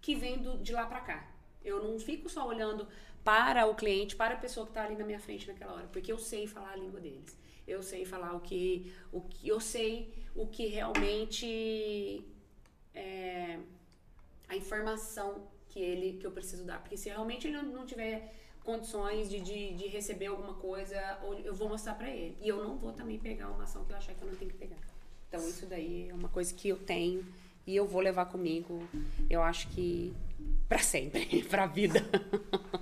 que 0.01 0.15
vem 0.15 0.39
do- 0.39 0.59
de 0.59 0.73
lá 0.73 0.87
pra 0.87 1.01
cá. 1.01 1.32
Eu 1.65 1.83
não 1.83 1.99
fico 1.99 2.29
só 2.29 2.47
olhando 2.47 2.87
para 3.25 3.67
o 3.67 3.75
cliente, 3.75 4.17
para 4.17 4.35
a 4.35 4.39
pessoa 4.39 4.67
que 4.67 4.73
tá 4.73 4.85
ali 4.85 4.97
na 4.97 5.05
minha 5.05 5.21
frente 5.21 5.47
naquela 5.47 5.75
hora, 5.75 5.87
porque 5.93 6.11
eu 6.11 6.19
sei 6.19 6.47
falar 6.47 6.73
a 6.73 6.77
língua 6.77 7.01
deles. 7.01 7.37
Eu 7.67 7.83
sei 7.83 8.05
falar 8.05 8.35
o 8.35 8.41
que, 8.41 8.93
o 9.13 9.21
que 9.21 9.49
eu 9.49 9.61
sei 9.61 10.13
o 10.35 10.47
que 10.47 10.67
realmente 10.67 12.25
é 12.95 13.59
a 14.49 14.57
informação 14.57 15.47
que 15.69 15.81
ele 15.81 16.19
que 16.19 16.27
eu 16.27 16.33
preciso 16.33 16.65
dar, 16.65 16.81
porque 16.81 16.97
se 16.97 17.09
realmente 17.09 17.47
ele 17.47 17.63
não, 17.63 17.87
tiver 17.87 18.35
condições 18.63 19.31
de, 19.31 19.41
de, 19.41 19.75
de 19.75 19.87
receber 19.89 20.27
alguma 20.27 20.55
coisa, 20.55 20.97
eu 21.45 21.55
vou 21.55 21.69
mostrar 21.69 21.95
pra 21.95 22.11
ele. 22.11 22.37
E 22.41 22.49
eu 22.49 22.63
não 22.63 22.77
vou 22.77 22.93
também 22.93 23.19
pegar 23.19 23.49
uma 23.49 23.65
ação 23.65 23.85
que 23.85 23.93
eu 23.93 23.97
achar 23.97 24.15
que 24.15 24.23
eu 24.23 24.29
não 24.29 24.37
tenho 24.37 24.51
que 24.51 24.57
pegar. 24.57 24.79
Então 25.29 25.49
isso 25.49 25.67
daí 25.67 26.09
é 26.11 26.15
uma 26.15 26.29
coisa 26.29 26.53
que 26.55 26.69
eu 26.69 26.79
tenho 26.79 27.25
e 27.67 27.77
eu 27.77 27.87
vou 27.87 28.01
levar 28.01 28.27
comigo, 28.27 28.87
eu 29.31 29.43
acho 29.43 29.69
que 29.69 30.13
pra 30.69 30.79
sempre, 30.79 31.43
pra 31.49 31.67
vida. 31.67 32.05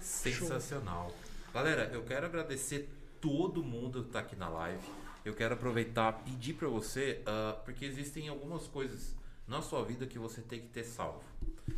Sensacional. 0.00 1.12
Galera, 1.52 1.90
eu 1.92 2.02
quero 2.04 2.26
agradecer 2.26 2.88
todo 3.20 3.62
mundo 3.62 4.04
que 4.04 4.10
tá 4.10 4.20
aqui 4.20 4.36
na 4.36 4.48
live. 4.48 4.86
Eu 5.24 5.34
quero 5.34 5.54
aproveitar 5.54 6.12
pedir 6.24 6.54
pra 6.54 6.68
você, 6.68 7.20
ah, 7.26 7.60
porque 7.64 7.84
existem 7.84 8.28
algumas 8.28 8.66
coisas 8.66 9.14
na 9.46 9.60
sua 9.60 9.84
vida 9.84 10.06
que 10.06 10.18
você 10.18 10.40
tem 10.40 10.60
que 10.60 10.68
ter 10.68 10.84
salvo. 10.84 11.22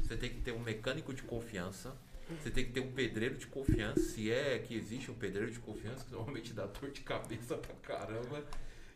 Você 0.01 0.17
tem 0.17 0.31
que 0.31 0.41
ter 0.43 0.53
um 0.53 0.61
mecânico 0.61 1.13
de 1.13 1.23
confiança. 1.23 1.97
Você 2.41 2.51
tem 2.51 2.65
que 2.65 2.73
ter 2.73 2.81
um 2.81 2.93
pedreiro 2.93 3.37
de 3.37 3.47
confiança. 3.47 4.01
Se 4.01 4.31
é 4.31 4.59
que 4.59 4.75
existe 4.75 5.11
um 5.11 5.15
pedreiro 5.15 5.51
de 5.51 5.59
confiança, 5.59 6.05
que 6.05 6.13
normalmente 6.13 6.53
dá 6.53 6.67
dor 6.67 6.91
de 6.91 7.01
cabeça 7.01 7.57
pra 7.57 7.75
caramba. 7.77 8.45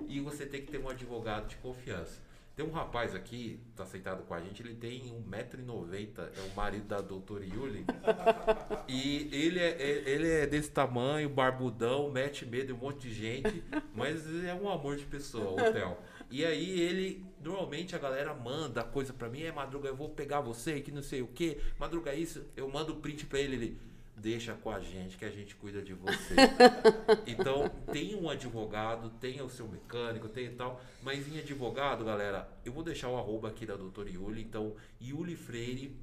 E 0.07 0.20
você 0.20 0.45
tem 0.45 0.61
que 0.61 0.70
ter 0.70 0.78
um 0.78 0.89
advogado 0.89 1.49
de 1.49 1.57
confiança. 1.57 2.20
Tem 2.57 2.65
um 2.65 2.70
rapaz 2.70 3.15
aqui, 3.15 3.61
tá 3.77 3.85
sentado 3.85 4.23
com 4.23 4.33
a 4.33 4.41
gente, 4.41 4.62
ele 4.62 4.74
tem 4.74 5.03
1,90m, 5.31 6.20
é 6.20 6.51
o 6.51 6.57
marido 6.57 6.87
da 6.87 7.03
doutora 7.03 7.45
Yuli. 7.45 7.85
E 8.89 9.28
ele 9.31 9.59
é, 9.59 9.70
é- 9.73 10.09
ele 10.09 10.28
é 10.31 10.47
desse 10.47 10.70
tamanho, 10.70 11.28
barbudão, 11.28 12.11
mete 12.11 12.47
medo 12.47 12.70
em 12.73 12.74
um 12.74 12.78
monte 12.78 13.09
de 13.09 13.12
gente, 13.12 13.62
mas 13.93 14.24
é 14.45 14.55
um 14.55 14.70
amor 14.70 14.97
de 14.97 15.05
pessoa, 15.05 15.53
o 15.53 15.73
Theo. 15.73 15.97
E 16.31 16.47
aí 16.47 16.81
ele, 16.81 17.27
normalmente 17.43 17.95
a 17.95 17.99
galera 17.99 18.33
manda 18.33 18.83
coisa 18.85 19.12
pra 19.12 19.28
mim, 19.28 19.43
é 19.43 19.53
Madruga, 19.53 19.89
eu 19.89 19.97
vou 19.97 20.09
pegar 20.09 20.41
você, 20.41 20.81
que 20.81 20.91
não 20.91 21.03
sei 21.03 21.20
o 21.20 21.27
que, 21.27 21.59
Madruga 21.78 22.15
isso, 22.15 22.43
eu 22.57 22.69
mando 22.70 22.93
o 22.95 22.97
print 22.97 23.27
pra 23.27 23.39
ele, 23.41 23.57
ele, 23.57 23.78
deixa 24.16 24.55
com 24.55 24.70
a 24.70 24.80
gente 24.80 25.16
que 25.16 25.24
a 25.24 25.30
gente 25.30 25.55
cuida 25.55 25.82
de 25.82 25.93
você. 25.93 26.34
então, 27.26 27.68
tem 27.93 28.14
um 28.14 28.30
advogado, 28.30 29.10
tem 29.20 29.43
o 29.43 29.48
seu 29.48 29.68
mecânico, 29.68 30.28
tem 30.28 30.55
tal, 30.55 30.80
mas 31.02 31.28
em 31.28 31.38
advogado, 31.38 32.05
galera, 32.05 32.48
eu 32.64 32.72
vou 32.72 32.82
deixar 32.82 33.09
o 33.09 33.16
arroba 33.16 33.48
aqui 33.48 33.66
da 33.66 33.76
doutora 33.76 34.09
Yuli, 34.09 34.43
então, 34.43 34.74
Yuli 35.01 35.36
Freire, 35.36 35.94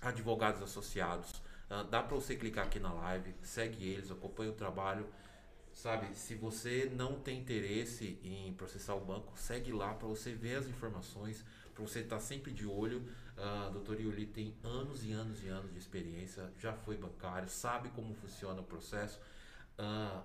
advogados 0.00 0.62
associados. 0.62 1.40
Ah, 1.70 1.82
dá 1.82 2.02
para 2.02 2.16
você 2.16 2.34
clicar 2.34 2.66
aqui 2.66 2.80
na 2.80 2.92
live, 2.92 3.34
segue 3.42 3.86
eles, 3.86 4.10
acompanha 4.10 4.50
o 4.50 4.54
trabalho. 4.54 5.06
Sabe, 5.72 6.12
se 6.16 6.34
você 6.34 6.90
não 6.92 7.20
tem 7.20 7.38
interesse 7.38 8.18
em 8.24 8.52
processar 8.54 8.96
o 8.96 9.00
banco, 9.00 9.32
segue 9.36 9.70
lá 9.70 9.94
para 9.94 10.08
você 10.08 10.32
ver 10.32 10.56
as 10.56 10.66
informações, 10.66 11.44
para 11.78 11.86
você 11.86 12.00
estar 12.00 12.18
sempre 12.18 12.52
de 12.52 12.66
olho. 12.66 13.02
A 13.36 13.68
doutora 13.70 14.02
Yuli 14.02 14.26
tem 14.26 14.54
anos 14.64 15.04
e 15.04 15.12
anos 15.12 15.44
e 15.44 15.48
anos 15.48 15.72
de 15.72 15.78
experiência, 15.78 16.50
já 16.58 16.72
foi 16.72 16.96
bancário, 16.96 17.48
sabe 17.48 17.88
como 17.90 18.12
funciona 18.14 18.60
o 18.60 18.64
processo. 18.64 19.20
Ah, 19.78 20.22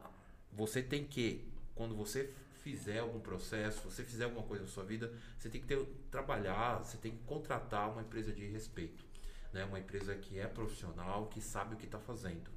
você 0.52 0.82
tem 0.82 1.06
que, 1.06 1.48
quando 1.76 1.96
você 1.96 2.34
fizer 2.64 3.00
algum 3.00 3.20
processo, 3.20 3.82
você 3.84 4.04
fizer 4.04 4.24
alguma 4.24 4.44
coisa 4.44 4.64
na 4.64 4.70
sua 4.70 4.84
vida, 4.84 5.14
você 5.38 5.50
tem 5.50 5.62
que 5.62 5.68
ter, 5.68 5.86
trabalhar, 6.10 6.80
você 6.80 6.98
tem 6.98 7.12
que 7.12 7.24
contratar 7.24 7.92
uma 7.92 8.02
empresa 8.02 8.32
de 8.32 8.46
respeito 8.48 9.04
né? 9.54 9.64
Uma 9.64 9.80
empresa 9.80 10.16
que 10.16 10.40
é 10.40 10.48
profissional, 10.48 11.28
que 11.28 11.40
sabe 11.40 11.76
o 11.76 11.78
que 11.78 11.86
está 11.86 12.00
fazendo, 12.00 12.50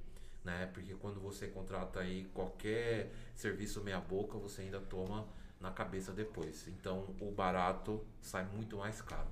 né? 0.43 0.69
Porque 0.73 0.95
quando 0.95 1.21
você 1.21 1.47
contrata 1.47 2.01
aí 2.01 2.25
qualquer 2.33 3.13
serviço 3.35 3.83
meia 3.83 4.01
boca, 4.01 4.39
você 4.39 4.63
ainda 4.63 4.81
toma 4.81 5.29
na 5.61 5.71
cabeça 5.71 6.13
depois. 6.13 6.67
Então 6.69 7.05
o 7.21 7.31
barato 7.31 8.01
sai 8.21 8.47
muito 8.55 8.77
mais 8.77 9.01
caro. 9.03 9.29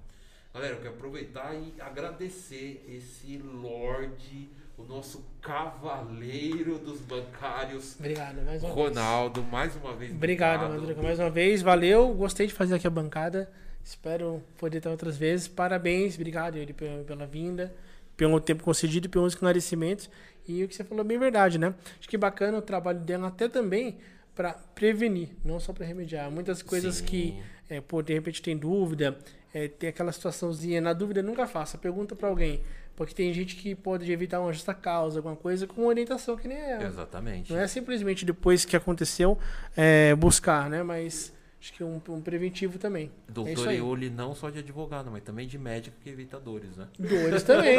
Galera, 0.52 0.74
eu 0.74 0.80
quero 0.80 0.94
aproveitar 0.94 1.52
e 1.52 1.74
agradecer 1.80 2.84
esse 2.88 3.38
Lorde, 3.38 4.48
o 4.78 4.84
nosso 4.84 5.24
cavaleiro 5.42 6.78
dos 6.78 7.01
bancários, 7.01 7.96
Obrigado, 7.98 8.36
mais 8.36 8.62
uma 8.62 8.72
vez. 8.72 8.86
Ronaldo, 8.86 9.42
mais 9.42 9.76
uma 9.76 9.94
vez. 9.94 10.12
Obrigado, 10.12 10.68
Madruga, 10.68 11.02
mais 11.02 11.18
uma 11.18 11.30
vez. 11.30 11.60
Valeu, 11.60 12.14
gostei 12.14 12.46
de 12.46 12.52
fazer 12.52 12.76
aqui 12.76 12.86
a 12.86 12.90
bancada. 12.90 13.51
Espero 13.82 14.42
poder 14.56 14.78
estar 14.78 14.90
outras 14.90 15.16
vezes. 15.16 15.48
Parabéns, 15.48 16.14
obrigado 16.14 16.56
pela, 16.74 17.02
pela 17.02 17.26
vinda, 17.26 17.74
pelo 18.16 18.40
tempo 18.40 18.62
concedido 18.62 19.06
e 19.06 19.10
pelos 19.10 19.32
esclarecimentos. 19.32 20.09
E 20.46 20.62
o 20.62 20.68
que 20.68 20.74
você 20.74 20.84
falou 20.84 21.05
é 21.05 21.09
bem 21.09 21.18
verdade, 21.18 21.59
né? 21.59 21.74
Acho 21.98 22.09
que 22.09 22.16
bacana 22.16 22.59
o 22.59 22.62
trabalho 22.62 23.01
dela 23.01 23.26
até 23.26 23.48
também 23.48 23.98
para 24.35 24.52
prevenir, 24.52 25.31
não 25.44 25.61
só 25.61 25.73
para 25.73 25.86
remediar. 25.86 26.31
Muitas 26.31 26.62
coisas 26.62 26.97
Sim. 26.97 27.05
que, 27.05 27.43
é, 27.69 27.81
pô, 27.81 28.02
de 28.02 28.12
repente 28.12 28.43
tem 28.43 28.56
dúvida, 28.56 29.16
é, 29.52 29.69
tem 29.69 29.89
aquela 29.89 30.12
situaçãozinha, 30.12 30.81
na 30.81 30.93
dúvida 30.93 31.23
nunca 31.23 31.47
faça, 31.47 31.78
pergunta 31.78 32.16
para 32.16 32.28
alguém. 32.28 32.62
Porque 32.97 33.12
tem 33.12 33.32
gente 33.32 33.56
que 33.56 33.74
pode 33.74 34.11
evitar 34.11 34.40
uma 34.40 34.52
justa 34.52 34.73
causa, 34.73 35.19
alguma 35.19 35.35
coisa, 35.35 35.66
com 35.66 35.86
orientação 35.86 36.36
que 36.36 36.47
nem 36.47 36.59
ela. 36.59 36.85
Exatamente. 36.85 37.52
Não 37.52 37.59
é 37.59 37.66
simplesmente 37.66 38.24
depois 38.24 38.65
que 38.65 38.77
aconteceu 38.77 39.36
é, 39.77 40.15
buscar, 40.15 40.70
né? 40.70 40.82
Mas 40.85 41.32
acho 41.65 41.73
que 41.73 41.82
um, 41.82 41.99
um 42.11 42.20
preventivo 42.20 42.78
também. 42.78 43.11
é 43.27 43.32
Doutor 43.32 43.69
aí. 43.69 43.78
Iuli 43.78 44.11
não 44.11 44.35
só 44.35 44.51
de 44.51 44.59
advogado, 44.59 45.11
mas 45.11 45.23
também 45.23 45.49
de 45.49 45.59
médico 45.59 45.97
que 46.05 46.11
evita 46.11 46.39
dores, 46.39 46.77
né? 46.77 46.86
Dores 46.99 47.43
também. 47.43 47.78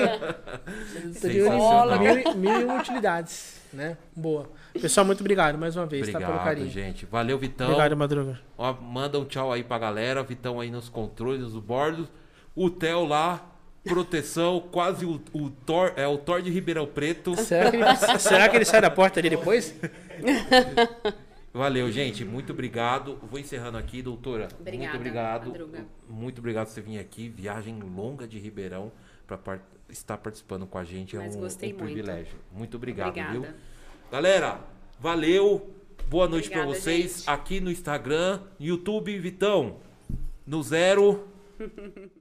Sensacional. 1.14 2.00
mil, 2.00 2.36
mil 2.36 2.66
uma 2.66 2.80
utilidades, 2.80 3.62
né? 3.72 3.96
Boa. 4.16 4.50
Pessoal, 4.74 5.06
muito 5.06 5.20
obrigado 5.20 5.60
mais 5.60 5.76
uma 5.76 5.86
vez, 5.86 6.08
tá? 6.08 6.14
Pelo 6.14 6.32
Obrigado, 6.32 6.46
carinho. 6.46 6.70
gente. 6.70 7.06
Valeu, 7.06 7.38
Vitão. 7.38 7.68
Obrigado, 7.68 7.96
Madruga. 7.96 8.40
Ó, 8.58 8.74
manda 8.74 9.20
um 9.20 9.26
tchau 9.26 9.54
aí 9.54 9.64
pra 9.64 9.78
galera. 9.78 10.24
Vitão 10.24 10.60
aí 10.60 10.72
nos 10.72 10.90
controles, 10.90 11.42
nos 11.42 11.54
bordos. 11.54 12.08
O 12.56 12.72
Theo 12.72 13.06
lá, 13.06 13.54
proteção, 13.84 14.64
quase 14.72 15.06
o, 15.06 15.22
o 15.32 15.52
Thor, 15.52 15.94
é 15.96 16.08
o 16.08 16.18
Thor 16.18 16.42
de 16.42 16.50
Ribeirão 16.50 16.88
Preto. 16.88 17.36
Será 17.36 17.70
que, 17.70 17.78
ele, 17.78 17.96
será 18.18 18.50
que 18.50 18.56
ele 18.56 18.66
sai 18.66 18.82
da 18.82 18.90
porta 18.90 19.20
ali 19.20 19.30
depois? 19.30 19.76
Valeu, 21.56 21.90
gente. 21.90 22.26
Muito 22.26 22.52
obrigado. 22.52 23.18
Vou 23.32 23.40
encerrando 23.40 23.78
aqui, 23.78 24.02
doutora. 24.02 24.50
Obrigada, 24.60 24.92
muito 24.92 24.96
obrigado. 24.98 25.48
Madruga. 25.48 25.86
Muito 26.10 26.40
obrigado 26.40 26.66
por 26.68 26.74
você 26.74 26.82
vir 26.82 27.00
aqui. 27.00 27.30
Viagem 27.30 27.80
longa 27.80 28.28
de 28.28 28.38
Ribeirão 28.38 28.92
para 29.26 29.62
estar 29.88 30.18
participando 30.18 30.68
com 30.68 30.78
a 30.78 30.84
gente. 30.84 31.16
Mas 31.16 31.34
é 31.34 31.38
um, 31.38 31.42
gostei 31.42 31.70
um 31.70 31.78
muito. 31.78 31.86
privilégio. 31.94 32.38
Muito 32.52 32.76
obrigado, 32.76 33.08
Obrigada. 33.08 33.40
viu? 33.40 33.54
Galera, 34.12 34.60
valeu. 35.00 35.74
Boa 36.10 36.28
noite 36.28 36.50
para 36.50 36.66
vocês 36.66 37.20
gente. 37.20 37.30
aqui 37.30 37.62
no 37.62 37.72
Instagram, 37.72 38.42
YouTube, 38.60 39.18
Vitão. 39.18 39.78
No 40.46 40.62
zero. 40.62 41.26